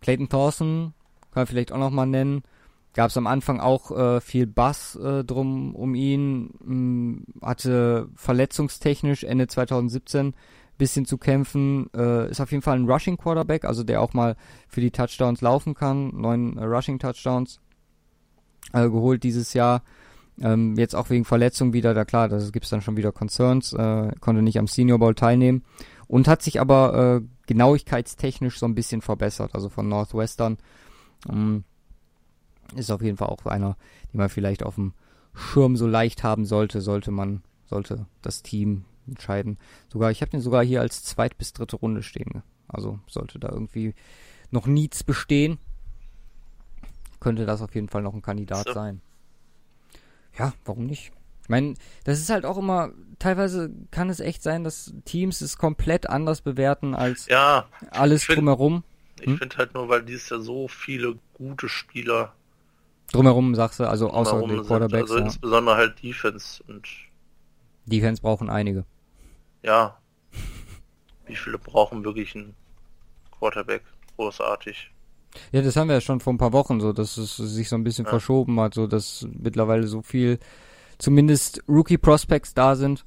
Clayton 0.02 0.30
Thorson 0.30 0.94
kann 1.32 1.42
man 1.42 1.48
vielleicht 1.48 1.72
auch 1.72 1.78
nochmal 1.78 2.08
nennen. 2.08 2.44
Gab 2.94 3.10
es 3.10 3.18
am 3.18 3.28
Anfang 3.28 3.62
auch 3.62 3.92
äh, 3.92 4.20
viel 4.20 4.48
Bass 4.48 4.96
äh, 4.98 5.24
drum 5.24 5.76
um 5.76 5.96
ihn. 5.96 6.52
Mh, 6.60 6.66
hm, 6.66 7.26
hatte 7.42 8.10
verletzungstechnisch 8.16 9.24
Ende 9.24 9.48
2017 9.48 10.34
bisschen 10.78 11.06
zu 11.06 11.18
kämpfen. 11.18 11.90
Äh, 11.96 12.30
ist 12.30 12.42
auf 12.42 12.52
jeden 12.52 12.64
Fall 12.64 12.78
ein 12.78 12.90
Rushing 12.90 13.16
Quarterback, 13.16 13.66
also 13.66 13.84
der 13.84 14.02
auch 14.02 14.14
mal 14.14 14.36
für 14.68 14.82
die 14.82 14.92
Touchdowns 14.92 15.42
laufen 15.42 15.74
kann. 15.74 16.10
Neun 16.20 16.58
äh, 16.58 16.64
Rushing 16.64 17.00
Touchdowns 17.00 17.60
äh, 18.74 18.90
geholt 18.90 19.24
dieses 19.24 19.54
Jahr. 19.54 19.84
Ähm, 20.42 20.76
jetzt 20.78 20.96
auch 20.96 21.10
wegen 21.10 21.24
Verletzung 21.24 21.72
wieder, 21.72 21.94
da 21.94 22.04
klar, 22.04 22.28
da 22.30 22.40
gibt 22.50 22.66
es 22.66 22.72
dann 22.72 22.82
schon 22.82 22.98
wieder 22.98 23.12
Concerns, 23.12 23.74
äh, 23.74 24.12
konnte 24.20 24.42
nicht 24.42 24.58
am 24.58 24.68
Senior 24.68 24.98
Bowl 24.98 25.14
teilnehmen 25.14 25.64
und 26.12 26.28
hat 26.28 26.42
sich 26.42 26.60
aber 26.60 27.22
äh, 27.22 27.28
genauigkeitstechnisch 27.48 28.60
so 28.60 28.66
ein 28.66 28.76
bisschen 28.76 29.02
verbessert, 29.02 29.56
also 29.56 29.70
von 29.70 29.88
Northwestern. 29.88 30.58
Ähm, 31.30 31.64
ist 32.76 32.92
auf 32.92 33.02
jeden 33.02 33.16
Fall 33.16 33.30
auch 33.30 33.46
einer, 33.46 33.78
den 34.12 34.18
man 34.18 34.28
vielleicht 34.28 34.64
auf 34.64 34.76
dem 34.76 34.94
Schirm 35.34 35.78
so 35.78 35.88
leicht 35.88 36.26
haben 36.26 36.44
sollte, 36.44 36.82
sollte 36.82 37.12
man, 37.12 37.44
sollte 37.66 38.08
das 38.22 38.44
Team 38.44 38.84
entscheiden. 39.08 39.58
Sogar, 39.88 40.12
ich 40.12 40.20
habe 40.20 40.32
den 40.32 40.42
sogar 40.42 40.66
hier 40.66 40.82
als 40.82 41.02
zweit 41.02 41.38
bis 41.38 41.54
dritte 41.54 41.78
Runde 41.78 42.04
stehen. 42.04 42.44
Also 42.68 43.00
sollte 43.08 43.40
da 43.40 43.48
irgendwie 43.48 43.96
noch 44.50 44.68
Needs 44.68 45.06
bestehen, 45.06 45.60
könnte 47.22 47.46
das 47.46 47.62
auf 47.62 47.74
jeden 47.74 47.88
Fall 47.88 48.02
noch 48.02 48.14
ein 48.14 48.22
Kandidat 48.22 48.68
so. 48.68 48.74
sein. 48.74 49.00
Ja, 50.38 50.52
warum 50.66 50.88
nicht? 50.88 51.14
Ich 51.52 51.54
meine, 51.54 51.74
das 52.06 52.20
ist 52.20 52.30
halt 52.30 52.46
auch 52.46 52.58
immer, 52.58 52.92
teilweise 53.20 53.72
kann 53.92 54.10
es 54.10 54.22
echt 54.22 54.42
sein, 54.42 54.64
dass 54.64 54.94
Teams 55.04 55.42
es 55.42 55.58
komplett 55.58 56.08
anders 56.10 56.40
bewerten 56.40 56.96
als 56.96 57.28
ja, 57.28 57.68
alles 57.90 58.24
find, 58.24 58.38
drumherum. 58.38 58.86
Hm? 59.20 59.34
Ich 59.34 59.40
finde 59.40 59.58
halt 59.58 59.74
nur, 59.74 59.90
weil 59.90 60.02
dies 60.02 60.30
ja 60.30 60.40
so 60.40 60.70
viele 60.70 61.20
gute 61.34 61.68
Spieler 61.68 62.32
drumherum, 63.12 63.54
sagst 63.54 63.82
du, 63.82 63.84
also 63.84 64.12
außer 64.12 64.40
den 64.48 64.64
Quarterbacks. 64.66 65.12
Also 65.12 65.18
ja. 65.18 65.26
insbesondere 65.26 65.76
halt 65.76 66.02
Defense 66.02 66.64
und 66.70 66.88
Defense 67.86 68.22
brauchen 68.22 68.50
einige. 68.50 68.86
Ja. 69.62 69.98
Wie 71.26 71.36
viele 71.36 71.58
brauchen 71.58 72.06
wirklich 72.06 72.34
einen 72.34 72.56
Quarterback? 73.38 73.84
Großartig. 74.16 74.90
Ja, 75.52 75.62
das 75.62 75.76
haben 75.76 75.90
wir 75.90 75.96
ja 75.96 76.02
schon 76.02 76.22
vor 76.22 76.32
ein 76.32 76.38
paar 76.38 76.54
Wochen 76.54 76.80
so, 76.80 76.94
dass 76.94 77.18
es 77.18 77.36
sich 77.36 77.68
so 77.68 77.76
ein 77.76 77.84
bisschen 77.84 78.06
ja. 78.06 78.10
verschoben 78.10 78.58
hat, 78.62 78.74
so 78.74 78.88
dass 78.88 79.28
mittlerweile 79.38 79.88
so 79.88 80.02
viel, 80.02 80.40
zumindest 81.02 81.64
Rookie 81.68 81.98
Prospects 81.98 82.54
da 82.54 82.76
sind, 82.76 83.06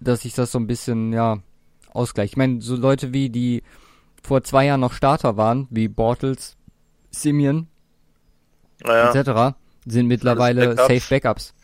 dass 0.00 0.22
sich 0.22 0.34
das 0.34 0.52
so 0.52 0.58
ein 0.58 0.66
bisschen, 0.66 1.12
ja, 1.12 1.38
ausgleicht. 1.90 2.32
Ich 2.32 2.36
meine, 2.36 2.60
so 2.60 2.76
Leute 2.76 3.12
wie 3.12 3.30
die 3.30 3.62
vor 4.22 4.42
zwei 4.42 4.66
Jahren 4.66 4.80
noch 4.80 4.92
Starter 4.92 5.36
waren, 5.36 5.68
wie 5.70 5.88
Bortles, 5.88 6.56
Simeon, 7.10 7.68
ja. 8.84 9.10
etc., 9.10 9.56
sind 9.86 10.06
mittlerweile 10.06 10.74
Backups. 10.74 11.00
Safe 11.00 11.14
Backups. 11.14 11.54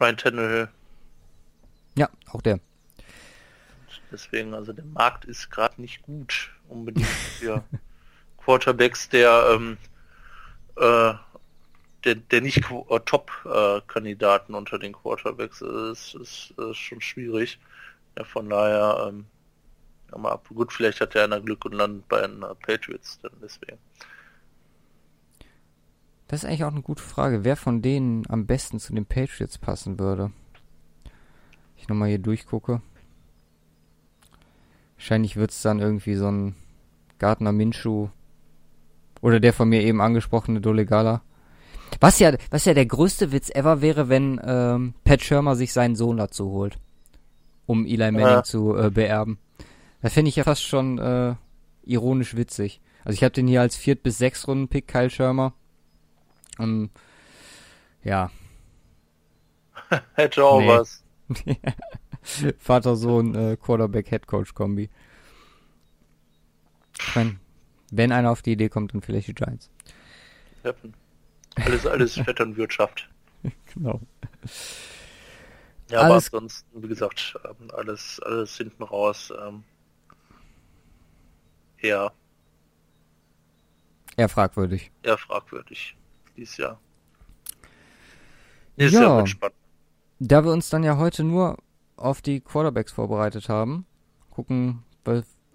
Ryan 0.00 0.16
Tannehill. 0.16 0.68
Ja, 1.96 2.08
auch 2.30 2.42
der. 2.42 2.60
Deswegen, 4.10 4.54
also 4.54 4.72
der 4.72 4.84
Markt 4.84 5.24
ist 5.24 5.50
gerade 5.50 5.80
nicht 5.80 6.02
gut 6.02 6.50
unbedingt 6.68 7.06
für 7.06 7.64
Quarterbacks, 8.36 9.08
der, 9.08 9.52
ähm, 9.54 9.78
äh, 10.76 11.14
der, 12.04 12.16
der 12.16 12.40
nicht 12.40 12.58
äh, 12.58 13.00
Top-Kandidaten 13.04 14.54
äh, 14.54 14.56
unter 14.56 14.78
den 14.78 14.92
Quarterbacks 14.92 15.60
ist, 15.60 16.14
ist, 16.14 16.54
ist 16.56 16.76
schon 16.76 17.00
schwierig. 17.00 17.58
Ja, 18.16 18.24
von 18.24 18.48
daher, 18.50 19.08
ähm, 19.08 19.26
ja, 20.10 20.18
mal 20.18 20.32
ab. 20.32 20.48
Gut, 20.48 20.72
vielleicht 20.72 21.00
hat 21.00 21.14
er 21.14 21.24
einer 21.24 21.40
Glück 21.40 21.64
und 21.64 21.72
landet 21.72 22.08
bei 22.08 22.20
den 22.20 22.42
äh, 22.42 22.54
Patriots 22.54 23.18
dann 23.22 23.32
deswegen. 23.42 23.78
Das 26.28 26.42
ist 26.42 26.48
eigentlich 26.48 26.64
auch 26.64 26.72
eine 26.72 26.82
gute 26.82 27.02
Frage, 27.02 27.44
wer 27.44 27.56
von 27.56 27.82
denen 27.82 28.24
am 28.28 28.46
besten 28.46 28.80
zu 28.80 28.94
den 28.94 29.04
Patriots 29.04 29.58
passen 29.58 29.98
würde. 29.98 30.32
Ich 31.76 31.88
nochmal 31.88 32.08
hier 32.08 32.18
durchgucke. 32.18 32.80
Wahrscheinlich 34.96 35.36
wird 35.36 35.50
es 35.50 35.60
dann 35.62 35.80
irgendwie 35.80 36.14
so 36.14 36.30
ein 36.30 36.54
Gardner 37.18 37.52
Minshew 37.52 38.08
oder 39.20 39.40
der 39.40 39.52
von 39.52 39.68
mir 39.68 39.82
eben 39.82 40.00
angesprochene 40.00 40.60
Dolegala. 40.60 41.22
Was 42.00 42.18
ja, 42.18 42.32
was 42.50 42.64
ja 42.64 42.74
der 42.74 42.86
größte 42.86 43.32
Witz 43.32 43.50
ever 43.50 43.80
wäre, 43.80 44.08
wenn 44.08 44.40
ähm, 44.44 44.94
Pat 45.04 45.22
Schirmer 45.22 45.56
sich 45.56 45.72
seinen 45.72 45.96
Sohn 45.96 46.16
dazu 46.16 46.50
holt, 46.50 46.78
um 47.66 47.86
Eli 47.86 48.10
Manning 48.10 48.20
ja. 48.20 48.42
zu 48.42 48.76
äh, 48.76 48.90
beerben. 48.90 49.38
Das 50.00 50.14
finde 50.14 50.30
ich 50.30 50.36
ja 50.36 50.44
fast 50.44 50.62
schon 50.64 50.98
äh, 50.98 51.34
ironisch 51.84 52.36
witzig. 52.36 52.80
Also 53.04 53.14
ich 53.14 53.24
habe 53.24 53.32
den 53.32 53.46
hier 53.46 53.60
als 53.60 53.76
viert 53.76 54.02
bis 54.02 54.18
sechs 54.18 54.46
Runden 54.46 54.68
Pick 54.68 54.88
Kyle 54.88 55.10
Schirmer. 55.10 55.54
Um, 56.58 56.90
ja. 58.04 58.30
Hätte 60.14 60.44
auch 60.44 60.60
nee. 60.60 60.68
was. 60.68 61.02
Vater-Sohn 62.58 63.34
äh, 63.34 63.56
Quarterback-Headcoach-Kombi. 63.56 64.90
Ich 66.98 67.16
mein, 67.16 67.40
wenn 67.90 68.12
einer 68.12 68.30
auf 68.30 68.42
die 68.42 68.52
Idee 68.52 68.68
kommt, 68.68 68.94
dann 68.94 69.02
vielleicht 69.02 69.28
die 69.28 69.34
Giants. 69.34 69.70
Alles, 71.56 71.86
alles 71.86 72.14
Vetternwirtschaft. 72.14 73.08
genau. 73.74 74.00
Ja, 75.90 76.00
alles, 76.00 76.28
aber 76.28 76.38
ansonsten, 76.38 76.82
wie 76.82 76.88
gesagt, 76.88 77.38
ähm, 77.44 77.70
alles, 77.72 78.20
alles 78.24 78.56
hinten 78.56 78.82
raus. 78.82 79.32
Ähm, 79.46 79.64
eher. 81.78 82.12
Eher 84.16 84.28
fragwürdig. 84.28 84.90
Eher 85.02 85.18
fragwürdig. 85.18 85.96
Dieses 86.36 86.56
Jahr. 86.56 86.80
Ist 88.76 88.94
ja, 88.94 89.18
ja 89.18 89.26
spannend. 89.26 89.56
Da 90.18 90.44
wir 90.44 90.52
uns 90.52 90.70
dann 90.70 90.84
ja 90.84 90.96
heute 90.96 91.24
nur 91.24 91.58
auf 91.96 92.22
die 92.22 92.40
Quarterbacks 92.40 92.92
vorbereitet 92.92 93.48
haben, 93.48 93.86
gucken, 94.30 94.82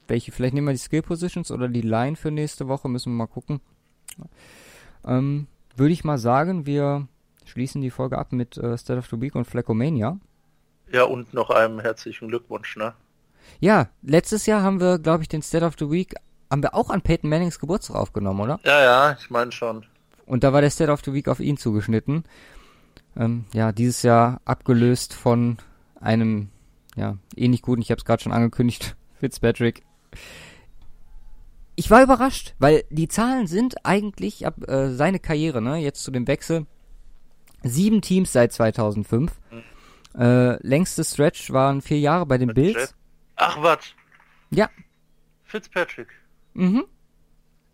welche, 0.07 0.32
vielleicht 0.32 0.53
nehmen 0.53 0.68
wir 0.68 0.74
die 0.74 0.80
Skill 0.80 1.02
Positions 1.02 1.52
oder 1.52 1.68
die 1.68 1.82
Line 1.82 2.15
für 2.15 2.32
nächste 2.32 2.68
Woche, 2.68 2.90
müssen 2.90 3.14
wir 3.14 3.18
mal 3.18 3.28
gucken. 3.28 3.61
Ähm, 5.06 5.48
würde 5.78 5.94
ich 5.94 6.04
mal 6.04 6.18
sagen, 6.18 6.66
wir 6.66 7.08
schließen 7.45 7.82
die 7.82 7.91
Folge 7.91 8.18
ab 8.18 8.32
mit 8.32 8.58
äh, 8.58 8.78
State 8.78 8.99
of 8.99 9.08
the 9.08 9.22
Week 9.22 9.36
und 9.36 9.45
Fleckomania. 9.45 10.20
Ja, 10.91 11.04
und 11.04 11.34
noch 11.34 11.49
einem 11.49 11.80
herzlichen 11.80 12.30
Glückwunsch, 12.30 12.78
ne? 12.78 12.94
Ja, 13.60 13.90
letztes 14.02 14.45
Jahr 14.45 14.62
haben 14.62 14.80
wir, 14.80 14.99
glaube 14.99 15.24
ich, 15.24 15.30
den 15.30 15.41
State 15.41 15.66
of 15.66 15.76
the 15.80 15.90
Week, 15.90 16.16
haben 16.49 16.64
wir 16.64 16.74
auch 16.74 16.90
an 16.90 17.02
Peyton 17.02 17.30
Mannings 17.30 17.60
Geburtstag 17.60 17.95
aufgenommen, 17.95 18.40
oder? 18.41 18.60
Ja, 18.64 18.82
ja, 18.82 19.18
ich 19.20 19.30
meine 19.30 19.52
schon. 19.52 19.86
Und 20.26 20.44
da 20.44 20.54
war 20.54 20.62
der 20.62 20.70
State 20.70 20.91
of 20.91 21.02
the 21.04 21.14
Week 21.14 21.28
auf 21.28 21.40
ihn 21.40 21.58
zugeschnitten. 21.58 22.24
Ähm, 23.18 23.45
ja, 23.54 23.72
dieses 23.72 24.04
Jahr 24.04 24.41
abgelöst 24.45 25.14
von 25.14 25.58
einem, 25.99 26.49
ja, 26.95 27.18
ähnlich 27.36 27.62
guten, 27.62 27.82
ich 27.82 27.91
habe 27.91 27.99
es 27.99 28.06
gerade 28.06 28.22
schon 28.22 28.34
angekündigt, 28.34 28.95
Fitzpatrick. 29.20 29.84
Ich 31.80 31.91
war 31.91 32.02
überrascht, 32.02 32.56
weil 32.58 32.86
die 32.90 33.08
Zahlen 33.08 33.45
sind 33.45 33.86
eigentlich 33.86 34.48
ab 34.48 34.56
äh, 34.68 34.90
seine 34.90 35.20
Karriere, 35.20 35.62
ne, 35.62 35.78
jetzt 35.78 36.04
zu 36.04 36.10
dem 36.10 36.28
Wechsel, 36.28 36.66
sieben 37.62 38.02
Teams 38.02 38.34
seit 38.34 38.52
2005. 38.52 39.32
Mhm. 39.52 40.20
Äh, 40.20 40.68
längste 40.68 41.04
Stretch 41.04 41.52
waren 41.52 41.84
vier 41.84 41.99
Jahre 41.99 42.26
bei 42.26 42.40
den 42.40 42.52
Bills. 42.56 42.95
Ach, 43.36 43.62
was? 43.62 43.94
Ja. 44.49 44.72
Fitzpatrick. 45.44 46.08
Mhm. 46.56 46.86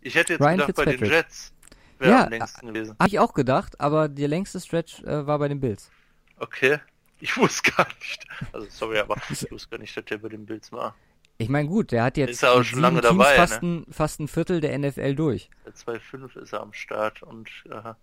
Ich 0.02 0.14
hätte 0.14 0.34
jetzt 0.34 0.42
Ryan 0.42 0.58
gedacht, 0.58 0.76
bei 0.76 0.84
den 0.84 1.04
Jets 1.06 1.54
wäre 1.98 2.10
ja, 2.10 2.24
am 2.24 2.30
längsten 2.30 2.66
gewesen. 2.66 2.96
Habe 2.98 3.08
ich 3.08 3.18
auch 3.18 3.32
gedacht, 3.32 3.80
aber 3.80 4.10
der 4.10 4.28
längste 4.28 4.60
Stretch 4.60 5.02
äh, 5.04 5.26
war 5.26 5.38
bei 5.38 5.48
den 5.48 5.60
Bills. 5.60 5.90
Okay. 6.36 6.78
Ich 7.20 7.38
wusste 7.38 7.70
gar 7.70 7.86
nicht. 8.00 8.26
Also 8.52 8.66
sorry, 8.68 8.98
aber 8.98 9.16
ich 9.30 9.50
wusste 9.50 9.70
gar 9.70 9.78
nicht, 9.78 9.96
dass 9.96 10.04
der 10.04 10.18
bei 10.18 10.28
den 10.28 10.44
Bills 10.44 10.70
war. 10.72 10.94
Ich 11.36 11.48
meine, 11.48 11.68
gut, 11.68 11.90
der 11.92 12.04
hat 12.04 12.16
jetzt 12.16 12.30
ist 12.30 12.42
er 12.42 12.52
auch 12.52 12.62
schon 12.62 12.80
lange 12.80 13.00
dabei, 13.00 13.34
fast, 13.34 13.62
ne? 13.62 13.84
ein, 13.86 13.92
fast 13.92 14.20
ein 14.20 14.28
Viertel 14.28 14.60
der 14.60 14.78
NFL 14.78 15.14
durch. 15.16 15.50
Der 15.64 15.74
2-5 15.74 16.38
ist 16.38 16.52
er 16.52 16.60
am 16.60 16.72
Start 16.72 17.22
und 17.22 17.48
äh, 17.70 17.94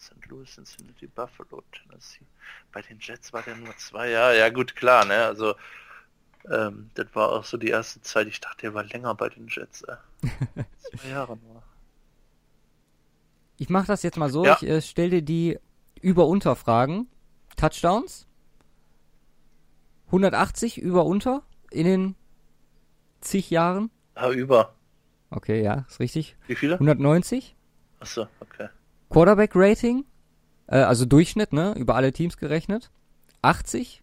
St. 0.00 0.26
Louis, 0.28 0.52
Cincinnati, 0.52 1.06
Buffalo, 1.06 1.62
Tennessee. 1.72 2.26
Bei 2.72 2.82
den 2.82 2.98
Jets 2.98 3.32
war 3.32 3.42
der 3.42 3.56
nur 3.56 3.76
zwei 3.76 4.10
Jahre. 4.10 4.38
Ja 4.38 4.50
gut, 4.50 4.74
klar, 4.74 5.04
ne? 5.04 5.24
Also 5.24 5.54
ähm, 6.50 6.90
das 6.94 7.06
war 7.14 7.30
auch 7.32 7.44
so 7.44 7.56
die 7.56 7.68
erste 7.68 8.02
Zeit. 8.02 8.26
Ich 8.26 8.40
dachte, 8.40 8.62
der 8.62 8.74
war 8.74 8.84
länger 8.84 9.14
bei 9.14 9.28
den 9.28 9.46
Jets. 9.48 9.82
Äh. 9.82 9.96
zwei 10.98 11.08
Jahre 11.08 11.36
nur. 11.36 11.62
Ich 13.56 13.70
mache 13.70 13.86
das 13.86 14.02
jetzt 14.02 14.16
mal 14.16 14.30
so. 14.30 14.44
Ja. 14.44 14.56
Ich 14.60 14.68
äh, 14.68 14.82
stelle 14.82 15.10
dir 15.10 15.22
die 15.22 15.58
Über-Unter-Fragen. 16.00 17.08
Touchdowns. 17.56 18.26
180 20.14 20.78
über-unter 20.78 21.42
in 21.70 21.86
den 21.86 22.14
zig 23.20 23.50
Jahren. 23.50 23.90
Ah, 24.14 24.30
über. 24.30 24.74
Okay, 25.30 25.62
ja, 25.62 25.84
ist 25.88 25.98
richtig. 25.98 26.36
Wie 26.46 26.54
viele? 26.54 26.74
190. 26.74 27.56
Achso, 27.98 28.28
okay. 28.38 28.68
Quarterback-Rating, 29.10 30.04
äh, 30.68 30.76
also 30.76 31.04
Durchschnitt, 31.04 31.52
ne, 31.52 31.74
über 31.76 31.96
alle 31.96 32.12
Teams 32.12 32.36
gerechnet. 32.36 32.90
80, 33.42 34.02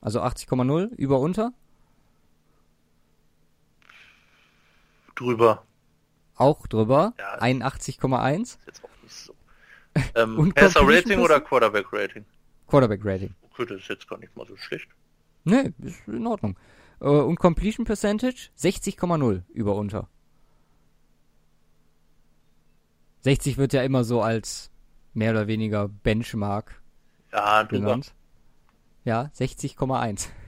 also 0.00 0.20
80,0, 0.20 0.94
über-unter. 0.94 1.52
Drüber. 5.16 5.64
Auch 6.36 6.66
drüber. 6.68 7.12
Ja, 7.18 7.40
81,1. 7.40 8.58
Jetzt 8.66 8.84
auch 8.84 9.02
nicht 9.02 9.14
so. 9.14 9.34
Ähm, 10.14 10.52
Passer-Rating 10.54 11.18
oder 11.18 11.40
Quarterback-Rating? 11.40 12.24
Quarterback-Rating. 12.68 13.34
Okay, 13.50 13.66
das 13.66 13.80
ist 13.80 13.88
jetzt 13.88 14.08
gar 14.08 14.18
nicht 14.18 14.34
mal 14.36 14.46
so 14.46 14.56
schlecht. 14.56 14.88
Ne, 15.44 15.72
ist 15.78 16.06
in 16.06 16.26
Ordnung. 16.26 16.58
Äh, 17.00 17.08
und 17.08 17.38
Completion 17.38 17.84
Percentage 17.84 18.50
60,0 18.58 19.42
über 19.52 19.74
unter. 19.74 20.08
60 23.22 23.58
wird 23.58 23.72
ja 23.72 23.82
immer 23.82 24.04
so 24.04 24.22
als 24.22 24.70
mehr 25.12 25.32
oder 25.32 25.46
weniger 25.46 25.88
Benchmark 25.88 26.82
ja, 27.32 27.62
genannt. 27.64 28.14
Ja, 29.04 29.30
60,1. 29.36 30.28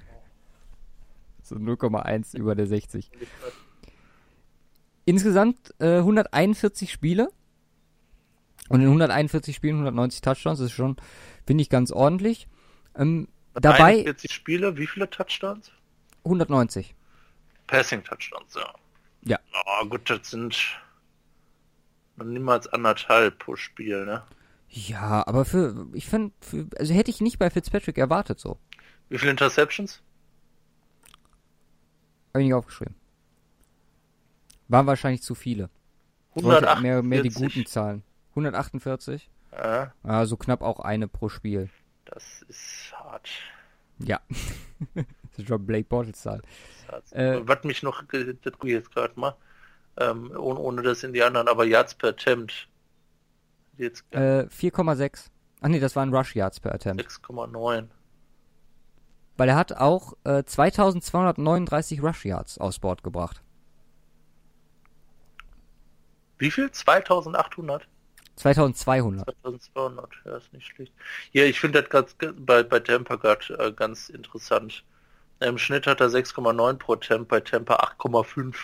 So 1.44 1.56
0,1 1.56 2.36
über 2.36 2.54
der 2.54 2.68
60. 2.68 3.10
Insgesamt 5.04 5.74
äh, 5.80 5.98
141 5.98 6.92
Spiele. 6.92 7.30
Und 8.68 8.80
in 8.80 8.86
141 8.86 9.54
Spielen 9.54 9.74
190 9.74 10.20
Touchdowns, 10.20 10.60
das 10.60 10.66
ist 10.66 10.72
schon, 10.72 10.96
finde 11.44 11.62
ich, 11.62 11.68
ganz 11.68 11.90
ordentlich. 11.90 12.46
Ähm, 12.94 13.26
dabei 13.54 13.98
41 13.98 14.32
Spiele, 14.32 14.76
wie 14.76 14.86
viele 14.86 15.08
Touchdowns? 15.08 15.70
190. 16.24 16.94
Passing 17.66 18.02
Touchdowns, 18.04 18.54
ja. 18.54 18.74
Ja. 19.24 19.38
Oh, 19.66 19.86
gut, 19.86 20.08
das 20.10 20.30
sind 20.30 20.56
niemals 22.22 22.66
anderthalb 22.68 23.38
pro 23.38 23.56
Spiel, 23.56 24.04
ne? 24.04 24.22
Ja, 24.68 25.26
aber 25.26 25.44
für, 25.44 25.86
ich 25.92 26.06
finde, 26.06 26.32
also 26.78 26.94
hätte 26.94 27.10
ich 27.10 27.20
nicht 27.20 27.38
bei 27.38 27.50
Fitzpatrick 27.50 27.98
erwartet 27.98 28.40
so. 28.40 28.58
Wie 29.08 29.18
viele 29.18 29.32
Interceptions? 29.32 30.02
Habe 32.32 32.42
ich 32.42 32.46
nicht 32.46 32.54
aufgeschrieben. 32.54 32.94
Waren 34.68 34.86
wahrscheinlich 34.86 35.22
zu 35.22 35.34
viele. 35.34 35.68
148. 36.30 36.82
Mehr, 36.82 37.02
mehr 37.02 37.22
die 37.22 37.28
guten 37.28 37.66
Zahlen. 37.66 38.02
148? 38.30 39.28
Ja. 39.52 39.92
Also 40.02 40.38
knapp 40.38 40.62
auch 40.62 40.80
eine 40.80 41.08
pro 41.08 41.28
Spiel. 41.28 41.68
Das 42.12 42.42
ist 42.42 42.92
hart. 42.92 43.28
Ja. 43.98 44.20
das 44.94 45.38
ist 45.38 45.48
schon 45.48 45.64
Blake 45.64 45.88
Bortles 45.88 46.20
Zahl. 46.20 46.42
Äh, 47.12 47.40
Was 47.44 47.64
mich 47.64 47.82
noch, 47.82 48.02
das 48.02 48.52
gucke 48.52 48.68
jetzt 48.68 48.92
gerade 48.92 49.18
mal, 49.18 49.34
ähm, 49.96 50.30
ohne, 50.36 50.60
ohne 50.60 50.82
das 50.82 51.04
in 51.04 51.14
die 51.14 51.22
anderen, 51.22 51.48
aber 51.48 51.64
Yards 51.64 51.94
per 51.94 52.10
Attempt. 52.10 52.68
Jetzt, 53.78 54.04
äh, 54.10 54.46
4,6. 54.46 55.30
Ach 55.62 55.68
nee, 55.68 55.80
das 55.80 55.96
waren 55.96 56.14
Rush 56.14 56.36
Yards 56.36 56.60
per 56.60 56.74
Attempt. 56.74 57.02
6,9. 57.02 57.88
Weil 59.38 59.48
er 59.48 59.56
hat 59.56 59.72
auch 59.72 60.12
äh, 60.24 60.44
2239 60.44 62.02
Rush 62.02 62.26
Yards 62.26 62.58
aufs 62.58 62.78
Board 62.78 63.02
gebracht. 63.02 63.42
Wie 66.36 66.50
viel? 66.50 66.70
2800? 66.70 67.88
2200. 68.36 69.26
2200, 69.42 70.10
ja, 70.24 70.36
ist 70.36 70.52
nicht 70.52 70.66
schlecht. 70.66 70.92
Ja, 71.32 71.44
ich 71.44 71.60
finde 71.60 71.82
das 71.82 71.90
ganz, 71.90 72.16
bei, 72.36 72.62
bei 72.62 72.80
Tampa 72.80 73.16
gerade 73.16 73.54
äh, 73.58 73.72
ganz 73.72 74.08
interessant. 74.08 74.84
Im 75.40 75.58
Schnitt 75.58 75.86
hat 75.86 76.00
er 76.00 76.08
6,9 76.08 76.74
pro 76.74 76.96
Temp, 76.96 77.28
bei 77.28 77.40
Tampa 77.40 77.76
8,5. 77.98 78.54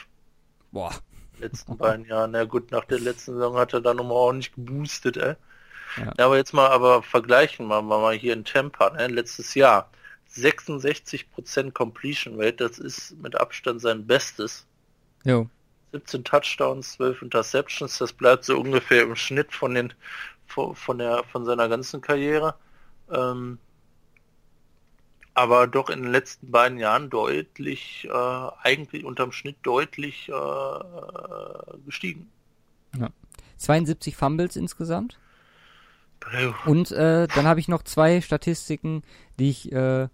Boah. 0.73 0.95
Letzten 1.39 1.77
beiden 1.77 2.07
Jahren. 2.07 2.33
Na 2.33 2.45
gut, 2.45 2.71
nach 2.71 2.85
der 2.85 3.01
letzten 3.01 3.35
Saison 3.35 3.57
hat 3.57 3.73
er 3.73 3.81
dann 3.81 3.97
nochmal 3.97 4.17
ordentlich 4.17 4.55
geboostet, 4.55 5.17
ey. 5.17 5.35
Ja. 5.97 6.13
ja. 6.17 6.27
aber 6.27 6.37
jetzt 6.37 6.53
mal 6.53 6.69
aber 6.69 7.03
vergleichen 7.03 7.67
wir 7.67 7.83
mal 7.83 8.15
hier 8.15 8.33
in 8.33 8.45
Tampa, 8.45 8.91
ne? 8.91 9.07
letztes 9.09 9.55
Jahr. 9.55 9.91
66% 10.35 11.73
Completion 11.73 12.41
Rate, 12.41 12.57
das 12.57 12.79
ist 12.79 13.17
mit 13.19 13.35
Abstand 13.41 13.81
sein 13.81 14.07
Bestes. 14.07 14.67
Jo. 15.25 15.49
17 15.93 16.25
Touchdowns, 16.25 16.93
12 16.93 17.23
Interceptions, 17.23 17.99
das 17.99 18.13
bleibt 18.13 18.45
so 18.45 18.59
ungefähr 18.59 19.03
im 19.03 19.17
Schnitt 19.17 19.53
von 19.53 19.75
den 19.75 19.93
von 20.47 20.99
der 20.99 21.25
von 21.25 21.45
seiner 21.45 21.69
ganzen 21.69 22.01
Karriere. 22.01 22.55
Ähm, 23.11 23.59
aber 25.35 25.69
doch 25.69 25.89
in 25.89 26.03
den 26.03 26.11
letzten 26.11 26.51
beiden 26.51 26.79
Jahren 26.79 27.11
deutlich, 27.11 28.09
äh, 28.11 28.49
eigentlich 28.63 29.05
unterm 29.05 29.31
Schnitt 29.31 29.57
deutlich 29.63 30.29
äh, 30.29 31.79
gestiegen. 31.87 32.29
Ja. 32.99 33.11
72 33.59 34.17
Fumbles 34.17 34.57
insgesamt. 34.57 35.17
Und 36.67 36.91
äh, 36.91 37.29
dann 37.29 37.47
habe 37.47 37.61
ich 37.61 37.69
noch 37.69 37.85
zwei 37.85 38.21
Statistiken, 38.21 39.03
die 39.39 39.51
ich, 39.51 39.73
äh, 39.73 40.09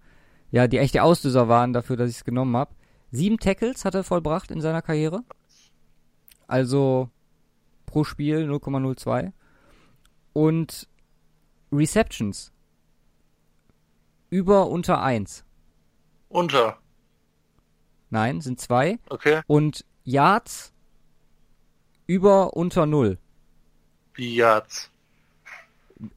ja, 0.50 0.66
die 0.68 0.78
echte 0.78 1.02
Auslöser 1.02 1.48
waren 1.48 1.72
dafür, 1.72 1.96
dass 1.96 2.10
ich 2.10 2.16
es 2.16 2.24
genommen 2.24 2.56
habe. 2.56 2.74
Sieben 3.10 3.38
Tackles 3.38 3.84
hat 3.84 3.94
er 3.94 4.04
vollbracht 4.04 4.50
in 4.50 4.60
seiner 4.60 4.82
Karriere. 4.82 5.22
Also 6.46 7.10
pro 7.86 8.04
Spiel 8.04 8.48
0,02. 8.50 9.32
Und 10.32 10.88
Receptions 11.70 12.52
über 14.30 14.68
unter 14.68 15.02
1. 15.02 15.44
Unter. 16.28 16.78
Nein, 18.10 18.40
sind 18.40 18.60
zwei. 18.60 18.98
Okay. 19.08 19.42
Und 19.46 19.84
Yards 20.04 20.72
über 22.06 22.54
unter 22.54 22.86
0. 22.86 23.18
Wie 24.14 24.34
Yards? 24.34 24.90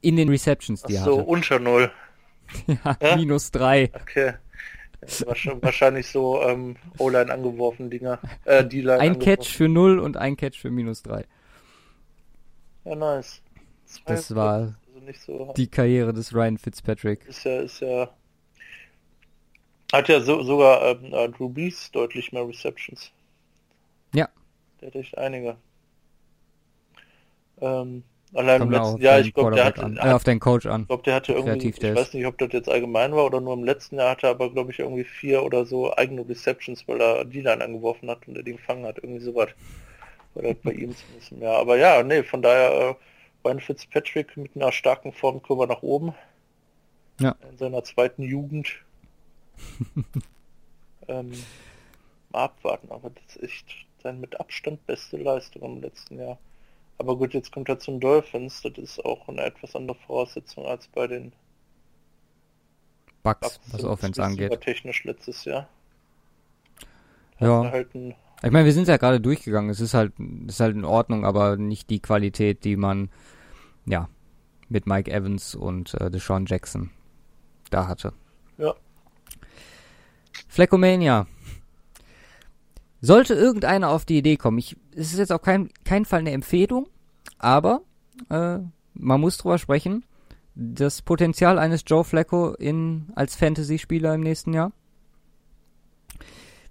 In 0.00 0.16
den 0.16 0.28
Receptions, 0.28 0.82
die 0.82 0.98
Ach 0.98 1.04
so, 1.04 1.18
hatte. 1.18 1.28
unter 1.28 1.58
0. 1.58 1.92
ja, 2.66 2.96
ja, 3.00 3.16
minus 3.16 3.50
3. 3.50 3.92
Okay. 3.94 4.34
Wahrscheinlich 5.00 6.06
so 6.08 6.42
ähm, 6.42 6.76
O-Line 6.98 7.32
angeworfen 7.32 7.90
Dinger. 7.90 8.18
Äh, 8.44 8.64
die 8.64 8.80
Line 8.80 9.00
ein 9.00 9.18
Catch 9.18 9.46
für 9.46 9.68
0 9.68 9.98
und 9.98 10.16
ein 10.16 10.36
Catch 10.36 10.58
für 10.58 10.70
minus 10.70 11.02
3. 11.02 11.24
Ja, 12.84 12.94
nice. 12.94 13.42
Zwei 13.86 14.14
das 14.14 14.34
war 14.34 14.74
nicht 15.08 15.20
so. 15.20 15.52
Die 15.56 15.68
Karriere 15.68 16.12
des 16.12 16.34
Ryan 16.34 16.58
Fitzpatrick. 16.58 17.26
Ist 17.26 17.44
ja, 17.44 17.60
ist 17.60 17.80
ja. 17.80 18.10
Hat 19.92 20.08
ja 20.08 20.20
so, 20.20 20.42
sogar 20.42 20.82
ähm, 20.82 21.12
äh, 21.12 21.28
Drew 21.30 21.48
Brees 21.48 21.90
deutlich 21.90 22.32
mehr 22.32 22.46
Receptions. 22.46 23.10
Ja. 24.14 24.28
Der 24.80 24.88
hat 24.88 24.96
echt 24.96 25.16
einige. 25.16 25.56
Ähm, 27.60 28.04
allein 28.34 28.62
im 28.62 28.70
letzten 28.70 29.00
Jahr, 29.00 29.20
ich 29.20 29.34
glaube, 29.34 29.54
der 29.54 29.64
hatte, 29.64 29.82
an. 29.82 29.96
Äh, 29.96 30.12
auf 30.12 30.24
den 30.24 30.40
Coach 30.40 30.66
an. 30.66 30.82
Ich 30.82 30.88
glaube, 30.88 31.02
der 31.02 31.14
hatte 31.14 31.32
irgendwie, 31.32 31.68
ich 31.68 31.82
weiß 31.82 32.14
nicht, 32.14 32.26
ob 32.26 32.38
das 32.38 32.52
jetzt 32.52 32.68
allgemein 32.68 33.12
war 33.12 33.26
oder 33.26 33.40
nur 33.40 33.54
im 33.54 33.64
letzten 33.64 33.96
Jahr 33.96 34.10
hatte 34.10 34.26
er 34.26 34.30
aber, 34.30 34.50
glaube 34.50 34.70
ich, 34.70 34.78
irgendwie 34.78 35.04
vier 35.04 35.42
oder 35.42 35.64
so 35.64 35.94
eigene 35.96 36.28
Receptions, 36.28 36.86
weil 36.86 37.00
er 37.00 37.24
D-Line 37.24 37.62
angeworfen 37.62 38.10
hat 38.10 38.26
und 38.26 38.36
er 38.36 38.42
die 38.42 38.52
gefangen 38.52 38.86
hat, 38.86 38.98
irgendwie 38.98 39.24
sowas. 39.24 39.48
Oder 40.34 40.54
bei 40.54 40.72
ihm 40.72 40.94
zumindest 40.94 41.32
mehr. 41.32 41.52
Aber 41.52 41.76
ja, 41.76 42.02
nee, 42.02 42.22
von 42.22 42.42
daher, 42.42 42.90
äh, 42.90 42.94
Ryan 43.44 43.60
Fitzpatrick 43.60 44.36
mit 44.36 44.54
einer 44.56 44.72
starken 44.72 45.12
Formkurve 45.12 45.66
nach 45.66 45.82
oben. 45.82 46.14
Ja. 47.20 47.34
In 47.50 47.58
seiner 47.58 47.82
zweiten 47.84 48.22
Jugend. 48.22 48.68
ähm, 51.08 51.32
mal 52.30 52.44
abwarten, 52.44 52.90
aber 52.90 53.10
das 53.10 53.36
ist 53.36 53.42
echt 53.42 53.86
seine 54.02 54.18
mit 54.18 54.38
Abstand 54.38 54.86
beste 54.86 55.16
Leistung 55.16 55.62
im 55.62 55.80
letzten 55.80 56.18
Jahr. 56.18 56.38
Aber 56.98 57.16
gut, 57.16 57.32
jetzt 57.32 57.52
kommt 57.52 57.68
er 57.68 57.78
zum 57.78 58.00
Dolphins, 58.00 58.60
das 58.62 58.76
ist 58.76 59.04
auch 59.04 59.28
eine 59.28 59.42
etwas 59.42 59.76
andere 59.76 59.96
Voraussetzung 60.06 60.66
als 60.66 60.88
bei 60.88 61.06
den 61.06 61.32
Bugs, 63.22 63.60
was 63.70 63.84
Offense 63.84 64.22
angeht. 64.22 64.60
technisch 64.60 65.04
letztes 65.04 65.44
Jahr. 65.44 65.68
Ja. 67.38 67.70
Halt 67.70 67.88
ich 67.94 68.50
meine, 68.50 68.64
wir 68.64 68.72
sind 68.72 68.88
ja 68.88 68.96
gerade 68.96 69.20
durchgegangen. 69.20 69.70
Es 69.70 69.80
ist 69.80 69.94
halt, 69.94 70.12
ist 70.46 70.60
halt 70.60 70.74
in 70.74 70.84
Ordnung, 70.84 71.24
aber 71.24 71.56
nicht 71.56 71.90
die 71.90 72.00
Qualität, 72.00 72.64
die 72.64 72.76
man, 72.76 73.10
ja, 73.86 74.08
mit 74.68 74.86
Mike 74.86 75.10
Evans 75.10 75.54
und 75.54 75.94
äh, 75.94 76.10
Deshaun 76.10 76.46
Jackson 76.46 76.90
da 77.70 77.88
hatte. 77.88 78.12
Ja. 78.58 78.74
Fleckomania. 80.48 81.26
Sollte 83.00 83.34
irgendeiner 83.34 83.90
auf 83.90 84.04
die 84.04 84.18
Idee 84.18 84.36
kommen, 84.36 84.58
ich, 84.58 84.76
es 84.92 85.12
ist 85.12 85.18
jetzt 85.18 85.32
auf 85.32 85.42
kein, 85.42 85.70
keinen 85.84 86.04
Fall 86.04 86.20
eine 86.20 86.32
Empfehlung, 86.32 86.88
aber 87.38 87.82
äh, 88.28 88.58
man 88.94 89.20
muss 89.20 89.38
drüber 89.38 89.58
sprechen. 89.58 90.04
Das 90.54 91.02
Potenzial 91.02 91.58
eines 91.58 91.84
Joe 91.86 92.02
Flacco 92.02 92.54
in, 92.54 93.12
als 93.14 93.36
Fantasy-Spieler 93.36 94.14
im 94.14 94.22
nächsten 94.22 94.52
Jahr. 94.52 94.72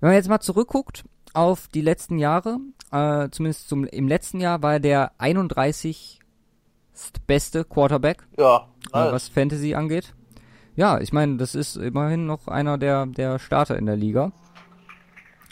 Wenn 0.01 0.09
man 0.09 0.15
jetzt 0.15 0.27
mal 0.27 0.41
zurückguckt 0.41 1.05
auf 1.33 1.69
die 1.69 1.81
letzten 1.81 2.17
Jahre, 2.17 2.59
äh, 2.91 3.29
zumindest 3.29 3.69
zum, 3.69 3.85
im 3.85 4.07
letzten 4.09 4.41
Jahr 4.41 4.61
war 4.61 4.73
er 4.73 4.79
der 4.81 5.11
31 5.19 6.19
beste 7.25 7.63
Quarterback, 7.63 8.27
ja, 8.37 8.67
nice. 8.91 9.07
äh, 9.07 9.11
was 9.13 9.27
Fantasy 9.29 9.75
angeht. 9.75 10.13
Ja, 10.75 10.99
ich 10.99 11.13
meine, 11.13 11.37
das 11.37 11.55
ist 11.55 11.77
immerhin 11.77 12.25
noch 12.25 12.47
einer 12.47 12.77
der, 12.77 13.05
der 13.05 13.39
Starter 13.39 13.77
in 13.77 13.85
der 13.85 13.95
Liga. 13.95 14.31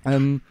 Ähm, 0.05 0.41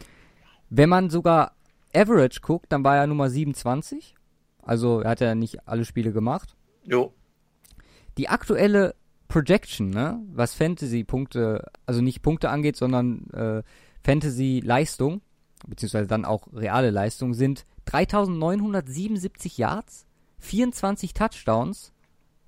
wenn 0.77 0.89
man 0.89 1.09
sogar 1.11 1.53
Average 1.95 2.41
guckt, 2.41 2.73
dann 2.73 2.83
war 2.83 2.97
er 2.97 3.07
Nummer 3.07 3.31
27. 3.31 4.15
Also 4.63 5.01
er 5.01 5.11
hat 5.11 5.21
ja 5.21 5.35
nicht 5.35 5.69
alle 5.69 5.85
Spiele 5.85 6.13
gemacht. 6.13 6.57
Jo. 6.85 7.13
Die 8.19 8.29
aktuelle 8.29 8.95
Projection, 9.29 9.91
ne, 9.91 10.21
was 10.33 10.55
Fantasy-Punkte, 10.55 11.71
also 11.87 12.01
nicht 12.01 12.23
Punkte 12.23 12.51
angeht, 12.51 12.77
sondern 12.77 13.31
äh, 13.31 13.63
Fantasy-Leistung, 14.03 15.23
beziehungsweise 15.67 16.09
dann 16.09 16.25
auch 16.25 16.49
reale 16.53 16.91
Leistung, 16.91 17.35
sind 17.35 17.67
3977 17.87 19.59
Yards, 19.59 20.07
24 20.39 21.15
Touchdowns, 21.15 21.93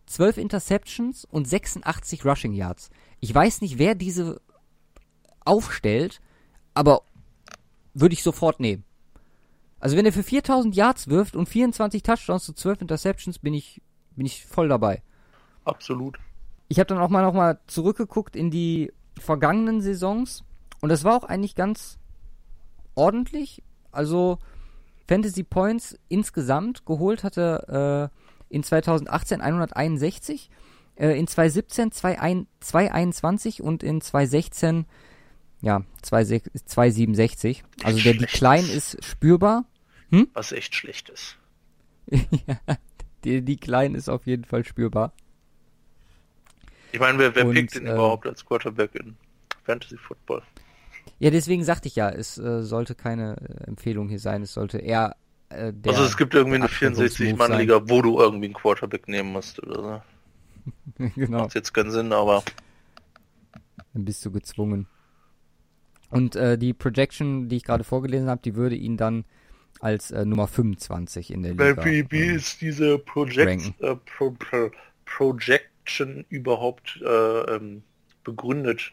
12 0.06 0.38
Interceptions 0.38 1.24
und 1.24 1.46
86 1.46 2.24
Rushing 2.24 2.52
Yards. 2.52 2.90
Ich 3.20 3.34
weiß 3.34 3.60
nicht, 3.60 3.78
wer 3.78 3.94
diese 3.94 4.40
aufstellt, 5.44 6.20
aber 6.74 7.02
würde 7.96 8.12
ich 8.12 8.22
sofort 8.22 8.60
nehmen. 8.60 8.84
Also 9.80 9.96
wenn 9.96 10.06
er 10.06 10.12
für 10.12 10.22
4000 10.22 10.74
Yards 10.74 11.08
wirft 11.08 11.34
und 11.34 11.48
24 11.48 12.02
Touchdowns 12.02 12.44
zu 12.44 12.52
12 12.52 12.82
Interceptions, 12.82 13.38
bin 13.38 13.54
ich, 13.54 13.80
bin 14.14 14.26
ich 14.26 14.44
voll 14.44 14.68
dabei. 14.68 15.02
Absolut. 15.64 16.18
Ich 16.68 16.78
habe 16.78 16.88
dann 16.88 16.98
auch 16.98 17.08
mal 17.08 17.22
noch 17.22 17.32
mal 17.32 17.60
zurückgeguckt 17.66 18.36
in 18.36 18.50
die 18.50 18.92
vergangenen 19.18 19.80
Saisons 19.80 20.44
und 20.80 20.90
das 20.90 21.04
war 21.04 21.16
auch 21.16 21.24
eigentlich 21.24 21.54
ganz 21.54 21.98
ordentlich. 22.94 23.62
Also 23.92 24.38
Fantasy 25.08 25.42
Points 25.42 25.98
insgesamt 26.08 26.84
geholt 26.84 27.24
hatte 27.24 28.10
äh, 28.50 28.54
in 28.54 28.62
2018 28.62 29.40
161, 29.40 30.50
äh, 30.96 31.18
in 31.18 31.26
2017 31.26 31.92
221 31.92 33.62
und 33.62 33.82
in 33.82 34.00
2016 34.00 34.86
ja, 35.60 35.82
2,67. 36.02 37.62
Also 37.82 38.00
der 38.00 38.14
Decline 38.14 38.66
ist 38.66 39.04
spürbar. 39.04 39.64
Hm? 40.10 40.28
Was 40.34 40.52
echt 40.52 40.74
schlecht 40.74 41.08
ist. 41.08 41.36
ja, 42.10 42.58
der 43.24 43.40
Decline 43.40 43.96
ist 43.96 44.08
auf 44.08 44.26
jeden 44.26 44.44
Fall 44.44 44.64
spürbar. 44.64 45.12
Ich 46.92 47.00
meine, 47.00 47.18
wer, 47.18 47.34
wer 47.34 47.46
Und, 47.46 47.54
pickt 47.54 47.74
ihn 47.74 47.86
äh, 47.86 47.92
überhaupt 47.92 48.26
als 48.26 48.44
Quarterback 48.44 48.94
in 48.94 49.16
Fantasy 49.64 49.96
Football? 49.96 50.42
Ja, 51.18 51.30
deswegen 51.30 51.64
sagte 51.64 51.88
ich 51.88 51.96
ja, 51.96 52.10
es 52.10 52.38
äh, 52.38 52.62
sollte 52.62 52.94
keine 52.94 53.36
äh, 53.36 53.64
Empfehlung 53.64 54.08
hier 54.08 54.20
sein, 54.20 54.42
es 54.42 54.54
sollte 54.54 54.78
eher 54.78 55.16
äh, 55.48 55.72
der 55.72 55.92
Also 55.92 56.04
es 56.04 56.16
gibt 56.16 56.34
irgendwie 56.34 56.56
eine 56.56 56.66
64-Mann-Liga, 56.66 57.88
wo 57.88 58.02
du 58.02 58.18
irgendwie 58.18 58.46
einen 58.46 58.54
Quarterback 58.54 59.08
nehmen 59.08 59.32
musst 59.32 59.62
oder 59.62 60.02
so. 60.98 61.04
genau. 61.14 61.42
Macht 61.42 61.54
jetzt 61.54 61.72
keinen 61.72 61.90
Sinn, 61.90 62.12
aber. 62.12 62.42
Dann 63.92 64.04
bist 64.04 64.24
du 64.24 64.30
gezwungen. 64.30 64.86
Und 66.16 66.36
äh, 66.36 66.58
die 66.58 66.72
Projection, 66.72 67.48
die 67.48 67.56
ich 67.56 67.64
gerade 67.64 67.84
vorgelesen 67.84 68.28
habe, 68.28 68.40
die 68.42 68.54
würde 68.54 68.74
ihn 68.74 68.96
dann 68.96 69.24
als 69.80 70.10
äh, 70.10 70.24
Nummer 70.24 70.46
25 70.46 71.32
in 71.32 71.42
der 71.42 71.52
Liga. 71.52 71.84
Wie, 71.84 72.10
wie 72.10 72.28
ähm, 72.28 72.36
ist 72.36 72.60
diese 72.60 72.98
Project, 72.98 73.72
äh, 73.80 73.96
Pro, 73.96 74.30
Pro, 74.32 74.70
Projection 75.04 76.24
überhaupt 76.28 77.00
äh, 77.04 77.54
ähm, 77.54 77.82
begründet? 78.24 78.92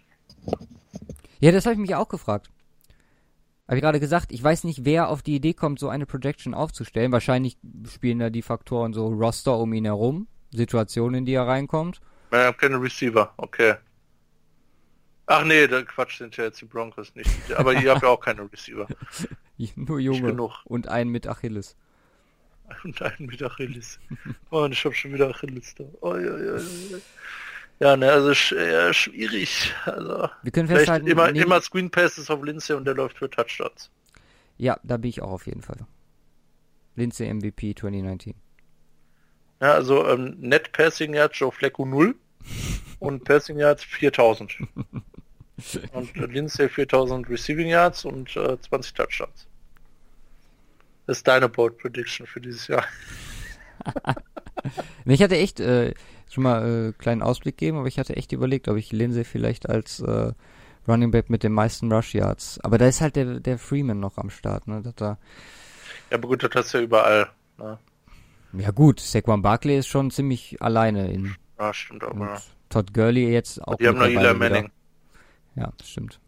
Ja, 1.39 1.51
das 1.51 1.65
habe 1.65 1.73
ich 1.73 1.79
mich 1.79 1.95
auch 1.95 2.09
gefragt. 2.09 2.49
Habe 3.67 3.77
ich 3.77 3.81
gerade 3.81 3.99
gesagt, 3.99 4.31
ich 4.31 4.43
weiß 4.43 4.65
nicht, 4.65 4.83
wer 4.83 5.09
auf 5.09 5.21
die 5.21 5.35
Idee 5.35 5.53
kommt, 5.53 5.79
so 5.79 5.87
eine 5.87 6.05
Projection 6.05 6.53
aufzustellen. 6.53 7.11
Wahrscheinlich 7.11 7.57
spielen 7.89 8.19
da 8.19 8.29
die 8.29 8.41
Faktoren 8.41 8.93
so 8.93 9.07
Roster 9.07 9.57
um 9.57 9.73
ihn 9.73 9.85
herum, 9.85 10.27
Situationen, 10.51 11.19
in 11.19 11.25
die 11.25 11.33
er 11.33 11.47
reinkommt. 11.47 12.01
Ja, 12.31 12.51
keine 12.51 12.81
Receiver, 12.81 13.33
okay. 13.37 13.75
Ach 15.35 15.43
nee, 15.43 15.65
der 15.65 15.83
Quatsch 15.83 16.19
sind 16.19 16.37
ja 16.37 16.43
jetzt 16.43 16.61
die 16.61 16.65
Broncos 16.65 17.15
nicht. 17.15 17.27
Aber 17.55 17.73
ihr 17.73 17.89
habt 17.89 18.03
ja 18.03 18.09
auch 18.09 18.19
keine 18.19 18.47
Receiver. 18.51 18.87
Nur 19.75 19.99
Junge. 19.99 20.47
Und 20.65 20.87
einen 20.87 21.09
mit 21.09 21.25
Achilles. 21.25 21.75
Und 22.83 23.01
einen 23.01 23.25
mit 23.25 23.41
Achilles. 23.41 23.99
Oh, 24.51 24.61
und 24.61 24.73
ich 24.73 24.85
hab 24.85 24.93
schon 24.93 25.11
wieder 25.11 25.29
Achilles 25.29 25.73
da. 25.73 25.85
Oh, 26.01 26.15
ja, 26.15 26.37
ja, 26.37 26.57
ja. 26.57 26.97
ja, 27.79 27.97
ne, 27.97 28.11
also 28.11 28.55
ja, 28.55 28.93
schwierig. 28.93 29.73
Also, 29.85 30.29
Wir 30.43 30.51
können 30.51 30.67
festhalten, 30.67 31.07
immer, 31.07 31.31
nee, 31.31 31.41
immer 31.41 31.59
Screen 31.61 31.89
Passes 31.89 32.29
auf 32.29 32.43
Lindsay 32.43 32.75
und 32.75 32.85
der 32.85 32.93
läuft 32.93 33.17
für 33.17 33.29
Touchdowns. 33.29 33.89
Ja, 34.57 34.79
da 34.83 34.97
bin 34.97 35.09
ich 35.09 35.21
auch 35.21 35.31
auf 35.31 35.47
jeden 35.47 35.63
Fall. 35.63 35.77
Lindsay 36.95 37.33
MVP 37.33 37.73
2019. 37.73 38.35
Ja, 39.61 39.73
also 39.73 40.07
ähm, 40.07 40.35
Net 40.39 40.71
Passing 40.73 41.15
Yards 41.15 41.39
Joe 41.39 41.51
Flecko 41.51 41.85
0 41.85 42.15
und 42.99 43.23
Passing 43.23 43.57
Yards 43.57 43.83
4000. 43.83 44.57
Und 45.93 46.15
Lindsay 46.15 46.69
4000 46.69 47.29
Receiving 47.29 47.67
Yards 47.67 48.05
und 48.05 48.35
äh, 48.35 48.59
20 48.59 48.93
Touchdowns. 48.93 49.47
Das 51.07 51.17
ist 51.17 51.27
deine 51.27 51.49
Board 51.49 51.77
Prediction 51.77 52.25
für 52.25 52.39
dieses 52.39 52.67
Jahr. 52.67 52.85
ich 55.05 55.21
hatte 55.21 55.37
echt 55.37 55.59
äh, 55.59 55.93
schon 56.29 56.43
mal 56.43 56.89
äh, 56.89 56.91
kleinen 56.93 57.21
Ausblick 57.21 57.57
gegeben, 57.57 57.77
aber 57.77 57.87
ich 57.87 57.99
hatte 57.99 58.15
echt 58.15 58.31
überlegt, 58.31 58.67
ob 58.67 58.77
ich 58.77 58.91
Lindsay 58.91 59.23
vielleicht 59.23 59.69
als 59.69 59.99
äh, 59.99 60.31
Running 60.87 61.11
Back 61.11 61.29
mit 61.29 61.43
den 61.43 61.53
meisten 61.53 61.91
Rush 61.91 62.13
Yards. 62.13 62.59
Aber 62.61 62.77
da 62.77 62.87
ist 62.87 63.01
halt 63.01 63.15
der, 63.15 63.39
der 63.39 63.57
Freeman 63.57 63.99
noch 63.99 64.17
am 64.17 64.29
Start, 64.29 64.67
ne? 64.67 64.81
Das 64.81 64.95
da 64.95 65.17
ja, 66.09 66.17
aber 66.17 66.27
gut, 66.27 66.43
das 66.43 66.51
hast 66.53 66.73
du 66.73 66.77
ja 66.77 66.83
überall. 66.83 67.27
Ne? 67.57 67.79
Ja 68.53 68.71
gut, 68.71 68.99
Saquon 68.99 69.41
Barkley 69.41 69.79
ist 69.79 69.87
schon 69.87 70.11
ziemlich 70.11 70.61
alleine 70.61 71.11
in. 71.11 71.35
Ja, 71.57 71.73
stimmt 71.73 72.03
auch. 72.03 72.15
Ja. 72.15 72.41
Todd 72.69 72.93
Gurley 72.93 73.31
jetzt 73.31 73.61
auch. 73.67 73.77
Die 73.77 73.87
haben 73.87 73.97
noch 73.97 74.05
Eli 74.05 74.33
Manning. 74.33 74.71
Ja, 75.55 75.71
das 75.77 75.89
stimmt. 75.89 76.19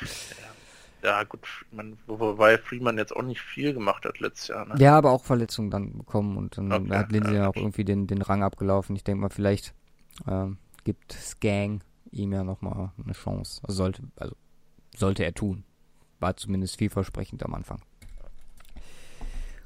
Ja, 1.02 1.24
gut, 1.24 1.40
man, 1.70 1.96
wobei 2.06 2.58
Freeman 2.58 2.98
jetzt 2.98 3.16
auch 3.16 3.22
nicht 3.22 3.40
viel 3.40 3.72
gemacht 3.72 4.04
hat 4.04 4.20
letztes 4.20 4.48
Jahr. 4.48 4.66
Ne? 4.66 4.74
Ja, 4.78 4.98
aber 4.98 5.12
auch 5.12 5.24
Verletzungen 5.24 5.70
dann 5.70 5.96
bekommen 5.96 6.36
und 6.36 6.58
dann 6.58 6.70
okay, 6.70 6.94
hat 6.94 7.10
Lindsay 7.10 7.36
ja 7.36 7.48
auch 7.48 7.56
irgendwie 7.56 7.84
den, 7.84 8.06
den 8.06 8.20
Rang 8.20 8.42
abgelaufen. 8.42 8.96
Ich 8.96 9.04
denke 9.04 9.22
mal, 9.22 9.30
vielleicht 9.30 9.74
ähm, 10.28 10.58
gibt 10.84 11.12
Skang 11.12 11.82
ihm 12.10 12.32
ja 12.32 12.44
nochmal 12.44 12.92
eine 13.02 13.14
Chance. 13.14 13.62
Also 13.64 13.78
sollte, 13.78 14.02
also 14.16 14.36
sollte 14.94 15.24
er 15.24 15.32
tun. 15.32 15.64
War 16.18 16.36
zumindest 16.36 16.76
vielversprechend 16.76 17.42
am 17.44 17.54
Anfang. 17.54 17.80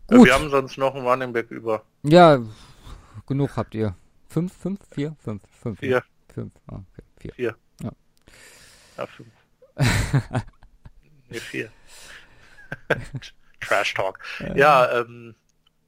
Gut. 0.07 0.19
Ja, 0.19 0.25
wir 0.25 0.35
haben 0.35 0.51
sonst 0.51 0.77
noch 0.77 0.95
einen 0.95 1.07
Running 1.07 1.33
Back 1.33 1.51
über. 1.51 1.83
Ja, 2.03 2.41
genug 3.27 3.57
habt 3.57 3.75
ihr. 3.75 3.97
Fünf, 4.29 4.53
fünf, 4.53 4.81
vier, 4.91 5.17
fünf, 5.19 5.43
fünf. 5.51 5.81
Vier. 5.81 6.05
Fünf, 6.29 6.53
ah, 6.67 6.81
okay. 6.93 7.04
Vier. 7.25 7.35
Vier. 7.35 7.57
Ja. 7.83 7.93
Ja, 8.99 9.07
fünf. 9.07 9.29
nee, 11.31 11.39
vier. 11.39 11.71
Trash 13.61 13.95
Talk. 13.95 14.19
Ja, 14.55 15.01
ähm, 15.01 15.35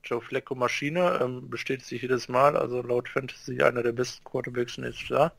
Joe 0.03 0.21
Flacco 0.21 0.55
Maschine, 0.55 1.19
ähm, 1.21 1.51
bestätigt 1.51 1.87
sich 1.87 2.03
jedes 2.03 2.29
Mal, 2.29 2.57
also 2.57 2.81
laut 2.81 3.09
Fantasy 3.09 3.61
einer 3.63 3.83
der 3.83 3.93
besten 3.93 4.25
Quarterbacks 4.25 4.79
nächstes 4.79 5.09
Jahr. 5.09 5.33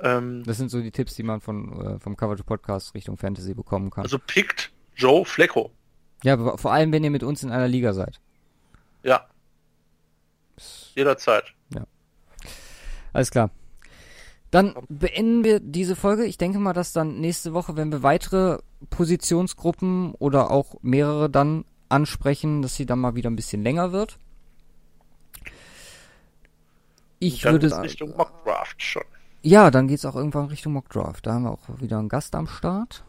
Ähm, 0.00 0.42
das 0.44 0.56
sind 0.56 0.70
so 0.70 0.80
die 0.80 0.90
Tipps, 0.90 1.14
die 1.14 1.22
man 1.22 1.40
von, 1.40 1.96
äh, 1.96 2.00
vom 2.00 2.16
Cover 2.16 2.36
to 2.36 2.42
Podcast 2.42 2.94
Richtung 2.94 3.16
Fantasy 3.16 3.54
bekommen 3.54 3.90
kann. 3.90 4.02
Also 4.02 4.18
pickt 4.18 4.72
Joe 4.96 5.24
Flacco. 5.24 5.70
Ja, 6.24 6.56
vor 6.56 6.72
allem, 6.72 6.92
wenn 6.92 7.04
ihr 7.04 7.10
mit 7.10 7.22
uns 7.22 7.42
in 7.42 7.50
einer 7.50 7.68
Liga 7.68 7.92
seid. 7.92 8.20
Ja. 9.02 9.28
Jederzeit. 10.94 11.52
Ja. 11.74 11.86
Alles 13.12 13.30
klar. 13.30 13.50
Dann 14.52 14.74
beenden 14.90 15.44
wir 15.44 15.60
diese 15.60 15.96
Folge. 15.96 16.26
Ich 16.26 16.36
denke 16.36 16.58
mal, 16.58 16.74
dass 16.74 16.92
dann 16.92 17.20
nächste 17.20 17.54
Woche, 17.54 17.74
wenn 17.74 17.90
wir 17.90 18.02
weitere 18.02 18.58
Positionsgruppen 18.90 20.12
oder 20.12 20.50
auch 20.50 20.74
mehrere 20.82 21.30
dann 21.30 21.64
ansprechen, 21.88 22.60
dass 22.60 22.76
sie 22.76 22.84
dann 22.84 22.98
mal 22.98 23.14
wieder 23.14 23.30
ein 23.30 23.36
bisschen 23.36 23.62
länger 23.62 23.92
wird. 23.92 24.18
Ich 27.18 27.40
dann 27.40 27.54
würde 27.54 27.70
sagen. 27.70 27.82
Richtung 27.82 28.14
Mockdraft 28.14 28.82
schon. 28.82 29.04
Ja, 29.40 29.70
dann 29.70 29.88
geht 29.88 29.98
es 29.98 30.04
auch 30.04 30.16
irgendwann 30.16 30.46
Richtung 30.46 30.74
Mockdraft. 30.74 31.26
Da 31.26 31.32
haben 31.32 31.44
wir 31.44 31.52
auch 31.52 31.80
wieder 31.80 31.98
einen 31.98 32.10
Gast 32.10 32.34
am 32.34 32.46
Start. 32.46 33.04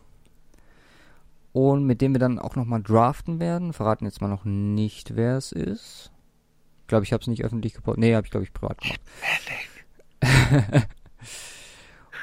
Und 1.51 1.83
mit 1.83 1.99
dem 1.99 2.13
wir 2.13 2.19
dann 2.19 2.39
auch 2.39 2.55
nochmal 2.55 2.81
draften 2.81 3.41
werden. 3.41 3.73
Verraten 3.73 4.05
jetzt 4.05 4.21
mal 4.21 4.29
noch 4.29 4.45
nicht, 4.45 5.17
wer 5.17 5.35
es 5.35 5.51
ist. 5.51 6.09
Ich 6.83 6.87
glaube, 6.87 7.03
ich 7.03 7.11
habe 7.11 7.19
es 7.19 7.27
nicht 7.27 7.43
öffentlich 7.43 7.73
gepostet. 7.73 7.99
Nee, 7.99 8.15
habe 8.15 8.25
ich, 8.25 8.31
glaube 8.31 8.45
ich, 8.45 8.53
privat 8.53 8.77
gemacht. 8.79 9.01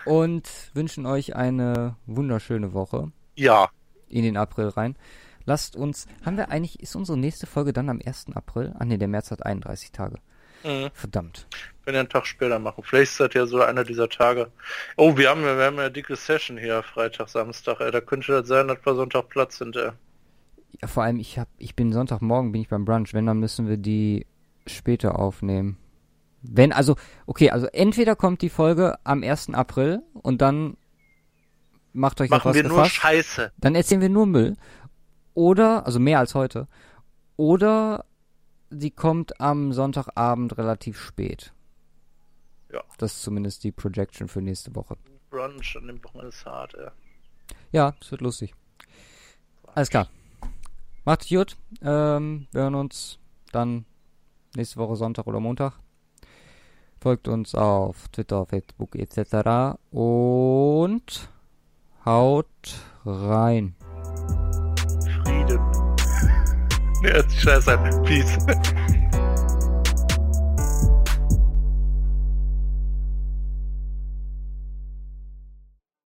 und 0.05 0.49
wünschen 0.75 1.07
euch 1.07 1.37
eine 1.37 1.97
wunderschöne 2.07 2.73
Woche. 2.73 3.13
Ja. 3.37 3.71
In 4.09 4.25
den 4.25 4.37
April 4.37 4.69
rein. 4.69 4.97
Lasst 5.45 5.77
uns, 5.77 6.07
haben 6.25 6.37
wir 6.37 6.51
eigentlich, 6.51 6.81
ist 6.81 6.95
unsere 6.95 7.19
nächste 7.19 7.47
Folge 7.47 7.73
dann 7.73 7.89
am 7.89 8.01
1. 8.05 8.27
April? 8.35 8.75
Ah 8.79 8.85
ne, 8.85 8.99
der 8.99 9.09
März 9.09 9.31
hat 9.31 9.45
31 9.45 9.93
Tage. 9.93 10.17
Mhm. 10.65 10.91
Verdammt. 10.93 11.47
Wenn 11.85 11.95
wir 11.95 12.01
einen 12.01 12.09
Tag 12.09 12.27
später 12.27 12.59
machen. 12.59 12.85
Vielleicht 12.85 13.13
ist 13.13 13.21
das 13.21 13.35
ja 13.35 13.47
so 13.47 13.63
einer 13.63 13.85
dieser 13.85 14.09
Tage. 14.09 14.51
Oh, 14.97 15.17
wir 15.17 15.31
haben, 15.31 15.43
wir 15.43 15.51
haben 15.51 15.77
ja 15.77 15.83
eine 15.83 15.91
dicke 15.91 16.17
Session 16.17 16.59
hier, 16.59 16.83
Freitag, 16.83 17.29
Samstag. 17.29 17.81
Ey. 17.81 17.91
Da 17.91 18.01
könnte 18.01 18.33
das 18.33 18.49
sein, 18.49 18.69
dass 18.69 18.79
wir 18.85 18.95
Sonntag 18.95 19.29
Platz 19.29 19.59
sind. 19.59 19.77
Ey. 19.77 19.91
Ja, 20.81 20.89
vor 20.89 21.03
allem, 21.03 21.19
ich 21.19 21.39
hab, 21.39 21.49
ich 21.59 21.75
bin 21.75 21.93
Sonntagmorgen, 21.93 22.53
bin 22.53 22.63
ich 22.63 22.69
beim 22.69 22.85
Brunch. 22.85 23.15
Wenn, 23.15 23.27
dann 23.27 23.41
müssen 23.41 23.69
wir 23.69 23.77
die 23.77 24.27
später 24.67 25.19
aufnehmen. 25.19 25.79
Wenn, 26.43 26.73
also, 26.73 26.97
okay, 27.27 27.51
also 27.51 27.67
entweder 27.67 28.17
kommt 28.17 28.43
die 28.43 28.49
Folge 28.49 28.99
am 29.05 29.23
1. 29.23 29.51
April 29.51 30.03
und 30.15 30.41
dann 30.41 30.77
macht 31.93 32.21
euch 32.21 32.31
Machen 32.31 32.45
was 32.45 32.55
wir 32.55 32.63
gefasst, 32.63 32.79
nur 32.79 32.87
Scheiße. 32.87 33.53
Dann 33.59 33.75
erzählen 33.75 34.01
wir 34.01 34.09
nur 34.09 34.27
Müll. 34.27 34.57
Oder, 35.35 35.87
also 35.87 35.99
mehr 35.99 36.19
als 36.19 36.35
heute. 36.35 36.67
Oder 37.37 38.05
sie 38.71 38.91
kommt 38.91 39.41
am 39.41 39.73
Sonntagabend 39.73 40.57
relativ 40.57 41.01
spät. 41.01 41.53
Ja. 42.73 42.83
Das 42.99 43.15
ist 43.15 43.23
zumindest 43.23 43.65
die 43.65 43.73
Projection 43.73 44.29
für 44.29 44.41
nächste 44.41 44.75
Woche. 44.75 44.97
Brunch 45.31 45.77
an 45.77 45.87
dem 45.87 46.03
Wochenende 46.05 46.29
ist 46.29 46.45
hart, 46.47 46.75
ja. 46.75 46.93
Ja, 47.73 47.95
es 48.01 48.11
wird 48.11 48.21
lustig. 48.21 48.55
Alles 49.75 49.91
klar. 49.91 50.09
Macht's 51.05 51.29
gut. 51.29 51.57
Ähm, 51.83 52.47
wir 52.53 52.63
hören 52.63 52.75
uns 52.75 53.19
dann 53.53 53.85
nächste 54.55 54.77
Woche 54.77 54.97
Sonntag 54.97 55.27
oder 55.27 55.41
Montag. 55.41 55.81
Folgt 57.01 57.29
uns 57.29 57.55
auf 57.55 58.09
Twitter, 58.09 58.45
Facebook 58.45 58.95
etc. 58.95 59.79
Und 59.91 61.31
haut 62.05 62.47
rein. 63.05 63.75
Frieden. 65.25 65.61
Ja, 67.03 67.27
scheiße. 67.31 67.79
Peace. 68.05 68.37